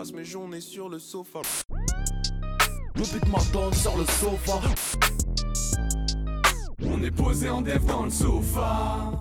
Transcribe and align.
passe 0.00 0.12
mes 0.14 0.24
journées 0.24 0.62
sur 0.62 0.88
le 0.88 0.98
sofa. 0.98 1.40
Le 2.94 3.30
m'attend 3.30 3.70
sur 3.70 3.98
le 3.98 4.04
sofa. 4.06 4.58
On 6.82 7.02
est 7.02 7.10
posé 7.10 7.50
en 7.50 7.60
dev 7.60 7.84
dans 7.84 8.04
le 8.04 8.10
sofa. 8.10 9.20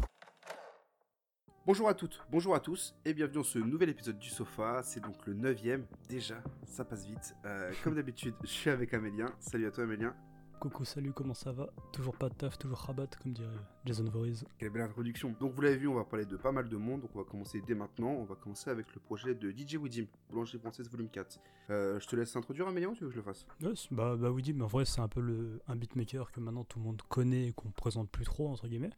Bonjour 1.66 1.90
à 1.90 1.94
toutes, 1.94 2.22
bonjour 2.32 2.56
à 2.56 2.62
tous, 2.62 2.96
et 3.04 3.14
bienvenue 3.14 3.40
dans 3.40 3.44
ce 3.44 3.60
nouvel 3.60 3.90
épisode 3.90 4.20
du 4.20 4.30
Sofa. 4.30 4.82
C'est 4.82 5.02
donc 5.02 5.18
le 5.28 5.34
9ème, 5.34 5.84
déjà, 6.08 6.42
ça 6.66 6.86
passe 6.86 7.06
vite. 7.06 7.36
Euh, 7.44 7.74
comme 7.84 7.96
d'habitude, 7.96 8.34
je 8.44 8.48
suis 8.48 8.70
avec 8.70 8.94
Amélien. 8.94 9.34
Salut 9.42 9.68
à 9.68 9.72
toi, 9.72 9.84
Amélien. 9.84 10.16
Coucou, 10.60 10.84
salut, 10.84 11.14
comment 11.14 11.34
ça 11.34 11.54
va? 11.54 11.70
Toujours 11.94 12.18
pas 12.18 12.28
de 12.28 12.34
taf, 12.34 12.58
toujours 12.58 12.80
rabat, 12.80 13.08
comme 13.24 13.32
dirait 13.32 13.48
Jason 13.86 14.04
Voorhees. 14.10 14.44
Quelle 14.58 14.72
belle 14.72 14.82
introduction. 14.82 15.34
Donc, 15.40 15.54
vous 15.54 15.62
l'avez 15.62 15.78
vu, 15.78 15.88
on 15.88 15.94
va 15.96 16.04
parler 16.04 16.26
de 16.26 16.36
pas 16.36 16.52
mal 16.52 16.68
de 16.68 16.76
monde. 16.76 17.00
Donc, 17.02 17.12
on 17.16 17.20
va 17.20 17.24
commencer 17.24 17.62
dès 17.66 17.76
maintenant. 17.76 18.10
On 18.10 18.26
va 18.26 18.36
commencer 18.36 18.70
avec 18.70 18.94
le 18.94 19.00
projet 19.00 19.36
de 19.36 19.52
DJ 19.52 19.76
Widim, 19.76 20.06
Boulangerie 20.30 20.60
Française 20.60 20.90
Volume 20.90 21.08
4. 21.10 21.40
Euh, 21.70 21.98
je 22.02 22.08
te 22.08 22.16
laisse 22.18 22.36
introduire, 22.36 22.68
Amélien, 22.68 22.90
ou 22.90 22.94
tu 22.94 23.04
veux 23.04 23.08
que 23.08 23.14
je 23.14 23.20
le 23.20 23.24
fasse? 23.24 23.46
C'est- 23.74 23.94
bah, 23.94 24.18
bah 24.18 24.32
mais 24.36 24.62
en 24.62 24.68
vrai, 24.68 24.84
c'est 24.84 25.00
un 25.00 25.08
peu 25.08 25.22
le, 25.22 25.62
un 25.68 25.78
beatmaker 25.78 26.30
que 26.34 26.42
maintenant 26.42 26.66
tout 26.66 26.80
le 26.80 26.84
monde 26.86 27.02
connaît 27.04 27.48
et 27.48 27.54
qu'on 27.54 27.72
présente 27.72 28.10
plus 28.10 28.26
trop, 28.26 28.50
entre 28.50 28.68
guillemets. 28.68 28.92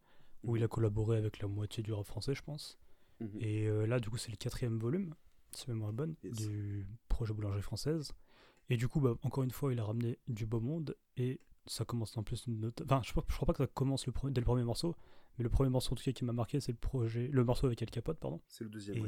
Où 0.43 0.55
il 0.55 0.63
a 0.63 0.67
collaboré 0.67 1.17
avec 1.17 1.37
la 1.39 1.47
moitié 1.47 1.83
du 1.83 1.93
rap 1.93 2.07
français, 2.07 2.33
je 2.33 2.41
pense. 2.41 2.79
Mhm. 3.19 3.37
Et 3.39 3.67
euh, 3.67 3.85
là, 3.85 3.99
du 3.99 4.09
coup, 4.09 4.17
c'est 4.17 4.31
le 4.31 4.37
quatrième 4.37 4.79
volume, 4.79 5.13
si 5.51 5.65
ma 5.67 5.75
mémoire 5.75 5.93
bonne, 5.93 6.15
Yes. 6.23 6.33
du 6.47 6.87
projet 7.07 7.35
Boulangerie 7.35 7.61
Française. 7.61 8.11
Et 8.71 8.77
du 8.77 8.87
coup, 8.87 8.99
bah, 8.99 9.13
encore 9.21 9.43
une 9.43 9.51
fois, 9.51 9.71
il 9.71 9.79
a 9.79 9.83
ramené 9.83 10.17
du 10.27 10.47
beau 10.47 10.59
monde 10.59 10.95
et 11.17 11.39
ça 11.65 11.85
commence 11.85 12.15
en 12.17 12.23
plus 12.23 12.45
une 12.47 12.59
note. 12.59 12.81
Enfin, 12.85 13.01
je 13.03 13.11
crois, 13.11 13.25
je 13.27 13.35
crois 13.35 13.45
pas 13.45 13.53
que 13.53 13.63
ça 13.63 13.67
commence 13.67 14.05
le 14.05 14.11
premier- 14.11 14.33
dès 14.33 14.41
le 14.41 14.45
premier 14.45 14.63
morceau, 14.63 14.95
mais 15.37 15.43
le 15.43 15.49
premier 15.49 15.69
morceau 15.69 15.93
en 15.93 15.95
tout 15.95 16.03
cas 16.03 16.11
qui 16.11 16.25
m'a 16.25 16.33
marqué, 16.33 16.59
c'est 16.59 16.71
le 16.71 16.77
projet, 16.77 17.27
le 17.31 17.43
morceau 17.43 17.67
avec 17.67 17.81
El 17.81 17.89
Capote, 17.91 18.19
pardon. 18.19 18.41
C'est 18.47 18.63
le 18.63 18.69
deuxième, 18.69 18.97
Et 18.97 19.01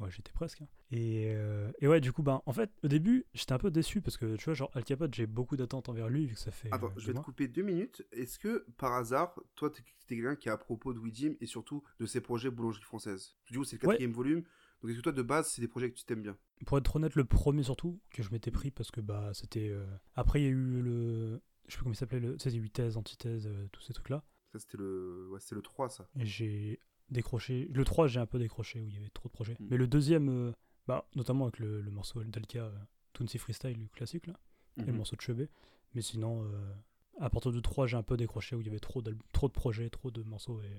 ouais, 0.00 0.10
j'étais 0.10 0.32
presque. 0.32 0.62
hein. 0.62 0.68
Et, 0.90 1.32
euh, 1.34 1.70
et 1.80 1.88
ouais, 1.88 2.00
du 2.00 2.12
coup, 2.12 2.22
ben, 2.22 2.42
en 2.46 2.52
fait, 2.52 2.70
au 2.84 2.88
début, 2.88 3.24
j'étais 3.34 3.52
un 3.52 3.58
peu 3.58 3.70
déçu 3.70 4.00
parce 4.00 4.16
que 4.16 4.36
tu 4.36 4.44
vois, 4.44 4.54
genre 4.54 4.70
Al 4.74 4.84
Capote, 4.84 5.14
j'ai 5.14 5.26
beaucoup 5.26 5.56
d'attentes 5.56 5.88
envers 5.88 6.08
lui 6.08 6.26
vu 6.26 6.34
que 6.34 6.40
ça 6.40 6.50
fait. 6.50 6.72
Attends, 6.72 6.92
je 6.96 7.06
vais 7.08 7.14
te 7.14 7.24
couper 7.24 7.48
deux 7.48 7.62
minutes. 7.62 8.06
Est-ce 8.12 8.38
que, 8.38 8.66
par 8.76 8.92
hasard, 8.92 9.34
toi, 9.54 9.70
t'es 9.70 9.82
quelqu'un 10.06 10.36
qui 10.36 10.48
est 10.48 10.52
à 10.52 10.56
propos 10.58 10.92
de 10.94 10.98
Widim 10.98 11.34
et 11.40 11.46
surtout 11.46 11.82
de 11.98 12.06
ses 12.06 12.20
projets 12.20 12.50
Boulangerie 12.50 12.84
Française? 12.84 13.34
Du 13.50 13.58
coup, 13.58 13.64
c'est 13.64 13.80
le 13.82 13.88
Ouais. 13.88 13.94
quatrième 13.94 14.12
volume. 14.12 14.44
Donc, 14.82 14.90
est-ce 14.90 14.98
que 14.98 15.02
toi, 15.02 15.12
de 15.12 15.22
base, 15.22 15.48
c'est 15.48 15.62
des 15.62 15.68
projets 15.68 15.90
que 15.90 15.96
tu 15.96 16.04
t'aimes 16.04 16.22
bien? 16.22 16.36
Pour 16.66 16.76
être 16.78 16.94
honnête, 16.96 17.14
le 17.16 17.24
premier 17.24 17.62
surtout 17.62 17.98
que 18.10 18.22
je 18.22 18.30
m'étais 18.30 18.50
pris 18.50 18.70
parce 18.70 18.90
que 18.90 19.00
bah 19.00 19.30
c'était. 19.34 19.68
euh, 19.70 19.84
Après, 20.14 20.40
il 20.40 20.44
y 20.44 20.46
a 20.46 20.50
eu 20.50 20.82
le. 20.82 21.40
Je 21.66 21.72
sais 21.72 21.76
plus 21.78 21.82
comment 21.84 21.92
il 21.92 21.96
s'appelait, 21.96 22.20
le... 22.20 22.36
les 22.44 22.52
8 22.52 22.70
thèses, 22.70 22.96
antithèses, 22.96 23.46
euh, 23.46 23.66
tous 23.72 23.82
ces 23.82 23.92
trucs-là. 23.92 24.22
Ça, 24.52 24.58
c'était 24.58 24.76
le... 24.78 25.28
Ouais, 25.30 25.40
le 25.50 25.62
3, 25.62 25.88
ça. 25.88 26.08
Et 26.18 26.24
j'ai 26.26 26.80
décroché. 27.10 27.68
Le 27.72 27.84
3, 27.84 28.06
j'ai 28.08 28.20
un 28.20 28.26
peu 28.26 28.38
décroché 28.38 28.80
où 28.80 28.88
il 28.88 28.94
y 28.94 28.98
avait 28.98 29.10
trop 29.10 29.28
de 29.28 29.32
projets. 29.32 29.56
Mm. 29.60 29.66
Mais 29.70 29.76
le 29.76 29.86
deuxième, 29.86 30.28
euh, 30.28 30.52
bah, 30.86 31.08
notamment 31.16 31.44
avec 31.46 31.58
le, 31.58 31.80
le 31.80 31.90
morceau 31.90 32.22
d'Alka, 32.24 32.64
euh, 32.66 32.78
Toonsie 33.12 33.38
Freestyle, 33.38 33.78
le 33.78 33.88
classique 33.88 34.26
là. 34.26 34.38
et 34.78 34.82
le 34.82 34.92
Mhm. 34.92 34.98
morceau 34.98 35.16
de 35.16 35.20
Chebet. 35.22 35.48
Mais 35.94 36.02
sinon, 36.02 36.44
euh, 36.44 36.74
à 37.18 37.30
partir 37.30 37.50
de 37.52 37.60
3, 37.60 37.86
j'ai 37.86 37.96
un 37.96 38.02
peu 38.02 38.16
décroché 38.16 38.54
où 38.56 38.60
il 38.60 38.66
y 38.66 38.70
avait 38.70 38.78
trop 38.78 39.00
de 39.02 39.16
projets, 39.52 39.88
trop 39.90 40.10
de 40.10 40.22
morceaux. 40.22 40.60
Et... 40.62 40.70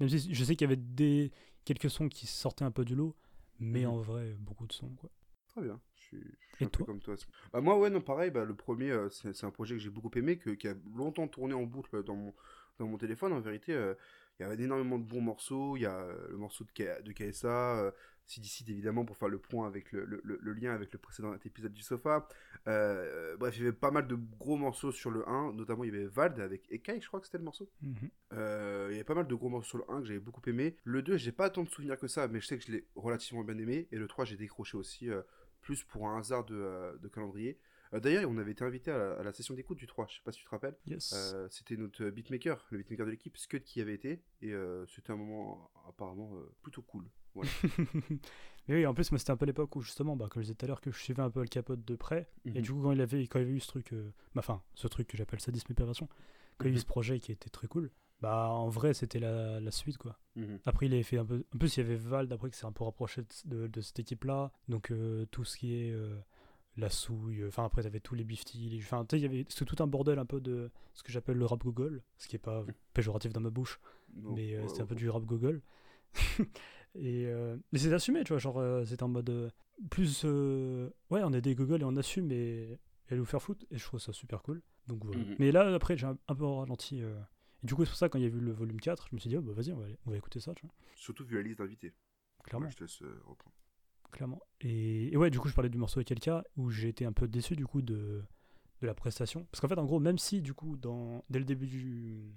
Même 0.00 0.08
si 0.08 0.34
je 0.34 0.44
sais 0.44 0.56
qu'il 0.56 0.64
y 0.64 0.70
avait 0.72 0.76
des... 0.76 1.30
quelques 1.64 1.88
sons 1.90 2.08
qui 2.08 2.26
sortaient 2.26 2.64
un 2.64 2.70
peu 2.72 2.84
du 2.84 2.94
lot, 2.94 3.14
mais 3.60 3.82
Mhm. 3.84 3.90
en 3.90 3.96
vrai, 4.00 4.34
beaucoup 4.40 4.66
de 4.66 4.72
sons. 4.72 4.90
Quoi. 4.96 5.10
Très 5.48 5.62
bien. 5.62 5.80
Suis, 6.08 6.18
je 6.50 6.56
suis 6.56 6.64
Et 6.64 6.66
un 6.66 6.68
peu 6.68 6.84
toi 6.84 6.86
comme 6.86 7.00
toi. 7.00 7.16
Bah, 7.52 7.60
moi, 7.60 7.78
ouais, 7.78 7.90
non, 7.90 8.00
pareil. 8.00 8.30
Bah, 8.30 8.44
le 8.44 8.54
premier, 8.54 8.90
euh, 8.90 9.08
c'est 9.10 9.34
c'est 9.34 9.46
un 9.46 9.50
projet 9.50 9.74
que 9.74 9.80
j'ai 9.80 9.90
beaucoup 9.90 10.10
aimé, 10.16 10.38
que, 10.38 10.50
qui 10.50 10.68
a 10.68 10.74
longtemps 10.96 11.28
tourné 11.28 11.54
en 11.54 11.64
boucle 11.64 12.02
dans 12.04 12.16
mon, 12.16 12.34
dans 12.78 12.86
mon 12.86 12.98
téléphone. 12.98 13.32
En 13.32 13.40
vérité, 13.40 13.72
euh, 13.74 13.94
il 14.38 14.42
y 14.42 14.46
avait 14.46 14.62
énormément 14.62 14.98
de 14.98 15.04
bons 15.04 15.20
morceaux. 15.20 15.76
Il 15.76 15.82
y 15.82 15.86
a 15.86 15.96
euh, 15.98 16.28
le 16.30 16.36
morceau 16.36 16.64
de, 16.64 16.70
K- 16.70 17.02
de 17.02 17.12
KSA, 17.12 17.92
CDC 18.26 18.64
évidemment, 18.70 19.04
pour 19.04 19.16
faire 19.16 19.28
le 19.28 19.38
point 19.38 19.66
avec 19.66 19.92
le, 19.92 20.04
le- 20.04 20.20
le- 20.24 20.52
lien 20.52 20.72
avec 20.74 20.92
le 20.92 20.98
précédent 20.98 21.34
épisode 21.44 21.72
du 21.72 21.82
sofa. 21.82 22.26
Bref, 22.64 23.56
il 23.56 23.60
y 23.60 23.62
avait 23.62 23.72
pas 23.72 23.90
mal 23.90 24.06
de 24.06 24.16
gros 24.38 24.56
morceaux 24.56 24.92
sur 24.92 25.10
le 25.10 25.28
1. 25.28 25.52
Notamment, 25.52 25.84
il 25.84 25.92
y 25.94 25.96
avait 25.96 26.06
Vald 26.06 26.40
avec 26.40 26.70
Ekai, 26.70 27.00
je 27.00 27.06
crois 27.06 27.20
que 27.20 27.26
c'était 27.26 27.38
le 27.38 27.44
morceau. 27.44 27.68
Mhm. 27.82 28.10
Il 28.32 28.36
y 28.36 28.94
avait 28.96 29.04
pas 29.04 29.14
mal 29.14 29.26
de 29.26 29.34
gros 29.34 29.48
morceaux 29.48 29.68
sur 29.68 29.78
le 29.78 29.84
1 29.88 30.00
que 30.00 30.06
j'avais 30.06 30.18
beaucoup 30.20 30.42
aimé. 30.48 30.76
Le 30.84 31.02
2, 31.02 31.16
j'ai 31.16 31.32
pas 31.32 31.50
tant 31.50 31.62
de 31.62 31.68
souvenirs 31.68 31.98
que 31.98 32.08
ça, 32.08 32.28
mais 32.28 32.40
je 32.40 32.46
sais 32.46 32.58
que 32.58 32.64
je 32.64 32.72
l'ai 32.72 32.86
relativement 32.96 33.44
bien 33.44 33.58
aimé. 33.58 33.88
Et 33.92 33.96
le 33.96 34.08
3, 34.08 34.24
j'ai 34.24 34.36
décroché 34.36 34.76
aussi, 34.76 35.08
plus 35.66 35.82
pour 35.82 36.08
un 36.08 36.18
hasard 36.20 36.44
de, 36.44 36.54
euh, 36.54 36.96
de 36.98 37.08
calendrier. 37.08 37.58
Euh, 37.92 37.98
D'ailleurs, 38.00 38.30
on 38.30 38.38
avait 38.38 38.52
été 38.52 38.64
invité 38.64 38.92
à 38.92 38.98
la, 38.98 39.12
à 39.14 39.22
la 39.24 39.32
session 39.32 39.54
d'écoute 39.54 39.78
du 39.78 39.86
3, 39.88 40.06
je 40.08 40.14
sais 40.16 40.22
pas 40.24 40.30
si 40.30 40.38
tu 40.38 40.44
te 40.44 40.50
rappelles. 40.50 40.76
Yes. 40.86 41.12
Euh, 41.14 41.48
c'était 41.50 41.76
notre 41.76 42.08
beatmaker, 42.10 42.64
le 42.70 42.78
beatmaker 42.78 43.04
de 43.06 43.10
l'équipe, 43.10 43.36
Scud 43.36 43.64
qui 43.64 43.80
y 43.80 43.82
avait 43.82 43.94
été. 43.94 44.22
Et 44.42 44.52
c'était 44.88 45.10
un 45.12 45.16
moment 45.16 45.70
apparemment 45.88 46.30
plutôt 46.62 46.82
cool. 46.82 47.04
Voilà. 47.34 47.50
mais 48.68 48.74
oui, 48.76 48.86
en 48.86 48.94
plus, 48.94 49.10
moi, 49.12 49.18
c'était 49.18 49.32
un 49.32 49.36
peu 49.36 49.44
l'époque 49.46 49.74
où, 49.76 49.80
justement, 49.82 50.16
bah, 50.16 50.28
comme 50.30 50.42
je 50.42 50.46
disais 50.46 50.54
tout 50.54 50.64
à 50.64 50.68
l'heure, 50.68 50.80
que 50.80 50.90
je 50.90 50.98
suivais 51.02 51.22
un 51.22 51.30
peu 51.30 51.40
Al 51.40 51.48
Capote 51.48 51.84
de 51.84 51.96
près. 51.96 52.28
Et 52.44 52.50
Mhm. 52.50 52.60
du 52.62 52.72
coup, 52.72 52.82
quand 52.82 52.92
il, 52.92 53.00
avait, 53.00 53.22
quand 53.26 53.38
il 53.38 53.42
avait 53.42 53.52
eu 53.52 53.60
ce 53.60 53.68
truc, 53.68 53.92
euh, 53.92 54.10
bah, 54.34 54.38
enfin, 54.40 54.62
ce 54.74 54.86
truc 54.88 55.08
que 55.08 55.16
j'appelle 55.16 55.40
sadisme 55.40 55.70
et 55.70 55.74
perversion, 55.74 56.08
quand 56.58 56.64
il 56.66 56.68
y 56.68 56.70
a 56.70 56.72
eu 56.72 56.74
Mhm. 56.76 56.80
ce 56.80 56.86
projet 56.86 57.20
qui 57.20 57.32
était 57.32 57.50
très 57.50 57.66
cool, 57.68 57.90
bah, 58.20 58.48
en 58.48 58.68
vrai, 58.68 58.94
c'était 58.94 59.18
la, 59.18 59.60
la 59.60 59.70
suite, 59.70 59.98
quoi. 59.98 60.18
Mhm. 60.36 60.58
Après, 60.66 60.86
il 60.86 60.92
avait 60.94 61.02
fait 61.02 61.18
un 61.18 61.24
peu. 61.26 61.44
En 61.54 61.58
plus, 61.58 61.76
il 61.76 61.80
y 61.80 61.82
avait 61.86 61.96
Vald, 61.96 62.32
après, 62.32 62.50
qui 62.50 62.56
s'est 62.58 62.66
un 62.66 62.72
peu 62.72 62.84
rapproché 62.84 63.22
de, 63.44 63.56
de- 63.62 63.66
de 63.66 63.80
cette 63.80 63.98
équipe-là. 63.98 64.52
Donc, 64.68 64.90
euh, 64.90 65.26
tout 65.30 65.44
ce 65.44 65.56
qui 65.58 65.74
est 65.74 65.90
euh, 65.92 66.16
la 66.76 66.88
souille. 66.88 67.42
euh, 67.42 67.48
Enfin, 67.48 67.64
après, 67.64 67.82
t'avais 67.82 68.00
tous 68.00 68.14
les 68.14 68.24
bifty. 68.24 68.68
les- 68.70 68.78
Enfin, 68.78 69.04
tu 69.04 69.16
sais, 69.16 69.20
il 69.20 69.22
y 69.22 69.26
avait. 69.26 69.44
Tout 69.44 69.82
un 69.82 69.86
bordel 69.86 70.18
un 70.18 70.26
peu 70.26 70.40
de 70.40 70.70
ce 70.94 71.02
que 71.02 71.12
j'appelle 71.12 71.36
le 71.36 71.46
rap 71.46 71.60
Google. 71.62 72.02
Ce 72.18 72.26
qui 72.28 72.36
est 72.36 72.40
pas 72.40 72.64
péjoratif 72.94 73.32
dans 73.32 73.40
ma 73.40 73.50
bouche, 73.50 73.80
Non, 74.14 74.32
mais 74.34 74.54
euh, 74.54 74.66
c'était 74.68 74.82
un 74.82 74.86
peu 74.86 74.94
du 74.94 75.08
rap 75.10 75.24
Google. 75.24 75.60
et. 76.94 77.26
mais 77.72 77.78
c'est 77.78 77.92
assumé, 77.92 78.24
tu 78.24 78.32
vois. 78.32 78.38
Genre, 78.38 78.62
c'était 78.86 79.02
en 79.02 79.08
mode. 79.08 79.52
plus. 79.90 80.24
ouais, 80.24 81.20
on 81.22 81.32
est 81.32 81.40
des 81.42 81.54
Google 81.54 81.82
et 81.82 81.84
on 81.84 81.96
assume 81.96 82.30
et, 82.32 82.78
et 83.10 83.16
vous 83.16 83.24
faire 83.24 83.42
foutre. 83.42 83.64
Et 83.70 83.78
je 83.78 83.84
trouve 83.84 84.00
ça 84.00 84.12
super 84.12 84.42
cool. 84.42 84.62
Donc, 84.86 85.04
voilà. 85.04 85.20
Mhm. 85.20 85.36
Mais 85.38 85.50
là, 85.52 85.74
après, 85.74 85.96
j'ai 85.96 86.06
un, 86.06 86.16
un 86.28 86.34
peu 86.34 86.44
ralenti. 86.46 87.02
Et 87.62 87.66
du 87.66 87.74
coup, 87.74 87.84
c'est 87.84 87.90
pour 87.90 87.98
ça, 87.98 88.08
quand 88.08 88.18
il 88.18 88.22
y 88.22 88.24
a 88.24 88.28
eu 88.28 88.40
le 88.40 88.52
volume 88.52 88.80
4, 88.80 89.08
je 89.10 89.14
me 89.14 89.20
suis 89.20 89.28
dit, 89.30 89.36
oh, 89.36 89.42
bah 89.42 89.52
vas-y, 89.52 89.72
on 89.72 89.78
va, 89.78 89.84
aller- 89.86 89.98
on 90.06 90.10
va 90.10 90.16
écouter 90.16 90.40
ça, 90.40 90.54
tu 90.54 90.66
vois. 90.66 90.74
Surtout 90.94 91.24
vu 91.24 91.36
la 91.36 91.42
liste 91.42 91.58
d'invités. 91.58 91.94
Clairement. 92.44 92.66
Ouais, 92.66 92.72
je 92.72 92.76
te 92.76 92.84
laisse 92.84 93.02
euh, 93.02 93.20
reprendre. 93.24 93.54
clairement. 94.12 94.40
Et, 94.60 95.12
et 95.12 95.16
ouais, 95.16 95.30
du 95.30 95.38
coup, 95.40 95.48
je 95.48 95.54
parlais 95.54 95.68
du 95.70 95.78
morceau 95.78 95.98
avec 95.98 96.08
quelqu'un 96.08 96.42
où 96.56 96.70
j'ai 96.70 96.88
été 96.88 97.04
un 97.04 97.12
peu 97.12 97.26
déçu 97.28 97.56
du 97.56 97.66
coup 97.66 97.82
de, 97.82 98.22
de 98.80 98.86
la 98.86 98.94
prestation. 98.94 99.46
Parce 99.50 99.60
qu'en 99.60 99.68
fait, 99.68 99.78
en 99.78 99.84
gros, 99.84 99.98
même 100.00 100.18
si 100.18 100.42
du 100.42 100.54
coup, 100.54 100.76
dans, 100.76 101.24
dès, 101.30 101.38
le 101.38 101.44
début 101.44 101.66
du, 101.66 102.32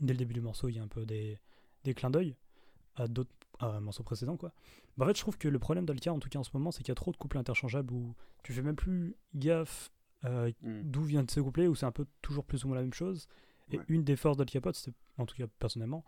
dès 0.00 0.12
le 0.14 0.18
début 0.18 0.34
du 0.34 0.40
morceau, 0.40 0.68
il 0.68 0.76
y 0.76 0.78
a 0.78 0.82
un 0.82 0.88
peu 0.88 1.04
des, 1.06 1.38
des 1.84 1.94
clins 1.94 2.10
d'œil 2.10 2.36
à 2.96 3.06
d'autres 3.08 3.30
à 3.60 3.66
un 3.76 3.80
morceau 3.80 4.04
précédent, 4.04 4.36
quoi. 4.36 4.52
Bah, 4.96 5.04
en 5.04 5.08
fait, 5.08 5.16
je 5.16 5.20
trouve 5.20 5.36
que 5.36 5.48
le 5.48 5.58
problème 5.58 5.84
d'Alka, 5.84 6.12
en 6.12 6.20
tout 6.20 6.28
cas 6.28 6.38
en 6.38 6.44
ce 6.44 6.50
moment, 6.54 6.70
c'est 6.70 6.78
qu'il 6.84 6.88
y 6.88 6.92
a 6.92 6.96
trop 6.96 7.10
de 7.12 7.16
couplets 7.16 7.40
interchangeables 7.40 7.92
où 7.92 8.14
tu 8.44 8.52
fais 8.52 8.62
même 8.62 8.76
plus 8.76 9.16
gaffe 9.34 9.90
euh, 10.24 10.50
Mhm. 10.62 10.82
d'où 10.84 11.02
vient 11.02 11.22
de 11.24 11.30
ce 11.30 11.40
couplet, 11.40 11.66
où 11.68 11.74
c'est 11.74 11.86
un 11.86 11.92
peu 11.92 12.06
toujours 12.22 12.44
plus 12.44 12.64
ou 12.64 12.68
moins 12.68 12.76
la 12.76 12.82
même 12.82 12.92
chose. 12.94 13.28
Et 13.70 13.76
Ouais. 13.78 13.84
une 13.88 14.04
des 14.04 14.16
forces 14.16 14.36
d'Al 14.36 14.46
Capote, 14.48 14.88
en 15.18 15.26
tout 15.26 15.36
cas 15.36 15.46
personnellement, 15.58 16.04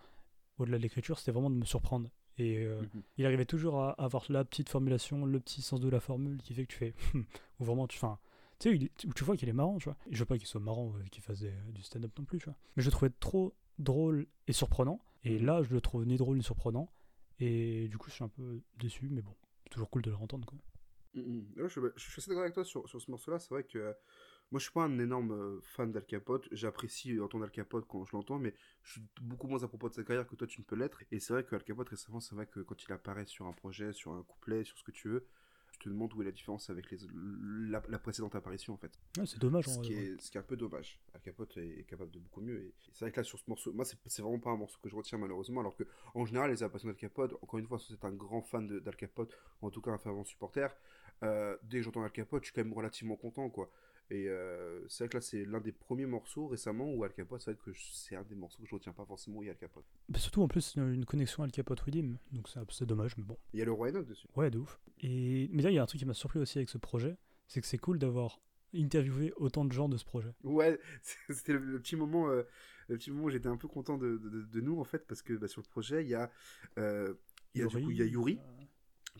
au-delà 0.58 0.78
de 0.78 0.82
l'écriture, 0.82 1.18
c'était 1.18 1.32
vraiment 1.32 1.50
de 1.50 1.56
me 1.56 1.64
surprendre. 1.64 2.10
Et 2.38 2.58
euh, 2.64 2.80
Mhm. 2.82 3.02
il 3.18 3.26
arrivait 3.26 3.44
toujours 3.44 3.80
à 3.82 3.90
avoir 4.02 4.24
la 4.30 4.44
petite 4.44 4.68
formulation, 4.68 5.24
le 5.26 5.40
petit 5.40 5.60
sens 5.62 5.80
de 5.80 5.88
la 5.88 6.00
formule 6.00 6.40
qui 6.42 6.54
fait 6.54 6.64
que 6.66 6.72
tu 6.72 6.78
fais. 6.78 6.94
ou 7.60 7.64
vraiment, 7.64 7.86
tu, 7.86 7.98
enfin, 7.98 8.18
tu 8.58 8.78
sais, 8.88 9.24
vois 9.24 9.36
qu'il 9.36 9.48
est 9.48 9.52
marrant, 9.52 9.78
tu 9.78 9.84
vois. 9.84 9.96
Et 10.10 10.14
je 10.14 10.20
veux 10.20 10.26
pas 10.26 10.38
qu'il 10.38 10.46
soit 10.46 10.60
marrant, 10.60 10.92
euh, 10.96 11.02
qu'il 11.10 11.22
fasse 11.22 11.40
des- 11.40 11.52
du 11.72 11.82
stand-up 11.82 12.12
non 12.18 12.24
plus, 12.24 12.38
tu 12.38 12.46
vois. 12.46 12.56
Mais 12.76 12.82
je 12.82 12.88
le 12.88 12.92
trouvais 12.92 13.10
trop 13.20 13.54
drôle 13.78 14.26
et 14.46 14.52
surprenant. 14.52 15.00
Et 15.24 15.38
Mhm. 15.38 15.46
là, 15.46 15.62
je 15.62 15.72
le 15.74 15.80
trouve 15.82 16.06
ni 16.06 16.16
drôle 16.16 16.36
ni 16.38 16.42
surprenant. 16.42 16.90
Et 17.40 17.88
du 17.88 17.98
coup, 17.98 18.08
je 18.08 18.14
suis 18.14 18.24
un 18.24 18.28
peu 18.28 18.60
déçu, 18.78 19.08
mais 19.10 19.22
bon, 19.22 19.34
c'est 19.64 19.70
toujours 19.70 19.90
cool 19.90 20.02
de 20.02 20.10
le 20.10 20.16
entendre, 20.16 20.46
quoi. 20.46 20.58
Mhm. 21.14 21.46
Ouais, 21.56 21.68
je, 21.68 21.80
je 21.96 22.10
suis 22.10 22.20
assez 22.20 22.28
d'accord 22.30 22.42
avec 22.44 22.54
toi 22.54 22.64
sur, 22.64 22.88
sur 22.88 23.00
ce 23.02 23.10
morceau-là. 23.10 23.38
C'est 23.38 23.50
vrai 23.50 23.64
que 23.64 23.94
moi, 24.50 24.58
je 24.58 24.64
suis 24.64 24.72
pas 24.72 24.82
un 24.82 24.98
énorme 24.98 25.32
euh, 25.32 25.60
fan 25.62 25.92
d'Al 25.92 26.04
Capote. 26.04 26.48
J'apprécie 26.50 27.20
entendre 27.20 27.44
Al 27.44 27.50
Capote 27.50 27.86
quand 27.86 28.04
je 28.04 28.12
l'entends, 28.12 28.38
mais 28.38 28.54
je 28.82 28.92
suis 28.92 29.02
beaucoup 29.20 29.46
moins 29.46 29.62
à 29.62 29.68
propos 29.68 29.88
de 29.88 29.94
sa 29.94 30.02
carrière 30.02 30.26
que 30.26 30.34
toi, 30.36 30.46
tu 30.46 30.60
ne 30.60 30.64
peux 30.64 30.76
l'être. 30.76 31.02
Et 31.12 31.20
c'est 31.20 31.32
vrai 31.32 31.44
que 31.44 31.54
Al 31.54 31.62
Capote, 31.62 31.88
récemment, 31.88 32.20
c'est 32.20 32.34
vrai 32.34 32.46
que 32.46 32.60
quand 32.60 32.82
il 32.82 32.92
apparaît 32.92 33.26
sur 33.26 33.46
un 33.46 33.52
projet, 33.52 33.92
sur 33.92 34.12
un 34.12 34.22
couplet, 34.22 34.64
sur 34.64 34.76
ce 34.78 34.82
que 34.82 34.90
tu 34.90 35.08
veux, 35.08 35.26
tu 35.72 35.78
te 35.78 35.88
demandes 35.88 36.12
où 36.14 36.20
est 36.20 36.24
la 36.24 36.32
différence 36.32 36.68
avec 36.68 36.90
les, 36.90 36.98
la, 37.70 37.80
la 37.88 37.98
précédente 37.98 38.34
apparition, 38.34 38.74
en 38.74 38.76
fait. 38.76 38.92
C'est 39.24 39.38
dommage, 39.38 39.68
en 39.68 39.70
Ce 39.70 39.78
vrai, 39.78 39.86
qui, 39.86 39.94
ouais. 39.94 40.02
est, 40.02 40.20
ce 40.20 40.30
qui 40.30 40.36
est 40.36 40.40
un 40.40 40.44
peu 40.44 40.56
dommage. 40.56 41.00
Al 41.14 41.20
Capote 41.20 41.56
est, 41.56 41.80
est 41.80 41.84
capable 41.84 42.10
de 42.10 42.18
beaucoup 42.18 42.40
mieux. 42.40 42.60
Et, 42.60 42.66
et 42.66 42.74
c'est 42.92 43.04
vrai 43.04 43.12
que 43.12 43.18
là, 43.20 43.24
sur 43.24 43.38
ce 43.38 43.44
morceau, 43.46 43.72
moi, 43.72 43.84
c'est 43.84 44.20
vraiment 44.20 44.40
pas 44.40 44.50
un 44.50 44.56
morceau 44.56 44.78
que 44.82 44.88
je 44.88 44.96
retiens 44.96 45.16
malheureusement. 45.16 45.60
Alors 45.60 45.76
que, 45.76 45.84
en 46.14 46.26
général, 46.26 46.50
les 46.50 46.62
apparitions 46.64 46.88
d'Al 46.88 46.96
Capote, 46.96 47.34
encore 47.40 47.60
une 47.60 47.66
fois, 47.66 47.78
si 47.78 47.92
c'est 47.92 48.04
un 48.04 48.12
grand 48.12 48.42
fan 48.42 48.66
d'Al 48.80 48.96
Capote, 48.96 49.32
en 49.62 49.70
tout 49.70 49.80
cas 49.80 49.92
un 49.92 49.98
fervent 49.98 50.24
supporter, 50.24 50.74
euh, 51.22 51.56
dès 51.62 51.78
que 51.78 51.84
j'entends 51.84 52.02
Al 52.02 52.10
Capote, 52.10 52.42
je 52.42 52.46
suis 52.48 52.54
quand 52.54 52.64
même 52.64 52.74
relativement 52.74 53.16
content, 53.16 53.48
quoi. 53.48 53.70
Et 54.10 54.28
euh, 54.28 54.80
c'est 54.88 55.04
vrai 55.04 55.08
que 55.08 55.16
là, 55.18 55.20
c'est 55.20 55.44
l'un 55.44 55.60
des 55.60 55.70
premiers 55.72 56.06
morceaux 56.06 56.48
récemment 56.48 56.92
où 56.92 57.04
Al 57.04 57.12
Capote, 57.12 57.40
c'est 57.40 57.52
vrai 57.52 57.60
que 57.64 57.70
c'est 57.78 58.16
un 58.16 58.24
des 58.24 58.34
morceaux 58.34 58.60
que 58.62 58.68
je 58.68 58.74
retiens 58.74 58.92
pas 58.92 59.04
forcément 59.06 59.38
où 59.38 59.42
il 59.44 59.46
y 59.46 59.48
a 59.48 59.52
Al 59.52 59.58
Capote. 59.58 59.84
Bah, 60.08 60.18
surtout, 60.18 60.42
en 60.42 60.48
plus, 60.48 60.74
il 60.74 60.82
y 60.82 60.82
a 60.84 60.88
une 60.88 61.04
connexion 61.04 61.42
Al 61.44 61.52
Capote 61.52 61.78
Redeem. 61.80 62.18
Donc, 62.32 62.48
c'est 62.70 62.86
dommage, 62.86 63.16
mais 63.16 63.22
bon. 63.24 63.36
Il 63.52 63.60
y 63.60 63.62
a 63.62 63.64
le 63.64 63.72
Roi 63.72 63.90
Enoch 63.90 64.06
dessus. 64.06 64.26
Ouais, 64.34 64.50
de 64.50 64.58
ouf. 64.58 64.80
Et... 65.00 65.48
Mais 65.52 65.62
là, 65.62 65.70
il 65.70 65.74
y 65.74 65.78
a 65.78 65.82
un 65.82 65.86
truc 65.86 66.00
qui 66.00 66.06
m'a 66.06 66.14
surpris 66.14 66.40
aussi 66.40 66.58
avec 66.58 66.68
ce 66.68 66.78
projet, 66.78 67.16
c'est 67.46 67.60
que 67.60 67.66
c'est 67.68 67.78
cool 67.78 67.98
d'avoir 68.00 68.40
interviewé 68.74 69.32
autant 69.36 69.64
de 69.64 69.72
gens 69.72 69.88
de 69.88 69.96
ce 69.96 70.04
projet. 70.04 70.32
Ouais, 70.44 70.78
c'était 71.30 71.52
le, 71.52 71.58
le 71.60 71.80
petit 71.80 71.96
moment, 71.96 72.28
euh, 72.30 72.42
le 72.88 72.96
petit 72.98 73.10
moment 73.10 73.24
où 73.26 73.30
j'étais 73.30 73.48
un 73.48 73.56
peu 73.56 73.68
content 73.68 73.96
de, 73.98 74.16
de- 74.18 74.42
de 74.42 74.60
nous 74.60 74.78
en 74.78 74.84
fait 74.84 75.06
parce 75.08 75.22
que 75.22 75.32
bah, 75.34 75.48
sur 75.48 75.60
le 75.60 75.66
projet 75.68 76.04
il 76.04 76.08
y 76.08 76.14
a, 76.14 76.30
euh, 76.78 77.14
il 77.54 77.62
y 77.62 77.64
a 77.64 77.66
du 77.66 77.82
coup 77.82 77.90
il 77.90 77.96
y 77.98 78.02
a 78.02 78.04
Yuri 78.04 78.38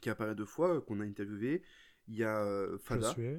qui 0.01 0.09
apparaît 0.09 0.37
deux 0.37 0.45
fois 0.47 0.77
euh, 0.77 0.81
qu'on 0.81 1.01
a 1.01 1.05
interviewé. 1.05 1.63
Il 2.07 2.15
y 2.15 2.23
a 2.23 2.45
euh, 2.45 2.79
Fada 2.79 3.09
Josué. 3.09 3.39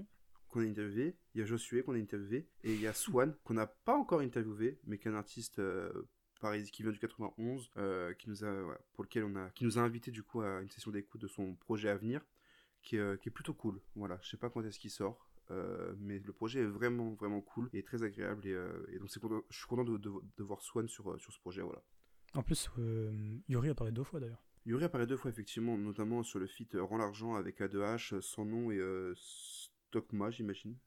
Qu'on 0.52 0.62
a 0.62 0.66
interviewé, 0.66 1.18
il 1.34 1.40
y 1.40 1.44
a 1.44 1.46
Josué 1.46 1.84
qu'on 1.84 1.94
a 1.94 1.98
interviewé, 1.98 2.48
et 2.64 2.74
il 2.74 2.82
y 2.82 2.88
a 2.88 2.94
Swan 2.94 3.36
qu'on 3.44 3.54
n'a 3.54 3.68
pas 3.68 3.96
encore 3.96 4.22
interviewé, 4.22 4.80
mais 4.86 4.98
qui 4.98 5.08
est 5.08 5.12
un 5.12 5.16
artiste 5.16 5.60
euh, 5.60 5.92
pareil, 6.40 6.64
qui 6.70 6.84
vient 6.84 6.92
du 6.92 7.00
91, 7.00 7.72
euh, 7.78 8.14
qui 8.14 8.30
nous 8.30 8.44
a, 8.44 8.64
ouais, 8.64 8.78
pour 8.94 9.04
lequel 9.04 9.24
on 9.24 9.36
a, 9.36 9.50
qui 9.52 9.64
nous 9.64 9.78
a 9.78 9.82
invité 9.82 10.12
du 10.12 10.24
coup 10.24 10.42
à 10.42 10.62
une 10.62 10.70
session 10.70 10.92
d'écoute 10.92 11.22
de 11.22 11.28
son 11.28 11.56
projet 11.56 11.90
à 11.90 11.98
venir, 11.98 12.22
qui 12.84 12.98
est, 12.98 13.00
euh, 13.00 13.18
qui 13.18 13.30
est 13.30 13.32
plutôt 13.32 13.54
cool. 13.54 13.82
Voilà, 13.96 14.20
je 14.22 14.30
sais 14.30 14.38
pas 14.38 14.50
quand 14.50 14.64
est-ce 14.64 14.80
qu'il 14.80 14.92
sort. 14.92 15.28
mais 15.98 16.20
le 16.20 16.32
projet 16.32 16.62
est 16.62 16.72
vraiment 16.80 17.14
vraiment 17.16 17.42
cool 17.42 17.70
et 17.74 17.84
très 17.84 18.04
agréable 18.04 18.48
et, 18.48 18.56
et 18.94 19.00
donc 19.00 19.10
c'est 19.12 19.20
je 19.50 19.58
suis 19.58 19.68
content 19.68 19.84
de, 19.84 19.98
de, 19.98 20.10
de 20.38 20.44
voir 20.44 20.62
Swan 20.62 20.88
sur, 20.88 21.20
sur 21.20 21.34
ce 21.34 21.40
projet 21.40 21.62
voilà. 21.62 21.84
En 22.34 22.44
plus, 22.44 22.70
Yuri 23.50 23.70
apparaît 23.70 23.92
deux 23.92 24.06
fois 24.06 24.22
d'ailleurs. 24.22 24.46
Yuri 24.66 24.84
apparaît 24.84 25.08
deux 25.08 25.18
fois 25.18 25.32
effectivement, 25.32 25.76
notamment 25.78 26.22
sur 26.22 26.38
le 26.38 26.46
feat 26.46 26.78
Rends 26.80 26.98
l'argent 26.98 27.34
avec 27.34 27.62
A2H, 27.62 28.14
euh, 28.14 28.22
Sans 28.22 28.46
nom 28.46 28.72
et 28.72 28.80
Stockma 29.92 30.32
j'imagine. 30.32 30.78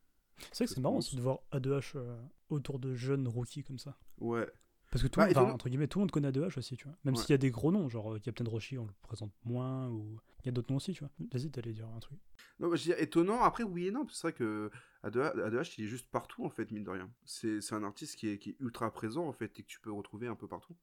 C'est 0.50 0.64
vrai 0.64 0.66
que 0.66 0.74
c'est 0.74 0.80
marrant 0.80 0.96
aussi 0.96 1.14
de 1.16 1.20
voir 1.20 1.40
A2H 1.52 1.92
euh, 1.96 2.18
autour 2.48 2.78
de 2.78 2.94
jeunes 2.94 3.28
rookies 3.28 3.62
comme 3.62 3.78
ça. 3.78 3.96
Ouais, 4.18 4.48
Parce 4.90 5.02
que 5.02 5.08
tout, 5.08 5.20
Bah, 5.20 5.26
enfin, 5.26 5.42
étonnant- 5.42 5.54
entre 5.54 5.68
guillemets, 5.68 5.86
tout 5.88 5.98
le 5.98 6.04
monde 6.04 6.10
connaît 6.10 6.28
A2H 6.30 6.58
aussi, 6.58 6.76
tu 6.76 6.84
vois. 6.88 6.96
Même 7.04 7.14
Ouais. 7.14 7.20
s'il 7.20 7.30
y 7.30 7.34
a 7.34 7.38
des 7.38 7.50
gros 7.50 7.70
noms, 7.70 7.88
genre 7.88 8.14
euh, 8.14 8.18
Captain 8.18 8.44
Roshi, 8.48 8.78
on 8.78 8.86
le 8.86 8.92
présente 9.02 9.32
moins, 9.44 9.88
ou 9.90 10.18
il 10.42 10.46
y 10.46 10.48
a 10.48 10.52
d'autres 10.52 10.70
noms 10.72 10.78
aussi, 10.78 10.92
tu 10.92 11.00
vois. 11.04 11.10
Vas-y, 11.32 11.50
t'allais 11.50 11.72
dire 11.72 11.88
un 11.88 12.00
truc. 12.00 12.18
Non, 12.58 12.68
bah, 12.70 12.76
je 12.76 12.82
dire, 12.84 12.98
étonnant, 12.98 13.42
après 13.42 13.62
oui 13.64 13.86
et 13.88 13.90
non, 13.90 14.06
c'est 14.08 14.22
vrai 14.22 14.32
que 14.32 14.70
A2H, 15.04 15.34
A2H, 15.36 15.74
il 15.78 15.84
est 15.84 15.88
juste 15.88 16.08
partout 16.10 16.44
en 16.44 16.50
fait, 16.50 16.70
mine 16.72 16.84
de 16.84 16.90
rien. 16.90 17.10
C'est 17.24 17.60
c'est 17.60 17.74
un 17.74 17.84
artiste 17.84 18.16
qui 18.16 18.28
est, 18.28 18.38
qui 18.38 18.50
est 18.50 18.56
ultra 18.60 18.90
présent 18.92 19.26
en 19.28 19.32
fait 19.32 19.58
et 19.58 19.62
que 19.62 19.68
tu 19.68 19.80
peux 19.80 19.92
retrouver 19.92 20.26
un 20.28 20.36
peu 20.36 20.48
partout, 20.48 20.74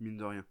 mine 0.00 0.16
de 0.16 0.24
rien. 0.24 0.44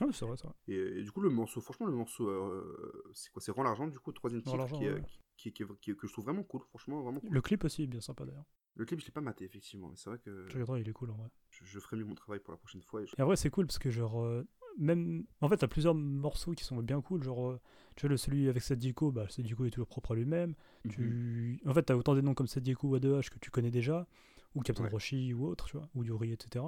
Ah, 0.00 0.06
oui, 0.06 0.14
c'est 0.14 0.24
vrai, 0.24 0.36
c'est 0.36 0.46
vrai. 0.46 0.54
Et, 0.68 0.74
et 1.00 1.02
du 1.02 1.12
coup, 1.12 1.20
le 1.20 1.28
morceau, 1.30 1.60
franchement, 1.60 1.86
le 1.86 1.92
morceau, 1.94 2.26
euh, 2.28 3.02
c'est 3.14 3.30
quoi? 3.32 3.42
C'est 3.42 3.52
Rends 3.52 3.62
l'argent, 3.62 3.86
du 3.86 3.98
coup, 3.98 4.10
le 4.10 4.14
troisième 4.14 4.42
titre 4.42 4.56
ouais. 4.94 5.02
qui, 5.06 5.20
qui, 5.42 5.52
qui 5.52 5.62
est- 5.62 5.80
qui 5.80 5.90
est- 5.90 5.94
que 5.94 6.06
je 6.06 6.12
trouve 6.12 6.24
vraiment 6.26 6.42
cool, 6.44 6.62
franchement, 6.62 7.02
vraiment 7.02 7.20
cool. 7.20 7.30
Le 7.30 7.40
clip 7.40 7.64
aussi 7.64 7.82
est 7.82 7.86
bien 7.86 8.00
sympa 8.00 8.24
d'ailleurs. 8.24 8.46
Le 8.74 8.84
clip, 8.84 9.00
je 9.00 9.06
l'ai 9.06 9.10
pas 9.12 9.20
maté, 9.20 9.44
effectivement, 9.44 9.88
mais 9.88 9.96
c'est 9.96 10.08
vrai 10.08 10.18
que 10.18 10.46
Tu 10.48 10.54
regarderas, 10.54 10.78
il 10.78 10.88
est 10.88 10.92
cool 10.92 11.10
en 11.10 11.16
vrai. 11.16 11.28
je, 11.50 11.64
je 11.64 11.78
ferai 11.78 11.96
mieux 11.96 12.04
mon 12.04 12.14
travail 12.14 12.40
pour 12.40 12.52
la 12.52 12.58
prochaine 12.58 12.82
fois. 12.82 13.02
Et 13.02 13.06
je- 13.06 13.14
Et 13.18 13.22
en 13.22 13.26
vrai, 13.26 13.36
c'est 13.36 13.50
cool 13.50 13.66
parce 13.66 13.78
que, 13.78 13.90
genre, 13.90 14.22
euh, 14.22 14.46
même. 14.78 15.26
En 15.42 15.48
fait, 15.50 15.58
t'as 15.58 15.68
plusieurs 15.68 15.94
morceaux 15.94 16.52
qui 16.52 16.64
sont 16.64 16.76
bien 16.82 17.02
cool. 17.02 17.22
Genre, 17.22 17.50
euh, 17.50 17.60
tu 17.96 18.02
vois, 18.06 18.10
le, 18.10 18.16
celui 18.16 18.48
avec 18.48 18.62
Sadiko, 18.62 19.12
bah, 19.12 19.28
Sadiko 19.28 19.66
est 19.66 19.70
toujours 19.70 19.88
propre 19.88 20.12
à 20.12 20.14
lui-même. 20.14 20.54
Mhm. 20.84 20.90
Tu... 20.90 21.60
En 21.66 21.74
fait, 21.74 21.82
t'as 21.82 21.94
autant 21.94 22.14
des 22.14 22.22
noms 22.22 22.32
comme 22.34 22.46
Sadiko 22.46 22.88
ou 22.88 22.96
A2H 22.96 23.28
que 23.28 23.38
tu 23.38 23.50
connais 23.50 23.70
déjà, 23.70 24.06
ou 24.54 24.62
Captain 24.62 24.84
Ouais. 24.84 24.88
Roshi 24.90 25.34
ou 25.34 25.44
autre, 25.46 25.66
tu 25.66 25.76
vois, 25.76 25.90
ou 25.94 26.02
Yuri, 26.04 26.32
etc. 26.32 26.64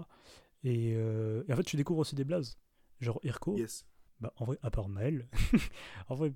Et, 0.65 0.93
euh, 0.97 1.43
et 1.49 1.53
en 1.53 1.57
fait, 1.57 1.63
tu 1.65 1.77
découvres 1.77 2.01
aussi 2.01 2.15
des 2.15 2.25
blazes. 2.25 2.59
Genre 3.01 3.19
Irko, 3.23 3.57
Yes. 3.57 3.87
bah, 4.21 4.33
en 4.37 4.45
vrai, 4.45 4.59
à 4.63 4.71
part 4.71 4.89
Maël, 4.91 5.27
en 6.09 6.15
vrai, 6.15 6.35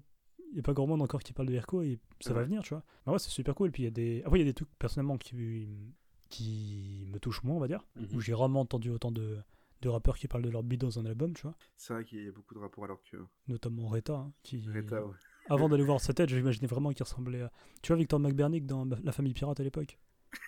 il 0.50 0.54
n'y 0.54 0.60
a 0.60 0.62
pas 0.62 0.72
grand 0.72 0.86
monde 0.86 1.02
encore 1.02 1.22
qui 1.22 1.32
parle 1.32 1.48
de 1.48 1.54
Irko 1.54 1.82
et 1.82 1.98
ça 2.20 2.32
va 2.32 2.42
venir, 2.44 2.62
tu 2.62 2.70
vois. 2.70 2.82
Mais 3.06 3.12
ouais, 3.12 3.18
c'est 3.18 3.30
super 3.30 3.54
cool. 3.54 3.70
Puis 3.70 3.82
il 3.82 3.86
y 3.86 3.88
a 3.88 3.90
des. 3.92 4.22
Après, 4.24 4.38
il 4.38 4.42
y 4.42 4.48
a 4.48 4.50
des 4.50 4.54
trucs 4.54 4.68
personnellement 4.78 5.16
qui, 5.18 5.94
qui 6.28 7.06
me 7.12 7.18
touchent 7.18 7.42
moins, 7.42 7.56
on 7.56 7.60
va 7.60 7.68
dire, 7.68 7.84
Mhm. 7.96 8.08
où 8.14 8.20
j'ai 8.20 8.34
rarement 8.34 8.60
entendu 8.60 8.90
autant 8.90 9.10
de, 9.12 9.38
de 9.82 9.88
rappeurs 9.88 10.16
qui 10.18 10.28
parlent 10.28 10.44
de 10.44 10.50
leur 10.50 10.62
beat 10.62 10.80
dans 10.80 10.98
un 10.98 11.06
album, 11.06 11.34
tu 11.34 11.42
vois. 11.42 11.54
C'est 11.76 11.92
vrai 11.94 12.04
qu'il 12.04 12.24
y 12.24 12.28
a 12.28 12.32
beaucoup 12.32 12.54
de 12.54 12.58
rapports 12.60 12.84
alors 12.84 13.02
que 13.02 13.16
Notamment 13.48 13.86
Reta, 13.88 14.14
hein, 14.14 14.32
qui. 14.42 14.68
Reta, 14.68 15.04
ouais. 15.04 15.14
Avant 15.50 15.68
d'aller 15.68 15.84
voir 15.84 16.00
sa 16.00 16.12
tête, 16.12 16.28
j'imaginais 16.28 16.66
vraiment 16.66 16.90
qu'il 16.92 17.02
ressemblait 17.02 17.42
à. 17.42 17.52
Tu 17.82 17.88
vois, 17.88 17.96
Victor 17.96 18.20
McBernick 18.20 18.66
dans 18.66 18.84
La 19.02 19.12
famille 19.12 19.32
pirate 19.34 19.60
à 19.60 19.62
l'époque 19.64 19.98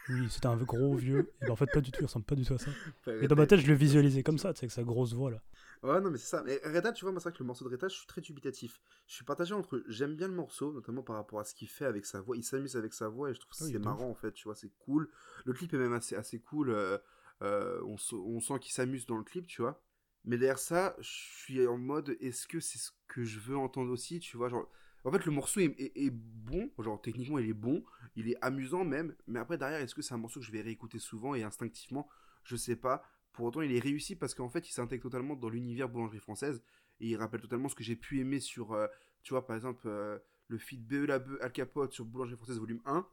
Oui, 0.09 0.29
c'était 0.31 0.47
un 0.47 0.57
gros 0.57 0.95
vieux. 0.97 1.33
Et 1.41 1.47
ben, 1.47 1.53
en 1.53 1.57
fait, 1.57 1.67
pas 1.67 1.81
du 1.81 1.93
tout, 1.93 2.03
il 2.03 2.07
ressemble 2.07 2.25
pas 2.27 2.35
du 2.35 2.45
tout 2.45 2.55
à 2.55 2.59
ça. 2.59 2.77
Et 3.21 3.29
dans 3.29 3.37
ma 3.37 3.47
tête, 3.47 3.61
je 3.61 3.67
le 3.67 3.75
visualisais 3.75 4.23
comme 4.23 4.39
ça, 4.39 4.53
tu 4.53 4.61
sais, 4.61 4.65
avec 4.65 4.73
sa 4.73 4.83
grosse 4.85 5.15
voix 5.15 5.31
là. 5.31 5.43
Ouais, 5.83 6.01
non, 6.01 6.11
mais 6.11 6.19
c'est 6.19 6.27
ça. 6.29 6.43
Mais 6.45 6.61
Reda, 6.65 6.93
tu 6.93 7.05
vois, 7.05 7.13
moi, 7.13 7.21
c'est 7.21 7.29
vrai 7.31 7.37
que 7.39 7.43
le 7.43 7.47
morceau 7.47 7.65
de 7.65 7.71
Reda, 7.71 7.89
je 7.89 7.95
suis 7.95 8.07
très 8.07 8.21
dubitatif. 8.21 8.81
Je 9.07 9.15
suis 9.15 9.25
partagé 9.25 9.55
entre. 9.55 9.83
J'aime 9.89 10.15
bien 10.15 10.29
le 10.29 10.35
morceau, 10.35 10.73
notamment 10.73 11.03
par 11.03 11.17
rapport 11.17 11.41
à 11.41 11.45
ce 11.45 11.55
qu'il 11.55 11.69
fait 11.69 11.87
avec 11.87 12.05
sa 12.05 12.21
voix. 12.21 12.37
Il 12.37 12.45
s'amuse 12.45 12.77
avec 12.77 12.93
sa 12.93 13.09
voix 13.09 13.31
et 13.31 13.35
je 13.35 13.41
trouve 13.41 13.53
que 13.53 13.65
Oui, 13.65 13.73
c'est 13.73 13.79
marrant, 13.79 14.09
en 14.11 14.15
fait, 14.15 14.33
tu 14.33 14.45
vois, 14.45 14.55
c'est 14.55 14.71
cool. 14.79 15.09
Le 15.47 15.53
clip 15.55 15.73
est 15.73 15.79
même 15.79 15.95
assez, 15.95 16.15
assez 16.17 16.39
cool. 16.41 16.71
euh, 16.71 16.99
euh, 17.43 17.81
on, 17.85 17.97
on 18.13 18.41
sent 18.41 18.59
qu'il 18.61 18.73
s'amuse 18.73 19.07
dans 19.07 19.17
le 19.17 19.25
clip, 19.25 19.47
tu 19.47 19.63
vois. 19.63 19.83
Mais 20.25 20.37
derrière 20.37 20.59
ça, 20.59 20.95
je 20.99 21.09
suis 21.09 21.67
en 21.67 21.79
mode, 21.79 22.15
est-ce 22.21 22.47
que 22.47 22.61
c'est 22.61 22.79
ce 22.79 22.91
que 23.09 23.25
je 23.25 23.39
veux 23.39 23.57
entendre 23.57 23.91
aussi, 23.91 24.21
tu 24.21 24.37
vois, 24.37 24.51
genre. 24.51 24.69
En 25.05 25.13
fait, 25.13 25.25
le 25.25 25.33
morceau 25.33 25.61
est, 25.61 25.75
est- 25.81 25.93
est 26.07 26.11
bon, 26.11 26.71
genre 26.79 27.01
techniquement 27.01 27.39
il 27.39 27.49
est 27.49 27.55
bon, 27.55 27.83
il 28.17 28.29
est 28.29 28.37
amusant 28.43 28.85
même, 28.85 29.15
mais 29.27 29.39
après 29.39 29.59
derrière, 29.59 29.81
est-ce 29.81 29.95
que 29.95 30.03
c'est 30.03 30.15
un 30.15 30.19
morceau 30.19 30.41
que 30.41 30.47
je 30.47 30.53
vais 30.53 30.61
réécouter 30.61 30.99
souvent 30.99 31.35
et 31.35 31.43
instinctivement? 31.43 32.09
Je 32.45 32.57
sais 32.57 32.77
pas. 32.77 33.03
Pour 33.33 33.47
autant, 33.47 33.61
il 33.63 33.73
est 33.73 33.79
réussi 33.81 34.17
parce 34.17 34.35
qu'en 34.35 34.49
fait, 34.51 34.69
il 34.69 34.73
s'intègre 34.73 35.03
totalement 35.05 35.37
dans 35.37 35.49
l'univers 35.49 35.89
boulangerie 35.89 36.19
française 36.19 36.63
et 37.01 37.09
il 37.09 37.17
rappelle 37.17 37.41
totalement 37.41 37.69
ce 37.69 37.75
que 37.75 37.85
j'ai 37.85 37.97
pu 37.97 38.21
aimer 38.21 38.41
sur, 38.41 38.73
euh, 38.73 38.87
tu 39.23 39.33
vois, 39.33 39.47
par 39.47 39.57
exemple, 39.57 39.83
euh, 39.87 40.19
le 40.49 40.59
feat 40.59 40.85
BE 40.87 41.07
la 41.07 41.19
Beu 41.19 41.39
Al 41.43 41.53
Capote 41.53 41.93
sur 41.93 42.05
Boulangerie 42.05 42.37
française 42.37 42.59
volume 42.59 42.81
1. 42.85 43.07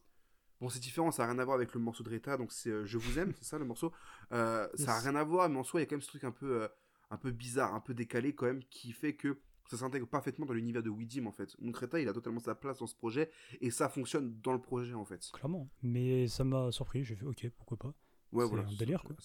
Bon, 0.60 0.70
c'est 0.70 0.80
différent, 0.80 1.12
ça 1.12 1.24
n'a 1.26 1.32
rien 1.34 1.40
à 1.40 1.46
voir 1.46 1.56
avec 1.56 1.74
le 1.74 1.80
morceau 1.80 2.04
de 2.04 2.10
Reta, 2.10 2.36
donc 2.36 2.52
c'est 2.52 2.70
euh, 2.72 2.86
Je 2.86 2.98
vous 2.98 3.20
aime, 3.20 3.34
c'est 3.38 3.46
ça 3.46 3.60
le 3.60 3.66
morceau. 3.66 3.94
Ça 4.32 4.70
n'a 4.94 5.00
rien 5.00 5.16
à 5.16 5.24
voir, 5.24 5.50
mais 5.50 5.58
en 5.58 5.64
soi, 5.64 5.80
il 5.80 5.84
y 5.84 5.86
a 5.86 5.88
quand 5.88 5.96
même 5.96 6.02
ce 6.02 6.08
truc 6.08 6.24
un 6.24 6.32
peu, 6.32 6.68
un 7.10 7.18
peu 7.18 7.32
bizarre, 7.32 7.74
un 7.74 7.80
peu 7.80 7.94
décalé 7.94 8.34
quand 8.36 8.46
même, 8.46 8.64
qui 8.70 8.92
fait 8.92 9.16
que 9.16 9.38
ça 9.70 9.78
s'intègre 9.78 10.08
parfaitement 10.08 10.46
dans 10.46 10.54
l'univers 10.54 10.84
de 10.84 10.90
Widim 10.90 11.26
en 11.26 11.32
fait. 11.32 11.56
Donc 11.62 11.78
Reta, 11.78 12.00
il 12.00 12.08
a 12.10 12.14
totalement 12.14 12.40
sa 12.40 12.56
place 12.56 12.80
dans 12.80 12.88
ce 12.88 12.96
projet 12.96 13.30
et 13.62 13.72
ça 13.72 13.90
fonctionne 13.90 14.40
dans 14.42 14.54
le 14.54 14.62
projet 14.62 14.94
en 14.94 15.06
fait. 15.06 15.30
Clairement. 15.34 15.70
Mais 15.84 16.28
ça 16.28 16.44
m'a 16.44 16.72
surpris, 16.72 17.04
j'ai 17.04 17.16
fait 17.16 17.26
ok, 17.26 17.50
pourquoi 17.58 17.78
pas. 17.78 17.94
Ouais, 18.34 18.44
C'est 18.44 18.50
voilà. 18.50 18.68
un 18.68 18.74
délire, 18.74 19.04
quoi. 19.04 19.16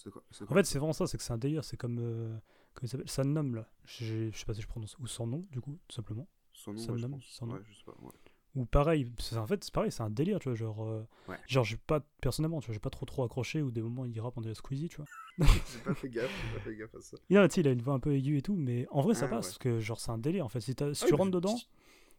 En 0.49 0.53
fait, 0.55 0.63
c'est 0.63 0.77
vraiment 0.79 0.93
ça, 0.93 1.07
c'est 1.07 1.17
que 1.17 1.23
c'est 1.23 1.33
un 1.33 1.37
délire, 1.37 1.63
c'est 1.65 1.75
comme. 1.75 1.99
euh, 1.99 2.37
comment 2.73 2.83
il 2.85 2.87
s'appelle? 2.87 3.09
Sannum 3.09 3.55
là. 3.55 3.69
Je 3.83 4.31
sais 4.31 4.45
pas 4.45 4.53
si 4.53 4.61
je 4.61 4.67
prononce. 4.67 4.97
Ou 4.99 5.07
sans 5.07 5.27
nom, 5.27 5.41
du 5.51 5.59
coup, 5.59 5.77
tout 5.89 5.95
simplement. 5.95 6.25
Son 6.53 6.71
nom, 6.73 6.79
Son 6.79 6.93
ouais, 6.93 6.99
je 6.99 7.07
nom, 7.07 7.17
pense. 7.17 7.25
son 7.25 7.47
nom. 7.47 7.53
Ouais, 7.55 7.61
je 7.65 7.73
sais 7.73 7.83
pas. 7.83 7.91
ouais. 8.01 8.11
Ou 8.55 8.65
pareil, 8.65 9.07
c'est- 9.19 9.37
en 9.37 9.47
fait, 9.47 9.63
c'est 9.63 9.73
pareil, 9.73 9.91
c'est 9.91 10.03
un 10.03 10.09
délire, 10.09 10.39
tu 10.39 10.49
vois. 10.49 10.55
Genre, 10.55 10.83
euh, 10.83 11.03
Ouais. 11.27 11.37
genre 11.47 11.63
j'ai 11.63 11.77
pas, 11.77 12.01
personnellement, 12.21 12.59
tu 12.61 12.67
vois, 12.67 12.73
j'ai 12.73 12.79
pas 12.79 12.89
trop 12.91 13.05
trop 13.05 13.23
accroché, 13.23 13.61
ou 13.61 13.71
des 13.71 13.81
moments 13.81 14.05
il 14.05 14.19
rappe, 14.21 14.37
on 14.37 14.41
dirait 14.41 14.53
Squeezie, 14.55 14.89
tu 14.89 14.97
vois. 14.97 15.07
J'ai 15.67 15.79
pas 15.79 15.95
fait 15.95 16.09
gaffe, 16.09 16.31
j'ai 16.39 16.47
pas 16.47 16.59
fait 16.59 16.75
gaffe 16.75 16.93
à 16.93 17.01
ça. 17.01 17.17
Il 17.27 17.37
a 17.37 17.71
une 17.71 17.81
voix 17.81 17.95
un 17.95 17.99
peu 17.99 18.13
aiguë 18.13 18.37
et 18.37 18.41
tout, 18.43 18.55
mais 18.55 18.85
en 18.91 19.01
vrai, 19.01 19.15
ça 19.15 19.25
Ah, 19.25 19.29
passe, 19.29 19.45
ouais. 19.45 19.49
parce 19.49 19.57
que 19.57 19.79
genre, 19.79 19.99
c'est 19.99 20.11
un 20.11 20.19
délire, 20.19 20.45
en 20.45 20.49
fait. 20.49 20.59
Si, 20.59 20.75
Ah 20.79 20.91
tu 21.07 21.13
rentres 21.15 21.31
dedans, 21.31 21.55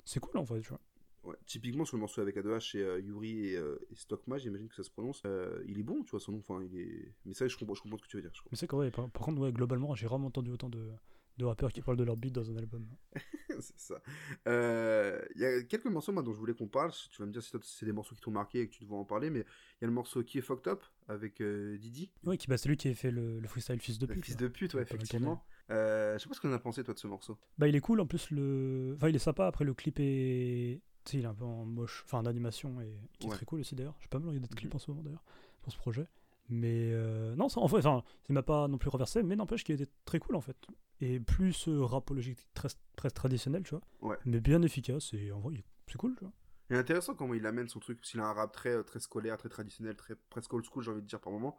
c'est 0.04 0.18
cool, 0.18 0.36
en 0.38 0.44
fait, 0.44 0.60
tu 0.62 0.70
vois. 0.70 0.80
Ouais, 1.22 1.36
typiquement 1.46 1.84
sur 1.84 1.96
le 1.96 2.00
morceau 2.00 2.20
avec 2.20 2.36
A2H 2.36 2.76
et 2.76 2.82
euh, 2.82 3.00
Yuri 3.00 3.46
et, 3.50 3.56
euh, 3.56 3.78
et 3.90 3.94
Stockma, 3.94 4.36
j'imagine 4.36 4.66
que 4.68 4.74
ça 4.74 4.82
se 4.82 4.90
prononce. 4.90 5.22
euh, 5.26 5.62
il 5.68 5.78
est 5.78 5.82
bon, 5.84 6.02
tu 6.02 6.10
vois, 6.10 6.18
son 6.20 6.32
nom. 6.32 6.38
Enfin, 6.40 6.60
il 6.64 6.76
est. 6.78 7.14
Mais 7.24 7.34
ça, 7.34 7.46
je 7.46 7.56
comprends, 7.56 7.74
je 7.74 7.82
comprends 7.82 7.96
ce 7.98 8.02
que 8.02 8.08
tu 8.08 8.16
veux 8.16 8.22
dire. 8.22 8.32
Je. 8.34 8.42
Mais 8.50 8.56
c'est 8.56 8.68
vrai, 8.70 8.90
par, 8.90 9.08
par 9.08 9.22
contre, 9.22 9.40
ouais, 9.40 9.52
globalement, 9.52 9.94
j'ai 9.94 10.06
rarement 10.08 10.26
entendu 10.26 10.50
autant 10.50 10.68
de, 10.68 10.90
de 11.38 11.44
rappeurs 11.44 11.72
qui 11.72 11.80
parlent 11.80 11.96
de 11.96 12.04
leur 12.04 12.16
beat 12.16 12.34
dans 12.34 12.50
un 12.50 12.56
album. 12.56 12.84
c'est 13.60 13.78
ça. 13.78 14.00
Euh, 14.48 15.20
Il 15.34 15.40
y 15.40 15.44
a 15.44 15.62
quelques 15.62 15.86
morceaux 15.86 16.12
moi, 16.12 16.22
dont 16.22 16.32
je 16.32 16.38
voulais 16.38 16.54
qu'on 16.54 16.68
parle. 16.68 16.92
Tu 17.10 17.20
vas 17.20 17.26
me 17.26 17.32
dire 17.32 17.42
si 17.42 17.50
c'est 17.62 17.86
des 17.86 17.92
morceaux 17.92 18.14
qui 18.14 18.20
t'ont 18.20 18.30
marqué 18.30 18.60
et 18.60 18.68
que 18.68 18.74
tu 18.74 18.82
devrais 18.84 18.98
en 18.98 19.04
parler. 19.04 19.30
Mais 19.30 19.40
il 19.40 19.82
y 19.82 19.84
a 19.84 19.86
le 19.86 19.92
morceau 19.92 20.22
qui 20.22 20.38
est 20.38 20.42
Fucked 20.42 20.66
Up 20.68 20.82
avec 21.08 21.40
euh, 21.40 21.76
Didi. 21.78 22.10
Ouais, 22.24 22.36
qui, 22.36 22.46
bah, 22.46 22.56
c'est 22.56 22.68
lui 22.68 22.76
qui 22.76 22.88
a 22.88 22.94
fait 22.94 23.10
le, 23.10 23.40
le 23.40 23.48
freestyle 23.48 23.80
fils 23.80 23.98
de 23.98 24.06
Le 24.06 24.14
pute. 24.14 24.24
fils 24.24 24.36
de 24.36 24.48
pute, 24.48 24.74
ouais, 24.74 24.82
effectivement. 24.82 25.44
Euh, 25.70 26.18
je 26.18 26.22
sais 26.22 26.28
pas 26.28 26.34
ce 26.34 26.40
qu'on 26.40 26.52
a 26.52 26.58
pensé, 26.58 26.84
toi, 26.84 26.94
de 26.94 26.98
ce 26.98 27.06
morceau. 27.06 27.38
Bah, 27.58 27.68
il 27.68 27.74
est 27.76 27.80
cool, 27.80 28.00
en 28.00 28.06
plus, 28.06 28.30
le. 28.30 28.94
Enfin, 28.96 29.08
il 29.08 29.16
est 29.16 29.20
sympa, 29.20 29.46
après, 29.46 29.64
le 29.64 29.74
clip 29.74 29.98
est. 30.00 30.80
Il 31.12 31.20
est 31.20 31.26
un 31.26 31.34
peu 31.34 31.44
en 31.44 31.66
moche, 31.66 32.02
enfin 32.06 32.18
en 32.20 32.24
animation, 32.26 32.80
et 32.80 32.98
qui 33.18 33.26
est 33.26 33.30
Ouais. 33.30 33.36
très 33.36 33.44
cool 33.44 33.60
aussi 33.60 33.74
d'ailleurs. 33.74 33.94
J'ai 34.00 34.08
pas 34.08 34.18
mal 34.18 34.28
regardé 34.28 34.48
de 34.48 34.54
clips 34.54 34.72
Mhm. 34.72 34.76
en 34.76 34.78
ce 34.78 34.90
moment 34.90 35.02
d'ailleurs, 35.02 35.22
pour 35.60 35.70
ce 35.70 35.76
projet. 35.76 36.06
Mais 36.50 36.90
euh, 36.92 37.34
non, 37.36 37.48
ça, 37.48 37.60
en 37.60 37.68
fait, 37.68 37.78
enfin, 37.78 38.02
il 38.28 38.34
m'a 38.34 38.42
pas 38.42 38.68
non 38.68 38.76
plus 38.78 38.90
renversé, 38.90 39.22
mais 39.22 39.34
n'empêche 39.36 39.64
qu'il 39.64 39.74
était 39.74 39.90
très 40.04 40.18
cool 40.18 40.36
en 40.36 40.40
fait. 40.40 40.56
Et 41.00 41.18
plus 41.18 41.68
euh, 41.68 41.84
rapologique, 41.84 42.38
très, 42.54 42.68
très 42.96 43.10
traditionnel, 43.10 43.62
tu 43.62 43.70
vois. 43.70 43.82
Ouais. 44.00 44.16
Mais 44.26 44.40
bien 44.40 44.62
efficace, 44.62 45.12
et 45.14 45.32
en 45.32 45.40
vrai, 45.40 45.64
c'est 45.88 45.96
cool, 45.98 46.14
tu 46.16 46.24
vois. 46.24 46.32
Il 46.70 46.76
est 46.76 46.78
intéressant 46.78 47.14
comment 47.14 47.34
il 47.34 47.44
amène 47.46 47.68
son 47.68 47.78
truc, 47.80 47.98
parce 47.98 48.10
qu'il 48.10 48.20
a 48.20 48.26
un 48.26 48.32
rap 48.32 48.52
très, 48.52 48.70
euh, 48.70 48.82
très 48.82 49.00
scolaire, 49.00 49.36
très 49.36 49.48
traditionnel, 49.48 49.96
très 49.96 50.14
presque 50.30 50.52
old 50.52 50.64
school, 50.64 50.82
j'ai 50.82 50.90
envie 50.90 51.02
de 51.02 51.06
dire 51.06 51.20
par 51.20 51.32
moment. 51.32 51.58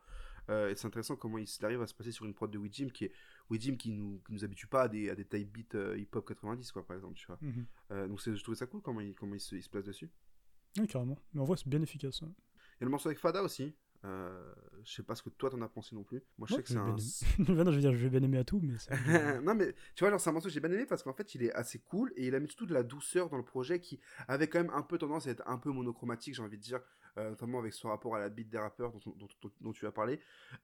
Euh, 0.50 0.70
et 0.70 0.76
c'est 0.76 0.86
intéressant 0.86 1.16
comment 1.16 1.40
il, 1.40 1.48
arrive 1.64 1.82
à 1.82 1.88
se 1.88 1.94
passer 1.96 2.12
sur 2.12 2.26
une 2.26 2.34
prod 2.36 2.52
de 2.52 2.58
Widjim 2.60 2.90
qui 2.90 3.06
est 3.06 3.12
Widjim 3.50 3.78
qui 3.78 3.92
nous, 3.92 4.22
qui 4.26 4.34
nous 4.34 4.44
habitue 4.44 4.68
pas 4.68 4.84
à 4.84 4.88
des, 4.88 5.10
à 5.10 5.16
des 5.16 5.26
type 5.26 5.52
beats 5.52 5.76
euh, 5.78 5.98
hip-hop 5.98 6.28
90, 6.28 6.72
quoi, 6.72 6.86
par 6.86 6.96
exemple, 6.96 7.16
tu 7.16 7.26
vois. 7.28 7.40
Euh, 7.92 8.08
donc 8.08 8.22
c'est- 8.22 8.36
je 8.36 8.44
trouvais 8.44 8.58
ça 8.58 8.68
cool 8.68 8.82
comment 8.82 9.02
il, 9.02 9.16
comment 9.16 9.34
il, 9.34 9.40
se, 9.40 9.56
il 9.56 9.64
se 9.64 9.70
place 9.70 9.84
dessus. 9.86 10.10
Oui, 10.80 10.88
carrément. 10.88 11.18
Mais 11.34 11.42
en 11.42 11.46
vrai, 11.46 11.58
c'est 11.58 11.68
bien 11.68 11.82
efficace. 11.82 12.22
hein. 12.24 12.32
Il 12.78 12.82
y 12.82 12.84
a 12.84 12.86
le 12.86 12.90
morceau 12.92 13.08
avec 13.10 13.20
Fada 13.20 13.42
aussi. 13.42 13.74
Euh, 14.06 14.54
je 14.84 14.94
sais 14.94 15.04
pas 15.04 15.16
ce 15.16 15.24
que 15.24 15.30
toi 15.30 15.50
t'en 15.50 15.62
as 15.62 15.68
pensé 15.70 15.96
non 15.96 16.04
plus. 16.04 16.22
Moi 16.38 16.48
je 16.48 16.54
sais 16.58 16.64
que 16.64 16.70
c'est 16.70 16.78
un. 16.78 16.94
bien 16.94 16.96
Maintenant, 17.56 17.72
je 17.72 17.76
veux 17.78 17.82
dire, 17.82 17.92
je 17.94 17.98
vais 17.98 18.10
bien 18.10 18.22
aimer 18.24 18.38
à 18.38 18.44
tout, 18.44 18.60
mais 18.62 18.76
non 19.44 19.56
mais 19.56 19.74
tu 19.96 20.04
vois 20.04 20.12
genre 20.12 20.20
c'est 20.20 20.30
un 20.30 20.34
morceau 20.34 20.48
que 20.50 20.54
j'ai 20.54 20.60
bien 20.60 20.72
aimé 20.72 20.86
parce 20.86 21.02
qu'en 21.04 21.14
fait 21.14 21.34
il 21.36 21.44
est 21.44 21.54
assez 21.54 21.80
cool 21.80 22.14
et 22.16 22.28
il 22.28 22.36
a 22.36 22.40
mis 22.40 22.48
surtout 22.48 22.66
de 22.68 22.74
la 22.74 22.84
douceur 22.84 23.30
dans 23.30 23.38
le 23.38 23.44
projet 23.44 23.80
qui 23.80 24.00
avait 24.28 24.48
quand 24.48 24.60
même 24.60 24.72
un 24.74 24.84
peu 24.84 24.98
tendance 24.98 25.26
à 25.28 25.32
être 25.32 25.44
un 25.48 25.58
peu 25.58 25.72
monochromatique 25.72 26.36
j'ai 26.36 26.44
envie 26.44 26.58
de 26.58 26.62
dire 26.62 26.82
euh, 27.18 27.30
notamment 27.30 27.60
avec 27.60 27.74
son 27.74 27.88
rapport 27.90 28.16
à 28.16 28.20
la 28.20 28.30
beat 28.30 28.50
des 28.50 28.58
rappeurs 28.60 28.92
dont, 28.92 29.00
dont- 29.18 29.28
dont- 29.42 29.52
dont 29.62 29.72
tu 29.72 29.88
as 29.88 29.92
parlé 29.92 30.20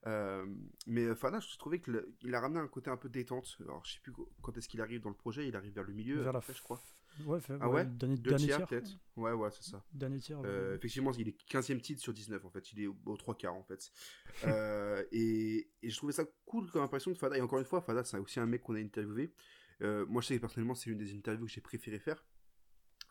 Euh, 0.06 0.46
mais 0.86 1.14
Fada 1.14 1.40
je 1.40 1.56
trouvais 1.58 1.80
qu'il 1.80 2.34
a 2.34 2.40
ramené 2.40 2.60
un 2.60 2.68
côté 2.68 2.90
un 2.90 2.96
peu 2.96 3.08
détente 3.08 3.56
alors 3.60 3.84
je 3.84 3.94
sais 3.94 4.00
plus 4.00 4.12
quand 4.42 4.56
est-ce 4.56 4.68
qu'il 4.68 4.80
arrive 4.80 5.00
dans 5.00 5.10
le 5.10 5.16
projet 5.16 5.48
il 5.48 5.56
arrive 5.56 5.72
vers 5.74 5.84
le 5.84 5.92
milieu 5.94 6.20
Vers 6.22 6.32
la 6.32 6.38
après, 6.38 6.54
je 6.54 6.62
crois 6.62 6.80
Ouais, 7.26 7.40
fait- 7.40 7.54
Ah 7.60 7.68
ouais, 7.68 7.74
ouais? 7.76 7.86
dernier, 7.86 8.16
deux 8.16 8.30
dernier 8.30 8.44
tiers, 8.46 8.56
tiers. 8.58 8.68
peut-être? 8.68 8.90
ouais 9.16 9.32
ouais 9.32 9.50
c'est 9.52 9.62
ça 9.70 9.84
Dernier 9.92 10.18
tiers. 10.18 10.40
euh, 10.44 10.70
ouais. 10.70 10.76
effectivement, 10.76 11.12
il 11.12 11.28
est 11.28 11.36
15e 11.48 11.80
titre 11.80 12.00
sur 12.00 12.12
19 12.12 12.44
en 12.44 12.50
fait, 12.50 12.72
il 12.72 12.80
est 12.82 12.86
au- 12.86 12.96
aux 13.06 13.16
3 13.16 13.36
quarts 13.36 13.54
en 13.54 13.62
fait. 13.62 13.90
Euh, 14.44 15.04
et, 15.12 15.68
et 15.82 15.90
je 15.90 15.96
trouvais 15.96 16.12
ça 16.14 16.24
cool 16.46 16.70
comme 16.70 16.82
impression 16.82 17.10
de 17.10 17.16
Fada. 17.18 17.36
Et 17.36 17.40
encore 17.40 17.58
une 17.58 17.64
fois, 17.64 17.80
Fada, 17.80 18.02
c'est 18.04 18.18
aussi 18.18 18.40
un 18.40 18.46
mec 18.46 18.62
qu'on 18.62 18.74
a 18.74 18.78
interviewé. 18.80 19.32
Euh, 19.82 20.06
moi, 20.06 20.22
je 20.22 20.28
sais 20.28 20.36
que 20.36 20.40
personnellement, 20.40 20.74
c'est 20.74 20.90
une 20.90 20.98
des 20.98 21.14
interviews 21.14 21.46
que 21.46 21.52
j'ai 21.52 21.60
préféré 21.60 21.98
faire. 21.98 22.24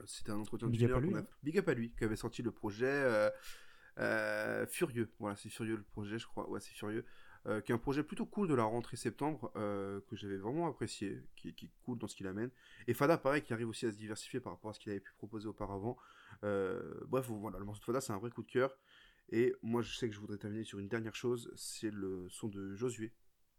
C'était 0.05 0.31
un 0.31 0.39
entretien 0.39 0.67
Big 0.67 0.87
qu'on 0.89 1.15
a- 1.15 1.19
hein. 1.19 1.27
Big 1.43 1.57
up 1.59 1.67
à 1.69 1.73
lui, 1.75 1.93
qui 1.95 2.03
avait 2.03 2.15
sorti 2.15 2.41
le 2.41 2.51
projet 2.51 3.29
Furieux. 4.69 5.11
Voilà, 5.19 5.35
c'est 5.35 5.49
Furieux 5.49 5.75
le 5.77 5.83
projet, 5.83 6.17
je 6.17 6.25
crois. 6.25 6.49
Ouais, 6.49 6.59
c'est 6.59 6.73
Furieux. 6.73 7.05
Euh, 7.47 7.59
qui 7.59 7.71
est 7.71 7.75
un 7.75 7.79
projet 7.79 8.03
plutôt 8.03 8.27
cool 8.27 8.47
de 8.47 8.53
la 8.53 8.63
rentrée 8.65 8.97
septembre, 8.97 9.51
euh, 9.55 9.99
que 10.07 10.15
j'avais 10.15 10.37
vraiment 10.37 10.67
apprécié, 10.67 11.23
qui, 11.35 11.55
qui 11.55 11.65
est 11.65 11.71
cool 11.81 11.97
dans 11.97 12.07
ce 12.07 12.15
qu'il 12.15 12.27
amène. 12.27 12.51
Et 12.85 12.93
Fada, 12.93 13.17
pareil, 13.17 13.41
qui 13.41 13.51
arrive 13.51 13.67
aussi 13.67 13.87
à 13.87 13.91
se 13.91 13.97
diversifier 13.97 14.39
par 14.39 14.53
rapport 14.53 14.69
à 14.69 14.73
ce 14.75 14.79
qu'il 14.79 14.91
avait 14.91 14.99
pu 15.01 15.11
proposer 15.17 15.47
auparavant. 15.47 15.97
Euh, 16.43 16.93
bref, 17.07 17.25
voilà, 17.29 17.57
le 17.57 17.65
morceau 17.65 17.79
de 17.79 17.85
Fada, 17.85 17.99
c'est 17.99 18.13
un 18.13 18.19
vrai 18.19 18.29
coup 18.29 18.43
de 18.43 18.51
cœur. 18.51 18.77
Et 19.29 19.55
moi, 19.63 19.81
je 19.81 19.91
sais 19.97 20.07
que 20.07 20.13
je 20.13 20.19
voudrais 20.19 20.37
terminer 20.37 20.63
sur 20.63 20.77
une 20.77 20.87
dernière 20.87 21.15
chose, 21.15 21.51
c'est 21.55 21.89
le 21.89 22.27
son 22.29 22.47
de 22.47 22.75
Josué, 22.75 23.11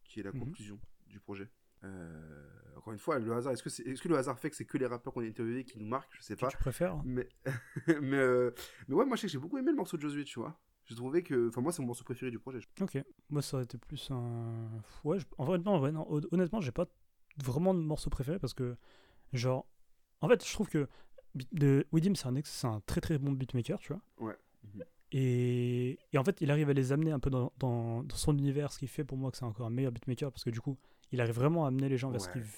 qui 0.05 0.21
est 0.21 0.23
la 0.23 0.31
Mhm. 0.33 0.39
conclusion 0.39 0.79
du 1.09 1.19
projet. 1.19 1.51
Euh, 1.83 2.47
encore 2.77 2.93
une 2.93 3.01
fois, 3.01 3.19
le 3.19 3.33
hasard, 3.33 3.53
est-ce 3.53 3.65
que, 3.65 4.01
que 4.01 4.09
le 4.09 4.17
hasard 4.17 4.39
fait 4.39 4.51
que 4.51 4.55
c'est 4.55 4.65
que 4.65 4.79
les 4.79 4.87
rappeurs 4.87 5.13
qu'on 5.13 5.23
a 5.23 5.27
interviewés 5.27 5.65
qui 5.65 5.79
nous 5.81 5.87
marquent? 5.89 6.15
Je 6.15 6.23
sais 6.23 6.37
Que 6.37 6.41
pas. 6.43 6.49
tu 6.49 6.57
préfères? 6.57 7.03
Mais, 7.05 7.29
mais, 8.01 8.17
euh, 8.19 8.53
mais 8.87 8.95
ouais, 8.95 9.05
moi 9.07 9.17
je 9.17 9.23
sais 9.23 9.27
que 9.27 9.33
j'ai 9.33 9.39
beaucoup 9.41 9.59
aimé 9.59 9.73
le 9.73 9.77
morceau 9.77 9.97
de 9.97 10.03
Josué, 10.03 10.23
tu 10.25 10.39
vois. 10.39 10.61
J'ai 10.87 10.95
trouvé 10.97 11.23
que. 11.23 11.49
Enfin, 11.49 11.61
moi, 11.61 11.73
c'est 11.73 11.81
mon 11.83 11.87
morceau 11.89 12.05
préféré 12.05 12.31
du 12.31 12.39
projet. 12.39 12.61
Ok. 12.81 12.99
Moi, 13.31 13.41
ça 13.43 13.57
aurait 13.57 13.65
été 13.65 13.79
plus 13.79 14.11
un. 14.11 14.69
Ouais, 15.05 15.19
je- 15.19 15.27
en 15.39 15.45
vrai, 15.45 15.59
non, 15.59 15.81
ouais, 15.81 15.93
non, 15.93 16.07
hon- 16.11 16.21
honnêtement, 16.33 16.61
j'ai 16.61 16.73
pas 16.73 16.87
vraiment 17.43 17.73
de 17.75 17.81
morceau 17.81 18.11
préféré 18.11 18.39
parce 18.39 18.55
que, 18.55 18.77
genre. 19.33 19.67
En 20.21 20.29
fait, 20.29 20.45
je 20.47 20.53
trouve 20.53 20.69
que 20.69 20.89
de 21.53 21.87
Widim, 21.93 22.15
c'est 22.15 22.27
un, 22.29 22.35
ex- 22.37 22.51
c'est 22.51 22.67
un 22.67 22.81
très 22.87 23.01
très 23.01 23.19
bon 23.19 23.33
beatmaker, 23.33 23.79
tu 23.81 23.93
vois. 23.93 24.03
Ouais. 24.29 24.37
Et, 25.15 25.99
et 26.13 26.19
en 26.19 26.25
fait, 26.25 26.41
il 26.41 26.51
arrive 26.51 26.71
à 26.71 26.73
les 26.73 26.93
amener 26.93 27.11
un 27.13 27.19
peu 27.19 27.29
dans, 27.29 27.53
dans, 27.59 28.03
dans 28.03 28.17
son 28.17 28.37
univers, 28.39 28.73
ce 28.73 28.79
qui 28.79 28.87
fait 28.87 29.05
pour 29.05 29.19
moi 29.19 29.31
que 29.31 29.37
c'est 29.37 29.45
encore 29.45 29.67
un 29.67 29.71
meilleur 29.71 29.93
beatmaker 29.93 30.33
parce 30.33 30.43
que 30.45 30.51
du 30.51 30.61
coup, 30.61 30.79
il 31.11 31.21
arrive 31.21 31.35
vraiment 31.35 31.65
à 31.65 31.69
amener 31.69 31.89
les 31.91 31.99
gens 31.99 32.11
vers 32.11 32.21
ce 32.21 32.27
Ouais. 32.29 32.33
qu'il. 32.35 32.43
v- 32.43 32.51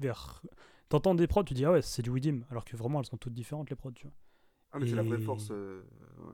vers... 0.00 0.42
T'entends 0.88 1.14
des 1.14 1.26
prods, 1.28 1.44
tu 1.44 1.54
dis 1.54 1.64
ah 1.64 1.72
ouais, 1.72 1.82
c'est 1.82 2.02
du 2.02 2.10
Widim, 2.10 2.40
alors 2.50 2.64
que 2.64 2.76
vraiment 2.76 2.98
elles 3.00 3.06
sont 3.06 3.16
toutes 3.16 3.34
différentes 3.34 3.70
les 3.70 3.76
prods, 3.76 3.92
tu 3.92 4.06
vois. 4.06 4.14
Ah, 4.72 4.78
mais 4.80 4.88
c'est 4.88 4.96
la 4.96 5.02
vraie 5.02 5.18
Et- 5.18 5.22
force. 5.24 5.48
euh, 5.52 5.82
ouais. 6.18 6.32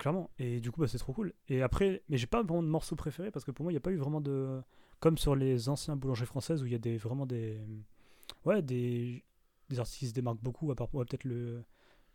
Clairement. 0.00 0.30
Et 0.38 0.60
du 0.60 0.70
coup, 0.70 0.80
bah, 0.80 0.88
c'est 0.88 0.96
trop 0.96 1.12
cool. 1.12 1.34
Et 1.48 1.60
après, 1.60 2.02
mais 2.08 2.16
j'ai 2.16 2.26
pas 2.26 2.42
vraiment 2.42 2.62
de 2.62 2.68
morceau 2.68 2.96
préféré 2.96 3.30
parce 3.30 3.44
que 3.44 3.50
pour 3.50 3.64
moi, 3.64 3.70
il 3.70 3.74
n'y 3.74 3.78
a 3.78 3.82
pas 3.82 3.90
eu 3.92 3.96
vraiment 3.96 4.22
de. 4.22 4.62
Comme 4.98 5.18
sur 5.18 5.36
les 5.36 5.68
anciens 5.68 5.94
boulangeries 5.94 6.26
françaises 6.26 6.62
où 6.62 6.66
il 6.66 6.72
y 6.72 6.74
a 6.74 6.78
des, 6.78 6.96
vraiment 6.96 7.26
des. 7.26 7.60
Ouais, 8.46 8.62
des, 8.62 9.22
des 9.68 9.78
artistes 9.78 9.98
qui 9.98 10.06
se 10.06 10.14
démarquent 10.14 10.42
beaucoup, 10.42 10.72
à 10.72 10.74
part 10.74 10.88
peut-être 10.88 11.24
le 11.24 11.62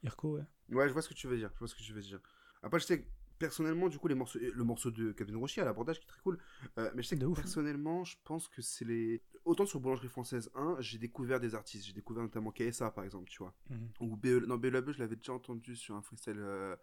Irko, 0.03 0.37
ouais. 0.37 0.43
Ouais, 0.71 0.87
je 0.87 0.93
vois 0.93 1.03
ce 1.03 1.09
que 1.09 1.13
tu 1.13 1.27
veux 1.27 1.37
dire. 1.37 1.51
Je 1.53 1.59
vois 1.59 1.67
ce 1.67 1.75
que 1.75 1.83
tu 1.83 1.93
veux 1.93 2.01
dire. 2.01 2.19
Après, 2.63 2.79
je 2.79 2.85
sais 2.85 3.07
personnellement, 3.39 3.89
du 3.89 3.97
coup, 3.99 4.07
les 4.07 4.15
morceaux, 4.15 4.39
le 4.39 4.63
morceau 4.63 4.91
de 4.91 5.11
Captain 5.11 5.37
Rocher 5.37 5.61
à 5.61 5.65
l'abordage 5.65 5.99
qui 5.99 6.05
est 6.05 6.09
très 6.09 6.21
cool. 6.21 6.39
Euh, 6.77 6.91
mais 6.95 7.03
je 7.03 7.07
sais 7.09 7.17
que 7.17 7.25
ouf. 7.25 7.37
personnellement, 7.37 8.03
je 8.03 8.15
pense 8.23 8.47
que 8.47 8.61
c'est 8.61 8.85
les. 8.85 9.21
Autant 9.45 9.65
sur 9.65 9.79
Boulangerie 9.79 10.07
Française 10.07 10.49
1, 10.55 10.77
j'ai 10.79 10.97
découvert 10.97 11.39
des 11.39 11.53
artistes. 11.53 11.85
J'ai 11.85 11.93
découvert 11.93 12.23
notamment 12.23 12.51
KSA 12.51 12.89
par 12.91 13.03
exemple, 13.03 13.29
tu 13.29 13.39
vois. 13.39 13.53
Ou 13.99 14.15
BE... 14.15 14.45
Non, 14.47 14.57
BE 14.57 14.91
je 14.91 14.99
l'avais 14.99 15.15
déjà 15.15 15.33
entendu 15.33 15.75
sur 15.75 15.95
un 15.95 16.01
freestyle. 16.01 16.39
euh, 16.39 16.75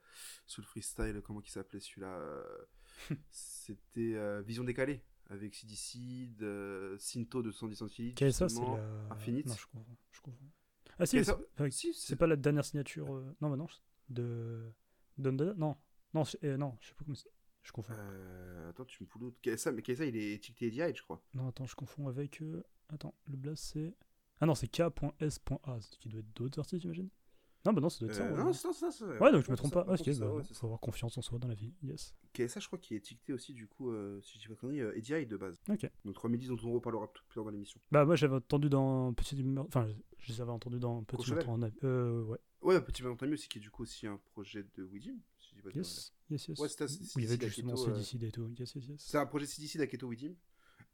Sur 0.47 0.63
le 0.63 0.67
freestyle, 0.69 1.21
comment 1.25 1.41
il 1.45 1.51
s'appelait 1.51 1.81
celui-là 1.81 2.15
euh, 2.19 2.45
C'était 3.31 4.15
euh, 4.15 4.43
Vision 4.43 4.65
décalée. 4.65 5.03
Avec 5.31 5.55
CDC, 5.55 6.37
de 6.37 6.97
Sinto 6.99 7.43
de 7.43 7.51
110 7.51 7.77
centilitres. 7.77 8.25
KSA, 8.27 8.49
c'est 8.49 8.61
la. 8.61 9.07
Infinite. 9.11 9.47
Non, 9.47 9.55
je 10.13 10.21
confonds. 10.21 10.37
Ah 10.99 11.07
si, 11.07 11.19
KSA 11.21 11.39
c'est- 11.71 11.93
Si, 11.93 12.17
pas 12.17 12.27
la 12.27 12.37
dernière 12.37 12.65
signature. 12.65 13.07
Non, 13.41 13.49
bah 13.51 13.57
non, 13.57 13.67
de. 14.11 14.73
Non, 15.19 15.77
non, 16.15 16.25
c'est- 16.25 16.43
euh, 16.45 16.57
non, 16.57 16.77
je 16.81 16.89
sais 16.89 16.95
pas 16.95 17.05
comment 17.05 17.15
c'est. 17.15 17.31
Je 17.63 17.71
confonds. 17.73 17.95
Euh, 17.97 18.71
attends, 18.71 18.85
tu 18.85 19.03
me 19.03 19.09
fous 19.09 19.19
l'autre. 19.21 19.37
KSA, 19.41 19.71
mais 19.73 19.83
KSA, 19.83 20.07
il 20.07 20.17
est 20.17 20.33
étiqueté 20.35 20.67
EDI, 20.67 20.97
je 20.97 21.03
crois. 21.03 21.23
Non, 21.35 21.49
attends, 21.49 21.67
je 21.67 21.77
confonds 21.77 22.09
avec. 22.09 22.43
euh, 22.43 22.63
Attends, 22.89 23.15
le 23.29 23.37
blast 23.37 23.65
c'est. 23.73 23.95
Ah 24.41 24.47
non, 24.47 24.55
c'est 24.55 24.67
K.S.A, 24.69 25.81
ce 25.81 25.97
qui 25.99 26.09
doit 26.09 26.21
être 26.21 26.33
d'autres 26.35 26.59
artistes, 26.59 26.83
j'imagine. 26.83 27.09
Non, 27.65 27.73
bah 27.73 27.81
non, 27.81 27.89
ça 27.89 28.01
doit 28.01 28.09
être 28.09 28.17
ça. 28.17 28.27
Euh, 28.27 28.37
ouais. 28.37 28.43
non, 28.45 28.53
c'est 28.53 28.73
ça, 28.73 28.91
c'est 28.91 28.99
ça. 28.99 29.07
Ouais, 29.07 29.31
donc 29.31 29.45
je 29.45 29.51
me 29.53 29.55
c'est 29.55 29.55
trompe 29.55 29.73
pas. 29.73 29.85
Ah, 29.89 29.93
ok, 29.93 30.01
c'est 30.05 30.19
bah, 30.19 30.33
ouais, 30.33 30.43
c'est 30.43 30.55
faut 30.55 30.67
avoir 30.67 30.81
confiance 30.81 31.17
en 31.17 31.23
soi 31.23 31.39
dans 31.39 31.47
la 31.47 31.55
vie. 31.55 31.73
Yes. 31.85 32.07
ça. 32.09 32.15
KSA, 32.33 32.59
je 32.59 32.67
crois 32.67 32.79
qu'il 32.81 32.97
est 32.97 32.99
étiqueté 32.99 33.33
aussi, 33.33 33.55
du 33.55 33.69
coup, 33.69 33.93
euh, 33.93 34.21
si 34.21 34.35
je 34.35 34.41
dis 34.41 34.49
pas 34.49 34.55
de 34.55 34.59
conneries, 34.59 34.81
euh, 34.81 34.97
EDI 34.99 35.27
de 35.27 35.37
base. 35.37 35.63
Ok. 35.69 35.89
Donc 36.05 36.15
3010 36.17 36.49
dont 36.49 36.59
on 36.65 36.73
reparlera 36.73 37.07
tout 37.15 37.23
plus 37.29 37.37
tard 37.37 37.45
dans 37.45 37.51
l'émission. 37.51 37.81
Bah, 37.93 38.05
moi 38.05 38.17
j'avais 38.17 38.35
entendu 38.35 38.69
dans 38.69 39.15
Petit. 39.15 39.37
Enfin, 39.59 39.87
je 40.19 40.33
les 40.33 40.41
avais 40.41 40.51
entendus 40.51 40.81
dans 40.81 41.05
Petit 41.05 41.17
Courchevel. 41.17 41.49
En. 41.49 41.61
Euh, 41.85 42.25
ouais. 42.25 42.39
Ouais, 42.63 42.81
Petit 42.81 43.03
Bien 43.03 43.13
Entendu 43.13 43.35
aussi, 43.35 43.49
qui 43.49 43.59
est 43.59 43.61
du 43.61 43.71
coup 43.71 43.83
aussi 43.85 44.09
un 44.09 44.17
projet 44.33 44.67
de 44.75 44.83
Widim, 44.83 45.17
dis 45.63 45.65
pas 45.65 45.71
de 45.71 45.75
conneries. 45.75 45.79
Yes, 45.79 46.13
yes, 46.31 46.49
yes. 46.49 46.59
Ouais, 46.59 46.69
Où 46.69 47.19
il 47.19 47.25
y 47.25 47.27
avait 47.27 47.35
CDC 47.37 47.49
justement 47.49 47.75
d'Aketo, 47.75 47.91
euh, 47.91 48.03
CDC 48.03 48.29
et 48.29 48.33
tout. 48.33 48.55
Yes, 48.59 48.75
yes, 48.75 48.87
yes. 48.89 49.01
C'est 49.01 49.19
un 49.19 49.27
projet 49.27 49.47
CDC 49.47 49.79
d'Aketo 49.79 50.07
Widim. 50.09 50.35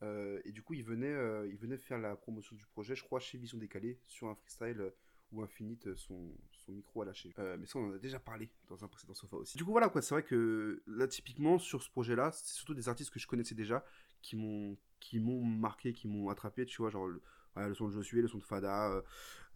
Euh, 0.03 0.41
et 0.45 0.53
du 0.53 0.63
coup, 0.63 0.75
il 0.75 0.85
venait, 0.85 1.07
euh, 1.13 1.49
il 1.49 1.57
venait 1.57 1.79
faire 1.79 1.99
la 1.99 2.15
promotion 2.17 2.55
du 2.55 2.67
projet, 2.67 2.95
je 2.95 3.03
crois, 3.03 3.21
chez 3.21 3.39
Vision 3.39 3.59
Décalée, 3.59 3.99
sur 4.07 4.29
un 4.29 4.35
freestyle 4.35 4.81
euh, 4.81 4.91
où 5.33 5.43
Infinite, 5.43 5.89
euh, 5.89 5.97
son, 5.97 6.33
son 6.53 6.73
micro 6.73 7.03
a 7.03 7.07
lâché. 7.07 7.33
Euh, 7.39 7.57
mais 7.59 7.67
ça, 7.67 7.79
on 7.79 7.89
en 7.89 7.95
a 7.95 7.99
déjà 7.99 8.19
parlé 8.21 8.51
dans 8.69 8.85
un 8.85 8.89
précédent 8.89 9.15
sofa 9.15 9.37
aussi. 9.37 9.57
Du 9.57 9.65
coup, 9.65 9.73
voilà, 9.73 9.89
quoi, 9.89 10.01
c'est 10.01 10.15
vrai 10.15 10.23
que 10.23 10.83
là, 10.87 11.09
typiquement, 11.09 11.59
sur 11.59 11.83
ce 11.83 11.91
projet-là, 11.91 12.31
c'est 12.33 12.55
surtout 12.55 12.75
des 12.75 12.89
artistes 12.89 13.11
que 13.11 13.19
je 13.19 13.27
connaissais 13.27 13.55
déjà, 13.55 13.85
qui 14.23 14.37
m'ont 14.37 14.77
qui 15.01 15.21
m'ont 15.21 15.45
marqué, 15.45 15.93
qui 15.93 16.09
m'ont 16.09 16.29
attrapé, 16.29 16.67
tu 16.67 16.79
vois, 16.79 16.91
genre 16.91 17.07
le, 17.07 17.23
le 17.67 17.75
son 17.75 17.89
de 17.89 17.93
Josué, 17.93 18.23
le 18.23 18.29
son 18.29 18.39
de 18.39 18.45
Fada, 18.45 18.93
euh, 18.93 19.03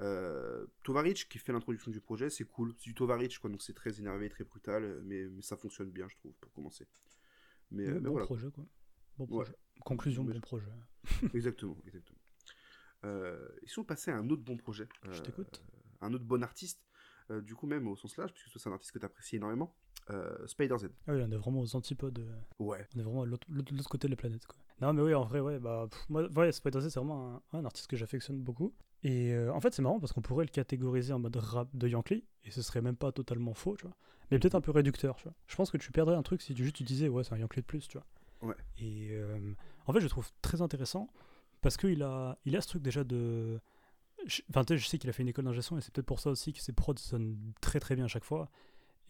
euh, 0.00 0.66
Tovarich 0.82 1.28
qui 1.28 1.38
fait 1.38 1.52
l'introduction 1.52 1.90
du 1.90 2.00
projet, 2.00 2.30
c'est 2.30 2.44
cool. 2.44 2.75
C'est 2.78 2.85
du 2.85 2.94
Tovarich, 2.94 3.38
quoi, 3.38 3.50
donc 3.50 3.62
c'est 3.62 3.75
très 3.75 4.00
énervé, 4.00 4.28
très 4.28 4.44
brutal, 4.44 5.00
mais, 5.04 5.26
mais 5.28 5.42
ça 5.42 5.56
fonctionne 5.56 5.90
bien, 5.90 6.09
je 6.09 6.16
trouve, 6.16 6.32
pour 6.40 6.50
commencer. 6.52 6.88
Mais, 7.71 7.85
Ouais, 7.85 7.90
euh, 7.90 7.94
mais 7.94 8.00
bon 8.00 8.11
voilà. 8.12 8.26
projet, 8.26 8.50
quoi. 8.50 8.64
Bon 9.18 9.25
Ouais. 9.26 9.44
projet. 9.44 9.56
Conclusion, 9.85 10.25
Ouais. 10.25 10.32
bon 10.35 10.40
projet. 10.40 10.66
exactement, 11.35 11.76
exactement. 11.87 12.18
Euh, 13.04 13.49
si 13.64 13.78
on 13.78 13.85
passait 13.85 14.11
à 14.12 14.16
un 14.16 14.28
autre 14.30 14.42
bon 14.42 14.56
projet 14.56 14.88
Je 15.11 15.21
t'écoute. 15.23 15.62
Un 16.00 16.12
autre 16.14 16.25
bon 16.25 16.42
artiste, 16.42 16.80
euh, 17.30 17.40
du 17.40 17.54
coup 17.54 17.66
même 17.66 17.87
au 17.88 17.97
sens 17.97 18.16
large, 18.16 18.32
puisque 18.32 18.50
toi 18.50 18.61
c'est 18.61 18.68
un 18.68 18.73
artiste 18.73 18.92
que 18.92 18.99
tu 18.99 19.04
apprécies 19.06 19.37
énormément, 19.37 19.75
euh, 20.11 20.47
Spider 20.47 20.76
Z. 20.78 20.88
Ah 21.06 21.14
oui, 21.14 21.23
on 21.25 21.30
est 21.30 21.37
vraiment 21.37 21.61
aux 21.61 21.76
antipodes. 21.76 22.25
Ouais. 22.59 22.87
On 22.94 22.99
est 23.00 23.02
vraiment 23.02 23.25
l'autre- 23.25 23.47
l'autre 23.50 23.88
côté 23.88 24.06
de 24.09 24.12
la 24.12 24.16
planète, 24.16 24.47
quoi. 24.47 24.56
Non, 24.81 24.93
mais 24.93 25.02
oui, 25.02 25.14
en 25.14 25.25
vrai, 25.25 25.41
ouais, 25.41 25.59
bah, 25.59 25.87
pff, 25.91 26.09
moi, 26.09 26.29
ouais, 26.37 26.52
Spider 26.52 26.81
c'est 26.81 26.95
vraiment 26.97 27.43
un, 27.52 27.59
un 27.59 27.64
artiste 27.64 27.88
que 27.88 27.97
j'affectionne 27.97 28.41
beaucoup. 28.41 28.73
Et 29.05 29.33
euh, 29.33 29.52
en 29.52 29.61
fait, 29.61 29.75
c'est 29.75 29.83
marrant 29.83 29.99
parce 29.99 30.12
qu'on 30.12 30.23
pourrait 30.23 30.45
le 30.45 30.50
catégoriser 30.50 31.12
en 31.12 31.19
mode 31.19 31.37
rap 31.37 31.69
de 31.75 31.88
Yankee, 31.88 32.25
et 32.45 32.50
ce 32.50 32.62
serait 32.62 32.81
même 32.83 32.97
pas 32.97 33.12
totalement 33.12 33.55
faux, 33.55 33.76
tu 33.76 33.87
vois. 33.87 33.97
Mais 34.31 34.38
peut-être 34.38 34.55
un 34.55 34.61
peu 34.61 34.71
réducteur, 34.71 35.17
tu 35.17 35.25
vois. 35.25 35.35
Je 35.47 35.57
pense 35.57 35.71
que 35.71 35.76
tu 35.76 35.93
perdrais 35.93 36.14
un 36.14 36.23
truc 36.23 36.41
si 36.41 36.55
tu 36.55 36.62
juste 36.64 36.76
tu 36.76 36.85
disais, 36.85 37.09
ouais, 37.09 37.25
c'est 37.25 37.35
un 37.35 37.38
Yankee 37.38 37.61
de 37.61 37.67
plus, 37.67 37.88
tu 37.88 37.99
vois. 37.99 38.07
Ouais. 38.49 38.57
Et 38.79 39.11
euh, 39.12 39.55
en 39.87 39.93
fait, 39.93 40.00
je 40.00 40.05
le 40.05 40.11
trouve 40.11 40.31
très 40.41 40.62
intéressant 40.62 41.09
parce 41.61 41.76
qu'il 41.76 42.02
a, 42.02 42.38
il 42.45 42.57
a 42.57 42.61
ce 42.61 42.69
truc 42.69 42.83
déjà 42.83 43.05
de. 43.05 43.61
Enfin, 44.50 44.64
tu 44.64 44.75
sais, 44.75 44.79
je 44.79 44.87
sais 44.87 44.99
qu'il 44.99 45.11
a 45.11 45.12
fait 45.12 45.23
une 45.23 45.29
école 45.29 45.45
d'ingé 45.45 45.62
son 45.62 45.76
et 45.79 45.81
c'est 45.81 45.93
peut-être 45.93 46.07
pour 46.07 46.21
ça 46.21 46.31
aussi 46.31 46.52
que 46.52 46.61
ses 46.61 46.73
prods 46.73 46.97
sonnent 46.97 47.37
très 47.61 47.81
très 47.81 47.97
bien 47.97 48.05
à 48.05 48.09
chaque 48.09 48.25
fois. 48.25 48.49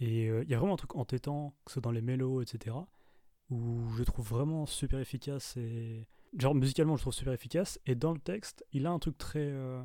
Et 0.01 0.29
euh, 0.29 0.43
il 0.43 0.51
y 0.51 0.55
a 0.55 0.59
vraiment 0.59 0.75
un 0.75 0.79
truc 0.79 0.97
entêtant, 0.97 1.55
que 1.65 1.71
ce 1.71 1.75
soit 1.75 1.83
dans 1.83 1.91
les 1.91 2.01
mélos, 2.01 2.43
etc., 2.43 2.77
où 3.53 3.91
je 3.97 4.03
trouve 4.05 4.27
vraiment 4.29 4.67
super 4.67 4.99
efficace 4.99 5.57
et. 5.57 6.07
Genre, 6.39 6.55
musicalement, 6.55 6.97
je 6.97 7.03
trouve 7.03 7.13
super 7.13 7.35
efficace. 7.35 7.79
Et 7.85 7.95
dans 7.95 8.13
le 8.13 8.19
texte, 8.19 8.65
il 8.73 8.87
a 8.87 8.91
un 8.91 8.99
truc 8.99 9.19
très. 9.19 9.41
euh, 9.53 9.83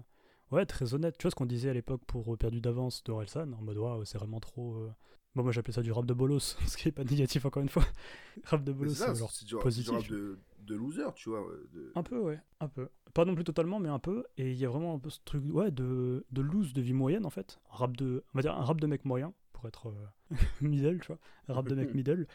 Ouais, 0.50 0.66
très 0.66 0.94
honnête. 0.94 1.18
Tu 1.18 1.24
vois 1.24 1.32
ce 1.32 1.36
qu'on 1.36 1.46
disait 1.46 1.70
à 1.70 1.74
l'époque 1.74 2.02
pour 2.08 2.34
euh, 2.34 2.38
Perdu 2.38 2.62
d'avance 2.62 3.04
de 3.04 3.12
Orelsan, 3.12 3.52
en 3.52 3.62
mode, 3.62 3.78
ouais, 3.78 4.06
c'est 4.06 4.18
vraiment 4.18 4.40
trop. 4.40 4.76
euh, 4.78 4.90
Bon, 5.36 5.44
moi 5.44 5.52
j'appelais 5.52 5.74
ça 5.74 5.82
du 5.84 5.92
rap 5.92 6.06
de 6.06 6.14
bolos, 6.14 6.40
ce 6.68 6.78
qui 6.78 6.88
est 6.88 6.92
pas 6.94 7.04
négatif 7.04 7.46
encore 7.46 7.62
une 7.62 7.68
fois. 7.70 7.84
rap 8.46 8.64
de 8.64 8.72
bolos, 8.72 8.94
c'est 8.96 9.14
genre 9.20 9.30
du, 9.46 9.56
positif, 9.58 9.92
du 9.92 9.98
rap 9.98 10.08
de, 10.10 10.40
de 10.62 10.76
loser, 10.76 11.14
tu 11.16 11.30
vois. 11.30 11.46
de- 11.74 11.92
un 11.96 12.02
peu, 12.02 12.18
ouais, 12.18 12.40
un 12.62 12.70
peu. 12.70 12.88
Pas 13.14 13.26
non 13.26 13.36
plus 13.36 13.44
totalement, 13.44 13.80
mais 13.80 13.90
un 13.90 14.00
peu. 14.00 14.24
Et 14.38 14.50
il 14.52 14.58
y 14.58 14.66
a 14.66 14.70
vraiment 14.70 14.94
un 14.96 15.00
peu 15.00 15.10
ce 15.10 15.20
truc, 15.26 15.44
ouais, 15.54 15.70
de, 15.70 16.26
de 16.32 16.42
loose 16.42 16.74
de 16.74 16.82
vie 16.82 16.94
moyenne, 16.94 17.26
en 17.26 17.30
fait. 17.30 17.60
Un 17.74 17.76
rap 17.76 17.98
de, 17.98 18.24
on 18.34 18.38
va 18.38 18.42
dire 18.42 18.56
un 18.56 18.64
rap 18.64 18.80
de 18.80 18.88
mec 18.88 19.04
moyen, 19.04 19.34
pour 19.52 19.68
être 19.68 19.90
euh, 19.90 20.36
middle, 20.62 21.02
tu 21.02 21.08
vois. 21.08 21.20
Un 21.50 21.54
rap 21.56 21.68
de 21.68 21.76
mec 21.76 21.94
middle. 21.94 22.26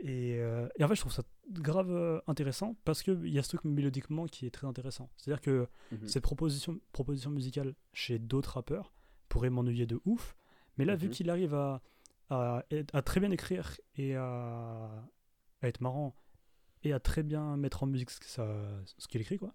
Et, 0.00 0.38
euh, 0.38 0.68
et 0.78 0.84
en 0.84 0.88
fait, 0.88 0.94
je 0.94 1.00
trouve 1.00 1.12
ça 1.12 1.22
grave 1.50 1.90
euh, 1.90 2.20
intéressant 2.28 2.76
parce 2.84 3.02
qu'il 3.02 3.28
y 3.28 3.38
a 3.38 3.42
ce 3.42 3.48
truc 3.48 3.64
mélodiquement 3.64 4.26
qui 4.26 4.46
est 4.46 4.50
très 4.50 4.66
intéressant. 4.66 5.10
C'est-à-dire 5.16 5.40
que 5.40 5.66
Mhm. 5.92 6.06
cette 6.08 6.22
proposition, 6.22 6.78
proposition 6.92 7.30
musicale 7.30 7.74
chez 7.92 8.18
d'autres 8.18 8.54
rappeurs 8.54 8.92
pourrait 9.28 9.50
m'ennuyer 9.50 9.86
de 9.86 10.00
ouf. 10.04 10.36
Mais 10.76 10.84
là, 10.84 10.94
vu 10.94 11.08
Mhm. 11.08 11.12
qu'il 11.12 11.30
arrive 11.30 11.54
à, 11.54 11.82
à, 12.30 13.02
très 13.02 13.20
bien 13.20 13.30
écrire 13.32 13.76
et 13.96 14.14
à, 14.14 15.04
à 15.62 15.68
être 15.68 15.80
marrant 15.80 16.14
et 16.84 16.92
à 16.92 17.00
très 17.00 17.22
bien 17.24 17.56
mettre 17.56 17.82
en 17.82 17.86
musique 17.86 18.10
ce 18.10 19.08
qu'il 19.08 19.20
écrit, 19.20 19.38
quoi. 19.38 19.52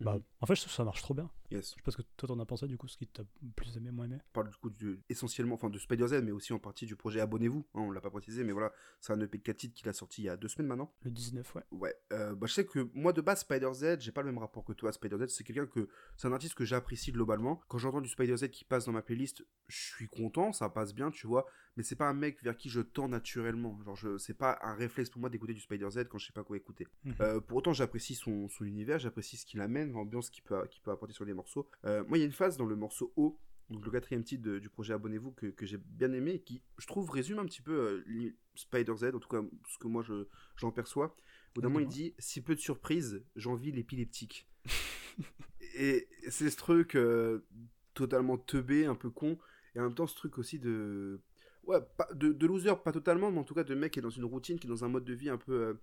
Bah, 0.00 0.18
en 0.40 0.46
fait, 0.46 0.54
je 0.56 0.60
trouve 0.62 0.72
que 0.72 0.76
ça 0.76 0.84
marche 0.84 1.02
trop 1.02 1.14
bien. 1.14 1.30
Yes. 1.50 1.70
Je 1.70 1.74
sais 1.76 1.82
pas 1.82 1.90
ce 1.92 1.96
que 1.98 2.02
toi 2.16 2.26
t'en 2.26 2.38
as 2.40 2.44
pensé 2.46 2.66
du 2.66 2.76
coup, 2.76 2.88
ce 2.88 2.96
qui 2.96 3.06
t'a 3.06 3.22
plus 3.54 3.76
aimé, 3.76 3.90
moins 3.92 4.06
aimé. 4.06 4.18
On 4.30 4.32
parle 4.32 4.50
du 4.50 4.56
coup 4.56 4.68
du- 4.70 5.00
essentiellement 5.08 5.54
enfin, 5.54 5.70
de 5.70 5.78
Spider 5.78 6.08
Z, 6.08 6.22
mais 6.24 6.32
aussi 6.32 6.52
en 6.52 6.58
partie 6.58 6.84
du 6.84 6.96
projet 6.96 7.20
Abonnez-vous. 7.20 7.64
hein, 7.74 7.80
on 7.80 7.90
l'a 7.92 8.00
pas 8.00 8.10
précisé, 8.10 8.42
mais 8.42 8.52
voilà, 8.52 8.72
c'est 9.00 9.12
un 9.12 9.20
EP 9.20 9.38
4 9.38 9.56
titres 9.56 9.74
qu'il 9.74 9.88
a 9.88 9.92
sorti 9.92 10.22
il 10.22 10.24
y 10.24 10.28
a 10.28 10.36
deux 10.36 10.48
semaines 10.48 10.66
maintenant. 10.66 10.92
Le 11.02 11.10
19, 11.12 11.54
ouais. 11.54 11.62
Ouais, 11.70 11.94
euh, 12.12 12.34
bah, 12.34 12.46
je 12.48 12.54
sais 12.54 12.66
que 12.66 12.90
moi 12.94 13.12
de 13.12 13.20
base 13.20 13.40
Spider 13.40 13.70
Z, 13.72 14.00
j'ai 14.00 14.10
pas 14.12 14.22
le 14.22 14.26
même 14.26 14.38
rapport 14.38 14.64
que 14.64 14.72
toi 14.72 14.88
à 14.88 14.92
Spider 14.92 15.16
Z. 15.18 15.28
C'est 15.28 15.44
quelqu'un 15.44 15.66
que 15.66 15.88
c'est 16.16 16.26
un 16.26 16.32
artiste 16.32 16.54
que 16.54 16.64
j'apprécie 16.64 17.12
globalement. 17.12 17.60
Quand 17.68 17.78
j'entends 17.78 18.00
du 18.00 18.08
Spider 18.08 18.36
Z 18.36 18.48
qui 18.50 18.64
passe 18.64 18.86
dans 18.86 18.92
ma 18.92 19.02
playlist, 19.02 19.46
je 19.68 19.76
suis 19.94 20.08
content, 20.08 20.52
ça 20.52 20.68
passe 20.68 20.92
bien, 20.92 21.10
tu 21.12 21.26
vois. 21.28 21.46
Mais 21.76 21.82
c'est 21.82 21.96
pas 21.96 22.08
un 22.08 22.14
mec 22.14 22.42
vers 22.42 22.56
qui 22.56 22.68
je 22.68 22.80
tends 22.80 23.08
naturellement. 23.08 23.80
Genre, 23.84 23.96
je, 23.96 24.16
c'est 24.18 24.34
pas 24.34 24.58
un 24.62 24.74
réflexe 24.74 25.10
pour 25.10 25.20
moi 25.20 25.28
d'écouter 25.30 25.54
du 25.54 25.60
Spider 25.60 25.90
Z 25.90 26.04
quand 26.08 26.18
je 26.18 26.26
sais 26.26 26.32
pas 26.32 26.44
quoi 26.44 26.56
écouter. 26.56 26.86
Mhm. 27.04 27.14
Euh, 27.20 27.40
pour 27.40 27.56
autant, 27.58 27.72
j'apprécie 27.72 28.14
son, 28.14 28.48
son 28.48 28.64
univers, 28.64 28.98
j'apprécie 28.98 29.36
ce 29.36 29.44
qu'il 29.46 29.60
amène, 29.60 29.92
l'ambiance 29.92 30.30
qu'il 30.30 30.44
peut, 30.44 30.64
qu'il 30.70 30.82
peut 30.82 30.90
apporter 30.92 31.14
sur 31.14 31.24
les 31.24 31.34
morceaux. 31.34 31.68
Euh, 31.84 32.04
moi, 32.06 32.16
il 32.18 32.20
y 32.20 32.24
a 32.24 32.26
une 32.26 32.32
phase 32.32 32.56
dans 32.56 32.66
le 32.66 32.76
morceau 32.76 33.12
O 33.16 33.38
donc 33.70 33.82
le 33.86 33.90
quatrième 33.90 34.22
titre 34.24 34.42
de- 34.42 34.58
du 34.58 34.68
projet 34.68 34.92
Abonnez-vous 34.92 35.32
que, 35.32 35.46
que 35.46 35.64
j'ai 35.64 35.78
bien 35.78 36.12
aimé 36.12 36.32
et 36.32 36.40
qui, 36.42 36.62
je 36.76 36.86
trouve, 36.86 37.08
résume 37.08 37.38
un 37.38 37.46
petit 37.46 37.62
peu 37.62 37.72
euh, 37.72 38.30
Spider-Z, 38.54 39.14
en 39.14 39.18
tout 39.18 39.28
cas 39.30 39.40
ce 39.70 39.78
que 39.78 39.86
moi 39.88 40.02
je- 40.02 40.26
j'en 40.56 40.70
perçois. 40.70 41.06
Au 41.06 41.54
bout 41.54 41.62
d'un 41.62 41.68
moment, 41.70 41.80
il 41.80 41.88
dit 41.88 42.14
Si 42.18 42.42
peu 42.42 42.54
de 42.54 42.60
surprises, 42.60 43.24
j'envie 43.36 43.72
l'épileptique. 43.72 44.46
et 45.76 46.06
c'est 46.28 46.50
ce 46.50 46.56
truc 46.58 46.96
totalement 47.94 48.36
teubé, 48.36 48.86
un 48.86 48.94
peu 48.94 49.10
con, 49.10 49.38
et 49.74 49.80
en 49.80 49.84
même 49.84 49.94
temps 49.94 50.06
ce 50.06 50.14
truc 50.14 50.38
aussi 50.38 50.58
de. 50.58 51.20
Ouais, 51.66 51.78
de, 52.14 52.32
de 52.32 52.46
loser, 52.46 52.74
pas 52.84 52.92
totalement, 52.92 53.30
mais 53.30 53.38
en 53.38 53.44
tout 53.44 53.54
cas 53.54 53.64
de 53.64 53.74
mec 53.74 53.92
qui 53.92 53.98
est 54.00 54.02
dans 54.02 54.10
une 54.10 54.24
routine, 54.24 54.58
qui 54.58 54.66
est 54.66 54.70
dans 54.70 54.84
un 54.84 54.88
mode 54.88 55.04
de 55.04 55.14
vie 55.14 55.30
un 55.30 55.38
peu. 55.38 55.52
euh, 55.52 55.74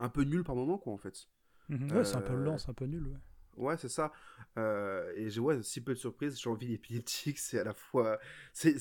un 0.00 0.08
peu 0.08 0.22
nul 0.24 0.44
par 0.44 0.56
moment, 0.56 0.78
quoi, 0.78 0.92
en 0.92 0.98
fait. 0.98 1.28
Mhm. 1.70 1.92
Ouais, 1.92 2.04
c'est 2.04 2.16
un 2.16 2.20
peu 2.22 2.34
Euh, 2.34 2.34
lent, 2.34 2.58
c'est 2.58 2.68
un 2.70 2.74
peu 2.74 2.84
nul. 2.86 3.06
Ouais. 3.06 3.16
Ouais, 3.56 3.76
c'est 3.76 3.88
ça. 3.88 4.12
Euh, 4.56 5.12
et 5.16 5.30
j'ai 5.30 5.40
ouais, 5.40 5.62
si 5.62 5.80
peu 5.80 5.94
de 5.94 5.98
surprises, 5.98 6.38
j'ai 6.40 6.48
envie 6.50 6.68
d'épileptique, 6.68 7.38
c'est 7.38 7.58
à 7.60 7.64
la 7.64 7.74
fois. 7.74 8.18
C'est, 8.52 8.76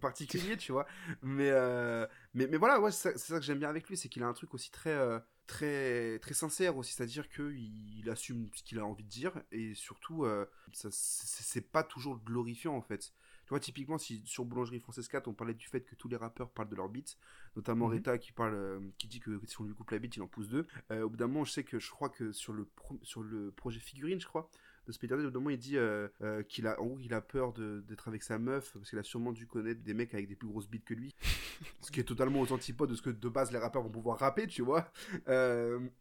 particulier, 0.00 0.56
tu 0.56 0.72
vois. 0.72 0.86
Mais, 1.22 1.48
euh, 1.50 2.06
mais, 2.34 2.46
mais 2.48 2.56
voilà, 2.56 2.80
ouais, 2.80 2.90
c'est, 2.90 3.16
ça- 3.18 3.38
que 3.38 3.44
j'aime 3.44 3.58
bien 3.60 3.68
avec 3.68 3.88
lui, 3.88 3.96
c'est 3.96 4.08
qu'il 4.08 4.22
a 4.24 4.26
un 4.26 4.32
truc 4.32 4.52
aussi 4.54 4.70
très, 4.72 4.90
euh, 4.90 5.20
très, 5.46 6.18
très 6.18 6.34
sincère 6.34 6.76
aussi, 6.76 6.92
c'est-à-dire 6.92 7.28
qu'il 7.28 7.98
il 8.00 8.10
assume 8.10 8.48
ce 8.54 8.62
qu'il 8.64 8.78
a 8.80 8.84
envie 8.84 9.04
de 9.04 9.08
dire 9.08 9.32
et 9.52 9.74
surtout, 9.74 10.26
c'est 10.72 11.70
pas 11.70 11.82
toujours 11.84 12.18
glorifiant 12.24 12.74
en 12.76 12.82
fait. 12.82 13.12
Tu 13.46 13.50
vois, 13.50 13.60
typiquement, 13.60 13.96
si 13.96 14.22
sur 14.24 14.44
Boulangerie 14.44 14.80
Française 14.80 15.06
4, 15.08 15.28
on 15.28 15.32
parlait 15.32 15.54
du 15.54 15.66
fait 15.68 15.80
que 15.80 15.94
tous 15.94 16.08
les 16.08 16.16
rappeurs 16.16 16.50
parlent 16.50 16.68
de 16.68 16.74
leur 16.74 16.88
beats, 16.88 17.14
notamment 17.54 17.86
Mhm. 17.86 17.92
Rita 17.92 18.18
qui 18.18 18.32
parle, 18.32 18.54
euh, 18.54 18.80
qui 18.98 19.06
dit 19.06 19.20
que 19.20 19.40
si 19.46 19.60
on 19.60 19.64
lui 19.64 19.74
coupe 19.74 19.90
la 19.92 19.98
bite, 20.00 20.16
il 20.16 20.22
en 20.22 20.26
pousse 20.26 20.48
deux. 20.48 20.66
Euh, 20.90 21.02
au 21.02 21.10
bout 21.10 21.16
d'un 21.16 21.28
moment, 21.28 21.44
je 21.44 21.52
sais 21.52 21.62
que 21.64 21.78
je 21.78 21.90
crois 21.90 22.08
que 22.08 22.32
sur 22.32 22.52
le, 22.52 22.64
pro- 22.64 22.98
sur 23.02 23.22
le 23.22 23.52
projet 23.52 23.78
figurine, 23.78 24.20
je 24.20 24.26
crois, 24.26 24.50
de 24.88 24.92
Spider-Man, 24.92 25.26
au 25.26 25.28
bout 25.28 25.32
d'un 25.34 25.38
moment, 25.40 25.50
il 25.50 25.58
dit 25.58 25.76
euh, 25.78 26.08
qu'il 26.48 26.66
a, 26.66 26.80
en 26.80 26.86
gros, 26.86 26.98
il 27.00 27.14
a 27.14 27.20
peur 27.20 27.52
de- 27.52 27.84
d'être 27.86 28.08
avec 28.08 28.24
sa 28.24 28.38
meuf 28.38 28.72
parce 28.72 28.90
qu'il 28.90 28.98
a 28.98 29.02
sûrement 29.04 29.30
dû 29.32 29.46
connaître 29.46 29.80
des 29.82 29.94
mecs 29.94 30.12
avec 30.14 30.26
des 30.28 30.36
plus 30.36 30.48
grosses 30.48 30.68
bites 30.68 30.84
que 30.84 30.94
lui. 30.94 31.14
ce 31.82 31.92
qui 31.92 32.00
est 32.00 32.04
totalement 32.04 32.40
aux 32.40 32.52
antipodes 32.52 32.90
de 32.90 32.94
ce 32.96 33.02
que 33.02 33.10
de 33.10 33.28
base 33.28 33.52
les 33.52 33.58
rappeurs 33.58 33.82
vont 33.82 33.90
pouvoir 33.90 34.18
rapper, 34.18 34.48
tu 34.48 34.62
vois. 34.62 34.90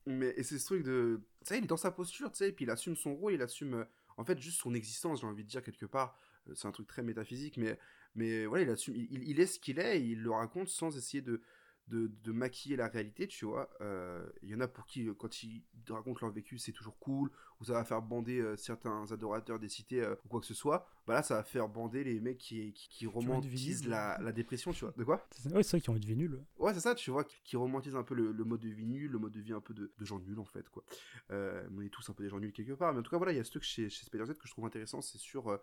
Mais 0.05 0.33
et 0.37 0.43
c'est 0.43 0.59
ce 0.59 0.65
truc 0.65 0.83
de, 0.83 1.21
tu 1.41 1.47
sais, 1.49 1.57
il 1.57 1.63
est 1.63 1.67
dans 1.67 1.77
sa 1.77 1.91
posture, 1.91 2.31
tu 2.31 2.37
sais, 2.39 2.49
et 2.49 2.51
puis 2.51 2.65
il 2.65 2.71
assume 2.71 2.95
son 2.95 3.15
rôle, 3.15 3.33
il 3.33 3.41
assume, 3.41 3.85
en 4.17 4.23
fait, 4.23 4.39
juste 4.39 4.59
son 4.59 4.73
existence, 4.73 5.21
j'ai 5.21 5.27
envie 5.27 5.43
de 5.43 5.49
dire 5.49 5.63
quelque 5.63 5.85
part. 5.85 6.17
C'est 6.53 6.67
un 6.67 6.71
truc 6.71 6.87
très 6.87 7.01
métaphysique, 7.03 7.57
mais 7.57 7.77
mais 8.15 8.45
voilà, 8.45 8.63
il 8.63 8.69
assume, 8.69 8.95
il, 8.95 9.39
est 9.41 9.45
ce 9.45 9.59
qu'il 9.59 9.77
est, 9.79 9.99
et 9.99 10.03
il 10.03 10.21
le 10.21 10.31
raconte 10.31 10.69
sans 10.69 10.95
essayer 10.97 11.21
de 11.21 11.41
de, 11.87 12.11
de 12.23 12.31
maquiller 12.31 12.75
la 12.75 12.87
réalité, 12.87 13.27
tu 13.27 13.45
vois. 13.45 13.69
Euh, 13.81 14.27
Il 14.41 14.49
y 14.49 14.55
en 14.55 14.59
a 14.59 14.67
pour 14.67 14.87
qui, 14.87 15.07
quand 15.19 15.43
ils 15.43 15.61
racontent 15.87 16.19
leur 16.25 16.31
vécu, 16.33 16.57
c'est 16.57 16.71
toujours 16.71 16.97
cool, 16.97 17.29
ou 17.59 17.65
ça 17.65 17.73
va 17.73 17.83
faire 17.83 18.01
bander 18.01 18.39
euh, 18.39 18.55
certains 18.57 19.11
adorateurs 19.11 19.59
des 19.59 19.69
cités 19.69 20.01
euh, 20.01 20.15
ou 20.25 20.27
quoi 20.27 20.39
que 20.39 20.47
ce 20.47 20.55
soit. 20.55 20.87
Bah 21.05 21.13
là, 21.13 21.21
ça 21.21 21.35
va 21.35 21.43
faire 21.43 21.69
bander 21.69 22.03
les 22.03 22.19
mecs 22.19 22.39
qui, 22.39 22.73
qui, 22.73 23.05
romantisent 23.05 23.87
la, 23.87 24.17
la 24.19 24.31
dépression, 24.31 24.73
tu 24.73 24.83
vois. 24.85 24.95
De 24.97 25.03
quoi? 25.03 25.27
C'est- 25.29 25.53
Ouais, 25.53 25.61
c'est 25.61 25.71
vrai 25.77 25.81
qu'ils 25.81 25.91
ont 25.91 25.95
une 25.97 26.05
vie 26.05 26.15
nulle. 26.15 26.43
Ouais, 26.57 26.73
c'est 26.73 26.79
ça, 26.79 26.95
tu 26.95 27.11
vois, 27.11 27.23
qui, 27.23 27.37
qui 27.43 27.55
romantisent 27.55 27.95
un 27.95 28.03
peu 28.03 28.15
le, 28.15 28.31
le 28.31 28.43
mode 28.43 28.61
de 28.61 28.69
vie 28.69 28.87
nul, 28.87 29.11
le 29.11 29.19
mode 29.19 29.33
de 29.33 29.41
vie 29.41 29.53
un 29.53 29.61
peu 29.61 29.75
de, 29.75 29.91
de 29.95 30.05
gens 30.05 30.17
nuls, 30.17 30.39
en 30.39 30.45
fait, 30.45 30.67
quoi. 30.69 30.83
On 31.29 31.81
est 31.81 31.89
tous 31.89 32.09
un 32.09 32.13
peu 32.13 32.23
des 32.23 32.29
gens 32.29 32.39
nuls 32.39 32.51
quelque 32.51 32.73
part, 32.73 32.93
mais 32.93 32.99
en 32.99 33.03
tout 33.03 33.11
cas, 33.11 33.17
voilà, 33.17 33.31
il 33.31 33.37
y 33.37 33.39
a 33.39 33.43
ce 33.43 33.51
truc 33.51 33.61
chez, 33.63 33.89
chez 33.89 34.05
Spider-Z 34.05 34.39
que 34.39 34.47
je 34.47 34.51
trouve 34.51 34.65
intéressant, 34.65 35.01
c'est 35.01 35.19
sur... 35.19 35.59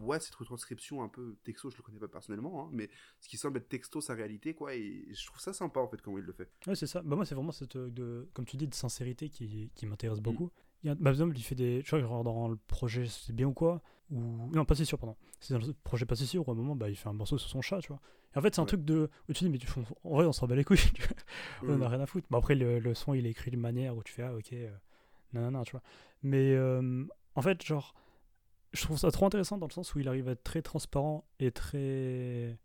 ouais, 0.00 0.18
cette 0.20 0.34
retranscription 0.34 1.02
un 1.02 1.08
peu 1.08 1.36
texto, 1.44 1.70
je 1.70 1.76
le 1.76 1.82
connais 1.82 1.98
pas 1.98 2.08
personnellement, 2.08 2.64
hein, 2.66 2.70
mais 2.72 2.88
ce 3.20 3.28
qui 3.28 3.36
semble 3.36 3.58
être 3.58 3.68
texto, 3.68 4.00
sa 4.00 4.14
réalité, 4.14 4.54
quoi, 4.54 4.74
et 4.74 5.06
je 5.12 5.26
trouve 5.26 5.40
ça 5.40 5.52
sympa, 5.52 5.80
en 5.80 5.88
fait, 5.88 6.00
comment 6.02 6.18
il 6.18 6.24
le 6.24 6.32
fait. 6.32 6.50
Ouais, 6.66 6.74
c'est 6.74 6.86
ça. 6.86 7.02
Bah, 7.02 7.16
moi, 7.16 7.24
c'est 7.24 7.34
vraiment 7.34 7.52
cette, 7.52 7.76
euh, 7.76 7.90
de, 7.90 8.28
comme 8.34 8.44
tu 8.44 8.56
dis, 8.56 8.66
de 8.68 8.74
sincérité 8.74 9.28
qui, 9.28 9.70
qui 9.74 9.86
m'intéresse 9.86 10.18
Mm. 10.18 10.22
beaucoup. 10.22 10.50
Il 10.84 10.88
y 10.88 10.90
a, 10.90 10.94
bah, 10.96 11.10
exemple, 11.10 11.36
il 11.38 11.42
fait 11.42 11.54
des. 11.54 11.80
Je 11.84 11.96
crois 11.96 12.22
dans 12.24 12.48
le 12.48 12.56
projet 12.56 13.06
C'est 13.06 13.32
bien 13.32 13.46
ou 13.46 13.52
quoi 13.52 13.82
ou... 14.10 14.50
Non, 14.52 14.64
pas 14.64 14.74
si 14.74 14.84
sûr, 14.84 14.98
pardon. 14.98 15.16
C'est 15.40 15.54
dans 15.54 15.64
le 15.64 15.72
projet 15.84 16.04
Pas 16.06 16.16
si 16.16 16.26
sûr 16.26 16.46
où 16.46 16.50
à 16.50 16.54
un 16.54 16.56
moment, 16.56 16.74
bah, 16.76 16.90
il 16.90 16.96
fait 16.96 17.08
un 17.08 17.12
morceau 17.12 17.38
sur 17.38 17.48
son 17.48 17.62
chat, 17.62 17.78
tu 17.80 17.88
vois. 17.88 18.00
Et 18.34 18.38
en 18.38 18.42
fait, 18.42 18.52
c'est 18.54 18.60
un 18.60 18.64
Ouais. 18.64 18.68
truc 18.68 18.84
de. 18.84 19.08
Où 19.28 19.32
tu 19.32 19.44
dis, 19.44 19.50
mais 19.50 19.58
tu... 19.58 19.68
en 20.04 20.10
vrai, 20.16 20.26
on 20.26 20.32
s'en 20.32 20.46
bat 20.48 20.56
les 20.56 20.64
couilles. 20.64 20.78
tu 20.94 21.02
vois. 21.02 21.16
on 21.74 21.76
Mhm. 21.76 21.82
a 21.82 21.88
rien 21.88 22.00
à 22.00 22.06
foutre. 22.06 22.26
Bon, 22.30 22.38
après, 22.38 22.56
le, 22.56 22.80
le 22.80 22.94
son, 22.94 23.14
il 23.14 23.26
est 23.26 23.30
écrit 23.30 23.50
de 23.52 23.56
manière 23.56 23.96
où 23.96 24.02
tu 24.02 24.12
fais, 24.12 24.22
ah, 24.24 24.34
ok, 24.34 24.52
euh, 24.54 24.70
nanana, 25.32 25.62
tu 25.64 25.70
vois. 25.72 25.82
Mais 26.24 26.52
euh, 26.52 27.04
en 27.36 27.42
fait, 27.42 27.64
genre, 27.64 27.94
je 28.72 28.82
trouve 28.82 28.98
ça 28.98 29.10
trop 29.10 29.26
intéressant 29.26 29.58
dans 29.58 29.66
le 29.66 29.72
sens 29.72 29.94
où 29.94 29.98
il 30.00 30.08
arrive 30.08 30.28
à 30.28 30.32
être 30.32 30.42
très 30.44 30.62
transparent 30.62 31.24
et 31.40 31.50
très. 31.50 32.58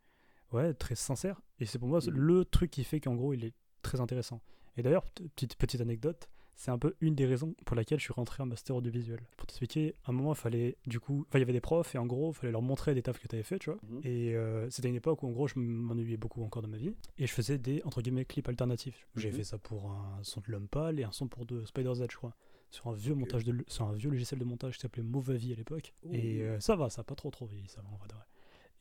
Ouais, 0.53 0.73
très 0.73 0.95
sincère. 0.95 1.41
Et 1.59 1.65
c'est 1.65 1.79
pour 1.79 1.87
moi 1.89 1.99
Mhm. 2.05 2.13
le 2.13 2.45
truc 2.45 2.71
qui 2.71 2.83
fait 2.83 2.99
qu'en 2.99 3.15
gros, 3.15 3.33
il 3.33 3.43
est 3.45 3.53
très 3.81 3.99
intéressant. 3.99 4.41
Et 4.77 4.81
d'ailleurs, 4.83 5.03
petite, 5.35 5.55
petite 5.55 5.81
anecdote, 5.81 6.29
c'est 6.55 6.71
un 6.71 6.77
peu 6.79 6.95
une 7.01 7.13
des 7.15 7.25
raisons 7.25 7.53
pour 7.65 7.75
laquelle 7.75 7.99
je 7.99 8.05
suis 8.05 8.13
rentré 8.13 8.41
en 8.41 8.45
master 8.45 8.75
audiovisuel. 8.75 9.19
Pour 9.37 9.45
t'expliquer, 9.47 9.93
à 10.05 10.09
un 10.11 10.13
moment, 10.13 10.33
il 10.33 10.37
fallait, 10.37 10.77
du 10.87 10.99
coup, 10.99 11.25
enfin, 11.27 11.37
il 11.39 11.41
y 11.41 11.43
avait 11.43 11.53
des 11.53 11.61
profs 11.61 11.93
et 11.93 11.97
en 11.97 12.05
gros, 12.05 12.31
il 12.31 12.35
fallait 12.35 12.51
leur 12.51 12.61
montrer 12.61 12.93
des 12.95 13.01
tafs 13.03 13.19
que 13.19 13.27
tu 13.27 13.35
avais 13.35 13.43
fait, 13.43 13.59
tu 13.59 13.69
vois. 13.69 13.79
Mhm. 13.83 14.01
Et 14.03 14.35
euh, 14.35 14.69
c'était 14.69 14.87
une 14.89 14.95
époque 14.95 15.21
où, 15.23 15.27
en 15.27 15.31
gros, 15.31 15.47
je 15.47 15.59
m'ennuyais 15.59 16.17
beaucoup 16.17 16.41
encore 16.43 16.61
dans 16.61 16.67
ma 16.67 16.77
vie. 16.77 16.95
Et 17.17 17.27
je 17.27 17.33
faisais 17.33 17.57
des, 17.57 17.81
entre 17.83 18.01
guillemets, 18.01 18.25
clips 18.25 18.47
alternatifs. 18.47 19.07
J'ai 19.15 19.29
Mhm. 19.29 19.35
fait 19.35 19.43
ça 19.43 19.57
pour 19.57 19.91
un 19.91 20.19
son 20.23 20.41
de 20.47 20.57
Pâle 20.67 20.99
et 20.99 21.03
un 21.03 21.11
son 21.11 21.27
pour 21.27 21.45
de 21.45 21.65
Spider-Z, 21.65 22.05
je 22.09 22.15
crois. 22.17 22.33
Sur 22.69 22.87
un 22.87 22.93
vieux 22.93 23.15
montage 23.15 23.43
de, 23.45 23.63
sur 23.67 23.85
un 23.85 23.93
vieux 23.93 24.09
logiciel 24.09 24.39
de 24.39 24.45
montage 24.45 24.75
qui 24.75 24.81
s'appelait 24.81 25.03
Movavi 25.03 25.53
à 25.53 25.55
l'époque. 25.55 25.93
Et 26.11 26.39
Ouh. 26.39 26.41
euh, 26.41 26.59
ça 26.59 26.75
va, 26.75 26.89
ça 26.89 27.01
a 27.01 27.03
pas 27.03 27.15
trop 27.15 27.31
trop 27.31 27.45
vieilli, 27.45 27.67
ça 27.69 27.81
va, 27.81 27.89
en 27.89 27.95
vrai 27.97 28.07
de 28.09 28.13
vrai. 28.13 28.23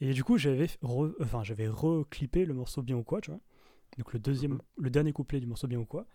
Et 0.01 0.13
du 0.13 0.25
coup, 0.25 0.37
j'avais 0.39 0.67
re- 0.83 1.15
enfin, 1.21 1.43
j'avais 1.45 1.69
reclippé 1.69 2.45
le 2.45 2.53
morceau 2.55 2.83
Bien 2.83 2.97
ou 2.97 3.05
quoi, 3.05 3.21
tu 3.21 3.31
vois. 3.31 3.41
Donc 3.99 4.13
le 4.13 4.19
deuxième, 4.19 4.55
Mhm. 4.55 4.61
le 4.79 4.91
dernier 4.91 5.13
couplet 5.13 5.41
du 5.41 5.47
morceau 5.47 5.69
Bien 5.69 5.79
ou 5.79 5.87
quoi. 5.87 6.07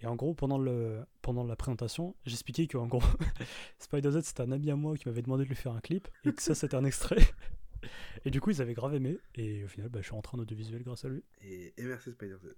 Et 0.00 0.06
en 0.06 0.14
gros, 0.16 0.32
pendant, 0.34 0.58
le, 0.58 1.04
pendant 1.22 1.44
la 1.44 1.56
présentation, 1.56 2.14
j'expliquais 2.24 2.66
qu'en 2.68 2.86
gros, 2.86 3.02
Spider-Z, 3.78 4.22
c'était 4.22 4.42
un 4.42 4.52
ami 4.52 4.70
à 4.70 4.76
moi 4.76 4.96
qui 4.96 5.08
m'avait 5.08 5.22
demandé 5.22 5.44
de 5.44 5.48
lui 5.48 5.56
faire 5.56 5.72
un 5.72 5.80
clip, 5.80 6.08
et 6.24 6.32
que 6.32 6.40
ça, 6.42 6.54
c'était 6.54 6.76
un 6.76 6.84
extrait. 6.84 7.18
Et 8.24 8.30
du 8.30 8.40
coup, 8.40 8.50
ils 8.50 8.60
avaient 8.60 8.74
grave 8.74 8.94
aimé, 8.94 9.18
et 9.36 9.64
au 9.64 9.68
final, 9.68 9.88
bah, 9.88 10.00
je 10.00 10.06
suis 10.06 10.14
rentré 10.14 10.36
en 10.36 10.40
audiovisuel 10.40 10.82
grâce 10.82 11.04
à 11.04 11.08
lui. 11.08 11.22
Et, 11.42 11.72
et 11.76 11.84
merci 11.84 12.10
Spider-Z. 12.12 12.54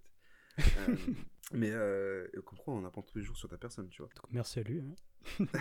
Euh, 0.79 0.97
mais 1.53 1.71
euh, 1.73 2.27
comprends, 2.45 2.75
on 2.75 2.85
apprend 2.85 3.03
tous 3.03 3.19
les 3.19 3.25
jours 3.25 3.37
sur 3.37 3.49
ta 3.49 3.57
personne, 3.59 3.89
tu 3.89 4.03
vois. 4.03 4.11
Donc 4.17 4.27
merci 4.33 4.61
à 4.61 4.63
lui. 4.63 4.81
hein. 4.81 5.45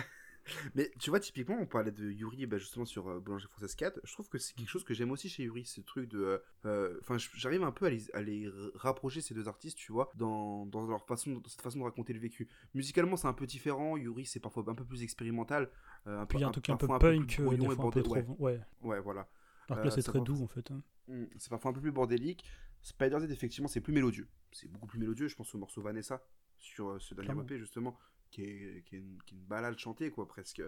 Mais 0.74 0.90
tu 0.98 1.10
vois, 1.10 1.20
typiquement, 1.20 1.58
on 1.60 1.66
parlait 1.66 1.90
de 1.92 2.10
Yuri 2.10 2.46
bah, 2.46 2.56
justement 2.58 2.84
sur 2.86 3.08
euh, 3.08 3.20
Boulanger 3.20 3.46
Française 3.48 3.74
4. 3.74 4.00
Je 4.02 4.12
trouve 4.12 4.28
que 4.28 4.38
c'est 4.38 4.54
quelque 4.54 4.68
chose 4.68 4.84
que 4.84 4.94
j'aime 4.94 5.10
aussi 5.10 5.28
chez 5.28 5.44
Yuri, 5.44 5.64
ce 5.64 5.80
truc 5.82 6.08
de. 6.08 6.18
euh, 6.18 6.38
euh, 6.64 6.98
Enfin, 7.02 7.16
j'arrive 7.34 7.62
un 7.62 7.70
peu 7.72 7.84
à 7.86 7.90
les, 7.90 8.10
à 8.14 8.22
les 8.22 8.48
rapprocher, 8.74 9.20
ces 9.20 9.34
deux 9.34 9.48
artistes, 9.48 9.76
tu 9.76 9.92
vois, 9.92 10.10
dans, 10.16 10.66
dans 10.66 10.86
leur 10.86 11.06
façon, 11.06 11.32
dans 11.32 11.48
cette 11.48 11.60
façon 11.62 11.78
de 11.78 11.84
raconter 11.84 12.14
le 12.14 12.20
vécu. 12.20 12.48
Musicalement, 12.74 13.16
c'est 13.16 13.28
un 13.28 13.32
peu 13.34 13.46
différent. 13.46 13.96
Yuri, 13.96 14.24
c'est 14.26 14.40
parfois 14.40 14.64
un 14.66 14.74
peu 14.74 14.84
plus 14.84 15.02
expérimental. 15.02 15.70
un 16.06 16.26
Puis 16.26 16.38
il 16.38 16.40
y 16.40 16.44
a 16.44 16.48
un 16.48 16.52
truc 16.52 16.68
un 16.70 16.76
peu 16.76 16.86
punk, 16.88 17.26
plus 17.26 17.42
euh, 17.42 17.44
brouillon 17.44 17.68
des 17.68 17.72
et 17.72 17.76
fois 17.76 17.84
un 17.86 17.90
peu 17.90 18.02
trop. 18.02 18.16
Ouais, 18.38 18.60
ouais, 18.82 19.00
voilà. 19.00 19.28
Alors 19.70 19.82
que 19.82 19.86
Euh, 19.86 19.90
là, 19.90 19.94
c'est 19.94 20.02
ça 20.02 20.12
très 20.12 20.20
doux, 20.20 20.42
en 20.42 20.46
fait. 20.48 20.70
hein. 20.70 20.82
Mm, 21.08 21.24
C'est 21.38 21.50
parfois 21.50 21.70
un 21.70 21.74
peu 21.74 21.80
plus 21.80 21.92
bordélique. 21.92 22.44
Spider-Z, 22.82 23.30
effectivement, 23.30 23.68
c'est 23.68 23.80
plus 23.80 23.92
mélodieux. 23.92 24.28
C'est 24.52 24.68
beaucoup 24.70 24.86
plus 24.86 24.98
mélodieux. 24.98 25.28
Je 25.28 25.36
pense 25.36 25.54
au 25.54 25.58
morceau 25.58 25.80
Vanessa 25.82 26.22
sur 26.58 26.88
euh, 26.90 26.98
ce 26.98 27.14
dernier. 27.14 27.40
EP, 27.42 27.58
justement, 27.58 27.96
qui 28.30 28.42
est, 28.42 28.84
qui 28.86 28.96
est, 28.96 28.98
une, 28.98 29.18
qui 29.26 29.34
est 29.34 29.38
une 29.38 29.44
balade 29.44 29.78
chantée, 29.78 30.10
quoi, 30.10 30.26
presque. 30.28 30.62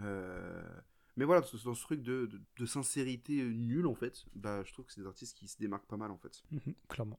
Euh, 0.00 0.62
Mais 1.16 1.24
voilà, 1.24 1.42
dans 1.64 1.74
ce 1.74 1.82
truc 1.82 2.02
de, 2.02 2.26
de, 2.26 2.40
de 2.58 2.66
sincérité 2.66 3.40
euh, 3.42 3.50
nulle, 3.52 3.86
en 3.86 3.94
fait, 3.94 4.24
bah, 4.34 4.62
je 4.64 4.72
trouve 4.72 4.86
que 4.86 4.92
c'est 4.92 5.00
des 5.02 5.06
artistes 5.06 5.36
qui 5.36 5.46
se 5.48 5.58
démarquent 5.58 5.86
pas 5.86 5.96
mal, 5.96 6.10
en 6.10 6.16
fait. 6.18 6.42
Mhm, 6.50 6.74
clairement. 6.88 7.18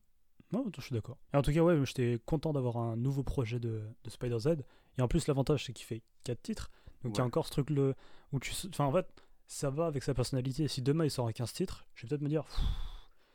Non, 0.51 0.69
je 0.75 0.81
suis 0.81 0.93
d'accord. 0.93 1.17
Et 1.33 1.37
en 1.37 1.41
tout 1.41 1.51
cas, 1.53 1.61
ouais, 1.63 1.83
j'étais 1.85 2.19
content 2.25 2.53
d'avoir 2.53 2.77
un 2.77 2.95
nouveau 2.95 3.23
projet 3.23 3.59
de, 3.59 3.81
de 4.03 4.09
Spider-Z. 4.09 4.57
Et 4.97 5.01
en 5.01 5.07
plus, 5.07 5.25
l'avantage, 5.27 5.65
c'est 5.65 5.73
qu'il 5.73 5.85
fait 5.87 6.03
4 6.25 6.41
titres. 6.41 6.69
Donc 7.03 7.15
il 7.15 7.17
y 7.17 7.21
a 7.21 7.25
encore 7.25 7.45
ce 7.47 7.51
truc 7.51 7.69
le 7.71 7.95
où 8.31 8.39
tu. 8.39 8.51
Enfin, 8.69 8.85
en 8.85 8.91
fait, 8.91 9.07
ça 9.53 9.69
va 9.69 9.85
avec 9.85 10.03
sa 10.03 10.13
personnalité. 10.13 10.67
Si 10.67 10.81
demain 10.81 11.05
il 11.05 11.11
sort 11.11 11.27
un 11.27 11.31
15 11.31 11.53
titres, 11.53 11.85
je 11.95 12.03
vais 12.03 12.09
peut-être 12.09 12.21
me 12.21 12.29
dire, 12.29 12.43
Pff, 12.45 12.59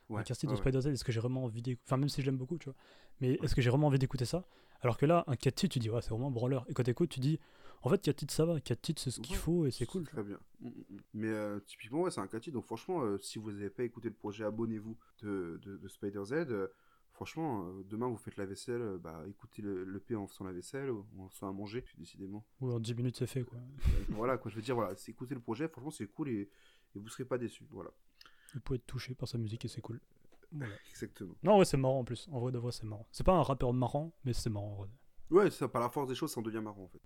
Ouais, 0.09 0.21
un 0.21 0.25
15 0.25 0.39
titres 0.39 0.53
ouais, 0.53 0.57
de. 0.59 0.63
Spider-Z, 0.63 0.87
est-ce 0.87 1.05
que 1.05 1.13
j'ai 1.13 1.21
vraiment 1.21 1.45
envie 1.45 1.61
d'écouter 1.61 1.83
Enfin, 1.87 1.99
même 1.99 2.09
si 2.09 2.23
je 2.23 2.27
l'aime 2.27 2.39
beaucoup, 2.39 2.57
tu 2.59 2.65
vois. 2.71 2.75
Mais 3.21 3.39
est-ce 3.43 3.55
que 3.55 3.61
j'ai 3.61 3.69
vraiment 3.71 3.89
envie 3.89 3.99
d'écouter 3.99 4.25
ça? 4.25 4.45
Alors 4.81 4.97
que 4.97 5.05
là, 5.07 5.25
un 5.27 5.37
4 5.37 5.55
titres, 5.55 5.73
tu 5.75 5.79
dis, 5.81 5.91
ouais, 5.91 6.01
c'est 6.01 6.11
vraiment 6.11 6.31
brawler. 6.31 6.61
Et 6.69 6.75
quand 6.75 6.83
t'écoutes, 6.83 7.11
tu 7.11 7.21
dis, 7.21 7.39
en 7.83 7.91
fait, 7.91 8.01
4 8.01 8.17
titres, 8.17 8.33
ça 8.33 8.47
va. 8.47 8.59
4 8.61 8.81
titres, 8.81 9.03
c'est 9.03 9.11
ce 9.11 9.21
qu'il 9.21 9.37
faut 9.37 9.67
et 9.67 9.71
c'est 9.71 9.87
cool. 9.87 10.05
Très 10.05 10.23
bien. 10.23 10.39
Mm, 10.61 10.69
mm, 10.69 10.71
mm. 10.71 10.99
Mais 11.15 11.29
euh, 11.29 11.61
typiquement, 11.61 12.01
ouais, 12.03 12.11
c'est 12.11 12.21
un 12.21 12.27
catchy. 12.27 12.51
Donc, 12.51 12.65
franchement, 12.65 13.03
euh, 13.03 13.19
si 13.19 13.39
vous 13.39 13.53
n'avez 13.53 13.71
pas 13.71 13.83
écouté 13.83 14.09
le 14.09 14.15
projet, 14.15 14.45
abonnez-vous 14.45 14.97
de, 15.23 15.61
de, 15.63 15.77
de 15.77 15.89
Spider-Z. 15.89 16.33
Euh, 16.33 16.69
franchement, 17.19 17.67
euh, 17.67 17.83
demain, 17.85 18.07
vous 18.07 18.17
faites 18.17 18.37
la 18.37 18.47
vaisselle, 18.47 18.81
euh, 18.81 18.97
bah, 18.97 19.25
écoutez 19.29 19.61
le, 19.61 19.83
le 19.83 19.99
P 19.99 20.15
en 20.15 20.29
faisant 20.29 20.45
la 20.45 20.53
vaisselle 20.53 20.89
ou 20.89 21.05
en 21.19 21.29
faisant 21.29 21.49
à 21.49 21.53
manger, 21.53 21.85
décidément. 21.99 22.45
Ou 22.61 22.71
en 22.71 22.79
10 22.79 22.95
minutes, 22.95 23.17
c'est 23.17 23.27
fait, 23.27 23.43
quoi. 23.43 23.59
Euh, 23.59 24.05
voilà, 24.11 24.39
quoi, 24.39 24.53
je 24.53 24.55
veux 24.57 24.63
dire, 24.63 24.77
voilà, 24.77 24.95
c'est 24.95 25.11
écouter 25.11 25.35
le 25.35 25.41
projet, 25.41 25.67
franchement, 25.67 25.91
c'est 25.91 26.07
cool 26.07 26.29
et, 26.29 26.49
et 26.95 26.99
vous 27.01 27.09
serez 27.09 27.25
pas 27.25 27.37
déçus. 27.37 27.67
Voilà, 27.71 27.91
Vous 28.55 28.61
pouvez 28.61 28.77
être 28.77 28.87
touché 28.87 29.17
par 29.17 29.27
sa 29.29 29.37
musique 29.37 29.65
et 29.65 29.69
c'est 29.69 29.81
cool. 29.81 30.01
Voilà. 30.53 30.73
exactement. 30.91 31.35
Non, 31.43 31.59
ouais, 31.59 31.65
c'est 31.65 31.77
marrant 31.77 31.99
en 31.99 32.05
plus. 32.05 32.29
En 32.31 32.39
vrai 32.39 32.53
de 32.53 32.59
vrai, 32.59 32.71
c'est 32.71 32.85
marrant. 32.85 33.09
C'est 33.11 33.25
pas 33.25 33.35
un 33.35 33.43
rappeur 33.43 33.73
marrant, 33.73 34.15
mais 34.25 34.33
c'est 34.33 34.49
marrant 34.49 34.71
en 34.73 34.77
vrai. 34.77 34.89
Ouais, 35.31 35.51
ça, 35.51 35.67
par 35.67 35.83
la 35.83 35.91
force 35.91 36.09
des 36.09 36.15
choses, 36.15 36.33
ça 36.33 36.39
en 36.39 36.43
devient 36.45 36.61
marrant, 36.63 36.85
en 36.85 36.89
fait. 36.89 37.03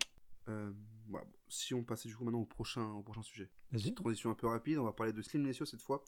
Euh, 0.49 0.71
voilà, 1.09 1.25
bon, 1.27 1.37
si 1.49 1.75
on 1.75 1.83
passait 1.85 2.09
du 2.09 2.17
coup 2.17 2.25
maintenant 2.25 2.41
au 2.41 2.47
prochain, 2.47 2.85
au 2.93 3.03
prochain 3.03 3.23
sujet. 3.23 3.51
Vas-y. 3.71 3.95
Transition 3.95 4.31
un 4.31 4.35
peu 4.35 4.47
rapide, 4.47 4.79
on 4.79 4.85
va 4.85 4.93
parler 4.93 5.13
de 5.13 5.23
Slim 5.23 5.43
Nessio 5.43 5.65
cette 5.67 5.83
fois. 5.83 6.05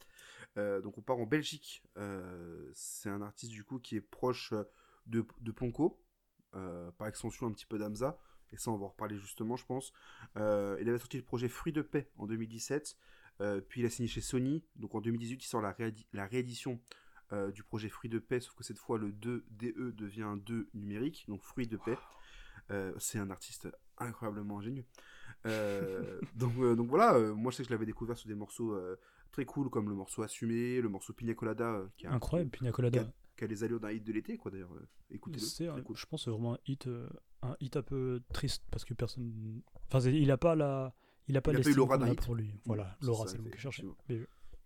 Euh, 0.57 0.81
donc 0.81 0.99
on 0.99 1.03
part 1.03 1.19
en 1.19 1.27
Belgique. 1.27 1.83
Euh, 1.97 2.71
c'est 2.75 3.09
un 3.11 3.23
artiste 3.23 3.53
du 3.53 3.65
coup 3.65 3.79
qui 3.79 3.97
est 3.97 4.01
proche 4.01 4.53
euh, 4.53 4.65
de, 5.07 5.27
de 5.41 5.53
Ponko, 5.53 6.01
par 6.53 7.09
extension 7.09 7.47
un 7.47 7.53
petit 7.53 7.67
peu 7.67 7.79
d'Amza. 7.79 8.19
Et 8.53 8.57
ça 8.57 8.71
on 8.71 8.77
va 8.77 8.85
en 8.87 8.89
reparler 8.89 9.19
justement 9.19 9.57
je 9.57 9.65
pense. 9.67 9.93
Il 10.37 10.41
avait 10.89 10.99
sorti 10.99 11.17
le 11.17 11.25
projet 11.25 11.49
Fruit 11.49 11.73
de 11.73 11.83
paix 11.83 12.11
en 12.17 12.27
2017. 12.27 12.97
Euh, 13.41 13.61
puis 13.61 13.81
il 13.81 13.87
a 13.87 13.91
signé 13.91 14.09
chez 14.09 14.21
Sony. 14.21 14.65
Donc 14.77 14.95
en 14.95 15.01
2018, 15.01 15.43
il 15.45 15.47
sort 15.49 15.61
la, 15.61 15.73
réadi- 15.73 16.07
la 16.13 16.25
réédition 16.27 16.81
euh, 17.33 17.51
du 17.51 17.65
projet 17.65 17.89
Fruit 17.89 18.09
de 18.09 18.21
paix, 18.21 18.39
sauf 18.39 18.55
que 18.55 18.63
cette 18.63 18.79
fois 18.79 18.97
le 18.99 19.11
2 19.11 19.45
DE 19.51 19.91
devient 19.97 20.23
un 20.23 20.37
2 20.37 20.69
numérique, 20.75 21.25
donc 21.27 21.43
Fruit 21.43 21.67
de 21.67 21.77
paix. 21.77 21.99
Euh, 22.71 22.95
c'est 22.99 23.19
un 23.19 23.31
artiste 23.31 23.69
incroyablement 23.99 24.59
ingénieux. 24.59 24.85
Euh, 25.47 26.21
donc, 26.37 26.53
euh, 26.59 26.75
donc 26.75 26.89
voilà, 26.89 27.15
euh, 27.15 27.35
moi 27.35 27.53
je 27.53 27.59
sais 27.59 27.63
que 27.63 27.69
je 27.69 27.75
l'avais 27.75 27.87
découvert 27.87 28.17
sur 28.17 28.29
des 28.29 28.35
morceaux 28.35 28.77
très 29.31 29.45
cool 29.45 29.69
comme 29.69 29.89
le 29.89 29.95
morceau 29.95 30.23
Assumé, 30.23 30.81
le 30.81 30.89
morceau 30.89 31.13
Pina 31.13 31.35
Colada, 31.35 31.83
qui, 31.97 32.07
a, 32.07 32.13
Incroyable, 32.13 32.51
Pina 32.51 32.71
Colada. 32.71 33.11
qui 33.37 33.45
a 33.45 33.47
les 33.47 33.65
allures 33.65 33.81
d'un 33.81 33.91
hit 33.91 34.05
de 34.05 34.13
l'été, 34.13 34.37
quoi 34.37 34.51
d'ailleurs. 34.51 34.71
Écoutez-le, 35.11 35.45
C'est, 35.45 35.67
cool. 35.85 35.97
je 35.97 36.07
pense, 36.07 36.21
que 36.21 36.25
c'est 36.25 36.31
vraiment 36.31 36.55
un 36.55 36.59
hit, 36.67 36.89
un 37.43 37.57
hit 37.61 37.77
un 37.77 37.83
peu 37.83 38.23
triste 38.33 38.63
parce 38.71 38.85
que 38.85 38.95
personne. 38.95 39.61
Enfin, 39.93 40.09
il 40.09 40.31
a 40.31 40.39
pas 40.39 40.55
la. 40.55 40.95
Il 41.27 41.37
a 41.37 41.41
pas 41.41 41.53
Il 41.53 41.57
a 41.59 41.61
pas 41.63 41.71
eu 41.71 41.75
l'aura 41.75 41.99
d'un 41.99 42.07
a 42.07 42.13
hit. 42.13 42.21
pour 42.23 42.35
lui. 42.35 42.55
Voilà, 42.65 42.97
Laura, 43.01 43.27
c'est 43.27 43.39
le 43.39 43.45
mot 43.45 43.51
que 43.51 43.57
je 43.57 43.63
cherchais. 43.63 43.85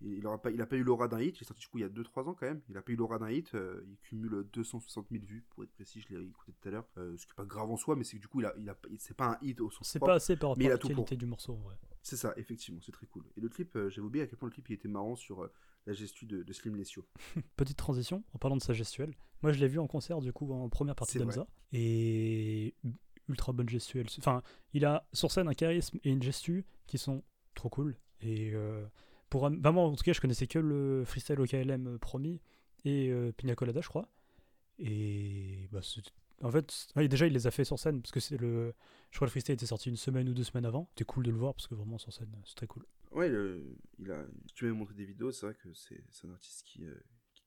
Il, 0.01 0.27
aura 0.27 0.41
pas, 0.41 0.51
il 0.51 0.61
a 0.61 0.67
pas 0.67 0.77
eu 0.77 0.83
l'aura 0.83 1.09
d'un 1.09 1.21
hit, 1.21 1.37
il 1.39 1.43
est 1.43 1.47
sorti 1.47 1.61
du 1.61 1.69
coup 1.69 1.79
il 1.79 1.83
y 1.83 1.85
a 1.85 1.89
2-3 1.89 2.29
ans 2.29 2.35
quand 2.35 2.47
même. 2.47 2.61
Il 2.69 2.77
a 2.77 2.83
pas 2.83 2.93
eu 2.93 2.97
l'aura 2.97 3.19
d'un 3.19 3.31
hit, 3.31 3.55
euh, 3.55 3.83
il 3.89 3.97
cumule 3.99 4.47
260 4.53 5.07
000 5.11 5.25
vues 5.25 5.45
pour 5.51 5.65
être 5.65 5.73
précis, 5.73 6.01
je 6.01 6.15
l'ai 6.15 6.25
écouté 6.25 6.53
tout 6.53 6.69
à 6.69 6.71
l'heure. 6.71 6.89
Euh, 6.99 7.17
ce 7.17 7.27
qui 7.27 7.33
est 7.33 7.37
pas 7.37 7.45
grave 7.45 7.71
en 7.71 7.77
soi, 7.77 7.97
mais 7.97 8.05
c'est 8.05 8.17
que 8.17 8.23
du 8.23 8.29
coup 8.29 8.41
il 8.41 8.47
a, 8.47 8.55
il 8.59 8.69
a, 8.71 8.77
c'est 8.99 9.17
pas 9.17 9.33
un 9.33 9.39
hit 9.43 9.61
au 9.61 9.71
sens 9.71 9.89
c'est 9.89 9.99
pas 9.99 10.15
assez 10.15 10.37
par 10.37 10.51
rapport 10.51 10.67
à 10.67 10.69
la 10.71 10.79
qualité 10.79 11.17
du 11.17 11.27
morceau, 11.27 11.55
en 11.55 11.61
vrai. 11.61 11.77
C'est 12.03 12.17
ça, 12.17 12.33
effectivement, 12.37 12.81
c'est 12.83 12.93
très 12.93 13.07
cool. 13.07 13.25
Et 13.37 13.41
le 13.41 13.49
clip, 13.49 13.77
euh, 13.77 13.91
j'avais 13.91 14.07
oublié 14.07 14.25
à 14.25 14.27
quel 14.27 14.39
point 14.39 14.49
le 14.49 14.55
clip 14.55 14.69
il 14.71 14.75
était 14.75 14.89
marrant 14.89 15.17
sur 15.17 15.43
euh, 15.43 15.53
la 15.87 15.93
gestu 15.93 16.27
de, 16.27 16.43
de 16.43 16.53
Slim 16.53 16.77
Lessio. 16.77 17.07
Petite 17.57 17.77
transition, 17.77 18.25
en 18.33 18.39
parlant 18.39 18.57
de 18.57 18.63
sa 18.63 18.73
gestuelle. 18.73 19.15
Moi, 19.43 19.53
je 19.53 19.61
l'ai 19.61 19.69
vu 19.69 19.79
en 19.79 19.87
concert, 19.87 20.21
du 20.21 20.33
coup, 20.33 20.53
en 20.53 20.69
première 20.69 20.95
partie 20.95 21.19
d'Amza. 21.19 21.47
Et 21.73 22.75
ultra 23.29 23.53
bonne 23.53 23.69
gestuelle. 23.69 24.07
Enfin, 24.19 24.43
il 24.73 24.85
a 24.85 25.07
sur 25.13 25.31
scène 25.31 25.49
un 25.49 25.55
charisme 25.55 25.99
et 26.03 26.11
une 26.11 26.23
gestu 26.23 26.65
qui 26.87 26.97
sont 26.99 27.23
trop 27.55 27.69
cool. 27.69 27.97
Et 28.21 28.53
euh, 28.55 28.87
pour 29.31 29.49
bah, 29.51 29.71
en 29.73 29.95
tout 29.95 30.05
cas, 30.05 30.13
je 30.13 30.21
connaissais 30.21 30.47
que 30.47 30.59
le 30.59 31.05
freestyle 31.05 31.41
au 31.41 31.47
KLM 31.47 31.87
euh, 31.95 31.99
promis 31.99 32.41
et 32.85 33.11
euh, 33.11 33.33
Pina 33.33 33.55
Colada, 33.55 33.81
je 33.81 33.89
crois. 33.89 34.09
Et 34.79 35.69
bah, 35.73 35.81
en 36.43 36.51
fait, 36.51 36.89
déjà, 36.97 37.27
il 37.27 37.33
les 37.33 37.47
a 37.47 37.51
fait 37.51 37.65
sur 37.65 37.79
scène 37.79 38.01
parce 38.01 38.13
que 38.13 38.21
c'est 38.21 38.37
le. 38.37 38.75
Je 39.11 39.17
crois 39.17 39.27
que 39.27 39.31
le 39.31 39.33
freestyle 39.33 39.55
était 39.55 39.67
sorti 39.67 39.89
une 39.91 39.97
semaine 39.97 40.29
ou 40.29 40.35
deux 40.35 40.45
semaines 40.45 40.67
avant. 40.67 40.87
C'était 40.91 41.05
cool 41.05 41.25
de 41.25 41.31
le 41.31 41.37
voir 41.37 41.55
parce 41.55 41.67
que 41.67 41.75
vraiment 41.75 41.99
sur 41.99 42.13
scène, 42.13 42.31
c'est 42.45 42.55
très 42.55 42.67
cool. 42.67 42.85
Ouais, 43.11 43.29
le- 43.29 43.77
il 43.99 44.11
a, 44.13 44.25
tu 44.55 44.65
m'avais 44.65 44.77
montré 44.77 44.95
des 44.95 45.07
vidéos, 45.07 45.33
c'est 45.33 45.47
vrai 45.47 45.55
que 45.55 45.73
c'est 45.73 46.03
un 46.27 46.31
artiste 46.31 46.63
qui, 46.65 46.85
euh, 46.87 46.95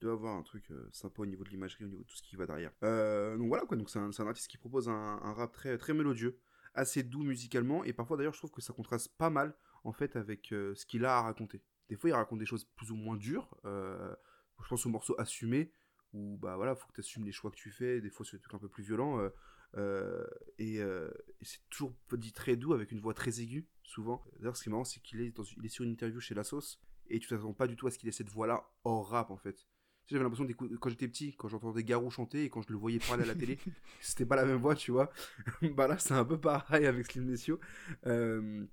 doit 0.01 0.13
avoir 0.13 0.35
un 0.35 0.41
truc 0.41 0.71
euh, 0.71 0.89
sympa 0.91 1.21
au 1.21 1.27
niveau 1.27 1.43
de 1.43 1.49
l'imagerie, 1.49 1.85
au 1.85 1.87
niveau 1.87 2.01
de 2.01 2.07
tout 2.07 2.15
ce 2.17 2.23
qui 2.23 2.35
va 2.35 2.47
derrière. 2.47 2.71
Euh, 2.81 3.37
donc 3.37 3.49
voilà 3.49 3.65
quoi, 3.67 3.77
c'est 3.87 3.99
un, 3.99 4.09
un 4.17 4.27
artiste 4.27 4.47
qui 4.49 4.57
propose 4.57 4.89
un, 4.89 5.17
rap 5.33 5.53
très, 5.53 5.77
très 5.77 5.93
mélodieux, 5.93 6.39
assez 6.73 7.03
doux 7.03 7.21
musicalement, 7.23 7.83
et 7.83 7.93
parfois 7.93 8.17
d'ailleurs 8.17 8.33
je 8.33 8.39
trouve 8.39 8.49
que 8.49 8.61
ça 8.61 8.73
contraste 8.73 9.15
pas 9.15 9.29
mal 9.29 9.55
en 9.83 9.91
fait 9.91 10.15
avec 10.15 10.47
ce 10.49 10.85
qu'il 10.87 11.05
a 11.05 11.17
à 11.17 11.21
raconter. 11.21 11.61
Des 11.91 11.97
fois 11.97 12.09
il 12.09 12.13
raconte 12.13 12.39
des 12.39 12.45
choses 12.45 12.63
plus 12.77 12.89
ou 12.89 12.95
moins 12.95 13.17
dures, 13.17 13.53
euh, 13.65 14.15
je 14.63 14.67
pense 14.69 14.85
au 14.85 14.89
morceau 14.89 15.13
Assumé, 15.19 15.73
où 16.13 16.37
bah 16.37 16.55
voilà, 16.55 16.73
faut 16.73 16.87
que 16.87 16.93
tu 16.93 17.01
assumes 17.01 17.25
les 17.25 17.33
choix 17.33 17.51
que 17.51 17.57
tu 17.57 17.69
fais, 17.69 17.99
des 17.99 18.09
fois 18.09 18.25
c'est 18.25 18.37
des 18.37 18.41
trucs 18.41 18.53
un 18.53 18.59
peu 18.59 18.69
plus 18.69 18.83
violents, 18.83 19.19
euh, 19.19 19.29
euh, 19.77 20.25
et, 20.57 20.79
euh, 20.79 21.11
et 21.41 21.45
c'est 21.45 21.59
toujours 21.69 21.93
dit 22.13 22.31
très 22.31 22.55
doux 22.55 22.73
avec 22.73 22.93
une 22.93 23.01
voix 23.01 23.13
très 23.13 23.41
aiguë, 23.41 23.67
souvent. 23.83 24.23
D'ailleurs, 24.39 24.55
ce 24.55 24.63
qui 24.63 24.69
est 24.69 24.71
marrant, 24.71 24.85
c'est 24.85 25.01
qu'il 25.01 25.19
est, 25.19 25.31
dans- 25.35 25.43
il 25.43 25.65
est 25.65 25.69
sur 25.69 25.83
une 25.83 25.91
interview 25.91 26.21
chez 26.21 26.33
La 26.33 26.45
Sauce, 26.45 26.79
et 27.09 27.19
tu 27.19 27.27
t'attends 27.27 27.53
pas 27.53 27.67
du 27.67 27.75
tout 27.75 27.87
à 27.87 27.91
ce 27.91 27.97
qu'il 27.97 28.07
ait 28.07 28.13
cette 28.13 28.29
voix-là 28.29 28.69
hors 28.85 29.09
rap, 29.09 29.31
en 29.31 29.37
fait. 29.37 29.67
J'avais 30.07 30.23
l'impression 30.23 30.45
d'écouter, 30.45 30.75
quand 30.79 30.89
j'étais 30.89 31.07
petit, 31.07 31.35
quand 31.35 31.47
j'entendais 31.47 31.83
Garou 31.83 32.09
chanter 32.09 32.43
et 32.43 32.49
quand 32.49 32.61
je 32.61 32.69
le 32.71 32.77
voyais 32.77 32.99
parler 32.99 33.23
à 33.23 33.27
la 33.27 33.35
télé, 33.35 33.59
c'était 34.01 34.25
pas 34.25 34.35
la 34.35 34.45
même 34.45 34.57
voix, 34.57 34.75
tu 34.75 34.91
vois. 34.91 35.11
bah 35.75 35.87
là, 35.87 35.97
c'est 35.97 36.13
un 36.13 36.25
peu 36.25 36.39
pareil 36.39 36.85
avec 36.85 37.05
Slim 37.05 37.25
Nessio, 37.25 37.59
euh, 38.07 38.65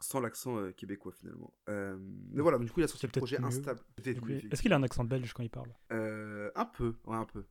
sans 0.00 0.20
l'accent 0.20 0.58
euh, 0.58 0.72
québécois 0.72 1.12
finalement. 1.12 1.52
Euh, 1.68 1.96
mais 2.32 2.42
voilà, 2.42 2.58
donc, 2.58 2.66
du 2.66 2.72
coup, 2.72 2.80
il 2.80 2.84
a 2.84 2.88
sorti 2.88 3.06
le 3.06 3.12
projet 3.12 3.38
mieux. 3.38 3.46
Instable. 3.46 3.80
Est-ce 4.04 4.60
qu'il 4.62 4.72
a 4.72 4.76
un 4.76 4.82
accent 4.82 5.04
belge 5.04 5.32
quand 5.32 5.42
il 5.42 5.50
parle? 5.50 5.70
Euh, 5.92 6.50
Un 6.54 6.66
peu, 6.66 6.94
ouais, 7.04 7.16
un 7.16 7.24
peu. 7.24 7.44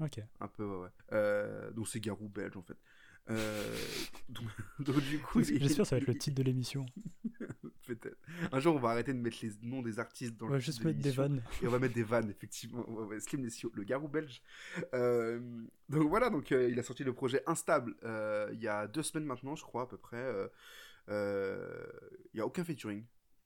Ok. 0.00 0.20
Un 0.40 0.48
peu, 0.48 0.64
ouais, 0.64 0.88
ouais. 1.12 1.72
Donc 1.72 1.88
c'est 1.88 2.00
Garou 2.00 2.28
belge 2.28 2.56
en 2.56 2.62
fait. 2.62 2.76
Donc, 4.28 4.46
donc 4.80 5.00
du 5.02 5.20
coup, 5.20 5.40
J'espère 5.40 5.68
que 5.68 5.84
ça 5.84 5.96
va 5.96 6.02
être 6.02 6.08
le 6.08 6.14
titre 6.18 6.36
de 6.36 6.42
l'émission. 6.42 6.84
Peut-être. 7.86 8.16
Un 8.50 8.58
jour, 8.58 8.74
on 8.74 8.80
va 8.80 8.90
arrêter 8.90 9.12
de 9.12 9.18
mettre 9.18 9.36
les 9.42 9.52
noms 9.62 9.82
des 9.82 10.00
artistes 10.00 10.36
dans 10.36 10.46
On 10.46 10.48
le 10.48 10.54
va 10.54 10.58
titre 10.58 10.72
juste 10.72 10.82
de 10.82 10.88
mettre 10.88 10.98
des 11.00 11.10
vannes. 11.12 11.42
Et 11.62 11.66
on 11.68 11.70
va 11.70 11.78
mettre 11.78 11.94
des 11.94 12.02
vannes, 12.02 12.28
effectivement. 12.30 12.88
Ouais, 12.88 13.20
Slim 13.20 13.42
Nessio, 13.42 13.70
le 13.74 13.84
garou 13.84 14.08
belge. 14.08 14.42
Donc 14.92 16.08
voilà, 16.08 16.28
donc 16.30 16.50
il 16.50 16.76
a 16.76 16.82
sorti 16.82 17.04
le 17.04 17.12
projet 17.12 17.42
Instable 17.46 17.94
il 18.52 18.60
y 18.60 18.66
a 18.68 18.88
deux 18.88 19.02
semaines 19.04 19.26
maintenant, 19.26 19.54
je 19.54 19.62
crois, 19.62 19.82
à 19.82 19.86
peu 19.86 19.96
près. 19.96 20.50
Euh, 21.10 21.12
euh, 21.12 22.18
Il 22.32 22.36
n'y 22.36 22.40
a 22.40 22.46
aucun 22.46 22.64
featuring. 22.64 23.04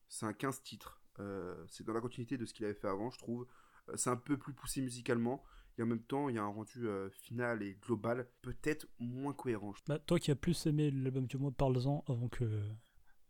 C'est 0.09 0.27
un 0.27 0.33
15 0.33 0.63
titres. 0.63 1.01
Euh, 1.21 1.65
c'est 1.69 1.85
dans 1.85 1.93
la 1.93 2.01
continuité 2.01 2.37
de 2.37 2.45
ce 2.45 2.53
qu'il 2.55 2.65
avait 2.65 2.75
fait 2.75 2.89
avant, 2.89 3.11
je 3.11 3.19
trouve. 3.19 3.47
Euh, 3.89 3.97
C'est 3.97 4.11
un 4.11 4.17
peu 4.17 4.37
plus 4.37 4.53
poussé 4.53 4.81
musicalement. 4.81 5.43
Et 5.77 5.83
en 5.83 5.87
même 5.87 6.03
temps, 6.03 6.29
il 6.29 6.37
y 6.37 6.39
a 6.39 6.43
un 6.43 6.49
rendu 6.49 6.87
euh, 6.87 7.11
final 7.11 7.63
et 7.63 7.75
global 7.75 8.29
peut-être 8.43 8.87
moins 9.01 9.33
cohérent. 9.33 9.73
Bah, 9.89 9.99
toi 9.99 10.19
qui 10.21 10.31
as 10.31 10.37
plus 10.37 10.67
aimé 10.67 10.91
l'album 10.93 11.27
que 11.27 11.37
moi, 11.37 11.51
parle-en 11.51 12.05
avant 12.09 12.29
que 12.29 12.45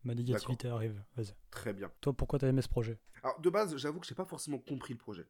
ma 0.02 0.14
négativité 0.14 0.68
arrive. 0.68 1.02
Vas-y. 1.16 1.34
Très 1.50 1.72
bien. 1.72 1.90
Toi, 2.02 2.12
pourquoi 2.12 2.38
t'as 2.38 2.48
aimé 2.48 2.60
ce 2.60 2.68
projet? 2.68 2.98
Alors, 3.22 3.40
de 3.40 3.48
base, 3.48 3.74
j'avoue 3.78 3.98
que 4.00 4.06
j'ai 4.06 4.14
pas 4.14 4.26
forcément 4.26 4.58
compris 4.58 4.92
le 4.92 4.98
projet. 4.98 5.26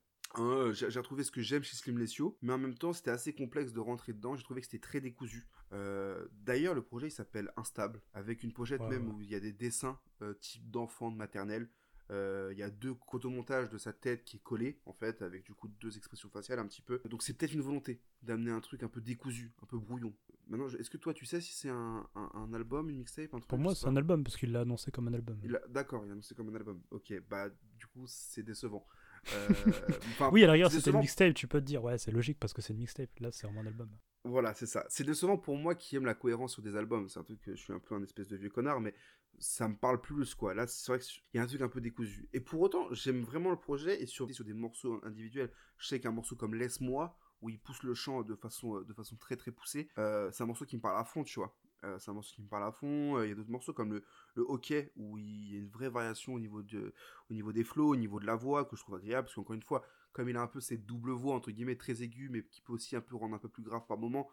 J'ai 0.72 0.98
retrouvé 0.98 1.22
ce 1.24 1.30
que 1.30 1.40
j'aime 1.42 1.62
chez 1.62 1.76
Slim 1.76 1.98
Lessio, 1.98 2.36
mais 2.42 2.52
en 2.52 2.58
même 2.58 2.74
temps, 2.76 2.92
c'était 2.92 3.10
assez 3.10 3.32
complexe 3.34 3.72
de 3.72 3.80
rentrer 3.80 4.12
dedans. 4.12 4.34
J'ai 4.36 4.42
trouvé 4.44 4.60
que 4.60 4.66
c'était 4.66 4.78
très 4.84 5.00
décousu. 5.00 5.46
Euh, 5.72 6.26
D'ailleurs, 6.44 6.74
le 6.74 6.82
projet 6.82 7.08
il 7.08 7.12
s'appelle 7.12 7.50
Instable, 7.56 8.00
avec 8.12 8.42
une 8.42 8.52
pochette 8.52 8.80
Ouais, 8.82 8.88
même 8.90 9.08
ouais. 9.08 9.14
où 9.14 9.22
il 9.22 9.30
y 9.30 9.34
a 9.34 9.40
des 9.40 9.52
dessins 9.52 9.98
euh, 10.22 10.34
type 10.34 10.70
d'enfant 10.70 11.10
de 11.10 11.16
maternelle. 11.16 11.68
Euh, 12.10 12.50
Il 12.52 12.58
y 12.58 12.62
a 12.62 12.68
deux 12.70 12.94
photomontages 13.10 13.70
de 13.70 13.78
sa 13.78 13.92
tête 13.92 14.24
qui 14.24 14.36
est 14.36 14.42
collé, 14.42 14.78
en 14.84 14.92
fait, 14.92 15.22
avec 15.22 15.44
du 15.44 15.54
coup 15.54 15.68
deux 15.80 15.96
expressions 15.96 16.28
faciales 16.28 16.58
un 16.58 16.66
petit 16.66 16.82
peu. 16.82 17.00
Donc, 17.08 17.22
c'est 17.22 17.32
peut-être 17.34 17.54
une 17.54 17.62
volonté 17.62 18.00
d'amener 18.22 18.50
un 18.50 18.60
truc 18.60 18.82
un 18.82 18.88
peu 18.88 19.00
décousu, 19.00 19.52
un 19.62 19.66
peu 19.66 19.78
brouillon. 19.78 20.14
Maintenant, 20.46 20.68
est-ce 20.68 20.90
que 20.90 20.98
toi, 20.98 21.14
tu 21.14 21.24
sais 21.24 21.40
si 21.40 21.54
c'est 21.54 21.70
un, 21.70 22.06
un- 22.14 22.30
un 22.34 22.52
album, 22.52 22.90
une 22.90 22.98
mixtape, 22.98 23.32
un 23.32 23.38
truc 23.38 23.48
Pour 23.48 23.58
moi, 23.58 23.74
c'est 23.74 23.86
un 23.86 23.96
album 23.96 24.22
parce 24.22 24.36
qu'il 24.36 24.52
l'a 24.52 24.60
annoncé 24.60 24.90
comme 24.90 25.08
un 25.08 25.14
album. 25.14 25.40
D'accord, 25.70 26.04
il 26.04 26.10
a 26.10 26.12
annoncé 26.12 26.34
comme 26.34 26.50
un 26.50 26.54
album. 26.54 26.82
Ok, 26.90 27.14
bah 27.30 27.48
du 27.78 27.86
coup 27.86 28.04
c'est 28.06 28.42
décevant. 28.42 28.86
Euh, 29.32 30.28
Oui, 30.32 30.44
à 30.44 30.46
la 30.46 30.52
rigueur, 30.54 30.70
c'était 30.70 30.90
une 30.90 30.98
mixtape, 30.98 31.34
tu 31.34 31.46
peux 31.48 31.60
te 31.60 31.66
dire, 31.66 31.82
ouais, 31.82 31.98
c'est 31.98 32.10
logique 32.10 32.38
parce 32.38 32.52
que 32.52 32.62
c'est 32.62 32.72
une 32.72 32.80
mixtape. 32.80 33.10
Là, 33.20 33.30
c'est 33.32 33.46
vraiment 33.46 33.62
un 33.62 33.66
album. 33.66 33.90
Voilà, 34.24 34.54
c'est 34.54 34.66
ça. 34.66 34.86
C'est 34.88 35.04
décevant 35.04 35.36
pour 35.36 35.56
moi 35.56 35.74
qui 35.74 35.96
aime 35.96 36.06
la 36.06 36.14
cohérence 36.14 36.52
sur 36.54 36.62
des 36.62 36.76
albums. 36.76 37.08
C'est 37.08 37.20
un 37.20 37.24
truc 37.24 37.40
que 37.42 37.54
je 37.54 37.60
suis 37.60 37.72
un 37.72 37.78
peu 37.78 37.94
un 37.94 38.02
espèce 38.02 38.28
de 38.28 38.36
vieux 38.36 38.48
connard, 38.48 38.80
mais 38.80 38.94
ça 39.38 39.68
me 39.68 39.76
parle 39.76 40.00
plus 40.00 40.34
quoi. 40.34 40.54
Là, 40.54 40.66
c'est 40.66 40.90
vrai 40.90 40.98
qu'il 40.98 41.20
y 41.34 41.38
a 41.38 41.42
un 41.42 41.46
truc 41.46 41.60
un 41.60 41.68
peu 41.68 41.80
décousu. 41.80 42.28
Et 42.32 42.40
pour 42.40 42.60
autant, 42.62 42.88
j'aime 42.92 43.22
vraiment 43.22 43.50
le 43.50 43.58
projet 43.58 44.02
et 44.02 44.06
sur, 44.06 44.32
sur 44.32 44.44
des 44.44 44.54
morceaux 44.54 45.00
individuels. 45.04 45.50
Je 45.76 45.88
sais 45.88 46.00
qu'un 46.00 46.12
morceau 46.12 46.36
comme 46.36 46.54
Laisse-moi, 46.54 47.16
où 47.42 47.50
il 47.50 47.58
pousse 47.58 47.82
le 47.82 47.92
chant 47.94 48.22
de 48.22 48.34
façon, 48.34 48.80
de 48.80 48.94
façon 48.94 49.16
très 49.16 49.36
très 49.36 49.50
poussée, 49.50 49.90
euh, 49.98 50.30
c'est 50.32 50.42
un 50.42 50.46
morceau 50.46 50.64
qui 50.64 50.76
me 50.76 50.80
parle 50.80 50.98
à 50.98 51.04
fond, 51.04 51.24
tu 51.24 51.38
vois. 51.38 51.54
Euh, 51.84 51.98
c'est 51.98 52.10
un 52.10 52.14
morceau 52.14 52.34
qui 52.34 52.42
me 52.42 52.48
parle 52.48 52.64
à 52.64 52.72
fond. 52.72 53.16
Euh, 53.18 53.26
Il 53.26 53.28
y 53.28 53.32
a 53.32 53.34
d'autres 53.34 53.50
morceaux 53.50 53.72
comme 53.72 53.92
le, 53.92 54.04
le 54.34 54.42
hockey, 54.42 54.92
où 54.96 55.18
il 55.18 55.52
y 55.52 55.56
a 55.56 55.58
une 55.58 55.68
vraie 55.68 55.88
variation 55.90 56.34
au 56.34 56.40
niveau, 56.40 56.62
de, 56.62 56.92
au 57.30 57.34
niveau 57.34 57.52
des 57.52 57.64
flows, 57.64 57.90
au 57.90 57.96
niveau 57.96 58.20
de 58.20 58.26
la 58.26 58.34
voix, 58.34 58.64
que 58.64 58.76
je 58.76 58.82
trouve 58.82 58.96
agréable, 58.96 59.26
parce 59.26 59.34
qu'encore 59.34 59.54
une 59.54 59.62
fois, 59.62 59.84
comme 60.12 60.28
il 60.28 60.36
a 60.36 60.42
un 60.42 60.46
peu 60.46 60.60
cette 60.60 60.84
double 60.86 61.10
voix, 61.12 61.34
entre 61.34 61.50
guillemets, 61.50 61.76
très 61.76 62.02
aiguë, 62.02 62.28
mais 62.30 62.44
qui 62.44 62.60
peut 62.62 62.72
aussi 62.72 62.96
un 62.96 63.00
peu 63.00 63.16
rendre 63.16 63.34
un 63.34 63.38
peu 63.38 63.48
plus 63.48 63.62
grave 63.62 63.86
par 63.86 63.98
moment, 63.98 64.28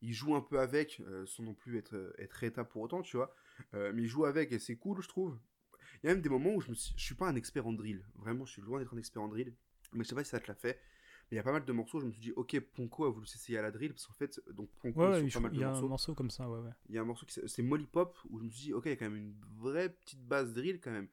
il 0.00 0.12
joue 0.12 0.34
un 0.34 0.40
peu 0.40 0.58
avec, 0.58 1.00
euh, 1.06 1.24
sans 1.26 1.44
non 1.44 1.54
plus 1.54 1.78
être, 1.78 2.12
être 2.18 2.42
état 2.44 2.64
pour 2.64 2.82
autant, 2.82 3.02
tu 3.02 3.16
vois. 3.16 3.34
Mais 3.72 4.02
il 4.02 4.08
joue 4.08 4.24
avec 4.24 4.50
et 4.52 4.58
c'est 4.58 4.76
cool, 4.76 5.00
je 5.00 5.08
trouve. 5.08 5.38
Il 6.02 6.06
y 6.06 6.10
a 6.10 6.14
même 6.14 6.22
des 6.22 6.28
moments 6.28 6.54
où 6.54 6.60
je 6.60 6.70
me 6.70 6.74
suis... 6.74 6.94
suis 6.96 7.14
pas 7.14 7.28
un 7.28 7.36
expert 7.36 7.66
en 7.66 7.72
drill. 7.72 8.04
Vraiment, 8.16 8.44
je 8.44 8.52
suis 8.52 8.62
loin 8.62 8.80
d'être 8.80 8.94
un 8.94 8.98
expert 8.98 9.22
en 9.22 9.28
drill. 9.28 9.54
Mais 9.92 10.02
je 10.02 10.08
sais 10.08 10.14
pas 10.14 10.24
si 10.24 10.30
ça 10.30 10.40
te 10.40 10.48
l'a 10.48 10.54
fait. 10.54 10.80
Mais 11.32 11.36
il 11.36 11.38
y 11.38 11.40
a 11.40 11.44
pas 11.44 11.52
mal 11.52 11.64
de 11.64 11.72
morceaux, 11.72 11.98
je 11.98 12.04
me 12.04 12.12
suis 12.12 12.20
dit, 12.20 12.32
ok, 12.36 12.60
Ponko 12.60 13.06
a 13.06 13.10
voulu 13.10 13.26
s'essayer 13.26 13.56
à 13.56 13.62
la 13.62 13.70
drill, 13.70 13.92
parce 13.94 14.06
qu'en 14.06 14.12
fait, 14.12 14.38
donc 14.52 14.68
Ponko, 14.80 15.00
Ouais, 15.00 15.06
sur 15.06 15.12
ouais, 15.14 15.20
pas 15.20 15.24
il 15.26 15.30
faut- 15.30 15.40
mal 15.40 15.52
il 15.52 15.56
de 15.56 15.60
y 15.60 15.64
a 15.64 15.68
un 15.68 15.70
morceaux, 15.70 15.88
morceau 15.88 16.14
comme 16.14 16.30
ça, 16.30 16.46
ouais, 16.48 16.58
ouais. 16.60 16.70
il 16.90 16.94
y 16.94 16.98
a 16.98 17.00
un 17.00 17.04
morceau 17.06 17.24
qui 17.24 17.40
c'est 17.46 17.62
Molly 17.62 17.86
Pop, 17.86 18.14
où 18.28 18.38
je 18.38 18.44
me 18.44 18.50
suis 18.50 18.64
dit, 18.66 18.72
ok, 18.74 18.84
il 18.84 18.90
y 18.90 18.92
a 18.92 18.96
quand 18.96 19.06
même 19.08 19.16
une 19.16 19.34
vraie 19.58 19.88
petite 19.88 20.22
base 20.22 20.52
drill 20.52 20.78
quand 20.78 20.90
même. 20.92 21.08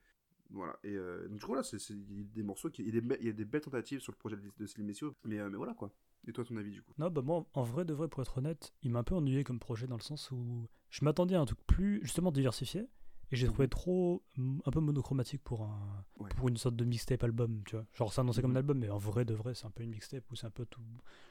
Voilà, 0.52 0.78
et 0.84 0.94
euh, 0.96 1.28
donc 1.30 1.40
du 1.40 1.46
coup 1.46 1.54
là, 1.56 1.64
c'est 1.64 1.78
il 1.92 2.18
y 2.18 2.22
a 2.22 2.24
des 2.36 2.44
morceaux, 2.44 2.70
qui, 2.70 2.82
il, 2.82 2.94
y 2.94 2.98
a 2.98 3.02
des, 3.02 3.18
il 3.22 3.28
y 3.28 3.30
a 3.30 3.34
des 3.34 3.46
belles 3.46 3.62
tentatives 3.62 4.02
sur 4.02 4.12
le 4.12 4.18
projet 4.18 4.36
de, 4.36 4.42
de 4.58 4.66
Slim 4.66 4.86
Messieurs, 4.88 5.14
mais, 5.24 5.40
euh, 5.40 5.48
mais 5.50 5.56
voilà 5.58 5.74
quoi. 5.74 5.90
Et 6.28 6.34
toi, 6.34 6.44
ton 6.44 6.58
avis 6.58 6.72
du 6.72 6.82
coup? 6.82 6.92
Non, 6.98 7.10
bah 7.10 7.22
moi, 7.22 7.46
en 7.54 7.64
vrai 7.64 7.86
de 7.86 7.94
vrai, 7.94 8.10
pour 8.10 8.22
être 8.22 8.40
honnête, 8.40 8.74
il 8.84 8.92
m'a 8.92 9.00
un 9.00 9.04
peu 9.04 9.16
ennuyé 9.16 9.46
comme 9.46 9.60
projet 9.60 9.88
dans 9.88 9.96
le 9.96 10.02
sens 10.02 10.32
où 10.32 10.68
je 10.90 11.06
m'attendais 11.06 11.36
à 11.36 11.40
un 11.40 11.46
truc 11.46 11.60
plus, 11.66 12.02
justement, 12.04 12.32
diversifié. 12.34 12.88
Et 13.32 13.36
j'ai 13.36 13.46
trouvé 13.48 13.68
trop, 13.68 14.24
mm, 14.38 14.60
un 14.66 14.72
peu 14.72 14.80
monochromatique 14.80 15.44
pour, 15.44 15.62
un, 15.64 16.04
Ouais. 16.20 16.30
pour 16.36 16.48
une 16.50 16.58
sorte 16.58 16.76
de 16.76 16.84
mixtape 16.86 17.24
album, 17.24 17.62
tu 17.66 17.76
vois. 17.76 17.86
Genre, 17.94 18.12
c'est 18.12 18.22
annoncé 18.22 18.42
comme 18.42 18.52
un 18.52 18.54
Mhm. 18.54 18.58
album, 18.58 18.80
mais 18.80 18.90
en 18.90 18.98
vrai 18.98 19.24
de 19.26 19.34
vrai, 19.36 19.54
c'est 19.54 19.66
un 19.68 19.72
peu 19.72 19.84
une 19.84 19.92
mixtape 19.92 20.24
où 20.32 20.36
c'est 20.36 20.48
un 20.48 20.52
peu 20.52 20.66
tout. 20.66 20.82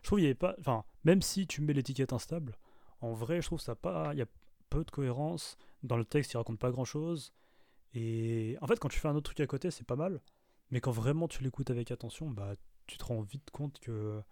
Je 0.02 0.06
trouve 0.08 0.18
qu'il 0.18 0.24
y 0.24 0.28
avait 0.28 0.34
pas. 0.34 0.54
Enfin, 0.60 0.84
même 1.04 1.22
si 1.22 1.46
tu 1.46 1.60
mets 1.60 1.72
l'étiquette 1.72 2.12
instable, 2.12 2.56
en 3.00 3.12
vrai, 3.14 3.40
je 3.42 3.46
trouve 3.46 3.60
ça 3.60 3.74
pas. 3.74 4.10
Il 4.14 4.18
y 4.18 4.22
a 4.22 4.26
peu 4.70 4.84
de 4.84 4.90
cohérence. 4.90 5.56
Dans 5.82 5.96
le 5.96 6.04
texte, 6.04 6.32
il 6.32 6.36
raconte 6.36 6.58
pas 6.58 6.70
grand 6.70 6.84
chose. 6.84 7.32
Et 7.94 8.56
en 8.60 8.66
fait, 8.66 8.78
quand 8.78 8.88
tu 8.88 9.00
fais 9.00 9.08
un 9.08 9.14
autre 9.16 9.24
truc 9.32 9.40
à 9.40 9.46
côté, 9.46 9.70
c'est 9.70 9.86
pas 9.86 9.96
mal. 9.96 10.20
Mais 10.70 10.80
quand 10.80 10.90
vraiment 10.92 11.26
tu 11.28 11.42
l'écoutes 11.42 11.70
avec 11.70 11.90
attention, 11.90 12.30
bah, 12.30 12.54
tu 12.86 12.98
te 12.98 13.04
rends 13.04 13.22
vite 13.22 13.50
compte 13.50 13.78
que. 13.80 14.22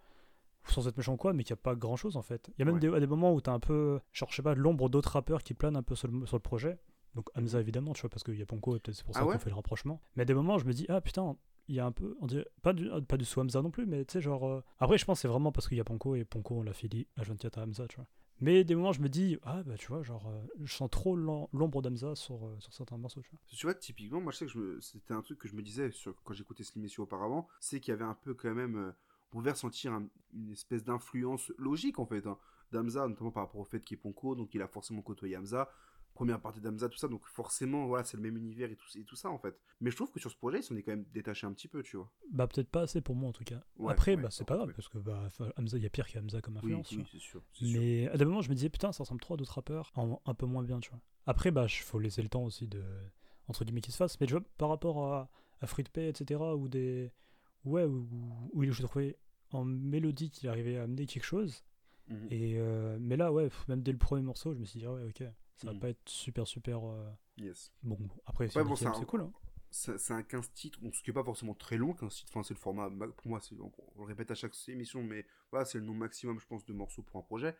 Sans 0.69 0.85
être 0.87 0.97
méchant 0.97 1.13
ou 1.13 1.17
quoi, 1.17 1.31
mais 1.31 1.45
qu'il 1.45 1.53
n'y 1.53 1.59
a 1.59 1.63
pas 1.63 1.75
grand 1.75 1.95
chose 1.95 2.17
en 2.17 2.21
fait. 2.21 2.49
Il 2.49 2.59
y 2.59 2.61
a 2.63 2.65
même 2.65 2.75
Ouais. 2.75 2.81
des, 2.81 2.99
des 2.99 3.07
moments 3.07 3.33
où 3.33 3.39
tu 3.39 3.49
as 3.49 3.53
un 3.53 3.59
peu. 3.59 4.01
Genre, 4.11 4.29
je 4.29 4.35
sais 4.35 4.41
pas, 4.41 4.53
l'ombre 4.53 4.89
d'autres 4.89 5.11
rappeurs 5.11 5.41
qui 5.41 5.53
planent 5.53 5.77
un 5.77 5.83
peu 5.83 5.95
sur 5.95 6.09
le, 6.09 6.25
sur 6.25 6.35
le 6.35 6.41
projet. 6.41 6.77
Donc 7.17 7.29
Hamza 7.35 7.59
évidemment, 7.59 7.93
tu 7.93 8.01
vois, 8.01 8.09
parce 8.11 8.23
qu'il 8.23 8.37
y 8.37 8.41
a 8.43 8.45
Ponko, 8.45 8.75
et 8.75 8.79
peut-être 8.79 8.95
c'est 8.95 9.03
pour 9.03 9.15
ça 9.15 9.21
Ah 9.21 9.25
ouais 9.25 9.33
qu'on 9.33 9.39
fait 9.39 9.49
le 9.49 9.55
rapprochement. 9.55 9.99
Mais 10.15 10.21
à 10.21 10.25
des 10.25 10.35
moments, 10.35 10.59
je 10.59 10.65
me 10.65 10.71
dis, 10.73 10.85
ah 10.87 11.01
putain, 11.01 11.35
il 11.67 11.73
y 11.75 11.79
a 11.79 11.85
un 11.87 11.91
peu, 11.91 12.15
on 12.21 12.27
dirait, 12.27 12.45
pas 12.61 12.73
du, 12.73 12.87
pas 13.07 13.17
du 13.17 13.25
sous 13.25 13.39
Hamza 13.41 13.61
non 13.63 13.71
plus, 13.71 13.87
mais 13.87 14.05
tu 14.05 14.13
sais, 14.13 14.21
genre. 14.21 14.45
euh, 14.47 14.61
Après, 14.77 14.99
je 14.99 15.03
pense 15.05 15.17
que 15.17 15.21
c'est 15.23 15.27
vraiment 15.27 15.51
parce 15.51 15.67
qu'il 15.67 15.77
y 15.77 15.81
a 15.81 15.83
Ponko 15.83 16.13
et 16.15 16.23
Ponko, 16.25 16.59
on 16.59 16.61
l'a 16.61 16.73
fait 16.73 16.87
H24 17.17 17.57
à 17.59 17.63
Hamza, 17.63 17.87
tu 17.87 17.95
vois. 17.95 18.05
Mais 18.39 18.63
des 18.63 18.75
moments, 18.75 18.93
je 18.93 19.01
me 19.01 19.09
dis, 19.09 19.39
ah 19.41 19.63
bah 19.63 19.75
tu 19.79 19.87
vois, 19.87 20.03
genre, 20.03 20.27
euh, 20.27 20.45
je 20.63 20.71
sens 20.71 20.91
trop 20.91 21.15
l'om- 21.15 21.47
l'ombre 21.53 21.81
d'Hamza 21.81 22.13
sur, 22.13 22.45
euh, 22.45 22.55
sur 22.59 22.71
certains 22.71 22.95
morceaux, 22.97 23.21
tu 23.23 23.31
vois. 23.31 23.39
Tu 23.47 23.65
vois, 23.65 23.73
typiquement, 23.73 24.21
moi 24.21 24.31
je 24.31 24.37
sais 24.37 24.45
que 24.45 24.55
me- 24.59 24.79
c'était 24.79 25.15
un 25.15 25.23
truc 25.23 25.39
que 25.39 25.47
je 25.47 25.55
me 25.55 25.63
disais 25.63 25.89
sur... 25.89 26.13
quand 26.23 26.35
j'écoutais 26.35 26.63
Slim 26.63 26.83
Messieurs 26.83 27.01
auparavant, 27.01 27.47
c'est 27.59 27.79
qu'il 27.79 27.91
y 27.91 27.95
avait 27.95 28.05
un 28.05 28.13
peu 28.13 28.35
quand 28.35 28.53
même. 28.53 28.75
euh, 28.77 28.91
on 29.31 29.37
pouvait 29.39 29.51
ressentir 29.51 29.91
un- 29.91 30.07
une 30.33 30.51
espèce 30.51 30.83
d'influence 30.85 31.51
logique 31.57 31.97
en 31.99 32.05
fait 32.05 32.27
hein, 32.27 32.37
d'Hamza, 32.71 33.07
notamment 33.07 33.31
par 33.31 33.43
rapport 33.43 33.59
au 33.59 33.65
fait 33.65 33.83
qu'il 33.83 33.95
est 33.97 34.01
Ponko, 34.01 34.35
donc 34.35 34.53
il 34.53 34.61
a 34.61 34.67
forcément 34.67 35.01
côtoyé 35.01 35.35
Hamza. 35.35 35.67
Première 36.17 36.41
partie 36.41 36.59
d'Hamza, 36.61 36.89
tout 36.89 36.97
ça, 36.97 37.07
donc 37.07 37.25
forcément, 37.27 37.85
voilà, 37.85 38.03
c'est 38.03 38.17
le 38.17 38.23
même 38.23 38.37
univers 38.37 38.71
et 38.71 38.75
tout, 38.75 38.87
et 38.95 39.03
tout 39.03 39.15
ça 39.15 39.29
en 39.29 39.37
fait. 39.37 39.55
Mais 39.81 39.91
je 39.91 39.95
trouve 39.95 40.11
que 40.11 40.19
sur 40.19 40.31
ce 40.31 40.35
projet, 40.35 40.59
ils 40.59 40.63
s'en 40.63 40.75
est 40.75 40.81
quand 40.81 40.91
même 40.91 41.05
détaché 41.13 41.45
un 41.45 41.53
petit 41.53 41.67
peu, 41.67 41.83
tu 41.83 41.95
vois. 41.97 42.11
Bah 42.31 42.47
peut-être 42.47 42.69
pas 42.69 42.81
assez 42.81 43.01
pour 43.01 43.15
moi 43.15 43.29
en 43.29 43.33
tout 43.33 43.43
cas. 43.43 43.61
Ouais, 43.77 43.93
Après, 43.93 44.15
ouais, 44.15 44.21
bah 44.23 44.29
c'est 44.31 44.43
pas 44.45 44.55
grave, 44.55 44.69
ouais. 44.69 44.73
parce 44.73 44.89
que 44.89 44.97
bah, 44.97 45.27
Hamza, 45.57 45.77
il 45.77 45.83
y 45.83 45.85
a 45.85 45.89
pire 45.89 46.07
qu'Hamza 46.07 46.41
comme 46.41 46.55
Oui, 46.63 46.73
influence, 46.73 46.91
oui, 46.91 46.97
vois. 46.97 47.05
c'est 47.11 47.19
sûr. 47.19 47.43
Mais 47.61 48.07
à 48.07 48.17
des 48.17 48.25
moments, 48.25 48.41
je 48.41 48.49
me 48.49 48.55
disais, 48.55 48.69
putain, 48.69 48.91
ça 48.91 49.03
ressemble 49.03 49.21
trop 49.21 49.35
à 49.35 49.37
d'autres 49.37 49.53
rappeurs, 49.53 49.91
en, 49.95 50.19
un 50.25 50.33
peu 50.33 50.45
moins 50.47 50.63
bien, 50.63 50.79
tu 50.79 50.89
vois. 50.89 50.99
Après, 51.27 51.51
bah, 51.51 51.65
il 51.65 51.83
faut 51.83 51.99
laisser 51.99 52.21
le 52.23 52.29
temps 52.29 52.43
aussi 52.45 52.67
de. 52.67 52.83
entre 53.47 53.63
guillemets, 53.63 53.81
qu'il 53.81 53.93
se 53.93 53.97
fasse. 53.97 54.19
Mais 54.19 54.25
tu 54.27 54.33
vois, 54.33 54.41
par 54.57 54.69
rapport 54.69 55.13
à, 55.13 55.29
à 55.61 55.67
Fruit 55.67 55.85
Pay, 55.91 56.07
etc., 56.09 56.41
ou 56.55 56.67
des. 56.67 57.11
Ouais, 57.63 57.83
où, 57.85 58.07
où 58.53 58.63
il- 58.63 58.71
je 58.71 58.81
trouvais 58.81 59.17
en 59.51 59.63
mélodie 59.65 60.29
qu'il 60.31 60.49
arrivait 60.49 60.77
à 60.77 60.83
amener 60.83 61.05
quelque 61.05 61.23
chose. 61.25 61.63
Mhm. 62.09 62.27
Et, 62.31 62.53
euh, 62.57 62.97
mais 62.99 63.17
là, 63.17 63.31
ouais, 63.31 63.49
même 63.67 63.81
dès 63.83 63.91
le 63.91 63.97
premier 63.97 64.21
morceau, 64.23 64.53
je 64.53 64.59
me 64.59 64.65
suis 64.65 64.79
dit, 64.79 64.85
ah 64.85 64.93
ouais, 64.93 65.03
ok, 65.03 65.23
ça 65.57 65.67
va 65.67 65.73
Mhm. 65.73 65.79
pas 65.79 65.89
être 65.89 66.07
super, 66.09 66.47
super. 66.47 66.85
euh, 66.87 67.09
Yes. 67.37 67.71
Bon, 67.83 67.97
après, 68.25 68.47
c'est 68.49 68.57
Ouais, 68.59 68.65
bon, 68.65 68.75
c'est 68.75 68.85
cool. 69.05 69.21
Hein. 69.21 69.31
C'est 69.69 70.11
un 70.13 70.23
15 70.23 70.51
titres, 70.53 70.79
ce 70.93 71.03
qui 71.03 71.09
n'est 71.09 71.13
pas 71.13 71.23
forcément 71.23 71.53
très 71.53 71.77
long, 71.77 71.93
15 71.93 72.15
titres, 72.15 72.31
enfin, 72.33 72.41
c'est 72.43 72.53
le 72.53 72.59
format, 72.59 72.89
ma- 72.89 73.07
pour 73.09 73.27
moi, 73.27 73.39
c'est- 73.41 73.53
on, 73.59 73.71
le 73.97 74.05
répète 74.05 74.31
à 74.31 74.35
chaque 74.35 74.53
émission, 74.69 75.03
mais 75.03 75.25
voilà, 75.51 75.65
c'est 75.65 75.77
le 75.77 75.83
nombre 75.83 75.99
maximum, 75.99 76.39
je 76.39 76.45
pense, 76.47 76.65
de 76.65 76.73
morceaux 76.73 77.03
pour 77.03 77.19
un 77.19 77.23
projet, 77.23 77.55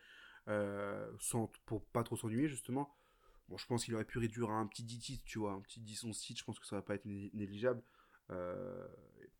euh, 0.47 1.11
sans, 1.19 1.51
pour 1.65 1.83
pas 1.85 2.03
trop 2.03 2.15
s'ennuyer, 2.15 2.47
justement. 2.47 2.95
Bon, 3.49 3.57
je 3.57 3.65
pense 3.67 3.83
qu'il 3.85 3.93
aurait 3.93 4.05
pu 4.05 4.19
réduire 4.19 4.49
à 4.49 4.53
un 4.57 4.67
petit 4.67 4.83
10 4.83 4.99
titres, 4.99 5.23
tu 5.25 5.37
vois, 5.39 5.51
un 5.51 5.59
petit 5.61 5.81
10 5.81 6.03
11 6.05 6.17
titres, 6.19 6.39
je 6.39 6.45
pense 6.45 6.59
que 6.59 6.65
ça 6.65 6.77
va 6.77 6.81
pas 6.81 6.95
être 6.95 7.05
né- 7.05 7.29
négligeable, 7.33 7.83
euh, 8.31 8.87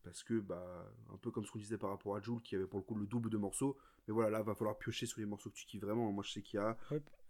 parce 0.04 0.22
que, 0.22 0.38
bah, 0.40 0.86
un 1.12 1.16
peu 1.16 1.30
comme 1.30 1.44
ce 1.46 1.50
qu'on 1.50 1.58
disait 1.58 1.78
par 1.78 1.90
rapport 1.90 2.16
à 2.16 2.20
Jules, 2.20 2.42
qui 2.42 2.54
avait 2.54 2.66
pour 2.66 2.78
le 2.78 2.84
coup 2.84 2.94
le 2.94 3.06
double 3.06 3.30
de 3.30 3.38
morceaux, 3.38 3.76
mais 4.06 4.14
voilà, 4.14 4.30
là, 4.30 4.42
va 4.42 4.54
falloir 4.54 4.76
piocher 4.78 5.06
sur 5.06 5.20
les 5.20 5.26
morceaux 5.26 5.50
que 5.50 5.56
tu 5.56 5.64
kiffes 5.66 5.82
vraiment, 5.82 6.12
moi, 6.12 6.22
je 6.24 6.32
sais 6.32 6.42
qu'il 6.42 6.58
y 6.58 6.62
a... 6.62 6.76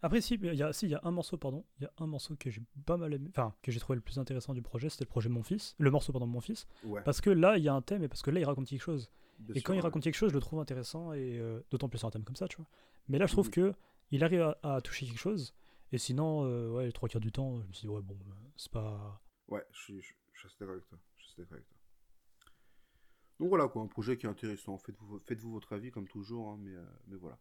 Après, 0.02 0.20
si, 0.20 0.34
il 0.34 0.54
y 0.54 0.62
a, 0.62 0.72
si, 0.72 0.86
il 0.86 0.90
y 0.90 0.94
a 0.94 1.00
un 1.02 1.10
morceau, 1.10 1.36
pardon, 1.36 1.64
il 1.78 1.84
y 1.84 1.86
a 1.86 1.92
un 1.98 2.06
morceau 2.06 2.36
que 2.36 2.50
j'ai 2.50 2.62
pas 2.86 2.96
mal 2.96 3.12
aimé, 3.14 3.28
enfin, 3.30 3.54
que 3.62 3.72
j'ai 3.72 3.80
trouvé 3.80 3.96
le 3.96 4.00
plus 4.02 4.18
intéressant 4.18 4.54
du 4.54 4.62
projet, 4.62 4.88
c'était 4.88 5.04
le 5.04 5.08
projet 5.08 5.28
Mon 5.28 5.42
Fils, 5.42 5.74
le 5.78 5.90
morceau, 5.90 6.12
pardon, 6.12 6.26
Mon 6.26 6.40
Fils, 6.40 6.66
Ouais, 6.84 7.02
parce 7.02 7.20
que 7.20 7.30
là, 7.30 7.58
il 7.58 7.64
y 7.64 7.68
a 7.68 7.74
un 7.74 7.82
thème, 7.82 8.02
et 8.04 8.08
parce 8.08 8.22
que 8.22 8.30
là, 8.30 8.38
il 8.40 8.44
raconte 8.44 8.66
quelque 8.68 8.80
chose. 8.82 9.10
bien 9.40 9.54
Et 9.54 9.58
sûr, 9.58 9.66
quand 9.66 9.72
il 9.74 9.80
raconte 9.80 10.02
quelque 10.04 10.14
chose, 10.14 10.30
je 10.30 10.34
le 10.34 10.40
trouve 10.40 10.60
intéressant, 10.60 11.12
et 11.12 11.38
euh, 11.38 11.60
d'autant 11.70 11.88
plus 11.88 11.98
sur 11.98 12.06
un 12.08 12.10
thème 12.12 12.24
comme 12.24 12.36
ça, 12.36 12.46
tu 12.46 12.56
vois. 12.58 12.66
Mais 13.08 13.18
là, 13.18 13.26
je 13.26 13.32
trouve 13.32 13.46
Mhm. 13.48 13.52
que 13.52 13.74
il 14.10 14.22
arrive 14.24 14.42
à, 14.62 14.76
à 14.76 14.80
toucher 14.80 15.06
quelque 15.06 15.18
chose, 15.18 15.52
et 15.90 15.98
sinon, 15.98 16.44
euh, 16.44 16.70
ouais, 16.70 16.86
les 16.86 16.92
trois 16.92 17.08
quarts 17.08 17.20
du 17.20 17.32
temps, 17.32 17.60
je 17.62 17.66
me 17.66 17.72
suis 17.72 17.88
dit, 17.88 17.92
ouais, 17.92 18.02
bon, 18.02 18.14
euh, 18.14 18.34
c'est 18.56 18.70
pas. 18.70 19.20
Ouais, 19.48 19.64
je 19.72 19.80
suis, 19.80 20.00
je, 20.00 20.12
je 20.34 20.48
suis 20.48 20.56
d'accord 20.60 20.74
avec 20.74 20.86
toi. 20.86 20.98
Je 21.16 21.24
suis 21.26 21.34
d'accord 21.38 21.54
avec 21.54 21.66
toi. 21.68 21.76
Donc 23.40 23.48
voilà 23.50 23.68
quoi, 23.68 23.82
un 23.82 23.86
projet 23.86 24.16
qui 24.16 24.26
est 24.26 24.28
intéressant. 24.28 24.78
Faites-vous 24.78 25.20
faites-vous 25.20 25.52
votre 25.52 25.72
avis 25.72 25.90
comme 25.90 26.08
toujours, 26.08 26.48
hein, 26.50 26.58
mais, 26.60 26.74
euh, 26.74 26.84
mais 27.06 27.16
voilà. 27.16 27.38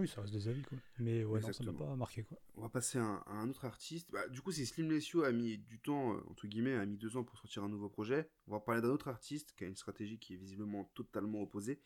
Oui, 0.00 0.08
ça 0.08 0.20
reste 0.22 0.32
des 0.32 0.48
avis, 0.48 0.62
quoi. 0.62 0.78
Mais 0.98 1.24
ouais, 1.24 1.40
non, 1.40 1.52
ça 1.52 1.62
m'a 1.62 1.72
pas 1.72 1.94
marqué, 1.96 2.22
quoi. 2.22 2.38
On 2.56 2.62
va 2.62 2.68
passer 2.68 2.98
à 2.98 3.02
un, 3.04 3.16
à 3.26 3.32
un 3.34 3.48
autre 3.50 3.64
artiste. 3.66 4.10
Bah, 4.10 4.26
du 4.28 4.40
coup, 4.40 4.50
c'est 4.50 4.64
Slim 4.64 4.90
Lessio 4.90 5.22
a 5.24 5.32
mis 5.32 5.58
du 5.58 5.78
temps, 5.78 6.14
euh, 6.14 6.20
entre 6.30 6.46
guillemets, 6.46 6.74
a 6.74 6.86
mis 6.86 6.96
deux 6.96 7.16
ans 7.16 7.24
pour 7.24 7.38
sortir 7.38 7.62
un 7.64 7.68
nouveau 7.68 7.88
projet. 7.88 8.30
On 8.46 8.52
va 8.52 8.60
parler 8.60 8.80
d'un 8.80 8.88
autre 8.88 9.08
artiste 9.08 9.52
qui 9.56 9.64
a 9.64 9.66
une 9.66 9.76
stratégie 9.76 10.18
qui 10.18 10.34
est 10.34 10.36
visiblement 10.38 10.90
totalement 10.94 11.42
opposée. 11.42 11.80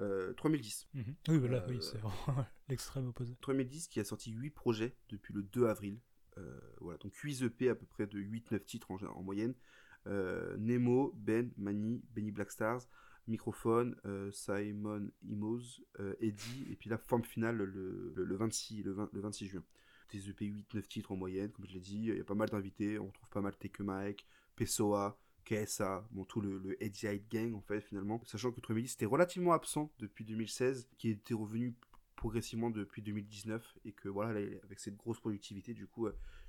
Euh, 0.00 0.32
3010. 0.34 0.88
Mhm. 0.94 1.04
Oui, 1.28 1.38
bah 1.38 1.48
là, 1.48 1.58
Euh, 1.64 1.66
oui, 1.68 1.78
c'est 1.82 1.98
vraiment 1.98 2.46
l'extrême 2.68 3.08
opposé. 3.08 3.36
3010 3.40 3.88
qui 3.88 4.00
a 4.00 4.04
sorti 4.04 4.30
8 4.32 4.50
projets 4.50 4.96
depuis 5.10 5.34
le 5.34 5.42
2 5.42 5.66
avril. 5.66 6.00
Euh, 6.38 6.60
voilà, 6.80 6.98
donc 6.98 7.14
8 7.16 7.42
EP 7.42 7.68
à 7.68 7.74
peu 7.74 7.86
près 7.86 8.06
de 8.06 8.18
8-9 8.18 8.64
titres 8.64 8.90
en, 8.90 8.96
en 9.02 9.22
moyenne. 9.22 9.54
Euh, 10.06 10.56
Nemo, 10.56 11.12
Ben, 11.16 11.50
Mani, 11.56 12.00
Benny 12.14 12.30
Blackstars, 12.30 12.82
Microphone, 13.28 13.96
euh, 14.06 14.30
Simon 14.32 15.10
Imoz, 15.22 15.82
euh, 16.00 16.14
Eddie, 16.20 16.66
et 16.70 16.76
puis 16.76 16.90
la 16.90 16.98
forme 16.98 17.24
finale 17.24 17.56
le, 17.56 17.66
le, 18.14 18.24
le 18.24 18.36
26, 18.36 18.82
le, 18.82 18.92
20 18.92 19.10
le 19.12 19.20
26 19.20 19.46
juin. 19.46 19.64
Des 20.10 20.30
EP 20.30 20.46
8-9 20.46 20.82
titres 20.88 21.12
en 21.12 21.16
moyenne, 21.16 21.50
comme 21.52 21.66
je 21.66 21.74
l'ai 21.74 21.80
dit, 21.80 22.06
il 22.08 22.16
y 22.16 22.20
a 22.20 22.24
pas 22.24 22.34
mal 22.34 22.48
d'invités, 22.48 22.98
on 22.98 23.10
trouve 23.10 23.28
pas 23.28 23.42
mal 23.42 23.54
Take 23.56 23.82
Mike, 23.82 24.26
Pessoa, 24.56 25.18
KSA, 25.44 26.06
bon, 26.10 26.24
tout 26.24 26.40
le, 26.40 26.58
le 26.58 26.82
Eddie 26.82 27.06
Hyde 27.06 27.28
Gang 27.30 27.54
en 27.54 27.60
fait 27.60 27.80
finalement. 27.80 28.20
Sachant 28.24 28.50
que 28.50 28.60
3010 28.60 28.94
était 28.94 29.06
relativement 29.06 29.52
absent 29.52 29.92
depuis 29.98 30.24
2016, 30.24 30.88
qui 30.98 31.10
était 31.10 31.34
revenu 31.34 31.74
progressivement 32.16 32.70
depuis 32.70 33.00
2019 33.00 33.78
et 33.84 33.92
que 33.92 34.08
voilà 34.08 34.38
là, 34.38 34.46
avec 34.64 34.80
cette 34.80 34.96
grosse 34.96 35.20
productivité 35.20 35.72
du 35.72 35.86
coup 35.86 36.08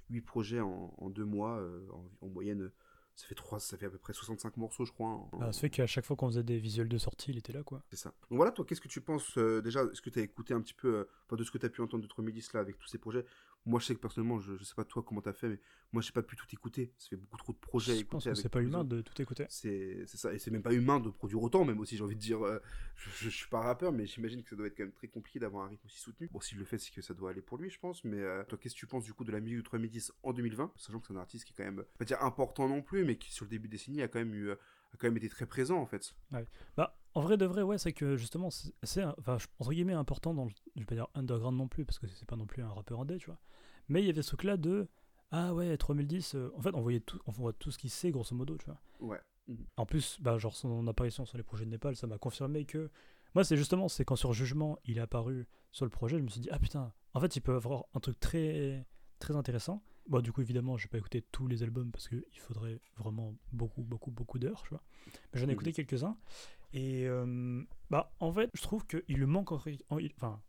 8 0.09 0.21
projets 0.21 0.59
en, 0.59 0.93
en 0.97 1.09
deux 1.09 1.25
mois 1.25 1.59
euh, 1.59 1.87
en, 1.91 2.25
en 2.25 2.29
moyenne 2.29 2.63
euh, 2.63 2.73
ça 3.19 3.27
fait 3.27 3.35
3 3.35 3.59
ça 3.59 3.77
fait 3.77 3.85
à 3.87 3.89
peu 3.89 3.97
près 3.97 4.13
65 4.13 4.55
morceaux 4.57 4.85
je 4.85 4.93
crois 4.93 5.07
en- 5.09 5.29
Bah, 5.39 5.51
ça 5.51 5.59
fait 5.61 5.69
qu'à 5.69 5.85
chaque 5.87 6.05
fois 6.05 6.15
qu'on 6.15 6.27
faisait 6.29 6.43
des 6.43 6.57
visuels 6.57 6.87
de 6.87 6.97
sortie, 6.97 7.31
il 7.31 7.37
était 7.37 7.51
là, 7.51 7.63
quoi. 7.63 7.81
c'est 7.89 7.97
ça. 7.97 8.13
Donc 8.29 8.37
voilà 8.37 8.51
toi 8.51 8.63
qu'est-ce 8.65 8.79
que 8.81 8.87
tu 8.87 9.01
penses 9.01 9.37
euh, 9.37 9.61
déjà 9.61 9.83
est-ce 9.83 10.01
que 10.01 10.09
tu 10.09 10.19
as 10.19 10.21
écouté 10.21 10.53
un 10.53 10.61
petit 10.61 10.73
peu 10.73 10.87
euh, 10.87 11.03
enfin, 11.25 11.35
de 11.35 11.43
ce 11.43 11.51
que 11.51 11.57
tu 11.57 11.65
as 11.65 11.69
pu 11.69 11.81
entendre 11.81 12.01
de 12.03 12.07
3010 12.07 12.53
là 12.53 12.61
avec 12.61 12.77
tous 12.79 12.87
ces 12.87 12.97
projets? 12.97 13.25
Moi 13.65 13.79
je 13.79 13.85
sais 13.85 13.95
que 13.95 13.99
personnellement 13.99 14.39
je, 14.39 14.55
je 14.57 14.63
sais 14.63 14.75
pas 14.75 14.83
toi 14.83 15.03
comment 15.03 15.21
tu 15.21 15.29
as 15.29 15.33
fait 15.33 15.49
mais 15.49 15.59
moi 15.91 16.01
j'ai 16.01 16.11
pas 16.11 16.21
pu 16.21 16.35
tout 16.35 16.47
écouter. 16.53 16.93
Ça 16.97 17.09
fait 17.09 17.15
beaucoup 17.15 17.37
trop 17.37 17.53
de 17.53 17.57
projets 17.57 17.97
Je 17.97 18.05
pense 18.05 18.23
que 18.23 18.33
c'est 18.35 18.49
pas 18.49 18.61
humain 18.61 18.83
de 18.83 19.01
tout 19.01 19.19
écouter. 19.21 19.45
c'est 19.49 20.05
ça. 20.07 20.33
Et 20.33 20.39
c'est 20.39 20.51
même 20.51 20.61
pas 20.61 20.73
humain 20.73 20.99
de 20.99 21.09
produire 21.09 21.41
autant 21.41 21.65
même 21.65 21.79
aussi 21.79 21.97
j'ai 21.97 22.03
envie 22.03 22.15
de 22.15 22.21
dire 22.21 22.45
euh, 22.45 22.59
je, 22.95 23.09
je, 23.09 23.29
suis 23.29 23.47
pas 23.47 23.61
rappeur 23.61 23.91
mais 23.91 24.05
j'imagine 24.05 24.43
que 24.43 24.49
ça 24.49 24.55
doit 24.55 24.67
être 24.67 24.77
quand 24.77 24.83
même 24.83 24.93
très 24.93 25.07
compliqué 25.07 25.39
d'avoir 25.39 25.65
un 25.65 25.69
rythme 25.69 25.85
aussi 25.85 25.99
soutenu. 25.99 26.29
Bon 26.31 26.39
s'il 26.39 26.57
le 26.57 26.65
fait 26.65 26.77
c'est 26.77 26.91
que 26.91 27.01
ça 27.01 27.13
doit 27.13 27.31
aller 27.31 27.41
pour 27.41 27.57
lui 27.57 27.69
je 27.69 27.79
pense 27.79 28.03
mais 28.03 28.19
euh, 28.19 28.43
toi 28.45 28.57
qu'est-ce 28.57 28.75
que 28.75 28.79
tu 28.79 28.87
penses 28.87 29.03
du 29.03 29.13
coup 29.13 29.23
de 29.23 29.31
la 29.31 29.39
musique 29.39 29.57
de 29.57 29.63
3010 29.63 30.13
en 30.23 30.33
2020 30.33 30.71
sachant 30.75 30.99
que 30.99 31.07
c'est 31.07 31.13
un 31.13 31.17
artiste 31.17 31.45
qui 31.45 31.53
est 31.53 31.55
quand 31.55 31.71
même 31.71 31.83
pas 31.97 32.05
dire 32.05 32.21
important 32.23 32.67
non 32.67 32.81
plus 32.81 33.03
mais 33.05 33.17
qui 33.17 33.31
sur 33.31 33.45
le 33.45 33.49
début 33.49 33.67
de 33.67 33.73
décennie 33.73 34.01
a 34.01 34.07
quand 34.07 34.19
même 34.19 34.33
eu 34.33 34.49
euh, 34.49 34.55
a 34.93 34.97
quand 34.97 35.07
même 35.07 35.17
été 35.17 35.29
très 35.29 35.45
présent 35.45 35.77
en 35.77 35.85
fait. 35.85 36.13
Bah, 36.75 36.95
en 37.15 37.21
vrai 37.21 37.37
de 37.37 37.45
vrai, 37.45 37.61
ouais, 37.63 37.77
c'est 37.77 37.93
que 37.93 38.15
justement, 38.17 38.49
c'est- 38.49 38.73
enfin, 39.19 39.37
je- 39.37 39.47
entre 39.59 39.71
guillemets, 39.71 39.93
important 39.93 40.33
dans 40.33 40.45
le, 40.45 40.51
je 40.75 40.81
vais 40.81 40.85
pas 40.85 40.95
dire 40.95 41.07
underground 41.15 41.57
non 41.57 41.67
plus, 41.67 41.85
parce 41.85 41.99
que 41.99 42.07
c'est 42.07 42.27
pas 42.27 42.35
non 42.35 42.45
plus 42.45 42.61
un 42.63 42.69
rappeur 42.69 43.01
indé, 43.01 43.17
tu 43.17 43.27
vois. 43.27 43.39
Mais 43.87 44.01
il 44.01 44.05
y 44.07 44.09
avait 44.09 44.21
ce 44.21 44.27
truc-là 44.29 44.57
de, 44.57 44.87
ah 45.31 45.53
ouais, 45.53 45.75
3010, 45.77 46.35
euh, 46.35 46.51
en 46.55 46.61
fait, 46.61 46.73
on 46.73 46.81
voyait 46.81 46.99
tout, 46.99 47.19
on 47.25 47.31
voit 47.31 47.53
tout 47.53 47.71
ce 47.71 47.77
qu'il 47.77 47.89
sait, 47.89 48.11
grosso 48.11 48.35
modo, 48.35 48.57
tu 48.57 48.65
vois. 48.65 48.79
ouais 48.99 49.19
En 49.77 49.85
plus, 49.85 50.17
bah, 50.21 50.37
genre 50.37 50.55
son 50.55 50.87
apparition 50.87 51.25
sur 51.25 51.37
les 51.37 51.43
projets 51.43 51.65
de 51.65 51.71
Népal, 51.71 51.95
ça 51.95 52.05
m'a 52.07 52.17
confirmé 52.19 52.65
que, 52.65 52.89
moi, 53.35 53.43
c'est 53.43 53.57
justement, 53.57 53.87
c'est 53.89 54.05
quand 54.05 54.15
sur 54.15 54.33
Jugement, 54.33 54.77
il 54.85 54.97
est 54.97 55.01
apparu 55.01 55.47
sur 55.71 55.85
le 55.85 55.89
projet, 55.91 56.17
je 56.17 56.23
me 56.23 56.29
suis 56.29 56.41
dit, 56.41 56.49
ah 56.51 56.59
putain, 56.59 56.93
en 57.13 57.19
fait, 57.19 57.35
il 57.35 57.41
peut 57.41 57.55
avoir 57.55 57.85
un 57.95 57.99
truc 57.99 58.19
très, 58.19 58.85
très 59.19 59.35
intéressant. 59.35 59.83
Bon, 60.07 60.21
du 60.21 60.31
coup, 60.31 60.41
évidemment, 60.41 60.77
j'ai 60.77 60.87
pas 60.87 60.97
écouté 60.97 61.21
tous 61.31 61.47
les 61.47 61.61
albums 61.61 61.91
parce 61.91 62.07
qu'il 62.07 62.23
faudrait 62.39 62.79
vraiment 62.97 63.35
beaucoup, 63.51 63.83
beaucoup, 63.83 64.09
beaucoup 64.09 64.39
d'heures, 64.39 64.61
tu 64.63 64.69
vois. 64.69 64.83
Mais 65.33 65.39
j'en 65.39 65.47
ai 65.47 65.51
écouté 65.53 65.71
quelques-uns. 65.73 66.17
Et 66.73 67.05
euh, 67.07 67.63
bah, 67.89 68.13
en 68.19 68.31
fait, 68.31 68.49
je 68.53 68.61
trouve 68.61 68.85
qu'il 68.85 69.03
lui 69.17 69.25
manque 69.25 69.51
encore. 69.51 69.65
Enfin, 70.15 70.41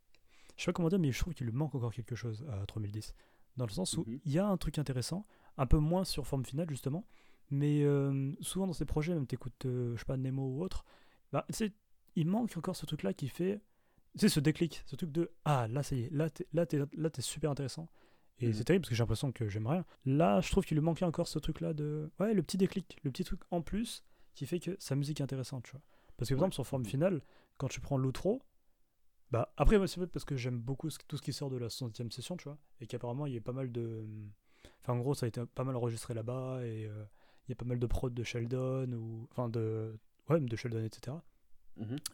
je 0.56 0.62
sais 0.64 0.66
pas 0.66 0.72
comment 0.74 0.88
dire, 0.88 0.98
mais 0.98 1.12
je 1.12 1.18
trouve 1.18 1.34
qu'il 1.34 1.46
lui 1.46 1.52
manque 1.54 1.74
encore 1.74 1.92
quelque 1.92 2.14
chose 2.14 2.44
à 2.50 2.66
3010. 2.66 3.14
Dans 3.56 3.64
le 3.66 3.70
sens 3.72 3.96
où 3.96 4.04
Mhm. 4.06 4.20
il 4.24 4.32
y 4.32 4.38
a 4.38 4.46
un 4.46 4.56
truc 4.56 4.78
intéressant, 4.78 5.26
un 5.56 5.66
peu 5.66 5.78
moins 5.78 6.04
sur 6.04 6.26
forme 6.26 6.44
finale, 6.44 6.68
justement. 6.70 7.06
Mais 7.50 7.82
euh, 7.82 8.32
souvent 8.40 8.66
dans 8.66 8.72
ces 8.72 8.84
projets, 8.84 9.12
même 9.14 9.26
t'écoutes, 9.26 9.66
euh, 9.66 9.94
je 9.96 10.00
sais 10.00 10.04
pas, 10.04 10.16
Nemo 10.16 10.42
ou 10.46 10.62
autre, 10.62 10.84
bah, 11.32 11.46
il 12.16 12.26
manque 12.26 12.56
encore 12.56 12.76
ce 12.76 12.86
truc-là 12.86 13.12
qui 13.14 13.28
fait. 13.28 13.60
Tu 14.14 14.20
sais, 14.20 14.28
ce 14.28 14.40
déclic, 14.40 14.82
ce 14.86 14.96
truc 14.96 15.10
de 15.12 15.30
Ah, 15.44 15.66
là, 15.68 15.82
ça 15.82 15.94
y 15.96 16.02
est, 16.02 16.10
là, 16.10 16.28
t'es, 16.30 16.46
là, 16.52 16.66
t'es, 16.66 16.78
là, 16.94 17.10
t'es 17.10 17.22
super 17.22 17.50
intéressant. 17.50 17.88
Et 18.38 18.48
Mhm. 18.48 18.52
c'est 18.54 18.64
terrible 18.64 18.82
parce 18.82 18.90
que 18.90 18.94
j'ai 18.96 19.02
l'impression 19.02 19.32
que 19.32 19.48
j'aime 19.48 19.66
rien. 19.66 19.84
Là, 20.04 20.40
je 20.40 20.50
trouve 20.50 20.64
qu'il 20.64 20.76
lui 20.76 20.84
manquait 20.84 21.04
encore 21.04 21.28
ce 21.28 21.38
truc-là 21.38 21.72
de. 21.74 22.10
Ouais, 22.20 22.34
le 22.34 22.42
petit 22.42 22.56
déclic, 22.56 22.98
le 23.02 23.10
petit 23.10 23.24
truc 23.24 23.40
en 23.50 23.62
plus 23.62 24.02
qui 24.34 24.46
fait 24.46 24.58
que 24.60 24.76
sa 24.78 24.94
musique 24.96 25.20
est 25.20 25.24
intéressante, 25.24 25.64
tu 25.64 25.72
vois. 25.72 25.82
Parce 26.20 26.28
que 26.28 26.34
par 26.34 26.42
Ouais. 26.42 26.46
exemple, 26.46 26.54
sur 26.54 26.66
forme 26.66 26.84
finale, 26.84 27.20
quand 27.56 27.66
tu 27.68 27.80
prends 27.80 27.96
l'outro, 27.96 28.42
bah 29.32 29.52
après, 29.56 29.78
moi, 29.78 29.88
c'est 29.88 29.96
peut-être 29.98 30.12
parce 30.12 30.24
que 30.24 30.36
j'aime 30.36 30.58
beaucoup 30.60 30.90
ce- 30.90 30.98
tout 31.08 31.16
ce 31.16 31.22
qui 31.22 31.32
sort 31.32 31.50
de 31.50 31.56
la 31.56 31.68
60e 31.68 32.10
session, 32.12 32.36
tu 32.36 32.44
vois, 32.44 32.58
et 32.80 32.86
qu'apparemment, 32.86 33.26
il 33.26 33.34
y 33.34 33.36
a 33.36 33.40
pas 33.40 33.52
mal 33.52 33.72
de. 33.72 34.04
Enfin, 34.82 34.92
en 34.94 34.98
gros, 34.98 35.14
ça 35.14 35.26
a 35.26 35.28
été 35.28 35.40
pas 35.46 35.64
mal 35.64 35.74
enregistré 35.76 36.14
là-bas, 36.14 36.60
et 36.64 36.86
euh, 36.86 37.04
il 37.46 37.50
y 37.50 37.52
a 37.52 37.56
pas 37.56 37.64
mal 37.64 37.78
de 37.78 37.86
prod 37.86 38.12
de 38.14 38.22
Sheldon, 38.22 38.92
ou. 38.92 39.26
Enfin, 39.32 39.48
de. 39.48 39.98
Ouais, 40.28 40.36
même 40.36 40.48
de 40.48 40.56
Sheldon, 40.56 40.84
etc. 40.84 41.16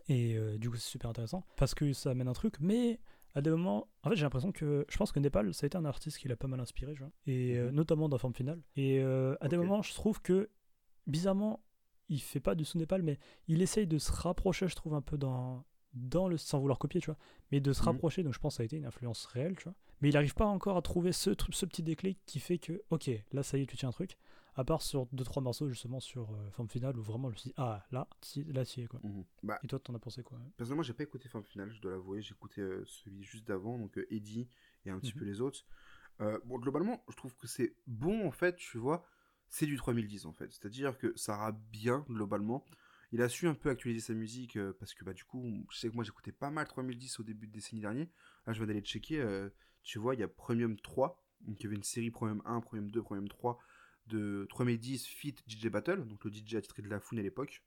Et 0.08 0.36
euh, 0.36 0.56
du 0.58 0.70
coup, 0.70 0.76
c'est 0.76 0.88
super 0.90 1.10
intéressant 1.10 1.44
parce 1.56 1.74
que 1.74 1.92
ça 1.92 2.10
amène 2.10 2.28
un 2.28 2.32
truc, 2.32 2.54
mais 2.60 3.00
à 3.34 3.40
des 3.42 3.50
moments, 3.50 3.88
en 4.04 4.10
fait, 4.10 4.16
j'ai 4.16 4.22
l'impression 4.22 4.52
que 4.52 4.86
je 4.88 4.96
pense 4.96 5.10
que 5.12 5.18
Népal, 5.18 5.52
ça 5.52 5.64
a 5.64 5.66
été 5.66 5.76
un 5.76 5.84
artiste 5.84 6.18
qui 6.18 6.28
l'a 6.28 6.36
pas 6.36 6.46
mal 6.48 6.60
inspiré, 6.60 6.92
tu 6.94 7.00
vois, 7.00 7.10
et 7.26 7.56
euh, 7.58 7.66
Mhm. 7.70 7.74
notamment 7.74 8.08
dans 8.08 8.16
Forme 8.18 8.34
Finale. 8.34 8.60
Et 8.76 9.02
à 9.02 9.48
des 9.48 9.56
moments, 9.56 9.82
je 9.82 9.92
trouve 9.94 10.20
que 10.22 10.48
bizarrement, 11.06 11.60
il 12.08 12.20
fait 12.20 12.40
pas 12.40 12.54
du 12.54 12.64
sous 12.64 12.78
Népal, 12.78 13.02
mais 13.02 13.18
il 13.48 13.62
essaye 13.62 13.86
de 13.86 13.98
se 13.98 14.12
rapprocher, 14.12 14.68
je 14.68 14.74
trouve, 14.76 14.94
un 14.94 15.02
peu 15.02 15.18
dans 15.18 15.64
dans 15.94 16.28
le 16.28 16.36
sans 16.36 16.58
vouloir 16.58 16.78
copier, 16.78 17.00
tu 17.00 17.06
vois, 17.06 17.16
mais 17.50 17.60
de 17.60 17.72
se 17.72 17.80
Mhm. 17.80 17.86
rapprocher. 17.86 18.22
Donc 18.22 18.34
je 18.34 18.38
pense 18.38 18.54
que 18.54 18.56
ça 18.58 18.62
a 18.62 18.66
été 18.66 18.76
une 18.76 18.84
influence 18.84 19.24
réelle, 19.24 19.56
tu 19.56 19.64
vois. 19.64 19.74
Mais 20.02 20.10
il 20.10 20.12
n'arrive 20.12 20.34
pas 20.34 20.44
encore 20.44 20.76
à 20.76 20.82
trouver 20.82 21.10
ce, 21.12 21.30
ce 21.50 21.64
petit 21.64 21.82
déclic 21.82 22.18
qui 22.26 22.38
fait 22.38 22.58
que, 22.58 22.82
ok, 22.90 23.10
là 23.32 23.42
ça 23.42 23.56
y 23.56 23.62
est, 23.62 23.66
tu 23.66 23.78
tiens 23.78 23.88
un 23.88 23.92
truc. 23.92 24.18
À 24.56 24.64
part 24.64 24.82
sur 24.82 25.06
deux 25.12 25.24
trois 25.24 25.42
morceaux 25.42 25.68
justement 25.70 26.00
sur 26.00 26.30
euh, 26.32 26.50
forme 26.50 26.68
finale 26.68 26.98
où 26.98 27.02
vraiment 27.02 27.28
je 27.30 27.34
me 27.34 27.38
suis 27.38 27.48
dit, 27.50 27.54
ah 27.56 27.82
là, 27.92 28.08
si, 28.22 28.44
là 28.44 28.64
tu 28.66 28.80
y 28.80 28.82
es 28.82 28.86
quoi. 28.86 29.00
Mhm. 29.02 29.24
Bah, 29.42 29.58
Et 29.64 29.66
toi, 29.68 29.78
t'en 29.78 29.94
as 29.94 29.98
pensé 29.98 30.22
quoi? 30.22 30.38
personnellement, 30.58 30.82
j'ai 30.82 30.92
pas 30.92 31.02
écouté 31.04 31.28
Forme 31.30 31.44
Finale, 31.44 31.70
je 31.70 31.80
dois 31.80 31.92
l'avouer. 31.92 32.20
J'ai 32.20 32.32
écouté 32.34 32.60
euh, 32.60 32.84
celui 32.86 33.22
juste 33.22 33.46
d'avant, 33.48 33.78
donc 33.78 33.96
euh, 33.96 34.06
Eddie 34.10 34.48
et 34.84 34.90
un 34.90 34.98
petit 34.98 35.12
Mhm. 35.12 35.18
peu 35.20 35.24
les 35.24 35.40
autres. 35.40 35.64
Euh, 36.20 36.38
bon, 36.44 36.58
globalement, 36.58 37.02
je 37.08 37.16
trouve 37.16 37.34
que 37.36 37.46
c'est 37.46 37.74
bon 37.86 38.26
en 38.26 38.32
fait, 38.32 38.56
tu 38.56 38.76
vois. 38.78 39.06
C'est 39.48 39.66
du 39.66 39.76
3010 39.76 40.26
en 40.26 40.32
fait. 40.32 40.50
C'est-à-dire 40.52 40.98
que 40.98 41.12
ça 41.16 41.36
rappe 41.36 41.60
bien 41.70 42.04
globalement. 42.08 42.64
Il 43.12 43.22
a 43.22 43.28
su 43.28 43.46
un 43.46 43.54
peu 43.54 43.70
actualiser 43.70 44.00
sa 44.00 44.14
musique 44.14 44.56
euh, 44.56 44.72
parce 44.78 44.92
que 44.92 45.04
bah, 45.04 45.12
du 45.12 45.24
coup, 45.24 45.64
je 45.70 45.78
sais 45.78 45.88
que 45.88 45.94
moi 45.94 46.04
j'écoutais 46.04 46.32
pas 46.32 46.50
mal 46.50 46.66
3010 46.66 47.20
au 47.20 47.22
début 47.22 47.46
de 47.46 47.52
décennie 47.52 47.80
dernier. 47.80 48.10
Là, 48.46 48.52
je 48.52 48.58
viens 48.58 48.66
d'aller 48.66 48.80
checker. 48.80 49.20
euh, 49.20 49.48
tu 49.82 49.98
vois, 49.98 50.14
il 50.14 50.20
y 50.20 50.24
a 50.24 50.28
Premium 50.28 50.76
3. 50.76 51.22
Donc 51.42 51.60
il 51.60 51.64
y 51.64 51.66
avait 51.66 51.76
une 51.76 51.84
série 51.84 52.10
Premium 52.10 52.42
1, 52.44 52.60
Premium 52.60 52.90
2, 52.90 53.02
Premium 53.02 53.28
3 53.28 53.58
de 54.08 54.46
3010 54.50 55.06
Fit 55.06 55.36
DJ 55.46 55.68
Battle. 55.68 56.06
Donc 56.06 56.24
le 56.24 56.32
DJ 56.32 56.56
attitré 56.56 56.82
de 56.82 56.88
La 56.88 56.98
Fouine 57.00 57.20
à 57.20 57.22
l'époque. 57.22 57.62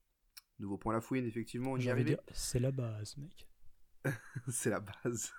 Nouveau 0.59 0.77
point 0.77 0.93
La 0.93 1.01
Fouine, 1.01 1.25
effectivement, 1.25 1.71
on 1.71 1.77
y 1.77 1.89
c'est 2.33 2.59
la 2.59 2.71
base, 2.71 3.15
mec. 3.17 3.48
c'est 4.49 4.69
la 4.69 4.79
base. 4.79 5.33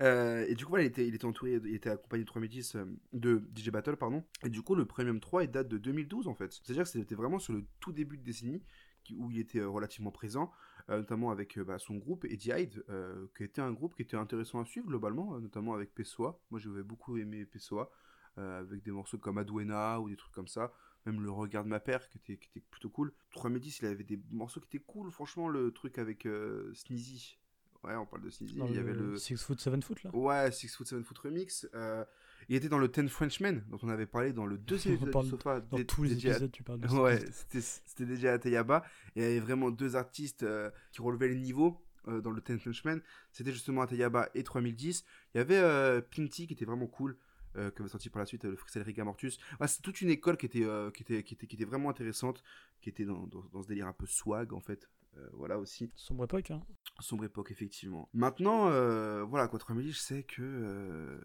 Euh, 0.00 0.44
et 0.48 0.54
du 0.54 0.64
coup, 0.64 0.70
voilà, 0.70 0.84
il 0.84 0.88
était, 0.88 1.06
il 1.06 1.14
était 1.14 1.24
entouré, 1.24 1.60
il 1.64 1.74
était 1.74 1.90
accompagné 1.90 2.24
de 2.24 2.28
3010 2.28 2.76
euh, 2.76 2.84
de 3.12 3.42
DJ 3.54 3.70
Battle, 3.70 3.96
pardon. 3.96 4.24
Et 4.44 4.48
du 4.48 4.62
coup, 4.62 4.74
le 4.74 4.84
Premium 4.86 5.20
3 5.20 5.44
il 5.44 5.50
date 5.50 5.68
de 5.68 5.78
2012 5.78 6.28
en 6.28 6.34
fait. 6.34 6.52
C'est-à-dire 6.52 6.84
que 6.84 6.88
c'était 6.88 7.14
vraiment 7.14 7.38
sur 7.38 7.52
le 7.52 7.64
tout 7.80 7.92
début 7.92 8.18
de 8.18 8.24
décennie 8.24 8.62
où 9.16 9.30
il 9.30 9.38
était 9.38 9.58
euh, 9.58 9.68
relativement 9.68 10.12
présent, 10.12 10.52
notamment 10.88 11.30
avec 11.30 11.58
bah, 11.58 11.78
son 11.78 11.96
groupe 11.96 12.24
Eddie 12.24 12.50
Hyde, 12.50 12.84
qui 13.36 13.44
était 13.44 13.60
un 13.60 13.72
groupe 13.72 13.94
qui 13.94 14.02
était 14.02 14.16
intéressant 14.16 14.60
à 14.60 14.64
suivre 14.64 14.86
globalement, 14.86 15.38
notamment 15.38 15.74
avec 15.74 15.94
Pessoa. 15.94 16.40
Moi, 16.50 16.60
j'avais 16.60 16.82
beaucoup 16.82 17.16
aimé 17.16 17.44
Pessoa, 17.46 17.90
avec 18.36 18.82
des 18.82 18.90
morceaux 18.90 19.18
comme 19.18 19.38
Aduena 19.38 20.00
ou 20.00 20.08
des 20.08 20.16
trucs 20.16 20.32
comme 20.32 20.48
ça. 20.48 20.72
Même 21.06 21.20
le 21.20 21.30
regard 21.30 21.64
de 21.64 21.68
ma 21.68 21.80
père 21.80 22.08
qui 22.08 22.18
était, 22.18 22.36
qui 22.36 22.48
était 22.48 22.66
plutôt 22.68 22.90
cool. 22.90 23.12
3010, 23.32 23.80
il 23.80 23.86
avait 23.86 24.04
des 24.04 24.20
morceaux 24.30 24.60
qui 24.60 24.76
étaient 24.76 24.84
cool. 24.84 25.10
Franchement, 25.12 25.48
le 25.48 25.72
truc 25.72 25.98
avec 25.98 26.26
Sneezy. 26.74 27.38
Ouais, 27.84 27.94
on 27.96 28.06
parle 28.06 28.22
de 28.22 28.30
Sneezy. 28.30 28.60
Il 28.68 28.74
y 28.74 28.78
avait 28.78 28.92
le. 28.92 29.16
Six 29.16 29.36
Foot, 29.36 29.60
Seven 29.60 29.82
Foot 29.82 30.02
là. 30.04 30.14
Ouais, 30.14 30.50
Six 30.52 30.68
Foot, 30.74 30.86
Seven 30.86 31.04
Foot 31.04 31.18
Remix. 31.18 31.68
euh, 31.74 32.04
il 32.48 32.56
était 32.56 32.68
dans 32.68 32.78
le 32.78 32.88
Ten 32.88 33.08
Frenchmen, 33.08 33.64
dont 33.68 33.78
on 33.82 33.88
avait 33.88 34.06
parlé 34.06 34.32
dans 34.32 34.46
le 34.46 34.58
deuxième 34.58 34.94
épisode 34.96 35.12
parle 35.12 35.24
du 35.24 35.30
sofa. 35.30 35.60
Dans 35.60 35.76
dé- 35.76 35.86
tous 35.86 36.02
les 36.02 36.12
à- 36.26 36.30
épisodes, 36.32 36.50
tu 36.52 36.62
parles 36.62 36.80
de 36.80 36.88
Ouais, 37.00 37.18
c'était 37.32 37.60
c'était 37.60 38.06
déjà 38.06 38.32
à 38.34 38.38
Tayaba. 38.38 38.84
Et 39.16 39.20
il 39.20 39.22
y 39.22 39.26
avait 39.26 39.40
vraiment 39.40 39.70
deux 39.70 39.96
artistes 39.96 40.42
euh, 40.42 40.70
qui 40.92 41.02
relevaient 41.02 41.28
le 41.28 41.36
niveau 41.36 41.80
euh, 42.08 42.20
dans 42.20 42.30
le 42.30 42.40
Ten 42.40 42.58
Frenchmen. 42.58 43.00
C'était 43.32 43.52
justement 43.52 43.82
Atayaba 43.82 44.28
et 44.34 44.42
3010. 44.42 45.04
Il 45.34 45.38
y 45.38 45.40
avait 45.40 46.02
Pinty 46.02 46.46
qui 46.46 46.52
était 46.54 46.64
vraiment 46.64 46.86
cool. 46.86 47.16
Euh, 47.54 47.70
qui 47.70 47.82
avait 47.82 47.90
sorti 47.90 48.08
par 48.08 48.20
la 48.20 48.24
suite 48.24 48.46
euh, 48.46 48.50
le 48.52 48.56
freestyle 48.56 48.80
Riga 48.80 49.04
Mortus. 49.04 49.38
C'est 49.66 49.82
toute 49.82 50.00
une 50.00 50.08
école 50.08 50.38
qui 50.38 50.46
était, 50.46 50.64
euh, 50.64 50.90
qui, 50.90 51.02
était, 51.02 51.22
qui, 51.22 51.34
était, 51.34 51.46
qui 51.46 51.56
était 51.56 51.66
vraiment 51.66 51.90
intéressante, 51.90 52.42
qui 52.80 52.88
était 52.88 53.04
dans, 53.04 53.26
dans, 53.26 53.44
dans 53.52 53.60
ce 53.62 53.68
délire 53.68 53.86
un 53.86 53.92
peu 53.92 54.06
swag 54.06 54.54
en 54.54 54.60
fait. 54.60 54.88
Voilà 55.34 55.58
aussi. 55.58 55.90
Sombre 55.94 56.24
époque, 56.24 56.50
hein. 56.50 56.62
Sombre 57.00 57.24
époque, 57.24 57.50
effectivement. 57.50 58.08
Maintenant, 58.12 58.68
euh, 58.68 59.24
voilà, 59.24 59.48
quoi, 59.48 59.58
3000, 59.58 59.92
je 59.92 59.98
sais 59.98 60.22
que 60.22 60.42
euh, 60.42 61.20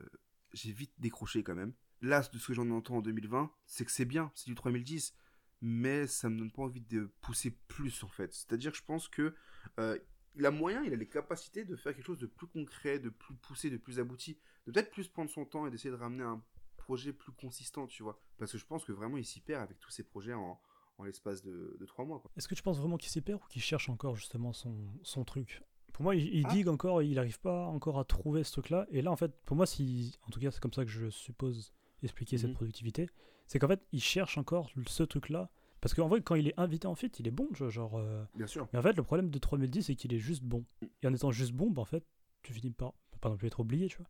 j'ai 0.53 0.71
vite 0.71 0.93
décroché 0.97 1.43
quand 1.43 1.56
même. 1.56 1.73
Là, 2.01 2.21
de 2.21 2.38
ce 2.38 2.47
que 2.47 2.53
j'en 2.53 2.69
entends 2.71 2.97
en 2.97 3.01
2020, 3.01 3.51
c'est 3.65 3.86
que 3.86 3.91
c'est 3.91 4.06
bien, 4.06 4.32
c'est 4.34 4.47
du 4.47 4.56
3010, 4.56 5.13
mais 5.62 6.08
ça 6.08 6.30
me 6.30 6.38
donne 6.38 6.51
pas 6.51 6.63
envie 6.63 6.82
de 6.82 7.12
pousser 7.21 7.51
plus, 7.67 8.03
en 8.03 8.08
fait. 8.08 8.34
C'est-à-dire 8.34 8.71
que 8.71 8.77
je 8.77 8.84
pense 8.84 9.08
que 9.08 9.36
euh, 9.80 9.97
il 10.36 10.45
a 10.45 10.51
moyen, 10.51 10.84
il 10.84 10.93
a 10.93 10.95
les 10.95 11.08
capacités 11.08 11.65
de 11.65 11.75
faire 11.75 11.93
quelque 11.93 12.06
chose 12.06 12.19
de 12.19 12.27
plus 12.27 12.47
concret, 12.47 12.99
de 12.99 13.10
plus 13.10 13.36
poussé, 13.36 13.69
de 13.69 13.77
plus 13.77 13.99
abouti, 13.99 14.39
de 14.65 14.71
peut-être 14.71 14.91
plus 14.91 15.08
prendre 15.08 15.30
son 15.30 15.45
temps 15.45 15.67
et 15.67 15.71
d'essayer 15.71 15.91
de 15.91 15.95
ramener 15.95 16.23
un 16.23 16.43
projet 16.77 17.13
plus 17.13 17.32
consistant, 17.34 17.88
tu 17.88 18.03
vois. 18.03 18.19
Parce 18.38 18.51
que 18.51 18.58
je 18.58 18.65
pense 18.65 18.86
que 18.86 18.91
vraiment, 18.91 19.17
il 19.17 19.25
s'y 19.25 19.41
perd 19.41 19.63
avec 19.63 19.80
tous 19.80 19.91
ces 19.91 20.03
projets 20.03 20.34
en, 20.34 20.60
en 20.98 21.04
l'espace 21.04 21.44
de, 21.44 21.78
de 21.80 21.86
3 21.86 22.06
mois. 22.06 22.24
Est-ce 22.36 22.48
que 22.48 22.56
tu 22.56 22.64
penses 22.64 22.80
vraiment 22.80 22.98
qu'il 22.98 23.10
s'y 23.10 23.22
perd 23.22 23.40
ou 23.44 23.48
qu'il 23.50 23.62
cherche 23.62 23.90
encore 23.90 24.16
justement 24.16 24.54
son, 24.54 24.76
son 25.04 25.24
truc? 25.24 25.62
Pour 25.94 26.04
moi, 26.04 26.16
il, 26.16 26.28
il 26.34 26.46
Ah. 26.48 26.50
digue 26.52 26.68
encore, 26.68 27.02
il 27.02 27.16
n'arrive 27.16 27.40
pas 27.40 27.66
encore 27.68 28.00
à 28.00 28.04
trouver 28.06 28.44
ce 28.44 28.52
truc-là. 28.52 28.86
Et 28.92 29.02
là, 29.02 29.12
en 29.12 29.16
fait, 29.16 29.32
pour 29.46 29.56
moi, 29.58 29.66
si, 29.66 30.18
en 30.28 30.30
tout 30.30 30.40
cas, 30.40 30.52
c'est 30.52 30.60
comme 30.62 30.74
ça 30.74 30.84
que 30.86 30.92
je 30.92 31.10
suppose 31.10 31.74
expliquer 32.04 32.38
cette 32.38 32.50
Mhm. 32.52 32.56
productivité, 32.56 33.10
c'est 33.48 33.58
qu'en 33.60 33.68
fait, 33.68 33.86
il 33.92 34.02
cherche 34.02 34.38
encore 34.38 34.70
ce 34.88 35.04
truc-là. 35.04 35.50
Parce 35.82 35.94
qu'en 35.94 36.08
vrai, 36.08 36.22
quand 36.22 36.36
il 36.36 36.48
est 36.48 36.60
invité 36.60 36.88
en 36.88 36.96
fit, 36.96 37.08
il 37.20 37.28
est 37.28 37.32
bon, 37.32 37.48
tu 37.54 37.60
vois, 37.60 37.70
genre. 37.70 37.96
euh, 37.98 38.24
Bien 38.36 38.48
sûr. 38.48 38.68
Mais 38.74 38.80
en 38.80 38.82
fait, 38.82 38.94
le 38.94 39.04
problème 39.04 39.30
de 39.30 39.38
3010, 39.38 39.84
c'est 39.84 39.96
qu'il 39.96 40.14
est 40.14 40.20
juste 40.20 40.44
bon. 40.44 40.66
Et 41.04 41.08
en 41.08 41.14
étant 41.14 41.32
juste 41.32 41.54
bon, 41.54 41.70
bah, 41.72 41.82
en 41.84 41.86
fait, 41.86 42.04
tu 42.44 42.54
finis 42.54 42.72
par 42.72 42.94
pas 43.22 43.30
non 43.30 43.38
plus 43.38 43.48
être 43.48 43.60
oublié, 43.60 43.88
tu 43.88 43.98
vois, 43.98 44.08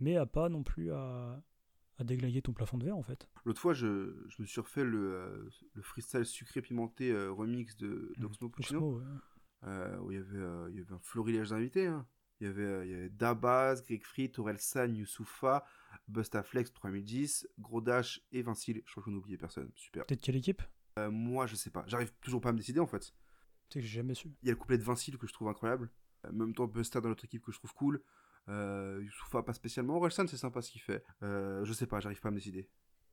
mais 0.00 0.16
à 0.16 0.24
pas 0.26 0.48
non 0.48 0.62
plus 0.62 0.92
à, 0.92 1.42
à 1.98 2.04
déglinguer 2.04 2.42
ton 2.42 2.52
plafond 2.52 2.78
de 2.78 2.84
verre, 2.84 2.96
en 2.96 3.02
fait. 3.02 3.28
L'autre 3.44 3.60
fois, 3.60 3.72
je, 3.74 4.14
je 4.28 4.42
me 4.42 4.46
suis 4.46 4.60
refait 4.60 4.84
le, 4.84 5.14
euh, 5.14 5.50
le 5.74 5.82
freestyle 5.82 6.24
sucré 6.26 6.60
pimenté 6.62 7.10
euh, 7.10 7.30
remix 7.32 7.76
de 7.76 8.12
d'Oxmo 8.18 8.48
Puccino, 8.50 8.98
ouais. 8.98 9.04
euh, 9.64 9.98
où 10.00 10.12
il 10.12 10.16
y 10.18 10.20
avait, 10.20 10.70
il 10.70 10.76
y 10.76 10.80
avait 10.80 10.92
un 10.92 11.00
florilège 11.00 11.50
d'invités. 11.50 11.86
hein. 11.86 12.06
Il 12.40 12.46
y 12.46 12.50
avait, 12.50 12.86
il 12.86 12.92
y 12.92 12.94
avait 12.94 13.08
Dabaz, 13.08 13.82
Greg 13.82 14.04
Free, 14.04 14.30
Torelsan, 14.30 14.92
Youssoufa, 14.94 15.64
Bustaflex 16.06 16.70
3010, 16.74 17.48
Gros 17.58 17.80
Dash 17.80 18.20
et 18.30 18.42
Vincile. 18.42 18.82
Je 18.84 18.90
crois 18.90 19.02
que 19.02 19.10
je 19.10 19.36
personne. 19.36 19.70
Super. 19.74 20.04
Peut-être 20.04 20.20
quelle 20.20 20.36
équipe? 20.36 20.62
Moi, 21.10 21.46
je 21.46 21.56
sais 21.56 21.70
pas. 21.70 21.84
J'arrive 21.86 22.12
toujours 22.20 22.42
pas 22.42 22.50
à 22.50 22.52
me 22.52 22.58
décider 22.58 22.80
en 22.80 22.86
fait. 22.86 23.00
Tu 23.68 23.78
sais 23.78 23.80
que 23.80 23.86
j'ai 23.86 23.96
jamais 24.00 24.14
su. 24.14 24.34
Il 24.42 24.46
y 24.46 24.50
a 24.50 24.52
le 24.52 24.58
couplet 24.58 24.76
de 24.78 24.82
Vincile 24.82 25.16
que 25.16 25.26
je 25.26 25.32
trouve 25.32 25.48
incroyable. 25.48 25.90
En 26.28 26.32
même 26.32 26.54
temps, 26.54 26.66
Busta 26.66 27.00
dans 27.00 27.08
notre 27.08 27.24
équipe 27.24 27.42
que 27.42 27.52
je 27.52 27.58
trouve 27.58 27.72
cool. 27.74 28.02
Euh, 28.48 29.00
Youssoufa, 29.02 29.42
pas 29.42 29.52
spécialement. 29.52 29.96
Orelsan, 29.96 30.26
c'est 30.26 30.36
sympa 30.36 30.62
ce 30.62 30.70
qu'il 30.70 30.80
fait. 30.80 31.04
Euh, 31.22 31.64
je 31.64 31.72
sais 31.72 31.86
pas, 31.86 32.00
j'arrive 32.00 32.20
pas 32.20 32.28
à 32.28 32.32
me 32.32 32.36
décider. 32.36 32.68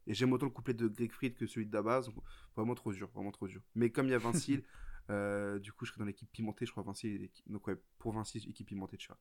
Et 0.06 0.13
j'aime 0.13 0.34
autant 0.34 0.46
le 0.46 0.52
couplet 0.52 0.74
de 0.74 0.88
Greg 0.88 1.12
Fried 1.12 1.36
que 1.36 1.48
celui 1.48 1.65
de 1.65 1.72
Dabaz. 1.72 2.10
Vraiment 2.56 2.76
trop 2.76 2.91
dur, 2.91 3.10
vraiment 3.13 3.32
trop 3.32 3.48
dur. 3.48 3.62
Mais 3.76 3.89
comme 3.89 4.08
il 4.08 4.12
y 4.12 4.15
a 4.15 4.19
Vincile, 4.19 4.63
euh, 5.10 5.60
du 5.60 5.72
coup, 5.72 5.86
je 5.86 5.91
serais 5.91 6.00
dans 6.00 6.06
l'équipe 6.06 6.32
pimentée, 6.32 6.65
je 6.65 6.72
crois. 6.72 6.84
Vincile, 6.84 7.30
donc 7.48 7.67
ouais, 7.67 7.76
pour 8.00 8.12
Vincile, 8.12 8.48
équipe 8.50 8.67
pimentée, 8.67 8.98
tu 8.98 9.08
vois. 9.08 9.17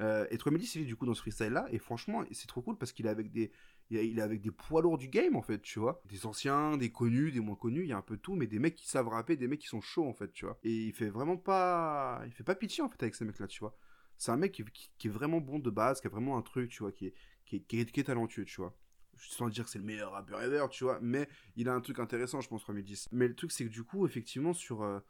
Euh, 0.00 0.26
et 0.30 0.36
3010, 0.36 0.74
il 0.74 0.82
est 0.82 0.84
du 0.84 0.96
coup 0.96 1.06
dans 1.06 1.14
ce 1.14 1.22
freestyle 1.22 1.52
là. 1.52 1.66
Et 1.70 1.78
franchement, 1.78 2.22
c'est 2.32 2.46
trop 2.46 2.62
cool 2.62 2.76
parce 2.76 2.92
qu'il 2.92 3.06
est 3.06 3.10
avec 3.10 3.30
des. 3.30 3.50
Il 3.88 4.18
est 4.18 4.22
avec 4.22 4.40
des 4.40 4.52
poids 4.52 4.82
lourds 4.82 4.98
du 4.98 5.08
game 5.08 5.34
en 5.34 5.42
fait, 5.42 5.60
tu 5.62 5.80
vois. 5.80 6.00
Des 6.04 6.26
anciens, 6.26 6.76
des 6.76 6.92
connus, 6.92 7.32
des 7.32 7.40
moins 7.40 7.56
connus, 7.56 7.82
il 7.82 7.88
y 7.88 7.92
a 7.92 7.96
un 7.96 8.02
peu 8.02 8.16
tout, 8.16 8.36
mais 8.36 8.46
des 8.46 8.60
mecs 8.60 8.76
qui 8.76 8.88
savent 8.88 9.08
rapper, 9.08 9.36
des 9.36 9.48
mecs 9.48 9.60
qui 9.60 9.66
sont 9.66 9.80
chauds 9.80 10.06
en 10.06 10.12
fait, 10.12 10.32
tu 10.32 10.44
vois. 10.44 10.58
Et 10.62 10.86
il 10.86 10.92
fait 10.92 11.08
vraiment 11.08 11.36
pas. 11.36 12.22
Il 12.26 12.32
fait 12.32 12.44
pas 12.44 12.54
pitié 12.54 12.84
en 12.84 12.88
fait 12.88 13.02
avec 13.02 13.14
ces 13.14 13.24
mecs 13.24 13.38
là, 13.40 13.48
tu 13.48 13.60
vois. 13.60 13.76
C'est 14.20 14.30
un 14.32 14.36
mec 14.36 14.52
qui, 14.52 14.64
qui- 14.64 14.90
qui 14.98 15.08
est 15.08 15.10
vraiment 15.10 15.40
bon 15.40 15.58
de 15.58 15.70
base, 15.70 16.00
qui 16.00 16.06
a 16.06 16.10
vraiment 16.10 16.36
un 16.36 16.42
truc, 16.42 16.70
tu 16.70 16.82
vois, 16.82 16.92
qui 16.92 17.06
est, 17.06 17.14
qui 17.46 17.56
est, 17.56 17.60
qui 17.60 17.80
est- 17.80 17.90
qui 17.90 18.00
est 18.00 18.04
talentueux, 18.04 18.44
tu 18.44 18.60
vois. 18.60 18.76
Sans 19.16 19.48
dire 19.48 19.64
que 19.64 19.70
c'est 19.70 19.78
le 19.78 19.84
meilleur 19.84 20.12
rappeur 20.12 20.40
ever, 20.42 20.66
tu 20.70 20.84
vois, 20.84 20.98
mais 21.00 21.28
il 21.56 21.68
a 21.68 21.74
un 21.74 21.80
truc 21.80 21.98
intéressant, 21.98 22.40
je 22.40 22.48
pense, 22.48 22.62
3010. 22.62 23.08
Mais 23.12 23.28
le 23.28 23.34
truc, 23.34 23.50
c'est 23.50 23.64
que 23.64 23.70
du 23.70 23.82
coup, 23.82 24.06
effectivement, 24.06 24.52
sur. 24.52 24.82
euh, 24.82 25.00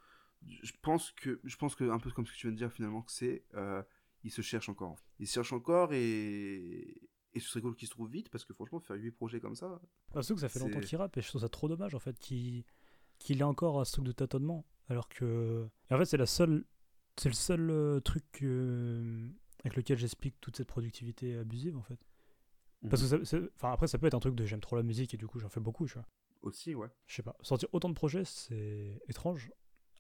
je 0.46 0.72
pense 0.82 1.10
que. 1.12 1.40
Je 1.44 1.56
pense 1.56 1.74
que, 1.74 1.90
un 1.90 1.98
peu 1.98 2.10
comme 2.12 2.26
ce 2.26 2.32
que 2.32 2.36
tu 2.38 2.46
viens 2.46 2.52
de 2.52 2.56
dire, 2.56 2.72
finalement, 2.72 3.02
que 3.02 3.12
c'est. 3.12 3.44
euh, 3.54 3.82
il 4.24 4.30
se 4.30 4.42
cherche 4.42 4.68
encore. 4.68 4.96
Il 5.18 5.26
se 5.26 5.34
cherche 5.34 5.52
encore 5.52 5.92
et. 5.92 7.00
Et 7.32 7.38
ce 7.40 7.48
serait 7.48 7.60
cool 7.62 7.76
qu'il 7.76 7.86
se 7.86 7.92
trouve 7.92 8.10
vite 8.10 8.28
parce 8.28 8.44
que 8.44 8.52
franchement, 8.54 8.80
faire 8.80 8.96
8 8.96 9.12
projets 9.12 9.38
comme 9.38 9.54
ça. 9.54 9.80
Bah, 10.12 10.22
surtout 10.22 10.34
que 10.36 10.40
ça 10.40 10.48
fait 10.48 10.58
longtemps 10.58 10.80
qu'il 10.88 10.98
rappe 10.98 11.16
et 11.16 11.22
je 11.22 11.28
trouve 11.28 11.40
ça 11.42 11.48
trop 11.48 11.68
dommage 11.68 11.94
en 11.94 12.00
fait 12.00 12.18
qu'il 12.18 12.64
qu'il 13.20 13.40
ait 13.40 13.44
encore 13.44 13.78
un 13.80 13.84
truc 13.84 14.04
de 14.04 14.12
tâtonnement. 14.12 14.64
Alors 14.88 15.08
que. 15.08 15.68
et 15.90 15.94
en 15.94 15.98
fait, 15.98 16.06
c'est 16.06 16.16
la 16.16 16.26
seule. 16.26 16.64
C'est 17.16 17.28
le 17.28 17.34
seul 17.34 17.70
euh, 17.70 18.00
truc 18.00 18.24
que- 18.32 19.28
avec 19.64 19.76
lequel 19.76 19.98
j'explique 19.98 20.40
toute 20.40 20.56
cette 20.56 20.68
productivité 20.68 21.36
abusive 21.36 21.76
en 21.76 21.82
fait. 21.82 21.98
Parce 22.88 23.02
que 23.02 23.08
ça- 23.08 23.24
c'est- 23.24 23.50
enfin, 23.56 23.72
après, 23.72 23.86
ça 23.88 23.98
peut 23.98 24.06
être 24.06 24.14
un 24.14 24.20
truc 24.20 24.34
de 24.34 24.46
j'aime 24.46 24.60
trop 24.60 24.76
la 24.76 24.82
musique 24.82 25.12
et 25.12 25.16
du 25.18 25.26
coup 25.26 25.38
j'en 25.38 25.50
fais 25.50 25.60
beaucoup, 25.60 25.86
tu 25.86 25.94
vois. 25.94 26.06
Aussi, 26.42 26.74
ouais. 26.74 26.88
Je 27.06 27.16
sais 27.16 27.22
pas. 27.22 27.36
Sortir 27.42 27.68
autant 27.72 27.90
de 27.90 27.94
projets, 27.94 28.24
c'est 28.24 29.02
étrange. 29.08 29.52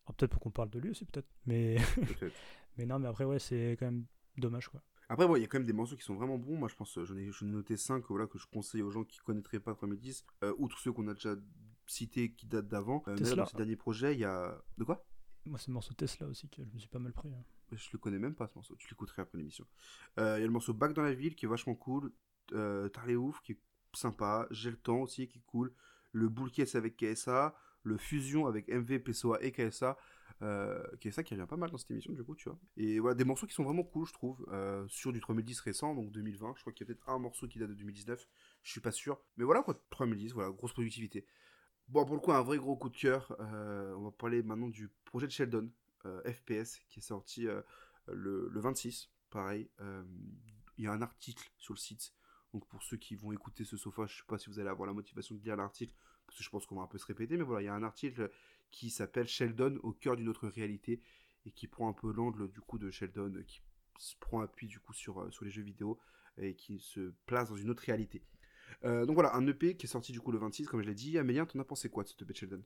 Alors, 0.06 0.14
peut-être 0.16 0.30
pour 0.30 0.40
qu'on 0.40 0.50
parle 0.50 0.70
de 0.70 0.78
lui 0.78 0.90
aussi, 0.90 1.04
peut-être. 1.04 1.28
Mais... 1.44 1.76
Mais 2.78 2.86
non, 2.86 2.98
mais 2.98 3.08
après, 3.08 3.24
ouais, 3.24 3.38
c'est 3.38 3.76
quand 3.78 3.86
même 3.86 4.06
dommage 4.38 4.68
quoi. 4.68 4.80
Après, 5.10 5.26
bon, 5.26 5.36
il 5.36 5.40
y 5.40 5.44
a 5.44 5.48
quand 5.48 5.58
même 5.58 5.66
des 5.66 5.72
morceaux 5.74 5.96
qui 5.96 6.02
sont 6.04 6.14
vraiment 6.14 6.38
bons. 6.38 6.56
Moi, 6.56 6.68
je 6.68 6.76
pense, 6.76 6.96
euh, 6.96 7.04
j'en 7.04 7.16
ai, 7.16 7.24
ai 7.28 7.44
noté 7.44 7.76
5 7.76 8.04
voilà, 8.08 8.26
que 8.26 8.38
je 8.38 8.46
conseille 8.46 8.80
aux 8.80 8.90
gens 8.90 9.02
qui 9.04 9.18
connaîtraient 9.18 9.58
pas 9.60 9.74
3010, 9.74 10.24
euh, 10.44 10.54
outre 10.56 10.78
ceux 10.78 10.92
qu'on 10.92 11.08
a 11.08 11.14
déjà 11.14 11.34
cités 11.86 12.32
qui 12.32 12.46
datent 12.46 12.68
d'avant. 12.68 13.02
Euh, 13.08 13.14
mais 13.14 13.16
là, 13.16 13.16
Tesla. 13.26 13.36
dans 13.42 13.46
ces 13.46 13.56
derniers 13.56 13.76
projets, 13.76 14.14
il 14.14 14.20
y 14.20 14.24
a. 14.24 14.62
De 14.78 14.84
quoi? 14.84 15.04
Moi, 15.46 15.58
c'est 15.58 15.68
le 15.68 15.74
morceau 15.74 15.94
Tesla 15.94 16.26
aussi 16.26 16.48
que 16.48 16.62
je 16.64 16.70
me 16.72 16.78
suis 16.78 16.88
pas 16.88 16.98
mal 16.98 17.12
pris. 17.12 17.28
hein. 17.32 17.44
Je 17.72 17.88
le 17.92 17.98
connais 17.98 18.18
même 18.18 18.34
pas 18.34 18.46
ce 18.48 18.54
morceau, 18.56 18.74
tu 18.76 18.88
l'écouterais 18.88 19.22
après 19.22 19.38
l'émission. 19.38 19.64
Euh, 20.18 20.36
Il 20.38 20.40
y 20.40 20.44
a 20.44 20.46
le 20.46 20.52
morceau 20.52 20.74
Back 20.74 20.92
dans 20.92 21.02
la 21.02 21.14
ville 21.14 21.34
qui 21.34 21.46
est 21.46 21.48
vachement 21.48 21.74
cool. 21.74 22.12
Euh, 22.52 22.88
Tarlet 22.88 23.14
Ouf 23.16 23.40
qui 23.42 23.52
est 23.52 23.58
sympa. 23.94 24.46
J'ai 24.50 24.70
le 24.70 24.76
temps 24.76 24.98
aussi 25.00 25.28
qui 25.28 25.38
est 25.38 25.42
cool. 25.46 25.72
Le 26.12 26.28
Bull 26.28 26.50
Case 26.50 26.74
avec 26.74 26.96
KSA. 26.96 27.54
Le 27.82 27.96
Fusion 27.96 28.46
avec 28.46 28.68
MV, 28.68 28.98
PSOA 28.98 29.42
et 29.42 29.52
KSA. 29.52 29.96
Euh, 30.42 30.82
KSA 31.00 31.22
qui 31.22 31.34
revient 31.34 31.46
pas 31.48 31.56
mal 31.56 31.70
dans 31.70 31.78
cette 31.78 31.90
émission 31.90 32.12
du 32.12 32.22
coup, 32.24 32.34
tu 32.34 32.48
vois. 32.48 32.58
Et 32.76 32.98
voilà, 32.98 33.14
des 33.14 33.24
morceaux 33.24 33.46
qui 33.46 33.54
sont 33.54 33.64
vraiment 33.64 33.84
cool, 33.84 34.06
je 34.06 34.12
trouve. 34.12 34.44
euh, 34.52 34.84
sur 34.88 35.12
du 35.12 35.20
3010 35.20 35.60
récent, 35.60 35.94
donc 35.94 36.10
2020. 36.12 36.54
Je 36.56 36.60
crois 36.62 36.72
qu'il 36.72 36.86
y 36.86 36.90
a 36.90 36.94
peut-être 36.94 37.08
un 37.08 37.18
morceau 37.18 37.46
qui 37.48 37.58
date 37.58 37.70
de 37.70 37.74
2019. 37.74 38.28
Je 38.62 38.70
suis 38.70 38.80
pas 38.80 38.92
sûr. 38.92 39.20
Mais 39.36 39.44
voilà 39.44 39.62
quoi, 39.62 39.80
3010, 39.90 40.32
voilà, 40.32 40.50
grosse 40.50 40.72
productivité. 40.72 41.24
Bon, 41.90 42.04
pour 42.04 42.14
le 42.14 42.20
coup, 42.20 42.32
un 42.32 42.42
vrai 42.42 42.56
gros 42.58 42.76
coup 42.76 42.88
de 42.88 42.96
cœur. 42.96 43.36
euh, 43.40 43.94
on 43.96 44.02
va 44.04 44.10
parler 44.12 44.42
maintenant 44.42 44.68
du 44.68 44.88
projet 45.04 45.26
de 45.26 45.32
Sheldon, 45.32 45.70
euh, 46.06 46.22
FPS, 46.32 46.78
qui 46.88 47.00
est 47.00 47.02
sorti 47.02 47.48
euh, 47.48 47.60
le, 48.06 48.48
le 48.48 48.60
26, 48.60 49.10
pareil, 49.30 49.68
il 50.78 50.84
y 50.84 50.86
a 50.86 50.92
un 50.92 51.02
article 51.02 51.50
sur 51.58 51.74
le 51.74 51.78
site. 51.78 52.12
Donc 52.52 52.66
pour 52.68 52.82
ceux 52.82 52.96
qui 52.96 53.14
vont 53.14 53.32
écouter 53.32 53.64
ce 53.64 53.76
sofa, 53.76 54.06
je 54.06 54.16
sais 54.18 54.22
pas 54.26 54.38
si 54.38 54.48
vous 54.48 54.58
allez 54.58 54.68
avoir 54.68 54.86
la 54.86 54.92
motivation 54.92 55.34
de 55.34 55.40
lire 55.42 55.56
l'article, 55.56 55.94
parce 56.26 56.38
que 56.38 56.44
je 56.44 56.50
pense 56.50 56.66
qu'on 56.66 56.76
va 56.76 56.82
un 56.82 56.86
peu 56.86 56.98
se 56.98 57.06
répéter, 57.06 57.36
mais 57.36 57.44
voilà, 57.44 57.62
il 57.62 57.66
y 57.66 57.68
a 57.68 57.74
un 57.74 57.82
article 57.82 58.30
qui 58.70 58.90
s'appelle 58.90 59.28
Sheldon 59.28 59.78
au 59.82 59.92
cœur 59.92 60.16
d'une 60.16 60.28
autre 60.28 60.48
réalité 60.48 61.00
et 61.46 61.50
qui 61.52 61.66
prend 61.68 61.88
un 61.88 61.92
peu 61.92 62.12
l'angle 62.12 62.50
du 62.50 62.60
coup 62.60 62.78
de 62.78 62.90
Sheldon, 62.90 63.32
qui 63.46 63.60
se 63.98 64.16
prend 64.18 64.40
appui 64.40 64.66
du 64.68 64.80
coup 64.80 64.92
sur, 64.92 65.32
sur 65.32 65.44
les 65.44 65.50
jeux 65.50 65.62
vidéo 65.62 65.98
et 66.38 66.54
qui 66.54 66.80
se 66.80 67.12
place 67.26 67.50
dans 67.50 67.56
une 67.56 67.70
autre 67.70 67.84
réalité. 67.84 68.22
Euh, 68.84 69.06
donc 69.06 69.14
voilà, 69.14 69.34
un 69.34 69.46
EP 69.46 69.76
qui 69.76 69.86
est 69.86 69.88
sorti 69.88 70.12
du 70.12 70.20
coup 70.20 70.32
le 70.32 70.38
26, 70.38 70.66
comme 70.66 70.80
je 70.82 70.86
l'ai 70.86 70.94
dit. 70.94 71.18
Amélien, 71.18 71.46
t'en 71.46 71.58
as 71.58 71.64
pensé 71.64 71.88
quoi 71.88 72.02
de 72.04 72.08
cet 72.08 72.20
EP 72.22 72.32
de 72.32 72.36
Sheldon? 72.38 72.62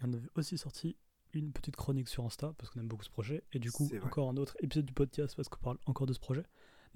Il 0.00 0.06
y 0.06 0.10
en 0.10 0.12
avait 0.14 0.28
aussi 0.36 0.56
sorti 0.58 0.96
une 1.32 1.52
petite 1.52 1.76
chronique 1.76 2.08
sur 2.08 2.24
Insta 2.24 2.54
parce 2.58 2.70
qu'on 2.70 2.80
aime 2.80 2.88
beaucoup 2.88 3.04
ce 3.04 3.10
projet. 3.10 3.44
Et 3.52 3.58
du 3.58 3.70
coup 3.70 3.84
encore 4.06 4.28
un 4.30 4.36
autre 4.36 4.56
épisode 4.60 4.86
du 4.86 4.92
podcast 4.92 5.36
parce 5.36 5.48
qu'on 5.48 5.60
parle 5.60 5.78
encore 5.86 6.06
de 6.06 6.12
ce 6.12 6.18
projet. 6.20 6.42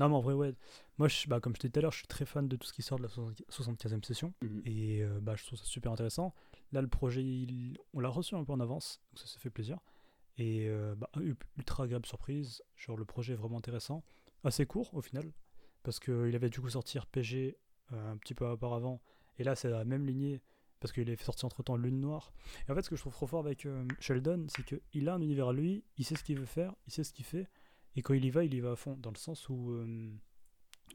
Non 0.01 0.09
mais 0.09 0.17
en 0.17 0.21
vrai 0.21 0.35
ouais, 0.35 0.55
moi 0.99 1.07
je, 1.07 1.29
bah, 1.29 1.39
comme 1.39 1.55
je 1.55 1.61
disais 1.61 1.71
tout 1.71 1.79
à 1.79 1.83
l'heure, 1.83 1.93
je 1.93 1.99
suis 1.99 2.07
très 2.09 2.25
fan 2.25 2.49
de 2.49 2.57
tout 2.57 2.67
ce 2.67 2.73
qui 2.73 2.83
sort 2.83 2.99
de 2.99 3.05
la 3.05 3.09
75e 3.09 4.03
session. 4.05 4.35
Mhm. 4.43 4.63
et 4.65 5.03
euh, 5.05 5.21
bah, 5.21 5.37
je 5.37 5.45
trouve 5.45 5.57
ça 5.59 5.65
super 5.65 5.93
intéressant. 5.93 6.35
Là 6.73 6.81
le 6.83 6.89
projet 6.89 7.23
il- 7.23 7.79
on 7.93 8.01
l'a 8.01 8.09
reçu 8.09 8.35
un 8.35 8.43
peu 8.45 8.53
en 8.53 8.59
avance 8.61 9.01
donc 9.13 9.21
ça, 9.21 9.27
ça 9.27 9.39
fait 9.39 9.51
plaisir. 9.51 9.79
Et 10.37 10.67
euh, 10.69 10.97
bah, 10.97 11.09
ultra 11.57 11.85
agréable 11.85 12.07
surprise, 12.07 12.61
genre 12.77 12.97
le 12.97 13.05
projet 13.05 13.35
est 13.35 13.37
vraiment 13.37 13.59
intéressant, 13.59 14.03
assez 14.43 14.67
court 14.67 14.93
au 14.95 15.01
final. 15.01 15.31
Parce 15.85 16.01
qu'il 16.01 16.35
avait 16.35 16.49
du 16.51 16.61
coup 16.61 16.71
sorti 16.71 16.99
RPG 16.99 17.57
un 17.91 18.17
petit 18.17 18.35
peu 18.35 18.47
auparavant. 18.47 19.01
Et 19.39 19.45
là 19.45 19.55
c'est 19.55 19.71
la 19.71 19.85
même 19.85 20.07
lignée 20.07 20.41
parce 20.85 20.93
qu'il 20.93 21.09
est 21.09 21.23
sorti 21.23 21.47
entre 21.47 21.63
temps 21.63 21.77
Lune 21.77 21.99
Noire. 21.99 22.31
Et 22.69 22.71
en 22.71 22.75
fait, 22.75 22.83
ce 22.83 22.91
que 22.91 22.97
je 22.97 23.01
trouve 23.01 23.15
trop 23.15 23.27
fort 23.27 23.41
avec 23.41 23.65
euh, 23.65 23.87
Sheldon, 24.01 24.45
c'est 24.49 24.65
qu'il 24.67 25.09
a 25.09 25.15
un 25.15 25.21
univers 25.23 25.49
à 25.49 25.53
lui, 25.55 25.83
il 25.97 26.05
sait 26.05 26.15
ce 26.15 26.23
qu'il 26.23 26.39
veut 26.39 26.45
faire, 26.45 26.75
il 26.87 26.93
sait 26.93 27.05
ce 27.05 27.15
qu'il 27.15 27.25
fait, 27.25 27.49
et 27.97 28.03
quand 28.03 28.13
il 28.13 28.23
y 28.23 28.29
va, 28.29 28.45
il 28.45 28.53
y 28.53 28.61
va 28.61 28.73
à 28.73 28.77
fond, 28.77 28.95
dans 29.01 29.11
le 29.11 29.17
sens 29.17 29.49
où, 29.49 29.71
euh, 29.71 30.13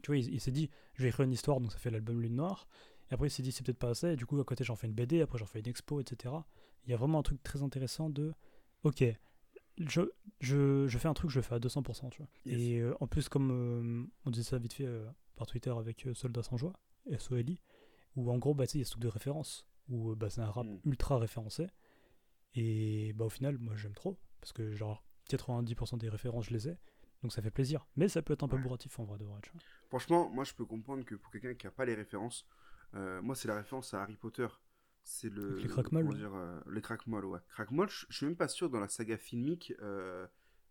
tu 0.04 0.12
vois, 0.12 0.16
il, 0.16 0.32
il 0.32 0.40
s'est 0.40 0.52
dit, 0.52 0.70
je 0.94 1.02
vais 1.02 1.08
écrire 1.08 1.24
une 1.24 1.32
histoire, 1.32 1.60
donc 1.60 1.72
ça 1.72 1.78
fait 1.78 1.90
l'album 1.90 2.22
Lune 2.22 2.36
Noire, 2.36 2.68
et 3.10 3.14
après 3.14 3.26
il 3.26 3.30
s'est 3.30 3.42
dit, 3.42 3.50
c'est 3.50 3.66
peut-être 3.66 3.80
pas 3.80 3.88
assez, 3.88 4.10
et 4.10 4.16
du 4.16 4.26
coup, 4.26 4.40
à 4.40 4.44
côté, 4.44 4.62
j'en 4.62 4.76
fais 4.76 4.86
une 4.86 4.92
BD, 4.92 5.22
après 5.22 5.38
j'en 5.38 5.46
fais 5.46 5.58
une 5.58 5.66
expo, 5.66 6.00
etc. 6.00 6.34
Il 6.84 6.90
y 6.92 6.94
a 6.94 6.96
vraiment 6.96 7.18
un 7.18 7.24
truc 7.24 7.42
très 7.42 7.64
intéressant 7.64 8.10
de, 8.10 8.32
ok, 8.84 9.02
je, 9.80 10.02
je, 10.40 10.86
je 10.86 10.98
fais 10.98 11.08
un 11.08 11.14
truc, 11.14 11.30
je 11.30 11.38
le 11.38 11.42
fais 11.42 11.54
à 11.54 11.58
200%, 11.58 12.10
tu 12.10 12.18
vois. 12.18 12.28
Yes. 12.44 12.58
Et 12.60 12.78
euh, 12.80 12.94
en 13.00 13.06
plus, 13.06 13.28
comme 13.28 13.50
euh, 13.50 14.06
on 14.26 14.30
disait 14.30 14.48
ça 14.48 14.58
vite 14.58 14.72
fait 14.74 14.86
euh, 14.86 15.04
par 15.36 15.46
Twitter 15.46 15.70
avec 15.70 16.06
Soldat 16.14 16.42
sans 16.42 16.56
joie, 16.56 16.72
SOLI, 17.18 17.60
où 18.16 18.30
en 18.30 18.38
gros, 18.38 18.54
bah, 18.54 18.64
il 18.74 18.78
y 18.78 18.82
a 18.82 18.84
ce 18.84 18.90
truc 18.92 19.02
de 19.02 19.08
référence, 19.08 19.66
où 19.88 20.14
bah, 20.14 20.30
c'est 20.30 20.40
un 20.42 20.50
rap 20.50 20.66
Mm. 20.66 20.78
ultra 20.84 21.18
référencé. 21.18 21.66
Et 22.54 23.12
bah, 23.14 23.24
au 23.26 23.30
final, 23.30 23.58
moi 23.58 23.74
j'aime 23.76 23.94
trop, 23.94 24.18
parce 24.40 24.52
que 24.52 24.72
genre 24.74 25.04
90% 25.30 25.98
des 25.98 26.08
références, 26.08 26.46
je 26.46 26.50
les 26.54 26.68
ai. 26.68 26.76
Donc 27.22 27.32
ça 27.32 27.42
fait 27.42 27.50
plaisir. 27.50 27.86
Mais 27.96 28.08
ça 28.08 28.22
peut 28.22 28.32
être 28.32 28.42
un 28.42 28.48
peu 28.48 28.56
bourratif 28.56 28.98
en 28.98 29.04
vrai 29.04 29.18
de 29.18 29.24
vrai. 29.24 29.38
tu 29.42 29.50
vois. 29.52 29.60
Franchement, 29.88 30.30
moi 30.30 30.44
je 30.44 30.54
peux 30.54 30.64
comprendre 30.64 31.04
que 31.04 31.14
pour 31.14 31.30
quelqu'un 31.30 31.54
qui 31.54 31.66
a 31.66 31.70
pas 31.70 31.84
les 31.84 31.94
références, 31.94 32.46
euh, 32.94 33.20
moi 33.22 33.34
c'est 33.34 33.46
la 33.46 33.56
référence 33.56 33.92
à 33.94 34.02
Harry 34.02 34.16
Potter. 34.16 34.46
C'est 35.04 35.30
le. 35.30 35.56
Les 35.56 35.68
comment 35.68 36.12
dire, 36.12 36.34
euh, 36.34 36.60
les 36.70 36.80
craquemolles, 36.82 37.24
ouais. 37.24 37.40
Je 37.58 38.06
je 38.08 38.16
suis 38.16 38.26
même 38.26 38.36
pas 38.36 38.48
sûr 38.48 38.70
dans 38.70 38.80
la 38.80 38.88
saga 38.88 39.16
filmique. 39.16 39.72
euh, 39.80 40.26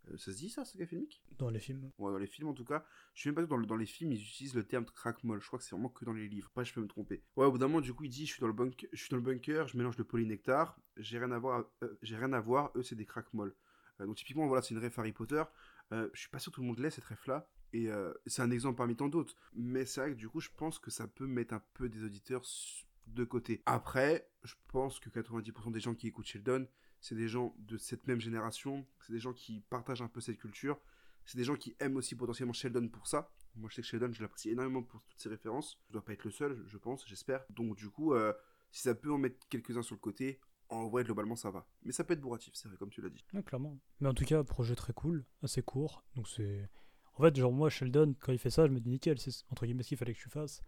euh, 0.10 0.18
ça 0.18 0.32
se 0.32 0.38
dit 0.38 0.50
ça, 0.50 0.64
saga 0.66 0.86
filmique? 0.86 1.22
Dans 1.38 1.50
les 1.50 1.60
films. 1.60 1.92
Ouais, 1.98 2.12
dans 2.12 2.18
les 2.18 2.28
films 2.28 2.48
en 2.48 2.54
tout 2.54 2.64
cas. 2.66 2.86
Je 3.14 3.22
suis 3.22 3.30
même 3.30 3.36
pas 3.36 3.42
sûr 3.42 3.50
dans, 3.50 3.58
le- 3.58 3.66
dans 3.66 3.76
les 3.76 3.86
films, 3.86 4.12
ils 4.14 4.22
utilisent 4.22 4.56
le 4.56 4.64
terme 4.64 4.86
craquemolle. 4.86 5.42
Je 5.42 5.48
crois 5.48 5.60
que 5.60 5.66
c'est 5.66 5.76
vraiment 5.76 5.90
que 5.90 6.06
dans 6.06 6.14
les 6.14 6.28
livres. 6.28 6.48
Après, 6.52 6.64
je 6.66 6.74
peux 6.74 6.82
me 6.82 6.88
tromper. 6.88 7.22
Ouais, 7.36 7.46
au 7.46 7.52
bout 7.52 7.58
d'un 7.58 7.68
moment, 7.68 7.82
du 7.82 7.94
coup, 7.94 8.06
il 8.06 8.10
dit 8.10 8.26
je 8.26 8.32
suis 8.34 8.42
dans 8.42 8.48
le 8.48 8.54
bunker, 8.54 8.90
je, 8.94 8.98
suis 9.02 9.10
dans 9.10 9.18
le 9.18 9.24
bunker, 9.24 9.68
je 9.68 9.78
mélange 9.78 9.98
le 9.98 10.04
polynectar, 10.06 10.80
j'ai 10.98 11.20
rien 11.20 11.32
à 11.32 11.40
voir, 11.40 11.66
euh, 11.84 11.98
j'ai 12.02 12.16
rien 12.16 12.32
à 12.34 12.40
voir, 12.40 12.72
eux 12.76 12.84
c'est 12.84 12.96
des 12.96 13.06
craquemolles. 13.06 13.54
Euh, 14.00 14.06
donc 14.06 14.16
typiquement, 14.16 14.48
voilà, 14.48 14.62
c'est 14.62 14.74
une 14.74 14.84
ref 14.84 14.98
Harry 15.00 15.12
Potter. 15.14 15.44
Je 15.92 16.08
suis 16.14 16.30
pas 16.30 16.38
sûr 16.40 16.52
que 16.52 16.56
tout 16.56 16.62
le 16.62 16.68
monde 16.68 16.80
l'ait 16.80 16.92
cette 16.92 17.04
ref 17.06 17.26
là. 17.28 17.50
Et 17.74 17.90
c'est 18.28 18.42
un 18.42 18.52
exemple 18.52 18.78
parmi 18.78 18.96
tant 18.96 19.10
d'autres. 19.10 19.36
Mais 19.54 19.86
c'est 19.86 20.02
vrai 20.02 20.12
que 20.12 20.16
du 20.16 20.30
coup, 20.30 20.40
je 20.40 20.50
pense 20.56 20.80
que 20.80 20.92
ça 20.92 21.08
peut 21.08 21.28
mettre 21.28 21.54
un 21.54 21.64
peu 21.74 21.90
des 21.90 22.04
auditeurs 22.04 22.46
su- 22.46 22.86
de 23.14 23.24
côté. 23.24 23.62
Après, 23.66 24.30
je 24.43 24.55
pense 24.68 24.99
que 24.99 25.10
90% 25.10 25.72
des 25.72 25.80
gens 25.80 25.95
qui 25.95 26.07
écoutent 26.07 26.26
Sheldon, 26.26 26.68
c'est 27.01 27.16
des 27.16 27.28
gens 27.28 27.55
de 27.60 27.78
cette 27.78 28.07
même 28.07 28.20
génération, 28.20 28.86
c'est 29.01 29.14
des 29.14 29.20
gens 29.20 29.34
qui 29.34 29.62
partagent 29.70 30.01
un 30.01 30.07
peu 30.07 30.22
cette 30.22 30.38
culture, 30.38 30.80
c'est 31.26 31.38
des 31.38 31.43
gens 31.43 31.55
qui 31.55 31.76
aiment 31.80 31.97
aussi 31.97 32.16
potentiellement 32.16 32.53
Sheldon 32.53 32.88
pour 32.88 33.07
ça. 33.07 33.32
Moi, 33.55 33.70
je 33.70 33.76
sais 33.76 33.82
que 33.82 33.88
Sheldon, 33.88 34.12
je 34.12 34.22
l'apprécie 34.22 34.49
énormément 34.49 34.84
pour 34.84 35.01
toutes 35.03 35.20
ses 35.20 35.30
références. 35.30 35.80
Je 35.88 35.93
dois 35.93 36.03
pas 36.03 36.14
être 36.14 36.24
le 36.24 36.32
seul, 36.32 36.64
je 36.66 36.78
pense, 36.78 37.07
j'espère. 37.07 37.43
Donc, 37.49 37.76
du 37.76 37.89
coup, 37.89 38.14
euh, 38.14 38.34
si 38.72 38.84
ça 38.84 38.95
peut 38.95 39.12
en 39.12 39.18
mettre 39.18 39.38
quelques-uns 39.49 39.82
sur 39.82 39.95
le 39.95 39.99
côté, 39.99 40.39
en 40.70 40.88
vrai, 40.88 41.03
globalement, 41.03 41.36
ça 41.36 41.49
va. 41.49 41.68
Mais 41.84 41.91
ça 41.91 42.03
peut 42.03 42.14
être 42.14 42.22
bourratif, 42.22 42.53
c'est 42.55 42.68
vrai, 42.68 42.78
comme 42.78 42.89
tu 42.89 43.01
l'as 43.01 43.10
dit. 43.10 43.26
Clairement. 43.45 43.78
Mais 43.99 44.07
en 44.07 44.14
tout 44.14 44.26
cas, 44.26 44.43
projet 44.43 44.76
très 44.76 44.93
cool, 44.93 45.26
assez 45.43 45.62
court. 45.62 46.03
Donc 46.16 46.28
c'est. 46.28 46.70
En 47.16 47.24
fait, 47.24 47.36
genre 47.36 47.51
moi, 47.51 47.70
Sheldon, 47.70 48.16
quand 48.20 48.32
il 48.32 48.39
fait 48.39 48.49
ça, 48.49 48.66
je 48.68 48.72
me 48.72 48.80
dis 48.80 48.89
nickel, 48.89 49.20
c'est 49.20 49.32
entre 49.49 49.66
guillemets 49.66 49.84
ce 49.84 49.89
qu'il 49.89 49.97
fallait 49.97 50.14
que 50.14 50.22
je 50.22 50.30
fasse. 50.30 50.62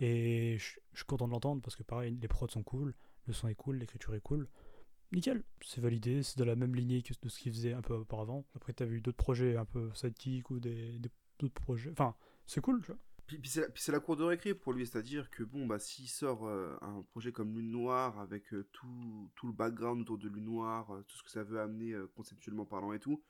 Et 0.00 0.58
je 0.58 0.76
je 0.92 1.00
suis 1.00 1.06
content 1.06 1.26
de 1.26 1.32
l'entendre 1.32 1.60
parce 1.62 1.76
que 1.76 1.82
pareil, 1.82 2.16
les 2.20 2.28
prods 2.28 2.48
sont 2.48 2.62
cool, 2.62 2.94
le 3.26 3.34
son 3.34 3.48
est 3.48 3.54
cool, 3.54 3.76
l'écriture 3.76 4.14
est 4.14 4.20
cool. 4.20 4.48
Nickel, 5.12 5.44
c'est 5.60 5.80
validé, 5.80 6.22
c'est 6.22 6.38
de 6.38 6.44
la 6.44 6.56
même 6.56 6.74
lignée 6.74 7.02
que 7.02 7.12
de 7.20 7.28
ce 7.28 7.38
qu'il 7.38 7.52
faisait 7.52 7.74
un 7.74 7.82
peu 7.82 7.94
auparavant. 7.94 8.44
Après, 8.54 8.72
t'as 8.72 8.86
vu 8.86 9.00
d'autres 9.00 9.16
projets 9.16 9.56
un 9.56 9.64
peu 9.64 9.90
sidekick 9.94 10.50
ou 10.50 10.58
d'autres 10.58 11.54
projets. 11.54 11.90
Enfin, 11.90 12.14
c'est 12.46 12.60
cool, 12.60 12.80
tu 12.80 12.88
vois. 12.88 12.98
Puis, 13.26 13.40
c'est 13.44 13.90
la, 13.90 14.00
cour 14.00 14.16
de 14.16 14.22
récré 14.22 14.54
pour 14.54 14.72
lui, 14.72 14.86
c'est-à-dire 14.86 15.30
que 15.30 15.42
bon, 15.42 15.66
bah, 15.66 15.80
s'il 15.80 16.08
sort 16.08 16.46
euh, 16.46 16.76
un 16.80 17.02
projet 17.10 17.32
comme 17.32 17.56
Lune 17.56 17.72
Noire 17.72 18.20
avec 18.20 18.54
euh, 18.54 18.68
tout, 18.72 19.30
tout 19.34 19.48
le 19.48 19.52
background 19.52 20.00
autour 20.00 20.16
de 20.16 20.28
Lune 20.28 20.44
Noire, 20.44 20.94
euh, 20.94 21.02
tout 21.08 21.16
ce 21.16 21.24
que 21.24 21.30
ça 21.30 21.42
veut 21.42 21.60
amener 21.60 21.92
conceptuellement 22.14 22.64
parlant 22.64 22.92
et 22.92 23.00
tout, 23.00 23.22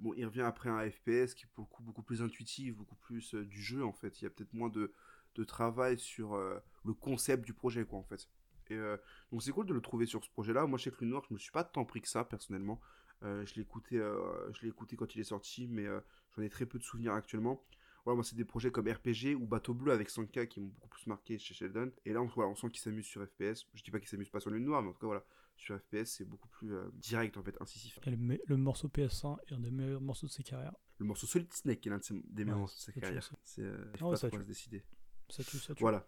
bon, 0.00 0.12
il 0.16 0.26
revient 0.26 0.42
après 0.42 0.68
un 0.68 0.90
FPS 0.90 1.34
qui 1.34 1.44
est 1.44 1.48
pour 1.54 1.64
le 1.64 1.68
coup 1.68 1.82
beaucoup 1.82 2.02
plus 2.02 2.22
intuitif, 2.22 2.74
beaucoup 2.74 2.96
plus 2.96 3.34
du 3.34 3.62
jeu 3.62 3.84
en 3.84 3.92
fait. 3.92 4.20
Il 4.20 4.24
y 4.24 4.26
a 4.26 4.30
peut-être 4.30 4.52
moins 4.52 4.68
de, 4.68 4.92
de 5.34 5.44
travail 5.44 5.98
sur 5.98 6.34
euh, 6.34 6.58
le 6.84 6.94
concept 6.94 7.44
du 7.44 7.54
projet, 7.54 7.84
quoi, 7.84 7.98
en 7.98 8.04
fait. 8.04 8.28
Et 8.70 8.74
euh, 8.74 8.96
donc 9.30 9.42
c'est 9.42 9.52
cool 9.52 9.66
de 9.66 9.74
le 9.74 9.80
trouver 9.80 10.06
sur 10.06 10.24
ce 10.24 10.30
projet-là. 10.30 10.66
Moi, 10.66 10.78
chez 10.78 10.90
Lune 11.00 11.10
Noire, 11.10 11.22
je 11.28 11.34
me 11.34 11.38
suis 11.38 11.52
pas 11.52 11.64
tant 11.64 11.84
pris 11.84 12.00
que 12.00 12.08
ça 12.08 12.24
personnellement. 12.24 12.80
Euh, 13.22 13.44
je 13.46 13.54
l'ai 13.54 13.62
écouté, 13.62 13.96
je 13.96 14.62
l'ai 14.62 14.68
écouté 14.68 14.96
quand 14.96 15.14
il 15.14 15.20
est 15.20 15.24
sorti, 15.24 15.66
mais 15.68 15.86
j'en 16.34 16.42
ai 16.42 16.48
très 16.48 16.66
peu 16.66 16.78
de 16.78 16.84
souvenirs 16.84 17.12
actuellement. 17.12 17.62
Voilà, 18.04 18.16
moi, 18.16 18.24
c'est 18.24 18.36
des 18.36 18.44
projets 18.44 18.70
comme 18.70 18.86
RPG 18.86 19.34
ou 19.34 19.46
Bateau 19.46 19.72
Bleu 19.72 19.90
avec 19.90 20.10
Sanka 20.10 20.46
qui 20.46 20.60
m'ont 20.60 20.68
beaucoup 20.68 20.88
plus 20.88 21.06
marqué 21.06 21.38
chez 21.38 21.54
Sheldon. 21.54 21.90
Et 22.04 22.12
là, 22.12 22.20
on, 22.20 22.26
voilà, 22.26 22.50
on 22.50 22.54
sent 22.54 22.68
qu'il 22.70 22.80
s'amuse 22.80 23.06
sur 23.06 23.24
FPS. 23.26 23.66
Je 23.72 23.82
dis 23.82 23.90
pas 23.90 23.98
qu'il 23.98 24.08
s'amuse 24.08 24.28
pas 24.28 24.40
sur 24.40 24.50
Lune 24.50 24.64
Noire, 24.64 24.82
mais 24.82 24.90
en 24.90 24.92
tout 24.92 25.00
cas, 25.00 25.06
voilà. 25.06 25.24
Sur 25.56 25.78
FPS, 25.78 26.06
c'est 26.06 26.24
beaucoup 26.24 26.48
plus 26.48 26.74
euh, 26.74 26.90
direct, 26.94 27.36
en 27.36 27.42
fait, 27.42 27.56
incisif. 27.60 27.98
Et 28.06 28.10
le, 28.10 28.56
morceau 28.56 28.88
PS1 28.88 29.38
est 29.46 29.54
un 29.54 29.60
des 29.60 29.70
meilleurs 29.70 30.00
morceaux 30.00 30.26
de 30.26 30.32
ses 30.32 30.42
carrières. 30.42 30.74
Le 30.98 31.06
morceau 31.06 31.26
Solid 31.26 31.52
Snake 31.52 31.86
est 31.86 31.90
l'un 31.90 31.98
de 31.98 32.22
des 32.28 32.44
meilleurs 32.44 32.58
morceaux 32.58 32.76
de 32.76 32.92
sa 32.92 33.00
carrière. 33.00 33.30
C'est 33.44 33.62
euh, 33.62 33.84
pas 33.92 34.16
ça 34.16 34.28
trop 34.28 34.36
à 34.36 34.40
tue. 34.40 34.44
se 34.44 34.48
décider. 34.48 34.84
Ça 35.28 35.42
tue, 35.44 35.58
ça 35.58 35.74
tue. 35.74 35.82
Voilà. 35.82 36.06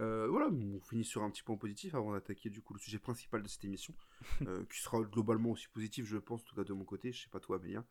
Euh, 0.00 0.28
voilà, 0.28 0.48
on 0.48 0.80
finit 0.80 1.04
sur 1.04 1.22
un 1.22 1.30
petit 1.30 1.42
point 1.42 1.56
positif 1.56 1.94
avant 1.94 2.12
d'attaquer 2.12 2.48
du 2.48 2.62
coup 2.62 2.72
le 2.72 2.78
sujet 2.78 2.98
principal 2.98 3.42
de 3.42 3.48
cette 3.48 3.64
émission, 3.64 3.94
euh, 4.46 4.64
qui 4.72 4.80
sera 4.80 5.00
globalement 5.02 5.50
aussi 5.50 5.68
positif, 5.68 6.06
je 6.06 6.16
pense, 6.16 6.40
en 6.40 6.44
tout 6.44 6.56
cas 6.56 6.64
de 6.64 6.72
mon 6.72 6.84
côté. 6.84 7.12
Je 7.12 7.22
sais 7.22 7.28
pas 7.28 7.40
toi, 7.40 7.56
Amélien. 7.56 7.84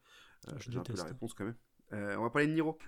Euh, 0.48 0.54
Je 0.58 0.72
J'ai 0.72 0.78
un 0.78 0.84
peu 0.84 0.96
la 0.96 1.04
réponse 1.04 1.34
quand 1.34 1.46
même. 1.46 1.58
Euh, 1.92 2.16
on 2.18 2.22
va 2.24 2.30
parler 2.30 2.48
de 2.48 2.54
Niro. 2.54 2.78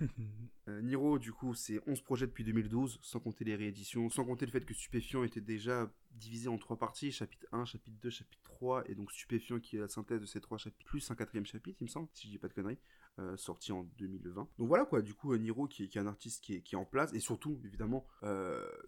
Euh, 0.68 0.80
Niro, 0.80 1.18
du 1.18 1.32
coup, 1.32 1.54
c'est 1.54 1.80
11 1.88 2.02
projets 2.02 2.28
depuis 2.28 2.44
2012, 2.44 3.00
sans 3.02 3.18
compter 3.18 3.44
les 3.44 3.56
rééditions, 3.56 4.08
sans 4.10 4.24
compter 4.24 4.46
le 4.46 4.52
fait 4.52 4.64
que 4.64 4.72
Stupéfiant 4.72 5.24
était 5.24 5.40
déjà 5.40 5.92
divisé 6.12 6.48
en 6.48 6.56
trois 6.56 6.78
parties, 6.78 7.10
chapitre 7.10 7.48
1, 7.50 7.64
chapitre 7.64 7.96
2, 8.00 8.10
chapitre 8.10 8.38
3, 8.44 8.88
et 8.88 8.94
donc 8.94 9.10
Stupéfiant 9.10 9.58
qui 9.58 9.74
est 9.76 9.80
la 9.80 9.88
synthèse 9.88 10.20
de 10.20 10.26
ces 10.26 10.40
trois 10.40 10.58
chapitres, 10.58 10.88
plus 10.88 11.10
un 11.10 11.16
quatrième 11.16 11.44
chapitre, 11.46 11.78
il 11.80 11.86
me 11.86 11.88
semble, 11.88 12.08
si 12.12 12.28
je 12.28 12.32
dis 12.32 12.38
pas 12.38 12.46
de 12.46 12.52
conneries, 12.52 12.78
euh, 13.18 13.36
sorti 13.36 13.72
en 13.72 13.82
2020. 13.98 14.48
Donc 14.56 14.68
voilà 14.68 14.84
quoi, 14.84 15.02
du 15.02 15.14
coup, 15.14 15.36
Niro 15.36 15.66
qui 15.66 15.82
est, 15.82 15.88
qui 15.88 15.98
est 15.98 16.00
un 16.00 16.06
artiste 16.06 16.44
qui 16.44 16.54
est, 16.54 16.62
qui 16.62 16.76
est 16.76 16.78
en 16.78 16.84
place, 16.84 17.12
et 17.12 17.18
surtout, 17.18 17.60
évidemment, 17.64 18.06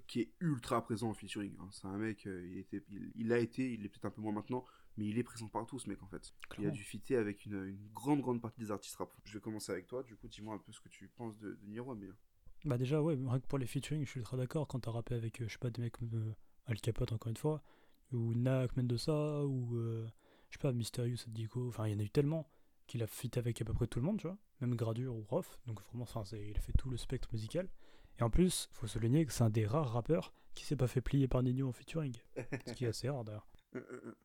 qui 0.07 0.21
est 0.21 0.33
ultra 0.39 0.81
présent 0.85 1.11
en 1.11 1.15
featuring. 1.15 1.57
hein. 1.59 1.69
C'est 1.73 1.89
un 1.89 1.99
mec, 1.99 2.25
il, 2.27 2.59
était, 2.59 2.85
il, 2.89 3.11
il 3.17 3.33
a 3.33 3.39
été, 3.41 3.73
il 3.75 3.85
est 3.85 3.89
peut-être 3.89 4.05
un 4.05 4.11
peu 4.11 4.21
moins 4.23 4.33
maintenant, 4.33 4.65
mais 4.97 5.07
il 5.07 5.19
est 5.19 5.23
présent 5.25 5.49
partout 5.49 5.79
ce 5.79 5.89
mec 5.89 6.03
en 6.03 6.07
fait. 6.07 6.33
Il 6.59 6.67
a 6.67 6.71
dû 6.71 6.83
fitter 6.83 7.17
avec 7.17 7.45
une, 7.47 7.65
une 7.67 7.89
grande 7.93 8.21
grande 8.21 8.41
partie 8.41 8.61
des 8.61 8.71
artistes 8.71 8.97
rap. 8.97 9.13
Je 9.25 9.35
vais 9.35 9.41
commencer 9.41 9.73
avec 9.73 9.87
toi, 9.87 10.03
du 10.03 10.17
coup 10.17 10.29
dis-moi 10.29 10.55
un 10.55 10.59
peu 10.59 10.73
ce 10.73 10.81
que 10.81 10.89
tu 10.89 11.09
penses 11.09 11.39
de, 11.39 11.55
de 11.55 11.67
Niro, 11.67 11.95
mais 11.95 12.09
Bah 12.65 12.79
déjà 12.79 13.03
ouais, 13.03 13.15
rien 13.15 13.41
que 13.41 13.47
pour 13.47 13.59
les 13.59 13.67
featuring, 13.67 14.05
je 14.05 14.11
suis 14.11 14.21
ultra 14.21 14.37
d'accord 14.37 14.67
quand 14.69 14.81
t'as 14.81 14.91
rappé 14.91 15.15
avec 15.15 15.41
euh, 15.41 15.49
je 15.49 15.53
sais 15.53 15.59
pas 15.59 15.71
des 15.71 15.83
mecs 15.83 15.93
comme 15.99 16.11
euh, 16.15 16.35
Al 16.67 16.81
Capote 16.81 17.13
encore 17.13 17.29
une 17.31 17.37
fois 17.37 17.63
ou 18.13 18.35
Nak 18.35 18.77
Mendoza 18.77 19.45
ou 19.45 19.77
euh, 19.77 20.07
je 20.51 20.55
sais 20.57 20.63
pas 20.63 20.73
Mysterious 20.73 21.19
Dico, 21.29 21.69
enfin 21.69 21.87
il 21.89 21.93
y 21.93 21.97
en 21.97 21.99
a 21.99 22.03
eu 22.05 22.11
tellement 22.11 22.49
qu'il 22.87 23.03
a 23.03 23.07
fit 23.07 23.31
avec 23.37 23.61
à 23.61 23.65
peu 23.65 23.73
près 23.75 23.87
tout 23.87 23.99
le 23.99 24.05
monde, 24.07 24.19
tu 24.19 24.27
vois, 24.27 24.37
même 24.61 24.75
Gradure 24.77 25.15
ou 25.17 25.23
Rof, 25.25 25.59
donc 25.67 25.83
vraiment 25.89 26.05
enfin 26.05 26.23
il 26.37 26.57
a 26.57 26.61
fait 26.61 26.73
tout 26.73 26.91
le 26.91 26.97
spectre 26.97 27.29
musical. 27.33 27.69
Et 28.19 28.23
en 28.23 28.31
plus, 28.31 28.69
faut 28.73 28.87
souligner 28.87 29.27
que 29.27 29.33
c'est 29.33 29.43
un 29.43 29.51
des 29.51 29.67
rares 29.67 29.93
rappeurs 29.93 30.33
qui 30.55 30.65
s'est 30.65 30.77
pas 30.77 30.87
fait 30.87 31.01
plier 31.01 31.27
par 31.27 31.43
Nino 31.43 31.69
en 31.69 31.73
featuring, 31.73 32.15
ce 32.67 32.73
qui 32.75 32.85
est 32.85 32.89
assez 32.89 33.09
rare 33.09 33.25
d'ailleurs. 33.25 33.47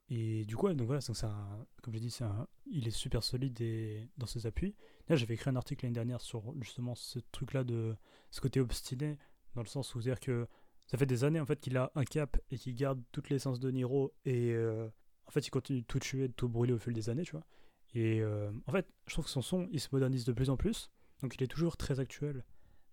Et 0.10 0.46
du 0.46 0.56
coup, 0.56 0.72
donc 0.74 0.88
voilà, 0.88 1.02
c'est 1.02 1.24
un, 1.24 1.66
comme 1.82 1.94
j'ai 1.94 2.00
dit, 2.00 2.12
c'est 2.12 2.26
il 2.68 2.88
est 2.88 2.92
super 2.92 3.24
solide 3.24 3.60
et, 3.62 4.10
dans 4.18 4.26
ses 4.26 4.46
appuis. 4.46 4.76
Là, 5.08 5.16
j'avais 5.16 5.34
écrit 5.34 5.50
un 5.50 5.56
article 5.56 5.86
l'année 5.86 5.96
dernière 5.96 6.22
sur 6.22 6.54
justement 6.62 6.96
ce 6.96 7.20
truc-là 7.32 7.64
de 7.64 7.96
ce 8.32 8.42
côté 8.42 8.60
obstiné, 8.60 9.18
dans 9.56 9.62
le 9.62 9.68
sens 9.68 9.96
où 9.96 10.00
dire 10.00 10.20
que 10.20 10.48
ça 10.88 10.98
fait 10.98 11.06
des 11.06 11.24
années 11.24 11.40
en 11.40 11.46
fait 11.46 11.60
qu'il 11.60 11.78
a 11.78 11.92
un 11.96 12.04
cap 12.04 12.38
et 12.50 12.58
qu'il 12.58 12.76
garde 12.76 13.02
toute 13.12 13.30
l'essence 13.30 13.60
de 13.60 13.70
Niro 13.70 14.12
et 14.26 14.54
euh, 14.54 14.90
en 15.28 15.32
fait 15.32 15.46
il 15.46 15.52
continue 15.52 15.82
de 15.82 15.86
tout 15.86 16.00
tuer, 16.00 16.28
de 16.28 16.34
tout 16.34 16.50
brûler 16.50 16.74
au 16.74 16.80
fil 16.80 16.94
des 16.94 17.10
années, 17.10 17.24
tu 17.24 17.34
vois. 17.34 17.46
Et 17.94 18.22
euh, 18.22 18.52
en 18.68 18.72
fait, 18.72 18.88
je 19.08 19.14
trouve 19.14 19.26
que 19.26 19.32
son 19.32 19.42
son, 19.42 19.68
il 19.72 19.80
se 19.80 19.90
modernise 19.92 20.26
de 20.26 20.34
plus 20.34 20.50
en 20.50 20.58
plus. 20.58 20.92
Donc 21.22 21.36
il 21.36 21.44
est 21.44 21.48
toujours 21.48 21.78
très 21.78 22.00
actuel. 22.00 22.44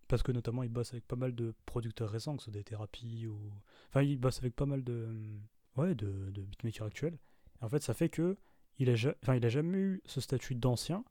Parce 0.08 0.22
que 0.22 0.32
notamment, 0.32 0.62
il 0.62 0.68
bosse 0.68 0.92
avec 0.92 1.06
pas 1.06 1.16
mal 1.16 1.34
de 1.34 1.54
producteurs 1.66 2.10
récents, 2.10 2.36
que 2.36 2.42
ce 2.42 2.50
soit 2.50 2.52
des 2.52 2.64
thérapies 2.64 3.26
ou. 3.26 3.50
Enfin, 3.88 4.02
il 4.02 4.18
bosse 4.18 4.38
avec 4.38 4.54
pas 4.54 4.66
mal 4.66 4.84
de. 4.84 5.08
Ouais, 5.76 5.94
de, 5.94 6.30
de 6.30 6.42
beatmakers 6.42 6.86
actuels. 6.86 7.18
Et 7.60 7.64
en 7.64 7.68
fait, 7.68 7.82
ça 7.82 7.94
fait 7.94 8.08
que. 8.08 8.36
Il 8.78 8.90
a, 8.90 8.94
ja- 8.94 9.14
enfin, 9.22 9.34
il 9.36 9.44
a 9.46 9.48
jamais 9.48 9.78
eu 9.78 10.02
ce 10.04 10.20
statut 10.20 10.54
d'ancien. 10.54 11.02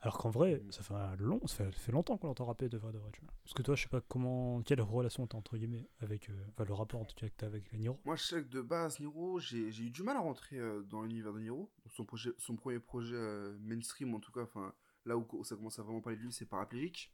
Alors 0.00 0.18
qu'en 0.18 0.30
vrai, 0.30 0.56
Mm. 0.64 0.72
ça 0.72 0.82
fait, 0.82 0.94
un 0.94 1.14
long, 1.16 1.46
ça 1.46 1.56
fait, 1.56 1.64
ça 1.72 1.78
fait 1.78 1.92
longtemps 1.92 2.16
qu'on 2.16 2.26
l'entend 2.26 2.46
rapper 2.46 2.68
de 2.68 2.76
vrai 2.78 2.90
de 2.92 2.98
vrai. 2.98 3.10
Tu 3.12 3.20
vois. 3.20 3.30
Parce 3.44 3.54
que 3.54 3.62
toi, 3.62 3.74
je 3.76 3.82
sais 3.82 3.88
pas 3.88 4.00
comment. 4.00 4.62
Quelle 4.62 4.80
relation 4.80 5.26
t'as 5.26 5.36
entre 5.38 5.56
guillemets 5.56 5.86
avec. 6.00 6.28
euh, 6.30 6.44
Enfin, 6.48 6.64
le 6.64 6.72
rapport 6.74 7.00
en 7.00 7.04
tout 7.04 7.14
cas 7.14 7.28
que 7.28 7.34
t'as 7.36 7.46
avec 7.46 7.72
Niro. 7.74 8.00
Moi, 8.04 8.16
je 8.16 8.22
sais 8.24 8.42
que 8.42 8.48
de 8.48 8.62
base, 8.62 8.98
Niro, 8.98 9.38
j'ai 9.40 9.68
eu 9.68 9.90
du 9.90 10.02
mal 10.02 10.16
à 10.16 10.20
rentrer 10.20 10.58
euh, 10.58 10.82
dans 10.82 11.02
l'univers 11.02 11.32
de 11.34 11.40
Niro. 11.40 11.70
Son, 11.90 12.04
projet, 12.04 12.30
son 12.38 12.56
premier 12.56 12.80
projet 12.80 13.14
euh, 13.14 13.56
mainstream, 13.60 14.14
en 14.14 14.20
tout 14.20 14.32
cas, 14.32 14.42
enfin, 14.42 14.72
là 15.04 15.16
où, 15.16 15.26
où 15.32 15.44
ça 15.44 15.54
commence 15.54 15.78
à 15.78 15.82
vraiment 15.82 16.00
parler 16.00 16.16
de 16.16 16.22
lui, 16.22 16.32
c'est 16.32 16.46
Paraplégique. 16.46 17.12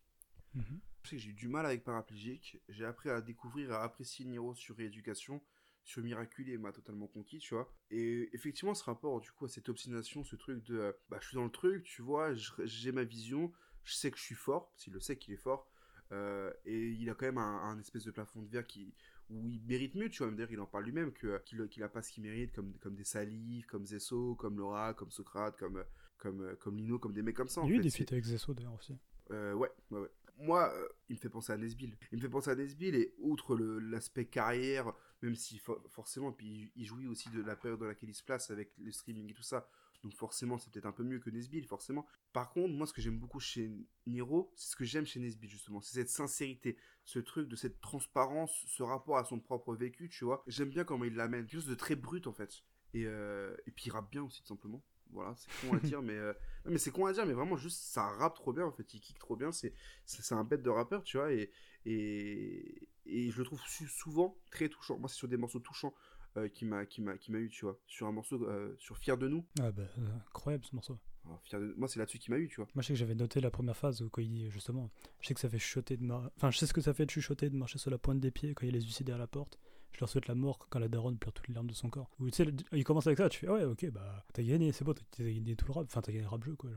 Mhm. 0.54 0.80
Je 1.02 1.10
sais 1.10 1.16
que 1.16 1.22
j'ai 1.22 1.30
eu 1.30 1.34
du 1.34 1.48
mal 1.48 1.66
avec 1.66 1.84
Paraplégique. 1.84 2.58
J'ai 2.68 2.84
appris 2.84 3.10
à 3.10 3.20
découvrir, 3.20 3.72
à 3.72 3.82
apprécier 3.82 4.24
Niro 4.24 4.54
sur 4.54 4.76
Rééducation, 4.76 5.42
sur 5.88 6.02
Miraculé, 6.02 6.58
m'a 6.58 6.70
totalement 6.70 7.06
conquis, 7.06 7.38
tu 7.38 7.54
vois. 7.54 7.72
Et 7.90 8.28
effectivement, 8.34 8.74
ce 8.74 8.84
rapport, 8.84 9.20
du 9.20 9.30
coup, 9.32 9.46
à 9.46 9.48
cette 9.48 9.68
obstination, 9.70 10.22
ce 10.22 10.36
truc 10.36 10.62
de, 10.64 10.78
euh, 10.78 10.92
bah, 11.08 11.16
je 11.20 11.28
suis 11.28 11.34
dans 11.36 11.44
le 11.44 11.50
truc, 11.50 11.82
tu 11.84 12.02
vois, 12.02 12.34
j'ai 12.34 12.92
ma 12.92 13.04
vision, 13.04 13.50
je 13.84 13.94
sais 13.94 14.10
que 14.10 14.18
je 14.18 14.22
suis 14.22 14.34
fort, 14.34 14.68
parce 14.70 14.84
qu'il 14.84 14.92
le 14.92 15.00
sait 15.00 15.16
qu'il 15.16 15.32
est 15.32 15.38
fort. 15.38 15.66
euh, 16.12 16.52
et 16.66 16.88
il 16.90 17.08
a 17.10 17.14
quand 17.14 17.26
même 17.26 17.38
un, 17.38 17.62
un 17.70 17.78
espèce 17.80 18.04
de 18.04 18.10
plafond 18.10 18.42
de 18.42 18.48
verre 18.48 18.66
qui, 18.66 18.94
où 19.30 19.48
il 19.48 19.62
mérite 19.66 19.94
mieux, 19.94 20.08
tu 20.10 20.22
vois. 20.22 20.30
D'ailleurs, 20.32 20.52
il 20.52 20.60
en 20.60 20.66
parle 20.66 20.84
lui-même, 20.84 21.12
que, 21.12 21.38
qu'il, 21.44 21.66
qu'il 21.68 21.82
a 21.82 21.88
pas 21.88 22.02
ce 22.02 22.12
qu'il 22.12 22.22
mérite, 22.22 22.52
comme, 22.52 22.72
comme 22.80 22.94
des 22.94 23.04
Salif, 23.04 23.66
comme 23.66 23.86
Zesso, 23.86 24.34
comme 24.36 24.58
Laura, 24.58 24.92
comme 24.94 25.10
Socrate, 25.10 25.56
comme, 25.58 25.82
comme, 26.18 26.54
comme 26.60 26.76
Lino, 26.76 26.98
comme 26.98 27.12
des 27.14 27.22
mecs 27.22 27.36
comme 27.36 27.48
ça. 27.48 27.62
Il 27.64 27.70
y 27.70 27.72
a 27.72 27.74
eu 27.74 27.76
fait. 27.78 27.82
des 27.84 27.90
C'est- 27.90 28.04
feats 28.04 28.12
avec 28.12 28.24
Zesso 28.24 28.52
d'ailleurs 28.54 28.74
aussi. 28.74 28.94
euh, 29.30 29.54
ouais, 29.54 29.70
ouais, 29.90 30.00
ouais. 30.00 30.08
Moi, 30.40 30.72
euh, 30.72 30.88
il 31.08 31.16
me 31.16 31.20
fait 31.20 31.28
penser 31.28 31.52
à 31.52 31.56
Nesbill. 31.56 31.96
Il 32.12 32.18
me 32.18 32.22
fait 32.22 32.28
penser 32.28 32.50
à 32.50 32.54
Nesbill 32.54 32.94
et 32.94 33.12
outre 33.18 33.56
l'aspect 33.56 34.24
carrière, 34.26 34.92
même 35.22 35.34
si 35.34 35.58
fo- 35.58 35.80
forcément, 35.88 36.32
puis 36.32 36.70
il 36.76 36.84
jouit 36.84 37.06
aussi 37.06 37.28
de 37.30 37.42
la 37.42 37.56
période 37.56 37.80
dans 37.80 37.86
laquelle 37.86 38.08
il 38.10 38.14
se 38.14 38.22
place 38.22 38.50
avec 38.50 38.72
le 38.78 38.92
streaming 38.92 39.30
et 39.30 39.34
tout 39.34 39.42
ça. 39.42 39.68
Donc 40.04 40.12
forcément, 40.12 40.58
c'est 40.58 40.70
peut-être 40.70 40.86
un 40.86 40.92
peu 40.92 41.02
mieux 41.02 41.18
que 41.18 41.28
Nesbill, 41.28 41.66
forcément. 41.66 42.06
Par 42.32 42.50
contre, 42.50 42.72
moi, 42.72 42.86
ce 42.86 42.92
que 42.92 43.00
j'aime 43.00 43.18
beaucoup 43.18 43.40
chez 43.40 43.72
Niro, 44.06 44.52
c'est 44.54 44.70
ce 44.70 44.76
que 44.76 44.84
j'aime 44.84 45.04
chez 45.06 45.18
Nesbill, 45.18 45.50
justement. 45.50 45.80
C'est 45.80 45.94
cette 45.94 46.08
sincérité, 46.08 46.76
ce 47.04 47.18
truc 47.18 47.48
de 47.48 47.56
cette 47.56 47.80
transparence, 47.80 48.64
ce 48.66 48.84
rapport 48.84 49.18
à 49.18 49.24
son 49.24 49.40
propre 49.40 49.74
vécu, 49.74 50.08
tu 50.08 50.24
vois. 50.24 50.44
J'aime 50.46 50.70
bien 50.70 50.84
comment 50.84 51.04
il 51.04 51.14
l'amène. 51.14 51.46
Quelque 51.46 51.60
chose 51.60 51.66
de 51.66 51.74
très 51.74 51.96
brut, 51.96 52.28
en 52.28 52.32
fait. 52.32 52.62
Et, 52.94 53.06
euh, 53.06 53.56
et 53.66 53.72
puis 53.72 53.86
il 53.86 53.90
rappe 53.90 54.10
bien 54.10 54.22
aussi, 54.22 54.40
tout 54.42 54.48
simplement. 54.48 54.84
Voilà, 55.12 55.34
c'est 55.36 55.50
con 55.68 55.74
à 55.76 55.80
dire, 55.80 56.02
mais, 56.02 56.12
euh, 56.16 56.32
non, 56.64 56.72
mais 56.72 56.78
c'est 56.78 56.90
con 56.90 57.06
à 57.06 57.12
dire, 57.12 57.24
mais 57.26 57.32
vraiment, 57.32 57.56
juste, 57.56 57.80
ça 57.82 58.02
rappe 58.06 58.34
trop 58.36 58.52
bien, 58.52 58.64
en 58.66 58.72
fait. 58.72 58.92
Il 58.94 59.00
kick 59.00 59.18
trop 59.18 59.36
bien, 59.36 59.52
c'est 59.52 59.72
c'est 60.04 60.34
un 60.34 60.44
bête 60.44 60.62
de 60.62 60.70
rappeur, 60.70 61.02
tu 61.02 61.16
vois, 61.16 61.32
et, 61.32 61.50
et, 61.86 62.88
et 63.06 63.30
je 63.30 63.38
le 63.38 63.44
trouve 63.44 63.60
souvent 63.66 64.36
très 64.50 64.68
touchant. 64.68 64.98
Moi, 64.98 65.08
c'est 65.08 65.16
sur 65.16 65.28
des 65.28 65.36
morceaux 65.36 65.60
touchants 65.60 65.94
euh, 66.36 66.48
qui 66.48 66.64
m'a 66.64 66.84
qui 66.86 67.00
m'a 67.00 67.16
qui 67.16 67.32
m'a 67.32 67.38
eu, 67.38 67.48
tu 67.48 67.64
vois. 67.64 67.78
Sur 67.86 68.06
un 68.06 68.12
morceau, 68.12 68.42
euh, 68.44 68.74
sur 68.78 68.98
Fier 68.98 69.16
de 69.16 69.28
nous. 69.28 69.44
Ah 69.60 69.72
bah, 69.72 69.84
incroyable 70.28 70.64
ce 70.64 70.74
morceau. 70.74 70.98
Alors, 71.24 71.40
Fier 71.42 71.60
de- 71.60 71.74
Moi, 71.76 71.88
c'est 71.88 71.98
là-dessus 71.98 72.18
qui 72.18 72.30
m'a 72.30 72.38
eu, 72.38 72.48
tu 72.48 72.56
vois. 72.56 72.68
Moi, 72.74 72.82
je 72.82 72.88
sais 72.88 72.92
que 72.92 72.98
j'avais 72.98 73.14
noté 73.14 73.40
la 73.40 73.50
première 73.50 73.76
phase 73.76 74.02
où 74.02 74.10
quand 74.10 74.20
il 74.22 74.30
dit 74.30 74.50
justement, 74.50 74.90
je 75.20 75.28
sais 75.28 75.34
que 75.34 75.40
ça 75.40 75.48
fait 75.48 75.58
chuchoter 75.58 75.96
de 75.96 76.04
mar... 76.04 76.30
enfin, 76.36 76.50
je 76.50 76.58
sais 76.58 76.66
ce 76.66 76.72
que 76.74 76.80
ça 76.80 76.92
fait 76.94 77.06
de 77.06 77.10
chuchoter, 77.10 77.48
de 77.50 77.56
marcher 77.56 77.78
sur 77.78 77.90
la 77.90 77.98
pointe 77.98 78.20
des 78.20 78.30
pieds 78.30 78.54
quand 78.54 78.64
il 78.66 78.66
y 78.66 78.72
a 78.74 78.78
les 78.78 78.82
huissiers 78.84 79.10
à 79.10 79.18
la 79.18 79.26
porte. 79.26 79.58
Je 79.92 80.00
leur 80.00 80.08
souhaite 80.08 80.28
la 80.28 80.34
mort 80.34 80.58
quand 80.70 80.78
la 80.78 80.88
daronne 80.88 81.18
pleure 81.18 81.32
toutes 81.32 81.48
les 81.48 81.54
larmes 81.54 81.66
de 81.66 81.74
son 81.74 81.90
corps. 81.90 82.10
Ou 82.20 82.30
tu 82.30 82.36
sais, 82.44 82.46
il 82.72 82.84
commence 82.84 83.06
avec 83.06 83.18
ça, 83.18 83.28
tu 83.28 83.40
fais 83.40 83.48
ouais, 83.48 83.64
ok, 83.64 83.90
bah 83.90 84.24
t'as 84.32 84.42
gagné, 84.42 84.70
c'est 84.72 84.84
beau, 84.84 84.94
t'as 84.94 85.24
gagné 85.24 85.56
tout 85.56 85.66
le 85.66 85.72
rap, 85.72 85.86
enfin 85.86 86.00
t'as 86.00 86.12
gagné 86.12 86.22
le 86.22 86.28
rap 86.28 86.44
jeu 86.44 86.54
quoi. 86.54 86.70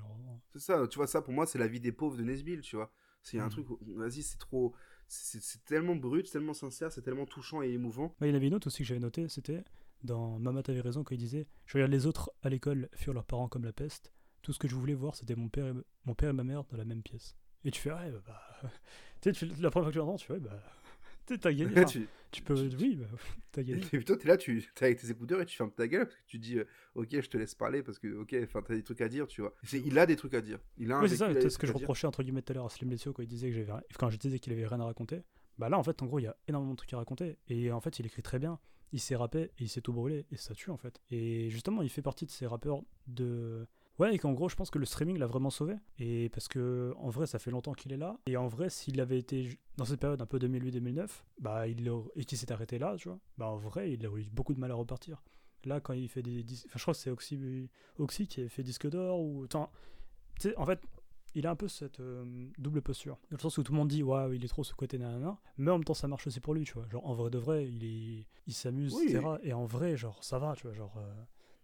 C'est 0.53 0.59
ça, 0.59 0.88
tu 0.88 0.97
vois, 0.97 1.07
ça 1.07 1.22
pour 1.22 1.34
moi, 1.34 1.45
c'est 1.45 1.59
la 1.59 1.68
vie 1.68 1.80
des 1.80 1.91
pauvres 1.91 2.18
de 2.18 2.24
Nesbill, 2.24 2.62
tu 2.62 2.76
vois. 2.76 2.91
C'est 3.22 3.38
un 3.39 3.45
Mhm. 3.45 3.51
truc, 3.51 3.68
vas-y, 3.95 4.24
c'est 4.24 4.38
trop. 4.39 4.74
C'est 5.07 5.64
tellement 5.66 5.95
brut, 5.95 6.26
c'est 6.26 6.34
tellement 6.34 6.53
sincère, 6.53 6.91
c'est 6.91 7.01
tellement 7.01 7.26
touchant 7.26 7.62
et 7.62 7.70
émouvant. 7.70 8.16
Ouais, 8.22 8.28
il 8.28 8.30
y 8.30 8.34
en 8.34 8.38
avait 8.38 8.47
une 8.47 8.53
autre 8.55 8.68
aussi 8.68 8.80
que 8.80 8.86
j'avais 8.86 8.99
noté, 9.01 9.28
c'était 9.28 9.64
dans 10.03 10.39
Maman 10.39 10.64
t'avais 10.64 10.82
raison 10.82 11.03
quand 11.03 11.14
il 11.14 11.20
disait 11.20 11.47
Je 11.68 11.74
regarde 11.78 11.91
les 11.91 12.07
autres 12.07 12.32
à 12.41 12.49
l'école 12.49 12.89
fuir 12.95 13.14
leurs 13.14 13.26
parents 13.26 13.47
comme 13.47 13.64
la 13.66 13.74
peste. 13.74 14.12
Tout 14.41 14.53
ce 14.53 14.57
que 14.57 14.68
je 14.68 14.74
voulais 14.76 14.95
voir, 14.95 15.16
c'était 15.16 15.36
mon 15.36 15.49
père, 15.49 15.68
et... 15.68 15.74
mon 16.05 16.16
père 16.16 16.30
et 16.32 16.34
ma 16.34 16.43
mère 16.43 16.64
dans 16.64 16.78
la 16.78 16.86
même 16.86 17.03
pièce. 17.03 17.36
Et 17.64 17.70
tu 17.70 17.80
fais 17.80 17.91
ouais, 17.91 18.09
bah. 18.12 18.24
bah... 18.64 18.70
tu 19.22 19.34
sais, 19.36 19.45
la 19.45 19.70
première 19.70 19.72
fois 19.72 19.84
que 19.86 19.91
tu 19.91 19.97
l'entends, 19.99 20.16
tu 20.16 20.26
fais 20.26 20.34
ouais, 20.34 20.39
bah. 20.39 20.59
Tu 21.26 21.34
sais, 21.34 21.39
t'as 21.39 21.53
gagné. 21.53 21.86
Tu, 21.86 22.07
tu 22.32 22.41
peux. 22.43 22.53
Oui, 22.80 22.95
bah, 22.95 23.05
t'as 23.51 23.63
gagné. 23.63 23.84
Et 23.93 24.03
toi, 24.03 24.17
t'es 24.17 24.28
là, 24.28 24.38
tu 24.38 24.59
es 24.59 24.84
avec 24.84 24.99
tes 25.01 25.09
écouteurs 25.09 25.41
et 25.41 25.45
tu 25.45 25.55
fermes 25.55 25.72
ta 25.72 25.88
gueule 25.88 26.05
parce 26.07 26.15
que 26.19 26.26
tu 26.28 26.39
dis, 26.39 26.57
euh, 26.57 26.65
ok, 26.95 27.07
je 27.11 27.30
te 27.30 27.38
laisse 27.38 27.55
parler 27.55 27.84
parce 27.84 27.99
que, 27.99 28.07
ok, 28.15 28.36
enfin, 28.43 28.61
t'as 28.61 28.76
des 28.76 28.84
trucs 28.84 29.01
à 29.01 29.09
dire, 29.09 29.28
tu 29.28 29.41
vois. 29.41 29.53
C'est- 29.63 29.80
Il 29.86 29.97
a 29.99 30.05
des 30.05 30.15
trucs 30.15 30.34
à 30.34 30.41
dire. 30.41 30.59
Il 30.78 30.91
a 30.91 30.97
un 30.97 31.01
Oui, 31.03 31.09
c'est 31.09 31.17
ça, 31.17 31.32
c'est 31.34 31.49
ce 31.49 31.57
que 31.57 31.67
je 31.67 31.74
reprochais 31.74 32.07
entre 32.07 32.24
guillemets 32.24 32.41
tout 32.41 32.53
à 32.53 32.55
l'heure 32.55 32.65
à 32.65 32.69
Slim 32.69 32.89
Lessio 32.89 33.13
quand 33.13 33.22
il 33.24 33.28
disait 33.28 33.49
que 33.49 33.55
j'avais 33.55 33.72
rien- 33.72 33.84
quand 33.97 34.09
je 34.09 34.17
disais 34.17 34.39
qu'il 34.39 34.53
avait 34.53 34.65
rien 34.67 34.80
à 34.80 34.86
raconter. 34.86 35.22
Bah 35.57 35.69
là, 35.69 35.78
en 35.78 35.84
fait, 35.84 36.01
en 36.01 36.05
gros, 36.07 36.19
il 36.19 36.24
y 36.24 36.28
a 36.28 36.36
énormément 36.47 36.74
de 36.74 36.78
trucs 36.78 36.93
à 36.93 36.97
raconter. 36.97 37.38
Et 37.49 37.72
en 37.72 37.82
fait, 37.82 37.99
il 37.99 38.05
écrit 38.05 38.22
très 38.24 38.39
bien. 38.39 38.57
Il 38.93 38.99
s'est 38.99 39.15
rappé 39.15 39.39
et 39.43 39.51
il 39.59 39.69
s'est 39.69 39.82
tout 39.82 39.93
brûlé. 39.93 40.26
Et 40.32 40.38
ça 40.38 40.53
tue, 40.55 40.69
en 40.72 40.78
fait. 40.78 40.99
Et 41.11 41.49
justement, 41.49 41.82
il 41.82 41.89
fait 41.89 42.01
partie 42.01 42.26
de 42.26 42.32
ces 42.32 42.45
rappeurs 42.47 42.82
de. 43.07 43.67
Ouais, 43.99 44.15
et 44.15 44.17
qu'en 44.17 44.31
gros, 44.33 44.49
je 44.49 44.55
pense 44.55 44.69
que 44.71 44.79
le 44.79 44.85
streaming 44.85 45.17
l'a 45.19 45.27
vraiment 45.27 45.49
sauvé. 45.51 45.75
Et 45.99 46.29
parce 46.29 46.47
que, 46.47 46.93
en 46.97 47.09
vrai, 47.09 47.27
ça 47.27 47.37
fait 47.39 47.51
longtemps 47.51 47.73
qu'il 47.73 47.91
est 47.93 47.97
là. 47.97 48.17
Et 48.25 48.35
en 48.37 48.47
vrai, 48.47 48.69
s'il 48.69 48.99
avait 48.99 49.19
été 49.19 49.59
dans 49.77 49.85
cette 49.85 49.99
période 49.99 50.21
un 50.21 50.25
peu 50.25 50.39
2008-2009, 50.39 51.23
bah, 51.39 51.67
il 51.67 51.91
et 52.15 52.25
qu'il 52.25 52.37
s'est 52.37 52.51
arrêté 52.51 52.79
là, 52.79 52.95
tu 52.97 53.09
vois, 53.09 53.19
bah, 53.37 53.47
en 53.47 53.57
vrai, 53.57 53.91
il 53.93 54.05
aurait 54.07 54.21
eu 54.21 54.29
beaucoup 54.31 54.53
de 54.53 54.59
mal 54.59 54.71
à 54.71 54.75
repartir. 54.75 55.21
Là, 55.65 55.79
quand 55.79 55.93
il 55.93 56.07
fait 56.09 56.23
des. 56.23 56.43
dis- 56.43 56.63
Enfin, 56.65 56.77
je 56.77 56.81
crois 56.83 56.93
que 56.95 56.99
c'est 56.99 57.11
Oxy, 57.11 57.69
Oxy 57.99 58.27
qui 58.27 58.39
avait 58.39 58.49
fait 58.49 58.63
disque 58.63 58.89
d'or 58.89 59.19
ou. 59.19 59.45
Tu 59.47 59.57
sais, 60.39 60.57
en 60.57 60.65
fait, 60.65 60.81
il 61.35 61.45
a 61.45 61.51
un 61.51 61.55
peu 61.55 61.67
cette 61.67 61.99
euh, 61.99 62.25
double 62.57 62.81
posture. 62.81 63.19
Dans 63.29 63.37
le 63.37 63.41
sens 63.41 63.57
où 63.59 63.63
tout 63.63 63.71
le 63.71 63.77
monde 63.77 63.87
dit, 63.89 64.01
waouh, 64.01 64.33
il 64.33 64.43
est 64.43 64.47
trop 64.47 64.63
ce 64.63 64.73
côté 64.73 64.97
nanana. 64.97 65.37
Mais 65.57 65.69
en 65.69 65.75
même 65.75 65.83
temps, 65.83 65.93
ça 65.93 66.07
marche 66.07 66.25
aussi 66.25 66.39
pour 66.39 66.55
lui, 66.55 66.63
tu 66.63 66.73
vois. 66.73 66.87
Genre, 66.89 67.05
en 67.05 67.13
vrai 67.13 67.29
de 67.29 67.37
vrai, 67.37 67.67
il 67.67 67.83
est, 67.83 68.25
il 68.47 68.53
s'amuse, 68.53 68.95
Oui. 68.95 69.03
etc. 69.11 69.23
Et 69.43 69.53
en 69.53 69.65
vrai, 69.65 69.95
genre, 69.95 70.23
ça 70.23 70.39
va, 70.39 70.55
tu 70.55 70.63
vois. 70.65 70.73
Genre, 70.73 70.97
euh, 70.97 71.13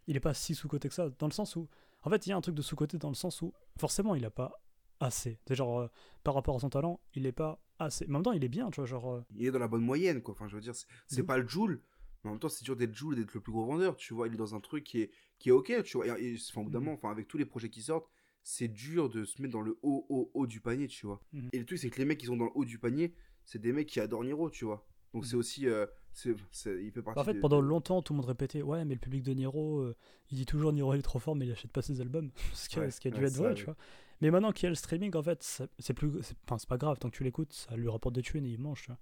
il 0.05 0.15
est 0.15 0.19
pas 0.21 0.35
si 0.35 0.53
sous-côté 0.53 0.87
que 0.89 0.93
ça. 0.93 1.09
Dans 1.17 1.25
le 1.27 1.33
sens 1.33 1.55
où, 1.55 1.67
en 2.07 2.09
fait, 2.09 2.25
il 2.25 2.29
y 2.29 2.33
a 2.33 2.37
un 2.37 2.41
truc 2.41 2.55
de 2.55 2.61
sous-côté 2.61 2.97
dans 2.97 3.09
le 3.09 3.15
sens 3.15 3.41
où, 3.41 3.53
forcément, 3.79 4.15
il 4.15 4.25
a 4.25 4.31
pas 4.31 4.53
assez. 4.99 5.39
C'est 5.47 5.55
genre, 5.55 5.79
euh, 5.79 5.87
par 6.23 6.33
rapport 6.33 6.55
à 6.55 6.59
son 6.59 6.69
talent, 6.69 6.99
il 7.13 7.25
est 7.25 7.31
pas 7.31 7.61
assez. 7.79 8.05
Mais 8.07 8.15
en 8.15 8.19
même 8.19 8.23
temps, 8.23 8.31
il 8.31 8.43
est 8.43 8.49
bien, 8.49 8.69
tu 8.71 8.77
vois. 8.81 8.85
Genre, 8.87 9.11
euh, 9.13 9.21
Il 9.35 9.45
est 9.45 9.51
dans 9.51 9.59
la 9.59 9.67
bonne 9.67 9.83
moyenne, 9.83 10.21
quoi. 10.21 10.33
Enfin, 10.33 10.47
je 10.47 10.55
veux 10.55 10.61
dire, 10.61 10.75
c'est- 10.75 10.87
c'est 11.07 11.23
pas 11.23 11.37
le 11.37 11.47
Joule, 11.47 11.81
mais 12.23 12.29
en 12.29 12.33
même 12.33 12.39
temps, 12.39 12.49
c'est 12.49 12.63
dur 12.63 12.75
d'être 12.75 12.93
Joule 12.95 13.13
et 13.13 13.17
d'être 13.21 13.33
le 13.33 13.41
plus 13.41 13.51
gros 13.51 13.65
vendeur, 13.65 13.95
tu 13.95 14.13
vois. 14.13 14.27
Il 14.27 14.33
est 14.33 14.37
dans 14.37 14.55
un 14.55 14.59
truc 14.59 14.83
qui 14.83 15.01
est, 15.01 15.11
qui 15.37 15.49
est 15.49 15.51
ok, 15.51 15.83
tu 15.83 15.97
vois. 15.97 16.07
Et, 16.19 16.33
et, 16.33 16.37
enfin, 16.49 16.63
Mhm. 16.63 16.87
enfin, 16.89 17.11
avec 17.11 17.27
tous 17.27 17.37
les 17.37 17.45
projets 17.45 17.69
qui 17.69 17.81
sortent, 17.81 18.09
c'est 18.41 18.67
dur 18.69 19.09
de 19.09 19.25
se 19.25 19.41
mettre 19.41 19.51
dans 19.53 19.61
le 19.61 19.77
haut, 19.83 20.05
haut, 20.09 20.31
haut 20.33 20.47
du 20.47 20.61
panier, 20.61 20.87
tu 20.87 21.05
vois. 21.05 21.21
Mhm. 21.33 21.49
Et 21.53 21.59
le 21.59 21.65
truc, 21.65 21.77
c'est 21.77 21.89
que 21.89 21.97
les 21.99 22.05
mecs 22.05 22.17
qui 22.19 22.25
sont 22.27 22.37
dans 22.37 22.45
le 22.45 22.51
haut 22.55 22.65
du 22.65 22.79
panier, 22.79 23.13
c'est 23.43 23.59
des 23.59 23.73
mecs 23.73 23.87
qui 23.87 23.99
adorent 23.99 24.23
Niro, 24.23 24.49
tu 24.49 24.65
vois. 24.65 24.87
Donc, 25.13 25.25
c'est 25.25 25.33
Mhm. 25.35 25.39
aussi. 25.39 25.67
euh, 25.67 25.85
il 26.25 26.91
fait 26.91 27.01
partie 27.01 27.19
en 27.19 27.23
fait, 27.23 27.33
des- 27.33 27.39
pendant 27.39 27.61
longtemps, 27.61 28.01
tout 28.01 28.13
le 28.13 28.17
monde 28.17 28.25
répétait, 28.27 28.61
ouais, 28.61 28.83
mais 28.85 28.95
le 28.95 28.99
public 28.99 29.23
de 29.23 29.33
Niro, 29.33 29.79
euh, 29.81 29.95
il 30.31 30.37
dit 30.37 30.45
toujours 30.45 30.73
Niro 30.73 30.93
est 30.93 31.01
trop 31.01 31.19
fort, 31.19 31.35
mais 31.35 31.45
il 31.45 31.51
achète 31.51 31.71
pas 31.71 31.81
ses 31.81 32.01
albums. 32.01 32.31
ce, 32.53 32.69
qui 32.69 32.79
a, 32.79 32.81
Ouais, 32.83 32.91
ce 32.91 32.99
qui 32.99 33.07
a 33.07 33.11
dû 33.11 33.21
ouais, 33.21 33.27
être 33.27 33.35
vrai, 33.35 33.53
tu 33.55 33.65
vois. 33.65 33.75
Mais 34.21 34.31
maintenant 34.31 34.51
qu'il 34.51 34.63
y 34.63 34.67
a 34.67 34.69
le 34.69 34.75
streaming, 34.75 35.15
en 35.15 35.21
fait, 35.23 35.61
c'est 35.79 35.93
plus, 35.93 36.09
enfin, 36.45 36.57
c'est 36.57 36.67
pas 36.69 36.77
grave, 36.77 36.97
tant 36.99 37.09
que 37.09 37.15
tu 37.15 37.23
l'écoutes, 37.23 37.53
ça 37.53 37.75
lui 37.75 37.87
rapporte 37.87 38.15
des 38.15 38.23
thunes 38.23 38.45
et 38.45 38.49
il 38.51 38.59
mange, 38.59 38.81
tu 38.81 38.87
vois. 38.87 38.97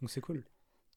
Donc 0.00 0.10
c'est 0.10 0.20
cool. 0.20 0.44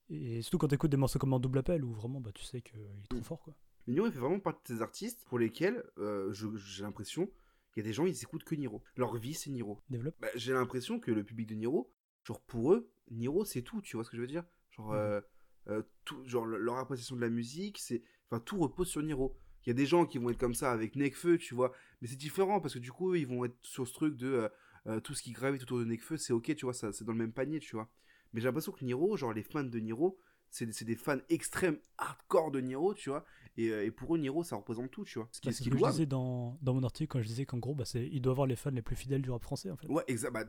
Et 0.09 0.41
surtout 0.41 0.57
quand 0.59 0.67
tu 0.67 0.75
écoutes 0.75 0.91
des 0.91 0.97
morceaux 0.97 1.17
comme 1.19 1.33
en 1.33 1.39
double 1.39 1.57
appel, 1.59 1.83
où 1.83 1.91
vraiment, 1.93 2.19
bah, 2.21 2.31
tu 2.33 2.43
sais 2.43 2.61
qu'il 2.61 2.79
est 2.79 3.07
trop 3.09 3.19
Mm. 3.19 3.23
fort, 3.23 3.41
quoi. 3.41 3.55
Mais 3.87 3.93
Niro, 3.93 4.05
il 4.07 4.13
fait 4.13 4.19
vraiment 4.19 4.39
partie 4.39 4.71
de 4.73 4.77
ces 4.77 4.81
artistes 4.83 5.23
pour 5.25 5.39
lesquels 5.39 5.83
euh, 5.97 6.31
je- 6.33 6.55
j'ai 6.55 6.83
l'impression 6.83 7.25
qu'il 7.73 7.83
y 7.83 7.85
a 7.85 7.89
des 7.89 7.93
gens, 7.93 8.05
ils 8.05 8.21
écoutent 8.21 8.43
que 8.43 8.55
Niro. 8.55 8.81
Leur 8.95 9.15
vie, 9.17 9.33
c'est 9.33 9.49
Niro. 9.49 9.79
Développe. 9.89 10.15
Bah, 10.19 10.27
j'ai 10.35 10.53
l'impression 10.53 10.99
que 10.99 11.11
le 11.11 11.23
public 11.23 11.47
de 11.49 11.55
Niro, 11.55 11.91
genre 12.23 12.39
pour 12.41 12.73
eux, 12.73 12.89
Niro 13.11 13.43
c'est 13.43 13.61
tout, 13.63 13.81
tu 13.81 13.97
vois 13.97 14.03
ce 14.05 14.11
que 14.11 14.17
je 14.17 14.21
veux 14.21 14.27
dire? 14.27 14.45
Genre, 14.71 14.91
Mhm. 14.91 14.97
euh, 14.97 15.21
euh, 15.69 15.81
tout, 16.05 16.23
genre 16.27 16.45
le- 16.45 16.57
leur 16.57 16.77
appréciation 16.77 17.15
de 17.15 17.21
la 17.21 17.29
musique, 17.29 17.77
c'est, 17.79 18.03
enfin 18.29 18.39
tout 18.39 18.57
repose 18.59 18.87
sur 18.89 19.01
Niro. 19.01 19.35
Il 19.65 19.69
y 19.69 19.71
a 19.71 19.73
des 19.75 19.85
gens 19.85 20.05
qui 20.05 20.17
vont 20.17 20.29
être 20.29 20.37
comme 20.39 20.55
ça 20.55 20.71
avec 20.71 20.95
Nekfeu, 20.95 21.37
tu 21.37 21.55
vois, 21.55 21.73
mais 22.01 22.07
c'est 22.07 22.17
différent 22.17 22.59
parce 22.59 22.73
que 22.73 22.79
du 22.79 22.91
coup 22.91 23.15
ils 23.15 23.27
vont 23.27 23.45
être 23.45 23.55
sur 23.63 23.87
ce 23.87 23.93
truc 23.93 24.15
de 24.17 24.27
euh, 24.27 24.49
euh, 24.87 24.99
tout 24.99 25.13
ce 25.13 25.23
qui 25.23 25.31
gravite 25.31 25.63
autour 25.63 25.79
de 25.79 25.85
Nekfeu, 25.85 26.17
c'est 26.17 26.33
ok, 26.33 26.53
tu 26.55 26.65
vois, 26.65 26.73
ça, 26.73 26.91
c'est 26.91 27.05
dans 27.05 27.13
le 27.13 27.17
même 27.19 27.31
panier, 27.31 27.59
tu 27.59 27.75
vois. 27.75 27.89
Mais 28.33 28.41
j'ai 28.41 28.47
l'impression 28.47 28.71
que 28.73 28.83
Niro, 28.83 29.15
genre 29.15 29.31
les 29.33 29.43
fans 29.43 29.63
de 29.63 29.79
Niro, 29.79 30.19
c'est 30.49 30.71
c'est 30.73 30.85
des 30.85 30.95
fans 30.95 31.17
extrêmes 31.29 31.77
hardcore 31.97 32.51
de 32.51 32.59
Niro, 32.59 32.93
tu 32.93 33.09
vois, 33.09 33.23
et, 33.57 33.67
et 33.67 33.91
pour 33.91 34.15
eux 34.15 34.17
Niro 34.19 34.43
ça 34.43 34.55
représente 34.57 34.91
tout, 34.91 35.05
tu 35.05 35.17
vois. 35.19 35.29
Ce 35.31 35.39
qui, 35.39 35.47
Bah, 35.47 35.53
ce 35.53 35.63
ce 35.63 35.69
que 35.69 35.77
je 35.77 35.83
disais 35.85 36.05
dans, 36.05 36.57
dans 36.61 36.73
mon 36.73 36.83
article 36.83 37.11
quand 37.11 37.21
je 37.21 37.27
disais 37.27 37.45
qu'en 37.45 37.57
gros, 37.59 37.73
bah, 37.73 37.85
c'est, 37.85 38.05
il 38.11 38.21
doit 38.21 38.31
avoir 38.31 38.47
les 38.47 38.55
fans 38.57 38.69
les 38.71 38.81
plus 38.81 38.95
fidèles 38.95 39.21
du 39.21 39.31
rap 39.31 39.41
français, 39.43 39.71
en 39.71 39.77
fait. 39.77 39.87
Ouais, 39.87 40.03
exact. 40.07 40.31
Bah, 40.31 40.45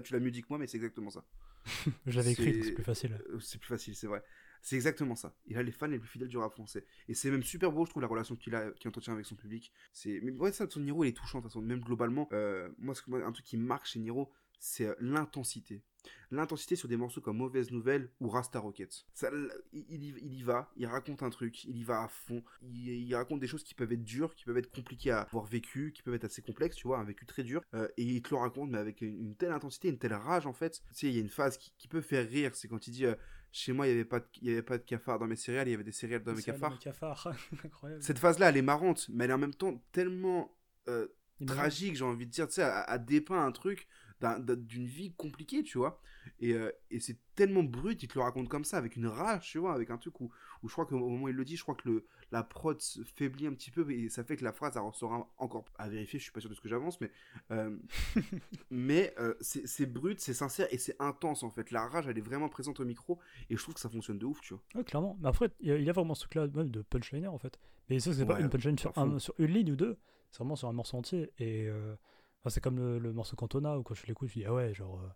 tu 0.00 0.12
l'as 0.12 0.20
mieux 0.20 0.30
dit 0.30 0.42
que 0.42 0.46
moi, 0.50 0.58
mais 0.58 0.66
c'est 0.66 0.76
exactement 0.76 1.10
ça. 1.10 1.24
Je 2.06 2.16
l'avais 2.16 2.32
écrit, 2.32 2.52
donc 2.52 2.64
c'est- 2.64 2.72
plus 2.72 2.84
facile. 2.84 3.18
C'est 3.40 3.58
plus 3.58 3.68
facile, 3.68 3.94
c'est 3.94 4.06
vrai. 4.06 4.22
C'est 4.62 4.76
exactement 4.76 5.14
ça. 5.14 5.34
Il 5.46 5.56
a 5.56 5.62
les 5.62 5.72
fans 5.72 5.86
les 5.86 5.98
plus 5.98 6.08
fidèles 6.08 6.28
du 6.28 6.38
rap 6.38 6.52
français. 6.52 6.84
Et 7.08 7.14
c'est 7.14 7.30
même 7.30 7.42
super 7.42 7.72
beau, 7.72 7.84
je 7.84 7.90
trouve, 7.90 8.02
la 8.02 8.08
relation 8.08 8.36
qu'il 8.36 8.54
a, 8.54 8.70
qu'il 8.72 8.88
entretient 8.88 9.12
avec 9.14 9.26
son 9.26 9.36
public. 9.36 9.72
C'est, 9.92 10.20
mais 10.22 10.32
ouais, 10.32 10.52
ça, 10.52 10.68
son 10.68 10.80
Niro, 10.80 11.04
il 11.04 11.08
est 11.08 11.12
touchant, 11.12 11.38
de 11.38 11.44
toute 11.44 11.52
façon. 11.52 11.62
Même 11.62 11.80
globalement, 11.80 12.28
euh, 12.32 12.68
moi, 12.78 12.94
un 13.24 13.32
truc 13.32 13.46
qui 13.46 13.56
marque 13.56 13.86
chez 13.86 13.98
Niro, 13.98 14.30
c'est 14.58 14.86
euh, 14.86 14.94
l'intensité. 15.00 15.82
l'intensité 16.30 16.76
sur 16.76 16.88
des 16.88 16.96
morceaux 16.96 17.20
comme 17.20 17.36
Mauvaise 17.38 17.70
Nouvelle 17.70 18.10
ou 18.20 18.28
Rasta 18.28 18.58
Rocket. 18.58 19.06
Ça, 19.14 19.30
il, 19.72 19.84
il 19.88 20.34
y- 20.34 20.42
va, 20.42 20.70
il 20.76 20.86
raconte 20.86 21.22
un 21.22 21.30
truc, 21.30 21.64
il 21.64 21.76
y 21.76 21.84
va 21.84 22.02
à 22.02 22.08
fond, 22.08 22.42
il, 22.62 23.14
raconte 23.14 23.40
des 23.40 23.46
choses 23.46 23.62
qui 23.64 23.74
peuvent 23.74 23.92
être 23.92 24.04
dures, 24.04 24.34
qui 24.34 24.44
peuvent 24.44 24.58
être 24.58 24.70
compliquées 24.70 25.10
à 25.10 25.22
avoir 25.22 25.44
vécu, 25.46 25.92
qui 25.94 26.02
peuvent 26.02 26.14
être 26.14 26.24
assez 26.24 26.42
complexes, 26.42 26.76
tu 26.76 26.86
vois, 26.86 26.98
un 26.98 27.04
vécu 27.04 27.26
très 27.26 27.42
dur, 27.42 27.62
euh, 27.74 27.88
et 27.96 28.04
il 28.04 28.22
te 28.22 28.30
le 28.30 28.36
raconte, 28.36 28.70
mais 28.70 28.78
avec 28.78 29.00
une, 29.00 29.34
telle 29.36 29.52
intensité, 29.52 29.88
une 29.88 29.98
telle 29.98 30.14
rage, 30.14 30.46
en 30.46 30.52
fait. 30.52 30.82
Tu 30.88 30.94
sais, 30.94 31.08
il 31.08 31.14
y 31.14 31.18
a 31.18 31.22
une 31.22 31.28
phase 31.28 31.58
qui, 31.58 31.88
peut 31.88 32.00
faire 32.00 32.28
rire, 32.28 32.54
c'est 32.54 32.68
quand 32.68 32.86
il 32.86 32.90
dit, 32.90 33.06
chez 33.52 33.72
moi, 33.72 33.86
il 33.86 33.90
n'y 33.90 33.94
avait, 33.96 34.04
pas 34.04 34.20
de- 34.20 34.26
il 34.42 34.48
y 34.48 34.52
avait 34.52 34.62
pas 34.62 34.78
de 34.78 34.82
cafards 34.84 35.18
dans 35.18 35.26
mes 35.26 35.36
céréales, 35.36 35.68
il 35.68 35.72
y 35.72 35.74
avait 35.74 35.84
des 35.84 35.92
céréales 35.92 36.22
dans 36.22 36.32
mes 36.34 36.42
cafards. 36.42 36.72
Mes 36.72 36.78
cafards. 36.78 37.32
Incroyable. 37.64 38.02
Cette 38.02 38.18
phase-là, 38.18 38.50
elle 38.50 38.56
est 38.56 38.62
marrante, 38.62 39.08
mais 39.12 39.24
elle 39.24 39.30
est 39.30 39.34
en 39.34 39.38
même 39.38 39.54
temps 39.54 39.82
tellement 39.92 40.54
euh, 40.88 41.06
tragique, 41.46 41.96
j'ai 41.96 42.04
envie 42.04 42.26
de 42.26 42.30
dire, 42.30 42.46
tu 42.48 42.54
sais, 42.54 42.62
à, 42.62 42.80
à 42.82 42.98
dépeint 42.98 43.44
un 43.44 43.52
truc 43.52 43.86
d'une 44.20 44.86
vie 44.86 45.12
compliquée, 45.14 45.62
tu 45.62 45.78
vois. 45.78 46.00
Et, 46.40 46.52
euh, 46.52 46.70
et 46.90 47.00
c'est 47.00 47.16
tellement 47.34 47.62
brut, 47.62 48.02
il 48.02 48.08
te 48.08 48.14
le 48.18 48.22
raconte 48.22 48.48
comme 48.48 48.64
ça, 48.64 48.76
avec 48.76 48.96
une 48.96 49.06
rage, 49.06 49.50
tu 49.50 49.58
vois, 49.58 49.72
avec 49.74 49.90
un 49.90 49.98
truc 49.98 50.20
où, 50.20 50.30
où 50.62 50.68
je 50.68 50.72
crois 50.72 50.86
qu'au 50.86 50.98
moment 50.98 51.24
où 51.24 51.28
il 51.28 51.34
le 51.34 51.44
dit, 51.44 51.56
je 51.56 51.62
crois 51.62 51.74
que 51.74 51.88
le, 51.88 52.04
la 52.32 52.42
prod 52.42 52.80
se 52.80 53.02
faiblit 53.04 53.46
un 53.46 53.54
petit 53.54 53.70
peu 53.70 53.90
et 53.90 54.08
ça 54.08 54.24
fait 54.24 54.36
que 54.36 54.44
la 54.44 54.52
phrase 54.52 54.76
ressort 54.76 55.30
encore 55.38 55.64
à 55.78 55.88
vérifier, 55.88 56.18
je 56.18 56.24
suis 56.24 56.32
pas 56.32 56.40
sûr 56.40 56.50
de 56.50 56.54
ce 56.54 56.60
que 56.60 56.68
j'avance, 56.68 57.00
mais, 57.00 57.10
euh, 57.52 57.76
mais 58.70 59.14
euh, 59.18 59.34
c'est 59.40 59.86
brut, 59.86 60.20
c'est 60.20 60.34
sincère 60.34 60.66
et 60.70 60.78
c'est 60.78 60.96
intense 61.00 61.42
en 61.42 61.50
fait. 61.50 61.70
La 61.70 61.86
rage, 61.86 62.06
elle 62.08 62.18
est 62.18 62.22
vraiment 62.22 62.48
présente 62.48 62.80
au 62.80 62.84
micro 62.84 63.18
et 63.50 63.56
je 63.56 63.62
trouve 63.62 63.74
que 63.74 63.80
ça 63.80 63.88
fonctionne 63.88 64.18
de 64.18 64.26
ouf, 64.26 64.40
tu 64.40 64.54
vois. 64.54 64.62
Ouais, 64.74 64.84
clairement. 64.84 65.16
Mais 65.20 65.28
après, 65.28 65.50
il 65.60 65.68
y, 65.68 65.72
a- 65.72 65.76
il 65.78 65.84
y 65.84 65.90
a 65.90 65.92
vraiment 65.92 66.14
ce 66.14 66.20
truc-là 66.22 66.46
même 66.48 66.70
de 66.70 66.82
punchliner 66.82 67.28
en 67.28 67.38
fait. 67.38 67.58
Mais 67.88 68.00
ça, 68.00 68.12
c'est 68.12 68.26
pas 68.26 68.34
Ouais, 68.34 68.40
une 68.42 68.50
punchline 68.50 68.78
sur, 68.78 68.96
un- 68.98 69.18
sur 69.18 69.34
une 69.38 69.46
ligne 69.52 69.72
ou 69.72 69.76
deux, 69.76 69.98
c'est 70.30 70.38
vraiment 70.40 70.56
sur 70.56 70.68
un 70.68 70.72
morceau 70.72 70.96
entier. 70.98 71.32
Et 71.38 71.66
euh, 71.68 71.94
enfin, 72.40 72.50
c'est 72.50 72.60
comme 72.60 72.78
le, 72.78 72.98
le 72.98 73.12
morceau 73.12 73.36
Cantona 73.36 73.78
où 73.78 73.82
quand 73.82 73.94
je 73.94 74.06
l'écoute, 74.06 74.28
je 74.28 74.34
dis 74.34 74.44
ah 74.44 74.54
ouais, 74.54 74.74
genre, 74.74 75.00
euh, 75.00 75.08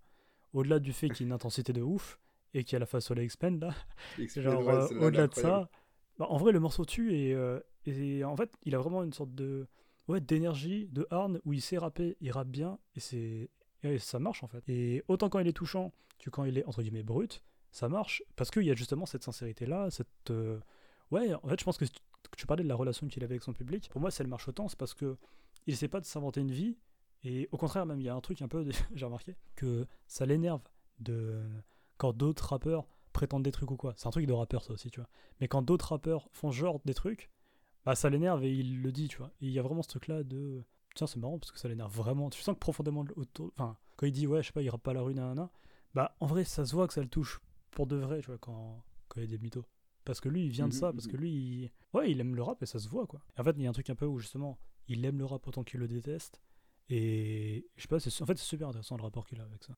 au-delà 0.52 0.78
du 0.78 0.92
fait 0.92 1.08
qu'il 1.08 1.20
y 1.20 1.22
a 1.24 1.26
une 1.28 1.32
intensité 1.32 1.72
de 1.72 1.82
ouf 1.82 2.18
et 2.54 2.64
qu'il 2.64 2.74
y 2.74 2.82
a 2.82 2.86
la 2.92 3.00
sur 3.00 3.14
les 3.14 3.24
expand 3.24 3.60
là, 3.60 3.74
genre, 4.36 4.66
Ouais, 4.66 4.74
euh, 4.74 5.06
au-delà 5.06 5.26
de 5.26 5.34
ça, 5.34 5.70
bah, 6.18 6.26
en 6.28 6.36
vrai, 6.36 6.52
le 6.52 6.60
morceau 6.60 6.84
tue 6.84 7.14
et, 7.14 7.34
euh, 7.34 7.60
et 7.86 8.24
en 8.24 8.36
fait, 8.36 8.52
il 8.62 8.74
a 8.74 8.78
vraiment 8.78 9.02
une 9.02 9.12
sorte 9.12 9.34
de 9.34 9.66
ouais, 10.08 10.20
d'énergie, 10.20 10.88
de 10.92 11.06
harne 11.10 11.40
où 11.44 11.52
il 11.52 11.62
sait 11.62 11.78
rapper, 11.78 12.16
il 12.20 12.30
rappe 12.30 12.48
bien 12.48 12.78
et 12.94 13.00
c'est 13.00 13.50
et 13.84 13.98
ça 13.98 14.20
marche 14.20 14.44
en 14.44 14.46
fait. 14.46 14.62
Et 14.68 15.02
autant 15.08 15.28
quand 15.28 15.40
il 15.40 15.48
est 15.48 15.52
touchant 15.52 15.92
que 16.20 16.30
quand 16.30 16.44
il 16.44 16.56
est 16.58 16.64
entre 16.66 16.82
guillemets 16.82 17.02
brut, 17.02 17.42
ça 17.72 17.88
marche 17.88 18.22
parce 18.36 18.50
qu'il 18.50 18.62
y 18.62 18.70
a 18.70 18.74
justement 18.74 19.06
cette 19.06 19.24
sincérité 19.24 19.66
là, 19.66 19.90
cette 19.90 20.30
ouais, 21.12 21.34
en 21.34 21.48
fait, 21.48 21.60
je 21.60 21.64
pense 21.64 21.78
que 21.78 21.84
tu, 22.36 22.46
parlais 22.46 22.64
de 22.64 22.68
la 22.68 22.74
relation 22.74 23.06
qu'il 23.06 23.22
avait 23.22 23.34
avec 23.34 23.42
son 23.42 23.52
public. 23.52 23.88
Pour 23.90 24.00
moi, 24.00 24.10
si 24.10 24.22
elle 24.22 24.28
marche 24.28 24.48
autant, 24.48 24.68
c'est 24.68 24.78
parce 24.78 24.94
que 24.94 25.16
il 25.66 25.74
essaie 25.74 25.88
pas 25.88 26.00
de 26.00 26.06
s'inventer 26.06 26.40
une 26.40 26.50
vie 26.50 26.76
et 27.24 27.48
au 27.52 27.56
contraire 27.56 27.86
même 27.86 28.00
il 28.00 28.04
y 28.04 28.08
a 28.08 28.14
un 28.14 28.20
truc 28.20 28.42
un 28.42 28.48
peu 28.48 28.66
j'ai 28.94 29.04
remarqué 29.04 29.36
que 29.54 29.86
ça 30.06 30.26
l'énerve 30.26 30.62
de 30.98 31.42
quand 31.96 32.12
d'autres 32.12 32.48
rappeurs 32.48 32.86
prétendent 33.12 33.44
des 33.44 33.52
trucs 33.52 33.70
ou 33.70 33.76
quoi. 33.76 33.94
C'est 33.96 34.06
un 34.08 34.10
truc 34.10 34.26
de 34.26 34.32
rappeur 34.32 34.64
ça 34.64 34.72
aussi, 34.72 34.90
tu 34.90 35.00
vois. 35.00 35.08
Mais 35.40 35.48
quand 35.48 35.62
d'autres 35.62 35.90
rappeurs 35.90 36.28
font 36.32 36.50
genre 36.50 36.80
des 36.84 36.94
trucs, 36.94 37.30
bah 37.84 37.94
ça 37.94 38.10
l'énerve 38.10 38.44
et 38.44 38.52
il 38.52 38.80
le 38.82 38.92
dit, 38.92 39.08
tu 39.08 39.18
vois. 39.18 39.30
Et 39.40 39.46
il 39.46 39.52
y 39.52 39.58
a 39.58 39.62
vraiment 39.62 39.82
ce 39.82 39.88
truc 39.88 40.08
là 40.08 40.22
de 40.24 40.64
tiens, 40.94 41.06
c'est 41.06 41.18
marrant 41.18 41.38
parce 41.38 41.52
que 41.52 41.58
ça 41.58 41.68
l'énerve 41.68 41.94
vraiment. 41.94 42.30
Tu 42.30 42.42
sens 42.42 42.54
que 42.54 42.60
profondément 42.60 43.04
autour 43.16 43.52
enfin 43.56 43.76
quand 43.96 44.06
il 44.06 44.12
dit 44.12 44.26
ouais, 44.26 44.42
je 44.42 44.48
sais 44.48 44.52
pas, 44.52 44.62
il 44.62 44.70
rappe 44.70 44.82
pas 44.82 44.92
à 44.92 44.94
la 44.94 45.02
rue 45.02 45.14
nanana, 45.14 45.50
bah 45.94 46.16
en 46.20 46.26
vrai, 46.26 46.44
ça 46.44 46.64
se 46.64 46.74
voit 46.74 46.88
que 46.88 46.94
ça 46.94 47.02
le 47.02 47.08
touche 47.08 47.40
pour 47.70 47.86
de 47.86 47.96
vrai, 47.96 48.20
tu 48.20 48.26
vois 48.26 48.38
quand 48.38 48.82
quand 49.08 49.20
il 49.20 49.24
y 49.24 49.26
a 49.26 49.36
des 49.36 49.38
mythos. 49.38 49.64
Parce 50.04 50.20
que 50.20 50.28
lui, 50.28 50.46
il 50.46 50.50
vient 50.50 50.66
de 50.66 50.72
Mhm, 50.72 50.80
ça, 50.80 50.92
parce 50.92 51.06
mhm. 51.06 51.12
que 51.12 51.16
lui, 51.18 51.30
il... 51.30 51.70
ouais, 51.92 52.10
il 52.10 52.18
aime 52.20 52.34
le 52.34 52.42
rap 52.42 52.60
et 52.62 52.66
ça 52.66 52.80
se 52.80 52.88
voit, 52.88 53.06
quoi. 53.06 53.20
Et 53.36 53.40
en 53.40 53.44
fait, 53.44 53.54
il 53.56 53.62
y 53.62 53.66
a 53.66 53.70
un 53.70 53.72
truc 53.72 53.88
un 53.88 53.94
peu 53.94 54.06
où 54.06 54.18
justement, 54.18 54.58
il 54.88 55.04
aime 55.04 55.18
le 55.18 55.26
rap 55.26 55.46
autant 55.46 55.62
qu'il 55.62 55.78
le 55.78 55.86
déteste. 55.86 56.42
Et 56.95 57.66
je 57.76 57.82
sais 57.82 57.88
pas, 57.88 57.99
c'est- 57.99 58.22
en 58.22 58.26
fait, 58.26 58.36
c'est 58.36 58.45
super 58.45 58.68
intéressant 58.68 58.99
le 58.99 59.03
rapport 59.03 59.26
qu'il 59.26 59.40
a 59.40 59.45
avec 59.45 59.62
ça. 59.64 59.74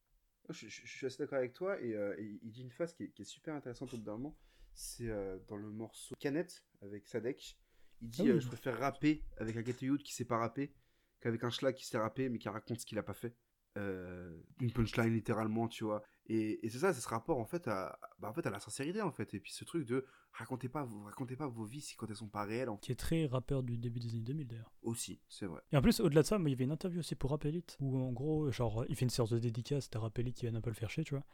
Je, 0.51 0.67
je- 0.69 0.83
je 0.85 0.91
suis 0.91 1.07
assez 1.07 1.19
d'accord 1.19 1.39
avec 1.39 1.53
toi 1.53 1.81
et, 1.81 1.95
euh, 1.95 2.15
et 2.19 2.39
il 2.43 2.51
dit 2.51 2.62
une 2.62 2.73
phase 2.73 2.93
qui 2.93 3.05
est, 3.05 3.11
qui 3.11 3.23
est 3.23 3.25
super 3.25 3.55
intéressante 3.55 3.95
au 3.95 3.99
bout 3.99 4.03
d'un 4.03 4.12
moment. 4.12 4.37
C'est 4.75 5.09
euh, 5.09 5.39
dans 5.47 5.57
le 5.57 5.71
morceau 5.71 6.17
Canette 6.19 6.65
avec 6.83 7.07
Sadek. 7.07 7.57
Il 8.01 8.09
dit 8.11 8.23
Ah 8.23 8.25
oui. 8.25 8.31
euh, 8.33 8.41
Je 8.41 8.49
préfère 8.49 8.79
rapper 8.79 9.25
avec 9.37 9.57
un 9.57 9.62
Youth 9.87 10.03
qui 10.03 10.12
sait 10.12 10.25
pas 10.25 10.39
rapper 10.39 10.75
qu'avec 11.21 11.45
un 11.45 11.51
schlag 11.51 11.75
qui 11.77 11.87
sait 11.87 11.99
rapper 11.99 12.29
mais 12.29 12.39
qui 12.39 12.49
raconte 12.49 12.81
ce 12.81 12.85
qu'il 12.87 12.99
a 12.99 13.05
pas 13.05 13.15
fait. 13.15 13.37
Une 13.77 14.73
punchline 14.73 15.12
littéralement, 15.15 15.69
tu 15.69 15.85
vois. 15.85 16.03
Et, 16.27 16.64
et 16.64 16.70
c'est 16.70 16.79
ça, 16.79 16.95
c'est 16.95 17.01
ce 17.03 17.09
rapport 17.09 17.39
en 17.39 17.45
fait, 17.45 17.68
à, 17.68 17.99
bah, 18.18 18.29
en 18.31 18.33
fait 18.33 18.47
à 18.47 18.51
la 18.51 18.59
sincérité 18.61 19.03
en 19.03 19.12
fait. 19.12 19.35
Et 19.35 19.41
puis 19.41 19.53
ce 19.53 19.64
truc 19.64 19.87
de 19.87 20.07
racontez 20.33 20.68
pas, 20.70 20.85
vos- 20.85 21.03
racontez 21.05 21.37
pas 21.37 21.47
vos 21.47 21.64
vies 21.64 21.83
si 21.83 21.97
quand 21.97 22.09
elles 22.09 22.16
sont 22.16 22.29
pas 22.29 22.45
réelles 22.45 22.70
en- 22.70 22.79
Qui 22.79 22.93
est 22.93 22.97
très 22.97 23.27
rappeur 23.27 23.62
du 23.62 23.77
début 23.77 24.01
des 24.01 24.11
années 24.11 24.20
2000 24.22 24.47
d'ailleurs. 24.49 24.72
aussi, 24.83 25.20
c'est 25.29 25.45
vrai. 25.47 25.61
Et 25.72 25.77
en 25.77 25.83
plus, 25.83 26.01
au-delà 26.01 26.22
de 26.22 26.27
ça, 26.27 26.39
il 26.43 26.49
y 26.49 26.53
avait 26.55 26.64
une 26.64 26.72
interview 26.72 27.01
aussi 27.01 27.14
pour 27.14 27.31
Rap 27.31 27.45
Elite, 27.45 27.77
où 27.81 27.99
en 27.99 28.11
gros, 28.12 28.51
genre, 28.51 28.85
il 28.89 28.97
fait 28.97 29.05
une 29.05 29.11
séance 29.11 29.31
de 29.31 29.39
dédicace, 29.39 29.85
c'était 29.85 29.99
Rap 29.99 30.18
Elite 30.18 30.37
qui 30.37 30.47
vient 30.47 30.55
un 30.55 30.61
peu 30.62 30.70
le 30.70 30.75
faire 30.77 30.89
chier, 30.91 31.05
tu 31.05 31.14
vois. 31.14 31.25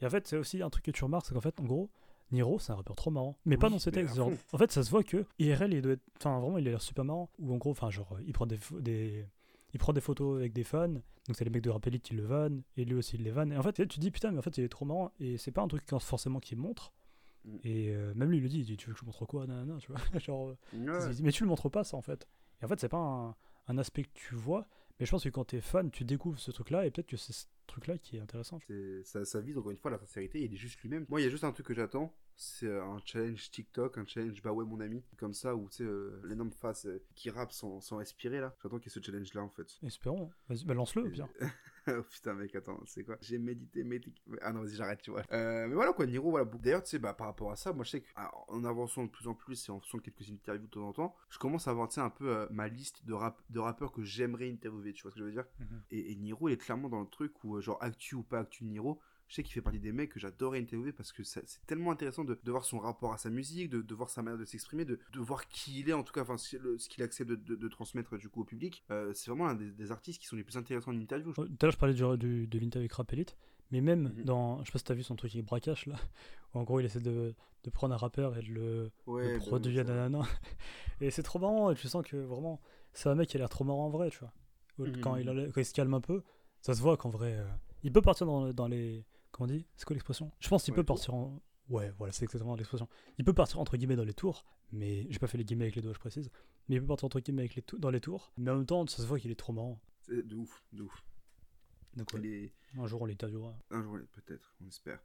Et 0.00 0.06
en 0.06 0.10
fait, 0.10 0.26
c'est 0.26 0.36
aussi 0.36 0.60
un 0.60 0.70
truc 0.70 0.84
que 0.84 0.90
tu 0.90 1.04
remarques, 1.04 1.26
c'est 1.26 1.34
qu'en 1.34 1.40
fait, 1.40 1.60
en 1.60 1.64
gros, 1.64 1.88
Niro, 2.32 2.58
c'est 2.58 2.72
un 2.72 2.76
rappeur 2.76 2.96
trop 2.96 3.10
marrant. 3.12 3.38
Mais 3.44 3.56
pas 3.56 3.68
dans 3.68 3.78
ses 3.78 3.92
textes. 3.92 4.16
Genre, 4.16 4.30
en 4.52 4.58
fait, 4.58 4.72
ça 4.72 4.82
se 4.82 4.90
voit 4.90 5.04
que 5.04 5.24
IRL, 5.38 5.72
il 5.74 5.82
doit 5.82 5.92
être. 5.92 6.02
Enfin, 6.18 6.40
vraiment, 6.40 6.58
il 6.58 6.66
a 6.66 6.70
l'air 6.70 6.82
super 6.82 7.04
marrant. 7.04 7.30
Ou 7.38 7.52
en 7.54 7.58
gros, 7.58 7.70
enfin, 7.70 7.90
genre, 7.90 8.18
il 8.26 8.32
prend 8.32 8.46
des. 8.46 8.58
Il 9.74 9.78
prend 9.78 9.92
des 9.92 10.00
photos 10.00 10.36
avec 10.38 10.52
des 10.52 10.64
fans, 10.64 10.88
donc 10.88 11.02
c'est 11.36 11.44
les 11.44 11.50
mecs 11.50 11.62
de 11.62 11.70
Rap 11.70 11.86
Elite 11.86 12.02
qui 12.02 12.14
le 12.14 12.24
vannent, 12.24 12.62
et 12.76 12.84
lui 12.84 12.94
aussi 12.94 13.16
il 13.16 13.22
les 13.22 13.30
vanne. 13.30 13.52
Et 13.52 13.56
en 13.56 13.62
fait, 13.62 13.72
tu 13.72 13.86
te 13.88 14.00
dis 14.00 14.10
putain, 14.10 14.30
mais 14.32 14.38
en 14.38 14.42
fait, 14.42 14.56
il 14.58 14.64
est 14.64 14.68
trop 14.68 14.84
marrant, 14.84 15.12
et 15.18 15.38
c'est 15.38 15.50
pas 15.52 15.62
un 15.62 15.68
truc 15.68 15.82
forcément 16.00 16.40
qu'il 16.40 16.58
montre. 16.58 16.92
Mm. 17.44 17.56
Et 17.64 17.88
euh, 17.90 18.12
même 18.14 18.30
lui, 18.30 18.38
il 18.38 18.42
le 18.42 18.48
dit, 18.48 18.58
il 18.60 18.64
dit, 18.66 18.76
tu 18.76 18.88
veux 18.88 18.94
que 18.94 19.00
je 19.00 19.04
montre 19.06 19.24
quoi? 19.26 19.46
Nanana, 19.46 19.78
tu 19.78 19.90
vois. 19.90 20.00
genre, 20.20 20.50
euh, 20.50 20.56
Ouais. 20.74 21.06
il 21.10 21.14
dit, 21.16 21.22
mais 21.22 21.32
tu 21.32 21.42
le 21.44 21.48
montres 21.48 21.70
pas, 21.70 21.84
ça, 21.84 21.96
en 21.96 22.02
fait. 22.02 22.28
Et 22.60 22.64
en 22.64 22.68
fait, 22.68 22.78
c'est 22.80 22.88
pas 22.88 22.98
un, 22.98 23.34
un 23.68 23.78
aspect 23.78 24.04
que 24.04 24.10
tu 24.14 24.34
vois, 24.34 24.66
mais 25.00 25.06
je 25.06 25.10
pense 25.10 25.24
que 25.24 25.28
quand 25.30 25.44
t'es 25.46 25.60
fan, 25.60 25.90
tu 25.90 26.04
découvres 26.04 26.38
ce 26.38 26.50
truc-là, 26.50 26.86
et 26.86 26.90
peut-être 26.90 27.08
que 27.08 27.16
c'est 27.16 27.32
ce 27.32 27.46
truc-là 27.66 27.96
qui 27.98 28.16
est 28.18 28.20
intéressant. 28.20 28.58
Ça 29.04 29.40
vise 29.40 29.56
encore 29.58 29.70
une 29.70 29.78
fois 29.78 29.90
la 29.90 29.98
sincérité, 29.98 30.42
il 30.44 30.52
est 30.52 30.56
juste 30.56 30.80
lui-même. 30.82 31.06
Moi, 31.08 31.20
il 31.20 31.24
y 31.24 31.26
a 31.26 31.30
juste 31.30 31.44
un 31.44 31.52
truc 31.52 31.66
que 31.66 31.74
j'attends, 31.74 32.14
c'est 32.36 32.66
euh, 32.66 32.84
un 32.84 33.00
challenge 33.04 33.50
TikTok, 33.50 33.98
un 33.98 34.06
challenge 34.06 34.42
bah 34.42 34.52
ouais 34.52 34.64
mon 34.64 34.80
ami, 34.80 35.02
comme 35.16 35.34
ça, 35.34 35.54
où 35.54 35.68
tu 35.68 35.78
sais, 35.78 35.84
euh, 35.84 36.20
l'énorme 36.24 36.52
face 36.52 36.86
euh, 36.86 37.02
qui 37.14 37.30
rappe 37.30 37.52
sans, 37.52 37.80
sans 37.80 37.98
respirer 37.98 38.40
là. 38.40 38.54
J'attends 38.62 38.78
qu'il 38.78 38.90
y 38.90 38.92
ait 38.92 39.00
ce 39.00 39.04
challenge 39.04 39.32
là 39.34 39.42
en 39.42 39.48
fait. 39.48 39.78
Espérons. 39.84 40.30
Vas-y, 40.48 40.64
bah, 40.64 40.74
lance-le, 40.74 41.02
au 41.02 41.10
pire. 41.10 41.28
oh 41.88 42.02
putain 42.10 42.34
mec, 42.34 42.54
attends, 42.54 42.80
c'est 42.86 43.04
quoi? 43.04 43.16
J'ai 43.20 43.38
médité, 43.38 43.84
médité. 43.84 44.20
Ah 44.40 44.52
non, 44.52 44.62
vas-y, 44.62 44.74
j'arrête, 44.74 45.02
tu 45.02 45.10
vois. 45.10 45.22
Euh, 45.32 45.66
mais 45.68 45.74
voilà 45.74 45.92
quoi, 45.92 46.06
Niro, 46.06 46.30
voilà. 46.30 46.44
D'ailleurs, 46.44 46.82
tu 46.82 46.90
sais, 46.90 46.98
bah, 46.98 47.14
par 47.14 47.28
rapport 47.28 47.52
à 47.52 47.56
ça, 47.56 47.72
moi 47.72 47.84
je 47.84 47.90
sais 47.90 48.02
qu'en 48.02 48.64
avançant 48.64 49.04
de 49.04 49.10
plus 49.10 49.28
en 49.28 49.34
plus 49.34 49.68
et 49.68 49.72
en 49.72 49.80
faisant 49.80 49.98
quelques 49.98 50.30
interviews 50.30 50.66
de 50.66 50.70
temps 50.70 50.88
en 50.88 50.92
temps, 50.92 51.16
je 51.30 51.38
commence 51.38 51.68
à 51.68 51.70
avoir, 51.70 51.88
tu 51.88 51.94
sais, 51.94 52.00
un 52.00 52.10
peu 52.10 52.46
ma 52.50 52.68
liste 52.68 53.04
de, 53.04 53.12
rap 53.12 53.40
de 53.50 53.60
rappeurs 53.60 53.92
que 53.92 54.02
j'aimerais 54.02 54.50
interviewer, 54.50 54.92
tu 54.92 55.02
vois 55.02 55.10
ce 55.10 55.16
que 55.16 55.20
je 55.20 55.26
veux 55.26 55.32
dire? 55.32 55.46
Mhm. 55.60 55.82
et, 55.90 56.12
et 56.12 56.16
Niro, 56.16 56.48
il 56.48 56.52
est 56.52 56.56
clairement 56.56 56.88
dans 56.88 57.00
le 57.00 57.08
truc 57.08 57.32
où, 57.44 57.60
genre, 57.60 57.78
actu 57.82 58.14
ou 58.14 58.22
pas 58.22 58.40
actu 58.40 58.64
Niro, 58.64 59.00
je 59.32 59.36
sais 59.36 59.42
qu'il 59.42 59.54
fait 59.54 59.62
partie 59.62 59.78
des 59.80 59.92
mecs 59.92 60.10
que 60.10 60.20
j'adorais 60.20 60.58
interviewer 60.58 60.92
parce 60.92 61.10
que 61.10 61.22
c'est 61.24 61.42
tellement 61.66 61.90
intéressant 61.90 62.22
de, 62.22 62.38
de 62.44 62.50
voir 62.50 62.66
son 62.66 62.78
rapport 62.78 63.14
à 63.14 63.16
sa 63.16 63.30
musique, 63.30 63.70
de, 63.70 63.80
de 63.80 63.94
voir 63.94 64.10
sa 64.10 64.20
manière 64.20 64.38
de 64.38 64.44
s'exprimer, 64.44 64.84
de, 64.84 64.98
de 65.10 65.20
voir 65.20 65.48
qui 65.48 65.80
il 65.80 65.88
est, 65.88 65.94
en 65.94 66.02
tout 66.02 66.12
cas, 66.12 66.20
enfin, 66.20 66.36
ce, 66.36 66.56
qu'il 66.90 67.02
accepte 67.02 67.30
de, 67.30 67.68
transmettre 67.68 68.18
du 68.18 68.28
coup 68.28 68.42
au 68.42 68.44
public. 68.44 68.84
Euh, 68.90 69.10
c'est 69.14 69.30
vraiment 69.30 69.48
un 69.48 69.54
des, 69.54 69.70
des 69.70 69.90
artistes 69.90 70.20
qui 70.20 70.26
sont 70.26 70.36
les 70.36 70.44
plus 70.44 70.58
intéressants 70.58 70.90
en 70.90 71.00
interview. 71.00 71.30
je 71.34 71.40
Tout 71.40 71.42
à 71.62 71.64
l'heure, 71.64 71.72
je 71.72 71.78
parlais 71.78 71.94
du, 71.94 72.02
du- 72.18 72.46
de 72.46 72.58
l'interview 72.58 72.82
avec 72.84 72.92
Rap 72.92 73.10
Elite, 73.14 73.34
mais 73.70 73.80
même 73.80 74.12
Mhm. 74.18 74.24
dans. 74.24 74.58
Je 74.60 74.66
sais 74.66 74.72
pas 74.72 74.78
si 74.80 74.84
t'as 74.84 74.92
vu 74.94 75.02
son 75.02 75.16
truc 75.16 75.32
avec 75.34 75.46
Bracash, 75.46 75.86
là, 75.86 75.96
où 76.54 76.58
en 76.58 76.62
gros, 76.64 76.78
il 76.80 76.84
essaie 76.84 77.00
de, 77.00 77.34
de 77.64 77.70
prendre 77.70 77.94
un 77.94 77.96
rappeur 77.96 78.36
et 78.36 78.42
de 78.42 78.48
le, 78.52 78.90
Ouais, 79.06 79.32
le 79.32 79.38
produire, 79.38 79.82
nanana. 79.86 80.20
Et 81.00 81.10
c'est 81.10 81.22
trop 81.22 81.38
marrant, 81.38 81.70
et 81.70 81.74
tu 81.74 81.88
sens 81.88 82.04
que 82.06 82.18
vraiment, 82.18 82.60
c'est 82.92 83.08
un 83.08 83.14
mec 83.14 83.30
qui 83.30 83.38
a 83.38 83.40
l'air 83.40 83.48
trop 83.48 83.64
marrant 83.64 83.86
en 83.86 83.90
vrai, 83.90 84.10
tu 84.10 84.18
vois. 84.18 84.32
Mhm. 84.86 85.00
Quand, 85.00 85.16
il 85.16 85.26
a- 85.26 85.46
quand 85.50 85.60
il 85.60 85.64
se 85.64 85.72
calme 85.72 85.94
un 85.94 86.02
peu, 86.02 86.22
ça 86.60 86.74
se 86.74 86.82
voit 86.82 86.98
qu'en 86.98 87.08
vrai, 87.08 87.32
euh, 87.38 87.44
il 87.82 87.92
peut 87.92 88.02
partir 88.02 88.26
dans, 88.26 88.52
dans 88.52 88.68
les. 88.68 89.06
Comment 89.32 89.44
on 89.50 89.52
dit? 89.54 89.66
C'est 89.76 89.84
quoi 89.84 89.94
l'expression? 89.94 90.30
Je 90.40 90.48
pense 90.48 90.62
qu'il 90.62 90.74
peut 90.74 90.84
partir 90.84 91.14
en. 91.14 91.42
Ouais, 91.68 91.92
voilà, 91.96 92.12
c'est 92.12 92.24
exactement 92.24 92.54
l'expression. 92.54 92.88
Il 93.18 93.24
peut 93.24 93.32
partir 93.32 93.58
entre 93.60 93.76
guillemets 93.76 93.96
dans 93.96 94.04
les 94.04 94.12
tours, 94.14 94.44
mais 94.72 95.06
j'ai 95.10 95.18
pas 95.18 95.26
fait 95.26 95.38
les 95.38 95.44
guillemets 95.44 95.64
avec 95.64 95.76
les 95.76 95.82
doigts, 95.82 95.92
je 95.94 95.98
précise. 95.98 96.30
Mais 96.68 96.76
il 96.76 96.80
peut 96.80 96.86
partir 96.86 97.06
entre 97.06 97.20
guillemets 97.20 97.42
avec 97.42 97.54
les 97.54 97.64
dans 97.78 97.90
les 97.90 98.00
tours, 98.00 98.32
mais 98.36 98.50
en 98.50 98.56
même 98.56 98.66
temps, 98.66 98.86
ça 98.86 99.02
se 99.02 99.06
voit 99.06 99.18
qu'il 99.18 99.30
est 99.30 99.36
trop 99.38 99.52
marrant. 99.52 99.80
C'est 100.00 100.26
de 100.26 100.36
ouf, 100.36 100.62
de 100.72 100.82
ouf. 100.82 101.02
Donc, 101.96 102.12
ouais, 102.14 102.20
Il 102.22 102.26
est- 102.26 102.52
un 102.78 102.86
jour, 102.86 103.02
on 103.02 103.06
l'interviewera. 103.06 103.56
Un 103.70 103.82
jour, 103.82 103.98
peut-être, 104.12 104.54
on 104.62 104.66
espère. 104.68 105.00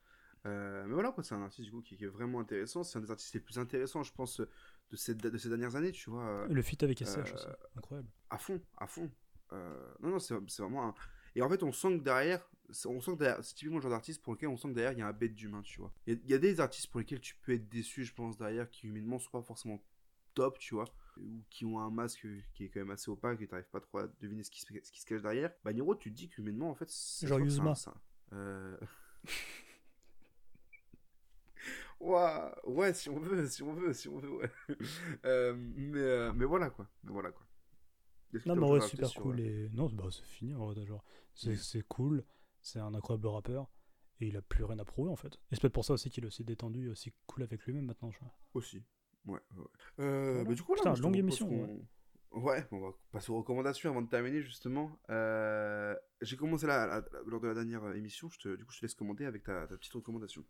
Euh, 0.46 0.86
mais 0.88 0.94
voilà, 0.94 1.12
quoi, 1.12 1.24
c'est 1.24 1.36
un 1.36 1.42
artiste 1.44 1.66
du 1.66 1.72
coup 1.72 1.82
qui, 1.82 1.98
qui 1.98 2.06
est 2.06 2.08
vraiment 2.10 2.40
intéressant. 2.40 2.84
C'est 2.84 2.98
un 2.98 3.02
des 3.02 3.12
artistes 3.12 3.34
les 3.34 3.40
plus 3.42 3.58
intéressants, 3.60 4.04
je 4.04 4.14
pense, 4.14 4.40
de 4.40 4.96
ces, 4.96 5.14
de 5.16 5.38
ces 5.38 5.50
dernières 5.50 5.76
années, 5.76 5.92
tu 5.92 6.10
vois. 6.10 6.48
Le 6.48 6.62
feat 6.62 6.82
avec 6.84 7.02
SCH 7.02 7.18
euh, 7.18 7.34
aussi, 7.34 7.48
incroyable. 7.76 8.10
à 8.30 8.38
fond, 8.38 8.62
à 8.78 8.88
fond. 8.88 9.12
Euh, 9.54 9.94
non, 10.02 10.10
non, 10.12 10.20
c'est 10.20 10.36
vraiment 10.60 10.88
un... 10.90 10.94
Et 11.38 11.42
en 11.44 11.50
fait, 11.50 11.62
on 11.62 11.72
sent 11.72 12.00
que 12.00 12.04
derrière, 12.04 12.44
c'est- 12.72 12.88
on 12.88 13.00
sent 13.00 13.12
que 13.14 13.20
derrière, 13.20 13.44
c'est 13.46 13.54
typiquement 13.54 13.78
le 13.78 13.84
genre 13.84 13.92
d'artiste 13.92 14.24
pour 14.24 14.34
lequel 14.34 14.50
on 14.50 14.58
sent 14.58 14.70
que 14.70 14.74
derrière, 14.74 14.94
il 14.94 14.98
y 15.00 15.02
a 15.04 15.08
un 15.08 15.14
bête 15.14 15.36
d'humain, 15.36 15.62
tu 15.62 15.80
vois. 15.80 15.94
Il 16.08 16.14
y, 16.14 16.18
a- 16.18 16.20
il 16.26 16.32
y 16.32 16.34
a 16.34 16.40
des 16.40 16.60
artistes 16.60 16.88
pour 16.90 17.00
lesquels 17.00 17.22
tu 17.22 17.36
peux 17.36 17.54
être 17.54 17.70
déçu, 17.70 18.04
je 18.04 18.14
pense, 18.14 18.38
derrière, 18.38 18.68
qui 18.72 18.88
humainement 18.88 19.20
sont 19.20 19.30
pas 19.30 19.44
forcément 19.44 19.80
top, 20.34 20.58
tu 20.58 20.74
vois, 20.74 20.86
ou 21.18 21.44
qui 21.52 21.64
ont 21.66 21.80
un 21.80 21.92
masque 21.92 22.26
qui 22.54 22.66
est 22.66 22.70
quand 22.70 22.80
même 22.80 22.90
assez 22.90 23.12
opaque 23.12 23.40
et 23.42 23.48
t'arrives 23.48 23.70
pas 23.70 23.80
trop 23.80 24.00
à 24.00 24.08
deviner 24.20 24.44
ce 24.44 24.50
qui, 24.50 24.62
se, 24.62 24.68
ce 24.84 24.92
qui 24.92 25.00
se 25.00 25.06
cache 25.06 25.22
derrière. 25.22 25.52
Bah, 25.64 25.74
Niro, 25.74 25.94
tu 25.96 26.10
te 26.12 26.16
dis 26.16 26.28
qu'humainement, 26.28 26.72
en 26.72 26.76
fait, 26.76 26.90
c'est... 26.90 27.28
Genre 27.28 27.40
Yuzma. 27.40 27.76
Euh... 28.34 28.78
Ouais, 32.00 32.94
si 32.94 33.10
on 33.10 33.20
veut, 33.20 33.48
si 33.48 33.64
on 33.64 33.74
veut, 33.74 33.94
si 33.94 34.08
on 34.08 34.20
veut, 34.20 34.30
ouais. 34.30 34.52
Euh, 35.26 35.56
mais, 35.58 36.00
euh, 36.00 36.32
mais 36.34 36.46
voilà, 36.46 36.70
quoi. 36.70 36.88
Mais 37.04 37.12
voilà, 37.12 37.32
quoi. 37.32 37.47
Non, 38.46 38.56
mais 38.56 38.68
ouais, 38.68 38.82
super 38.82 39.14
cool. 39.14 39.40
euh, 39.40 39.68
Et... 39.68 39.70
Non, 39.76 39.88
bah, 39.88 40.06
c'est 40.12 40.24
fini, 40.26 40.54
en 40.54 40.68
vrai, 40.72 40.86
genre. 40.86 41.04
C'est 41.34 41.56
c'est 41.56 41.82
cool, 41.84 42.24
c'est 42.62 42.80
un 42.80 42.94
incroyable 42.94 43.28
rappeur. 43.28 43.70
Et 44.20 44.28
il 44.30 44.36
a 44.38 44.42
plus 44.42 44.64
rien 44.64 44.80
à 44.80 44.84
prouver 44.86 45.12
en 45.12 45.16
fait. 45.16 45.36
Et 45.36 45.56
c'est 45.56 45.62
peut-être 45.62 45.74
pour 45.74 45.86
ça 45.86 45.94
aussi 45.94 46.10
qu'il 46.10 46.24
est 46.24 46.28
aussi 46.28 46.44
détendu 46.44 46.88
et 46.88 46.90
aussi 46.90 47.14
cool 47.28 47.44
avec 47.44 47.64
lui-même 47.66 47.86
maintenant. 47.86 48.10
Je 48.10 48.18
vois. 48.20 48.34
Aussi. 48.56 48.84
Ouais, 49.26 49.40
ouais. 49.56 49.64
Euh, 50.00 50.32
Voilà. 50.32 50.44
bah, 50.50 50.56
du 50.56 50.64
coup, 50.64 50.74
là, 50.74 50.78
Putain, 50.80 50.90
moi, 50.92 51.00
longue 51.00 51.18
émission, 51.18 51.80
Ouais, 52.32 52.68
on 52.72 52.80
va 52.80 52.90
passer 53.12 53.32
aux 53.32 53.38
recommandations 53.38 53.90
avant 53.92 54.02
de 54.02 54.10
terminer 54.10 54.42
justement. 54.42 55.00
Euh, 55.10 55.96
J'ai 56.22 56.36
commencé 56.36 56.66
là, 56.68 57.04
lors 57.28 57.40
de 57.40 57.48
la 57.48 57.54
dernière 57.54 57.94
émission. 57.96 58.28
Je 58.30 58.40
te, 58.40 58.56
du 58.56 58.66
coup, 58.66 58.74
je 58.74 58.80
te 58.80 58.86
laisse 58.86 58.96
commander 58.96 59.26
avec 59.26 59.44
ta, 59.44 59.68
ta 59.68 59.78
petite 59.78 59.94
recommandation. 59.94 60.44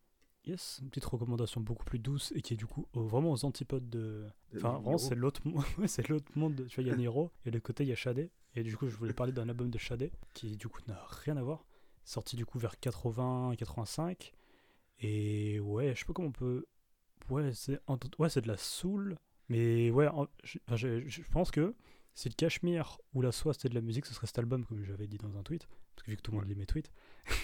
Yes, 0.48 0.80
une 0.82 0.89
petite 0.89 1.06
recommandation 1.06 1.60
beaucoup 1.62 1.84
plus 1.84 2.00
douce 2.00 2.32
et 2.36 2.41
qui 2.41 2.54
est 2.54 2.58
du 2.58 2.66
coup 2.66 2.88
vraiment 2.93 3.32
aux 3.32 3.43
antipodes 3.45 3.89
de. 3.89 4.26
Enfin, 4.56 4.80
vraiment, 4.80 4.98
c'est 4.98 5.16
l'autre 5.16 5.41
c'est 5.88 6.08
monde. 6.36 6.66
Tu 6.70 6.76
vois, 6.76 6.84
il 6.84 6.88
y 6.88 6.91
a 6.91 6.95
Niro 6.95 7.32
et 7.45 7.52
de 7.52 7.60
côté, 7.60 7.84
il 7.84 7.89
y 7.89 7.91
a 7.91 7.95
Shadé. 7.95 8.32
Et 8.56 8.64
du 8.64 8.76
coup, 8.78 8.88
je 8.88 8.95
voulais 8.95 9.14
parler 9.14 9.34
d'un 9.34 9.50
album 9.50 9.70
de 9.70 9.78
Shadé 9.78 10.12
qui 10.34 10.56
du 10.56 10.68
coup 10.68 10.80
n'a 10.88 11.04
rien 11.10 11.36
à 11.38 11.43
voir. 11.43 11.66
Sorti 12.06 12.36
du 12.38 12.45
coup 12.45 12.58
vers 12.60 12.80
80 12.80 13.56
85. 13.58 14.32
Et 15.00 15.60
ouais, 15.60 15.93
je 15.93 16.00
sais 16.00 16.06
pas 16.06 16.14
comment 16.14 16.30
on 16.30 16.32
peut. 16.32 16.66
Ouais, 17.30 17.52
c'est 17.54 17.80
ouais, 18.20 18.30
de 18.41 18.48
la 18.48 18.58
soul. 18.58 19.18
Mais 19.50 19.91
ouais, 19.91 20.08
en- 20.08 20.28
je, 20.43 20.58
enfin, 20.66 20.76
je- 20.78 21.08
je 21.08 21.22
pense 21.32 21.52
que 21.52 21.76
si 22.18 22.30
le 22.30 22.34
Cachemire 22.34 22.97
ou 23.13 23.22
la 23.22 23.32
soie 23.32 23.53
c'était 23.53 23.70
de 23.70 23.76
la 23.76 23.82
musique, 23.82 24.07
ce 24.07 24.13
serait 24.13 24.26
cet 24.26 24.39
album, 24.39 24.65
comme 24.65 24.84
j'avais 24.84 25.05
dit 25.07 25.18
dans 25.18 25.38
un 25.38 25.43
tweet. 25.43 25.68
Parce 25.95 26.03
que 26.03 26.11
vu 26.11 26.18
que 26.18 26.22
tout 26.24 26.32
le 26.32 26.38
monde 26.39 26.47
lit 26.47 26.55
mes 26.55 26.65
tweets. 26.65 26.91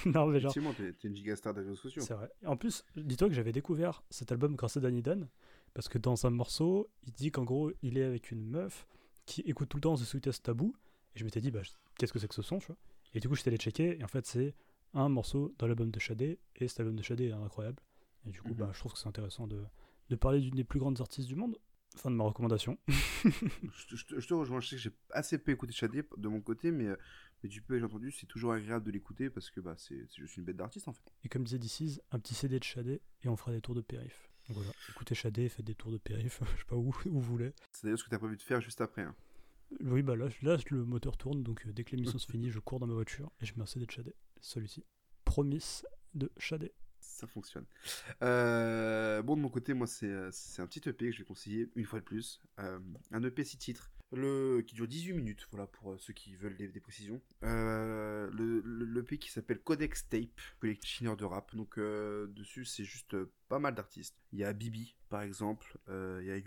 non, 0.05 0.26
mais 0.26 0.39
genre. 0.39 0.51
Effectivement, 0.51 0.74
t'es 0.74 1.07
une 1.07 1.15
gigastar 1.15 1.53
des 1.53 1.61
réseaux 1.61 1.76
sociaux. 1.76 2.01
C'est 2.01 2.13
vrai. 2.15 2.30
En 2.45 2.57
plus, 2.57 2.84
dis-toi 2.95 3.28
que 3.30 3.36
j'avais 3.36 3.51
découvert 3.51 4.03
cet 4.09 4.32
album 4.32 4.55
grâce 4.55 4.76
à 4.78 4.80
Danny 4.80 5.01
Dan, 5.03 5.30
parce 5.76 5.89
que 5.89 5.97
dans 5.99 6.26
un 6.26 6.30
morceau, 6.32 6.89
il 7.03 7.13
dit 7.13 7.30
qu'en 7.32 7.43
gros, 7.43 7.71
il 7.84 7.97
est 7.99 8.03
avec 8.03 8.32
une 8.32 8.43
meuf 8.45 8.88
qui 9.26 9.41
écoute 9.41 9.69
tout 9.69 9.78
le 9.78 9.82
temps 9.82 9.95
The 9.95 9.99
Sweetest 10.03 10.43
Taboo, 10.43 10.76
et 11.15 11.19
je 11.19 11.24
m'étais 11.26 11.39
dit, 11.41 11.51
bah, 11.51 11.61
qu'est-ce 11.99 12.11
que 12.11 12.17
c'est 12.19 12.28
que 12.28 12.36
ce 12.36 12.41
son, 12.41 12.57
tu 12.59 12.67
vois 12.67 12.78
Et 13.13 13.19
du 13.19 13.30
coup, 13.30 13.36
j'étais 13.36 13.49
allé 13.49 13.57
checker, 13.57 13.99
et 13.99 14.03
en 14.03 14.07
fait, 14.07 14.26
c'est 14.26 14.55
un 14.95 15.07
morceau 15.09 15.53
dans 15.59 15.67
l'album 15.67 15.91
de 15.91 15.99
Shadé, 15.99 16.39
et 16.55 16.67
cet 16.67 16.80
album 16.80 16.95
de 16.95 17.03
Shadé 17.03 17.26
est 17.28 17.32
incroyable. 17.32 17.82
Et 18.26 18.32
du 18.32 18.41
coup, 18.41 18.49
Mhm. 18.49 18.55
bah, 18.55 18.69
je 18.74 18.80
trouve 18.80 18.93
que 18.93 18.99
c'est 18.99 19.07
intéressant 19.07 19.45
de, 19.47 19.63
de 20.09 20.15
parler 20.15 20.39
d'une 20.41 20.55
des 20.55 20.63
plus 20.63 20.80
grandes 20.80 20.99
artistes 21.01 21.28
du 21.28 21.36
monde. 21.36 21.57
Fin 21.96 22.12
de 22.12 22.16
ma 22.16 22.24
recommandation. 22.24 22.78
je, 22.88 23.88
te- 23.88 23.96
je 23.96 24.20
je 24.20 24.34
rejoins. 24.34 24.60
Je 24.60 24.68
sais 24.70 24.76
que 24.76 24.82
j'ai 24.82 24.91
assez 25.12 25.38
peu 25.38 25.52
écouté 25.52 25.74
Shadé 25.74 26.04
de 26.18 26.28
mon 26.28 26.41
côté, 26.41 26.72
mais, 26.72 26.88
euh, 26.88 26.96
mais 27.44 27.50
du 27.50 27.62
peu 27.62 27.78
j'ai 27.78 27.86
entendu, 27.86 28.12
c'est 28.12 28.26
toujours 28.26 28.54
agréable 28.54 28.86
de 28.86 28.91
l'écouter 28.91 29.30
parce 29.30 29.50
que 29.52 29.60
bah, 29.62 29.76
c'est 29.78 30.06
c'est 30.10 30.18
juste 30.22 30.38
une 30.38 30.44
bête 30.44 30.58
d'artiste 30.58 30.88
en 30.88 30.94
fait. 30.94 31.04
Et 31.24 31.30
comme 31.30 31.44
disait 31.44 31.60
DC's, 31.60 32.02
un 32.12 32.20
petit 32.20 32.34
CD 32.34 32.60
de 32.60 32.64
Shadé, 32.64 33.02
et 33.24 33.30
on 33.30 33.36
fera 33.36 33.52
des 33.52 33.62
tours 33.62 33.76
de 33.76 33.82
périph. 33.82 34.30
Donc 34.48 34.58
voilà, 34.58 34.72
écoutez 34.89 35.16
Shadé, 35.16 35.48
faites 35.50 35.66
des 35.66 35.76
tours 35.76 35.91
de 35.91 35.98
périph, 35.98 36.39
je 36.56 36.60
sais 36.60 36.66
pas 36.68 36.76
où, 36.76 36.89
où 36.89 36.94
vous 37.12 37.22
voulez. 37.22 37.54
C'est 37.72 37.84
d'ailleurs 37.86 38.00
ce 38.00 38.04
que 38.04 38.10
tu 38.10 38.16
as 38.16 38.20
prévu 38.20 38.38
de 38.38 38.41
faire 38.41 38.60
juste 38.62 38.82
après. 38.82 39.04
hein. 39.04 39.16
Oui, 39.82 40.02
bah 40.04 40.16
là, 40.16 40.28
là 40.41 40.58
le 40.70 40.84
moteur 40.86 41.18
tourne, 41.18 41.41
donc 41.44 41.66
euh, 41.66 41.74
dès 41.74 41.84
que 41.84 41.91
l'émission 41.96 42.20
se 42.20 42.30
finit, 42.30 42.50
je 42.52 42.60
cours 42.60 42.80
dans 42.80 42.88
ma 42.88 42.94
voiture 42.94 43.32
et 43.41 43.46
je 43.46 43.54
mets 43.56 43.62
un 43.62 43.66
CD 43.66 43.86
de 43.86 43.91
Shadé. 43.91 44.14
Celui-ci. 44.41 44.84
Promise 45.26 45.86
de 46.14 46.32
Shadé. 46.38 46.74
Ça 47.24 47.28
fonctionne. 47.28 47.65
Euh, 48.21 49.21
bon, 49.21 49.38
de 49.38 49.41
mon 49.41 49.47
côté, 49.47 49.74
moi, 49.74 49.88
c'est 49.88 50.07
euh, 50.07 50.30
un 50.57 50.67
petit 50.67 50.82
EP 50.89 51.05
que 51.05 51.11
je 51.13 51.19
vais 51.19 51.24
conseiller 51.24 51.69
une 51.78 51.86
fois 51.86 51.99
de 51.99 52.03
plus. 52.03 52.41
Euh, 52.59 52.80
un 53.11 53.24
EP 53.24 53.45
6 53.45 53.57
titres 53.59 53.93
le, 54.11 54.61
qui 54.67 54.76
dure 54.76 54.89
18 54.89 55.13
minutes, 55.13 55.47
voilà, 55.49 55.65
pour 55.67 55.97
ceux 55.97 56.11
qui 56.11 56.36
veulent 56.36 56.57
des, 56.57 56.67
précisions. 56.82 57.21
Euh, 57.43 58.30
le, 58.34 58.59
le, 58.59 58.84
l'EP 58.84 59.17
qui 59.17 59.32
s'appelle 59.32 59.59
Codex 59.59 60.09
Tape, 60.09 60.41
collectionneur 60.59 61.15
de 61.15 61.24
rap. 61.24 61.55
Donc, 61.55 61.80
dessus, 61.80 62.65
c'est 62.65 62.84
juste 62.84 63.15
pas 63.47 63.57
mal 63.57 63.74
d'artistes. 63.74 64.17
Il 64.34 64.39
y 64.39 64.43
a 64.43 64.51
Bibi, 64.51 64.97
par 65.07 65.21
exemple. 65.21 65.78
Il 65.88 66.26
y 66.26 66.32
a 66.32 66.38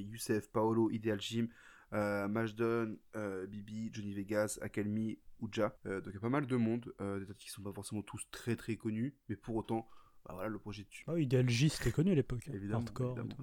Youssef, 0.00 0.50
Paolo, 0.50 0.90
Ideal 0.90 1.20
Jim, 1.20 1.46
euh, 1.92 2.26
Mashdon, 2.26 2.98
Bibi, 3.46 3.90
Johnny 3.92 4.12
Vegas, 4.12 4.58
Akalmi, 4.60 5.20
Ouja. 5.40 5.76
Euh, 5.86 6.00
donc 6.00 6.12
il 6.12 6.14
y 6.14 6.18
a 6.18 6.20
pas 6.20 6.28
mal 6.28 6.46
de 6.46 6.56
monde, 6.56 6.92
des 6.98 7.30
artistes 7.30 7.38
qui 7.38 7.50
sont 7.50 7.62
pas 7.62 7.72
forcément 7.72 8.02
tous 8.02 8.26
très 8.30 8.56
très 8.56 8.76
connus, 8.76 9.14
mais 9.28 9.36
pour 9.36 9.56
autant, 9.56 9.88
bah 10.26 10.34
voilà, 10.34 10.48
le 10.48 10.58
projet 10.58 10.84
tue. 10.84 11.04
Ah 11.06 11.12
oui, 11.14 11.28
J, 11.46 11.68
c'était 11.68 11.92
connu 11.92 12.10
à 12.12 12.14
l'époque. 12.14 12.42
hein. 12.48 12.52
Évidemment, 12.54 12.80
Hardcore. 12.80 13.18
évidemment. 13.18 13.36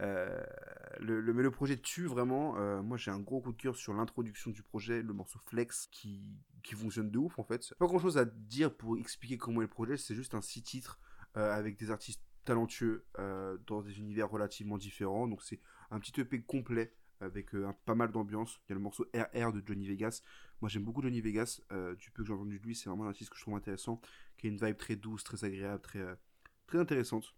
Euh, 0.00 0.42
le, 1.00 1.20
le- 1.20 1.34
mais 1.34 1.42
le 1.42 1.50
projet 1.50 1.76
tue 1.76 2.06
vraiment. 2.06 2.56
Euh, 2.58 2.82
moi 2.82 2.96
j'ai 2.96 3.10
un 3.10 3.18
gros 3.18 3.40
coup 3.40 3.52
de 3.52 3.56
cœur 3.56 3.76
sur 3.76 3.92
l'introduction 3.94 4.50
du 4.50 4.62
projet, 4.62 5.02
le 5.02 5.12
morceau 5.12 5.38
Flex 5.46 5.88
qui, 5.90 6.22
qui 6.62 6.74
fonctionne 6.74 7.10
de 7.10 7.18
ouf 7.18 7.38
en 7.38 7.44
fait. 7.44 7.74
Pas 7.78 7.86
grand 7.86 7.98
chose 7.98 8.16
à 8.18 8.24
dire 8.24 8.74
pour 8.76 8.96
expliquer 8.98 9.38
comment 9.38 9.60
est 9.60 9.64
le 9.64 9.68
projet, 9.68 9.96
c'est 9.96 10.14
juste 10.14 10.34
un 10.34 10.40
six 10.40 10.62
titres 10.62 11.00
euh, 11.36 11.52
avec 11.52 11.76
des 11.78 11.90
artistes 11.90 12.22
talentueux 12.44 13.04
dans 13.66 13.82
des 13.82 13.98
univers 13.98 14.30
relativement 14.30 14.78
différents. 14.78 15.26
Donc 15.28 15.42
c'est 15.42 15.60
un 15.90 16.00
petit 16.00 16.18
EP 16.20 16.40
complet 16.42 16.92
avec 17.20 17.54
euh, 17.54 17.68
un- 17.68 17.72
pas 17.84 17.94
mal 17.94 18.10
d'ambiance. 18.12 18.60
Il 18.66 18.70
y 18.70 18.72
a 18.72 18.74
le 18.76 18.80
morceau 18.80 19.06
RR 19.14 19.52
de 19.52 19.62
Johnny 19.66 19.86
Vegas. 19.86 20.22
Moi 20.60 20.68
j'aime 20.68 20.84
beaucoup 20.84 21.02
Johnny 21.02 21.20
Vegas. 21.20 21.60
Euh, 21.72 21.94
du 21.96 22.10
peu 22.10 22.22
que 22.22 22.28
j'ai 22.28 22.34
entendu 22.34 22.58
de 22.58 22.64
lui, 22.64 22.74
c'est 22.74 22.88
vraiment 22.88 23.04
un 23.04 23.08
artiste 23.08 23.30
que 23.30 23.36
je 23.36 23.42
trouve 23.42 23.54
intéressant, 23.54 24.00
qui 24.38 24.46
a 24.46 24.50
une 24.50 24.56
vibe 24.58 24.76
très 24.76 24.96
douce, 24.96 25.24
très 25.24 25.44
agréable, 25.44 25.80
très, 25.82 26.00
euh, 26.00 26.14
très 26.66 26.78
intéressante. 26.78 27.34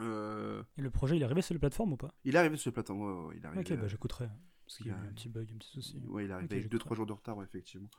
Euh, 0.00 0.62
Et 0.76 0.82
le 0.82 0.90
projet, 0.90 1.16
il 1.16 1.22
est 1.22 1.24
arrivé 1.24 1.42
sur 1.42 1.54
les 1.54 1.60
plateformes 1.60 1.92
ou 1.92 1.96
pas? 1.96 2.12
Il 2.24 2.34
est 2.34 2.38
arrivé 2.38 2.56
sur 2.56 2.70
le 2.70 2.74
plateforme, 2.74 3.00
ouais, 3.02 3.26
ouais, 3.28 3.34
il 3.36 3.42
est 3.44 3.46
arrivé. 3.46 3.74
Ok, 3.74 3.80
bah 3.80 3.88
j'écouterai. 3.88 4.28
Parce 4.66 4.78
qu'il 4.78 4.86
y 4.86 4.90
a 4.90 4.94
eu 4.94 4.96
un 4.96 5.12
petit 5.12 5.28
bug, 5.28 5.46
un 5.54 5.58
petit 5.58 5.70
souci. 5.70 6.02
Ouais, 6.06 6.24
il 6.24 6.30
est 6.30 6.32
arrivé 6.32 6.46
Ok, 6.46 6.52
avec 6.52 6.62
j'écouterai. 6.64 6.78
2-3 6.88 6.96
jours 6.96 7.06
de 7.06 7.12
retard, 7.12 7.36
ouais, 7.36 7.44
effectivement. 7.44 7.90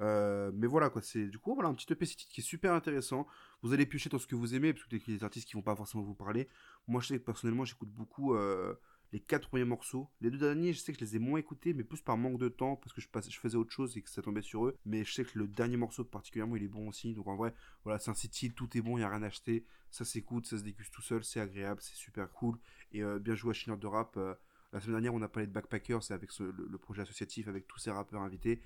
Euh, 0.00 0.50
mais 0.54 0.66
voilà, 0.66 0.90
quoi, 0.90 1.02
c'est 1.02 1.28
du 1.28 1.38
coup, 1.38 1.54
voilà, 1.54 1.68
un 1.70 1.74
petit 1.74 1.90
EP 1.92 2.04
qui 2.04 2.40
est 2.40 2.44
super 2.44 2.74
intéressant. 2.74 3.26
Vous 3.62 3.72
allez 3.72 3.86
piocher 3.86 4.10
dans 4.10 4.18
ce 4.18 4.26
que 4.26 4.34
vous 4.34 4.54
aimez, 4.56 4.72
parce 4.74 4.84
que 4.86 4.96
y 4.96 4.98
a 5.14 5.16
des 5.18 5.24
artistes 5.24 5.46
qui 5.48 5.54
vont 5.54 5.62
pas 5.62 5.76
forcément 5.76 6.02
vous 6.02 6.14
parler. 6.16 6.48
Moi, 6.88 7.00
je 7.00 7.06
sais 7.06 7.18
que 7.20 7.24
personnellement, 7.24 7.64
j'écoute 7.64 7.90
beaucoup 7.90 8.34
les 9.12 9.20
quatre 9.20 9.48
premiers 9.48 9.64
morceaux. 9.64 10.08
Les 10.20 10.30
deux 10.30 10.38
derniers, 10.38 10.72
je 10.72 10.78
sais 10.78 10.92
que 10.92 10.98
je 10.98 11.04
les 11.04 11.16
ai 11.16 11.18
moins 11.18 11.38
écoutés, 11.38 11.74
mais 11.74 11.82
plus 11.82 12.00
par 12.00 12.16
manque 12.16 12.38
de 12.38 12.48
temps, 12.48 12.76
parce 12.76 12.92
que 12.92 13.00
je, 13.00 13.08
faisais 13.38 13.56
autre 13.56 13.72
chose 13.72 13.96
et 13.96 14.02
que 14.02 14.10
ça 14.10 14.22
tombait 14.22 14.42
sur 14.42 14.66
eux. 14.66 14.76
Mais 14.84 15.04
je 15.04 15.12
sais 15.12 15.24
que 15.24 15.38
le 15.38 15.48
dernier 15.48 15.76
morceau, 15.76 16.04
particulièrement, 16.04 16.56
il 16.56 16.62
est 16.62 16.68
bon 16.68 16.88
aussi. 16.88 17.14
Donc 17.14 17.26
en 17.26 17.36
vrai, 17.36 17.54
voilà, 17.84 17.98
c'est 17.98 18.10
un 18.10 18.14
City, 18.14 18.52
tout 18.52 18.76
est 18.76 18.80
bon, 18.80 18.96
il 18.96 19.00
n'y 19.00 19.04
a 19.04 19.08
rien 19.08 19.22
à 19.22 19.26
acheter. 19.26 19.64
Ça 19.90 20.04
s'écoute, 20.04 20.46
ça 20.46 20.58
se 20.58 20.62
déguste 20.62 20.92
tout 20.92 21.02
seul, 21.02 21.24
c'est 21.24 21.40
agréable, 21.40 21.80
c'est 21.82 21.96
super 21.96 22.30
cool. 22.32 22.58
Et 22.92 23.02
euh, 23.02 23.18
bien 23.18 23.34
joué 23.34 23.50
à 23.50 23.54
Chineur 23.54 23.78
de 23.78 23.86
Rap. 23.86 24.16
euh, 24.16 24.34
la 24.72 24.78
semaine 24.78 24.94
dernière, 24.94 25.14
on 25.14 25.22
a 25.22 25.28
parlé 25.28 25.48
de 25.48 25.52
Backpackers, 25.52 26.02
c'est 26.04 26.14
avec 26.14 26.30
le, 26.38 26.78
projet 26.78 27.02
associatif 27.02 27.48
avec 27.48 27.66
tous 27.66 27.78
ces 27.78 27.90
rappeurs 27.90 28.22
invités. 28.22 28.62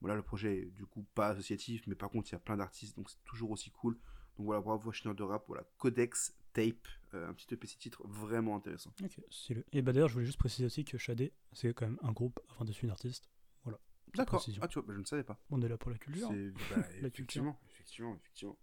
Voilà, 0.00 0.16
le 0.16 0.22
projet 0.22 0.70
du 0.74 0.86
coup 0.86 1.06
pas 1.14 1.28
associatif, 1.28 1.86
mais 1.86 1.94
par 1.94 2.08
contre, 2.08 2.30
il 2.30 2.32
y 2.32 2.36
a 2.36 2.38
plein 2.38 2.56
d'artistes, 2.56 2.96
donc 2.96 3.10
c'est 3.10 3.22
toujours 3.24 3.50
aussi 3.50 3.70
cool. 3.70 3.98
Donc 4.38 4.46
voilà, 4.46 4.62
bravo 4.62 4.88
à 4.88 4.92
Chineur 4.94 5.14
de 5.14 5.22
Rap, 5.22 5.44
voilà, 5.46 5.64
Codex 5.76 6.34
Tape, 6.52 6.86
euh, 7.14 7.28
un 7.28 7.34
petit 7.34 7.52
EP 7.54 7.66
six 7.66 7.78
titres 7.78 8.02
vraiment 8.06 8.56
intéressant. 8.56 8.92
Ok, 9.02 9.20
stylé. 9.30 9.64
Et 9.72 9.82
bah 9.82 9.92
d'ailleurs, 9.92 10.08
je 10.08 10.14
voulais 10.14 10.26
juste 10.26 10.38
préciser 10.38 10.66
aussi 10.66 10.84
que 10.84 10.98
Shadé, 10.98 11.32
c'est 11.52 11.72
quand 11.74 11.86
même 11.86 11.98
un 12.02 12.12
groupe 12.12 12.40
avant 12.50 12.64
d'être 12.64 12.82
une 12.82 12.90
artiste. 12.90 13.28
Voilà. 13.64 13.78
D'accord, 14.14 14.44
ah 14.60 14.68
tu 14.68 14.74
vois, 14.78 14.86
bah, 14.86 14.92
je 14.94 15.00
ne 15.00 15.04
savais 15.04 15.24
pas. 15.24 15.40
On 15.50 15.62
est 15.62 15.68
là 15.68 15.78
pour 15.78 15.90
la 15.90 15.98
culture. 15.98 16.28
C'est- 16.28 16.50
bah, 16.70 16.86
La 17.00 17.08
effectivement, 17.08 17.58
effectivement, 17.70 18.14
effectivement. 18.16 18.58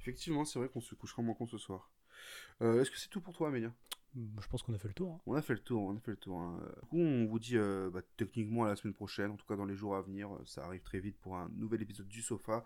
Effectivement, 0.00 0.44
c'est 0.44 0.58
vrai 0.58 0.68
qu'on 0.68 0.80
se 0.80 0.94
couchera 0.94 1.22
moins 1.22 1.34
con 1.34 1.46
ce 1.46 1.58
soir. 1.58 1.90
Euh, 2.62 2.80
Est-ce 2.80 2.90
que 2.90 2.98
c'est 2.98 3.08
tout 3.08 3.20
pour 3.20 3.34
toi, 3.34 3.48
Amélia? 3.48 3.74
Je 4.16 4.46
pense 4.48 4.62
qu'on 4.62 4.72
a 4.74 4.78
fait 4.78 4.86
le 4.88 4.94
tour. 4.94 5.12
hein. 5.14 5.20
On 5.26 5.34
a 5.34 5.42
fait 5.42 5.54
le 5.54 5.58
tour, 5.58 5.82
on 5.82 5.96
a 5.96 5.98
fait 5.98 6.12
le 6.12 6.16
tour. 6.16 6.38
hein. 6.38 6.56
Du 6.82 6.88
coup, 6.88 6.98
on 6.98 7.26
vous 7.26 7.38
dit 7.40 7.56
euh, 7.56 7.90
bah, 7.90 8.00
techniquement 8.16 8.64
à 8.64 8.68
la 8.68 8.76
semaine 8.76 8.94
prochaine, 8.94 9.32
en 9.32 9.36
tout 9.36 9.46
cas 9.46 9.56
dans 9.56 9.64
les 9.64 9.74
jours 9.74 9.96
à 9.96 10.02
venir. 10.02 10.32
euh, 10.32 10.38
Ça 10.44 10.64
arrive 10.64 10.82
très 10.82 11.00
vite 11.00 11.16
pour 11.20 11.36
un 11.36 11.48
nouvel 11.56 11.82
épisode 11.82 12.06
du 12.06 12.22
Sofa. 12.22 12.64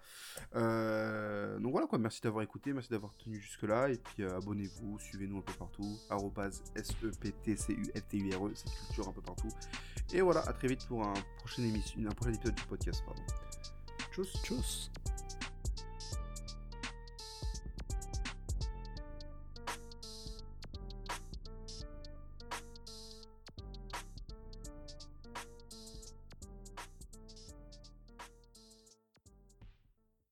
Euh, 0.57 1.59
donc 1.59 1.73
voilà 1.73 1.87
quoi, 1.87 1.99
merci 1.99 2.21
d'avoir 2.21 2.43
écouté, 2.45 2.73
merci 2.73 2.91
d'avoir 2.91 3.17
tenu 3.17 3.41
jusque-là. 3.41 3.89
Et 3.91 3.97
puis 3.97 4.25
euh, 4.25 4.37
abonnez-vous, 4.37 4.99
suivez-nous 4.99 5.39
un 5.39 5.43
peu 5.43 5.55
partout. 5.55 5.97
arrobase 6.11 6.63
E 6.77 6.81
S-E-P-T-C-U-F-T-U-R-E, 6.81 8.53
c'est 8.55 8.71
culture 8.87 9.09
un 9.09 9.13
peu 9.13 9.23
partout. 9.23 9.49
Et 10.13 10.21
voilà, 10.21 10.41
à 10.49 10.53
très 10.53 10.69
vite 10.69 10.87
pour 10.87 11.03
un 11.05 11.15
prochain, 11.39 11.63
émission, 11.63 12.01
un 12.07 12.11
prochain 12.15 12.33
épisode 12.35 12.55
du 12.55 12.65
podcast. 12.65 13.03
Pardon. 13.07 13.23
Tchuss 14.13 14.33
Tchuss 14.43 14.91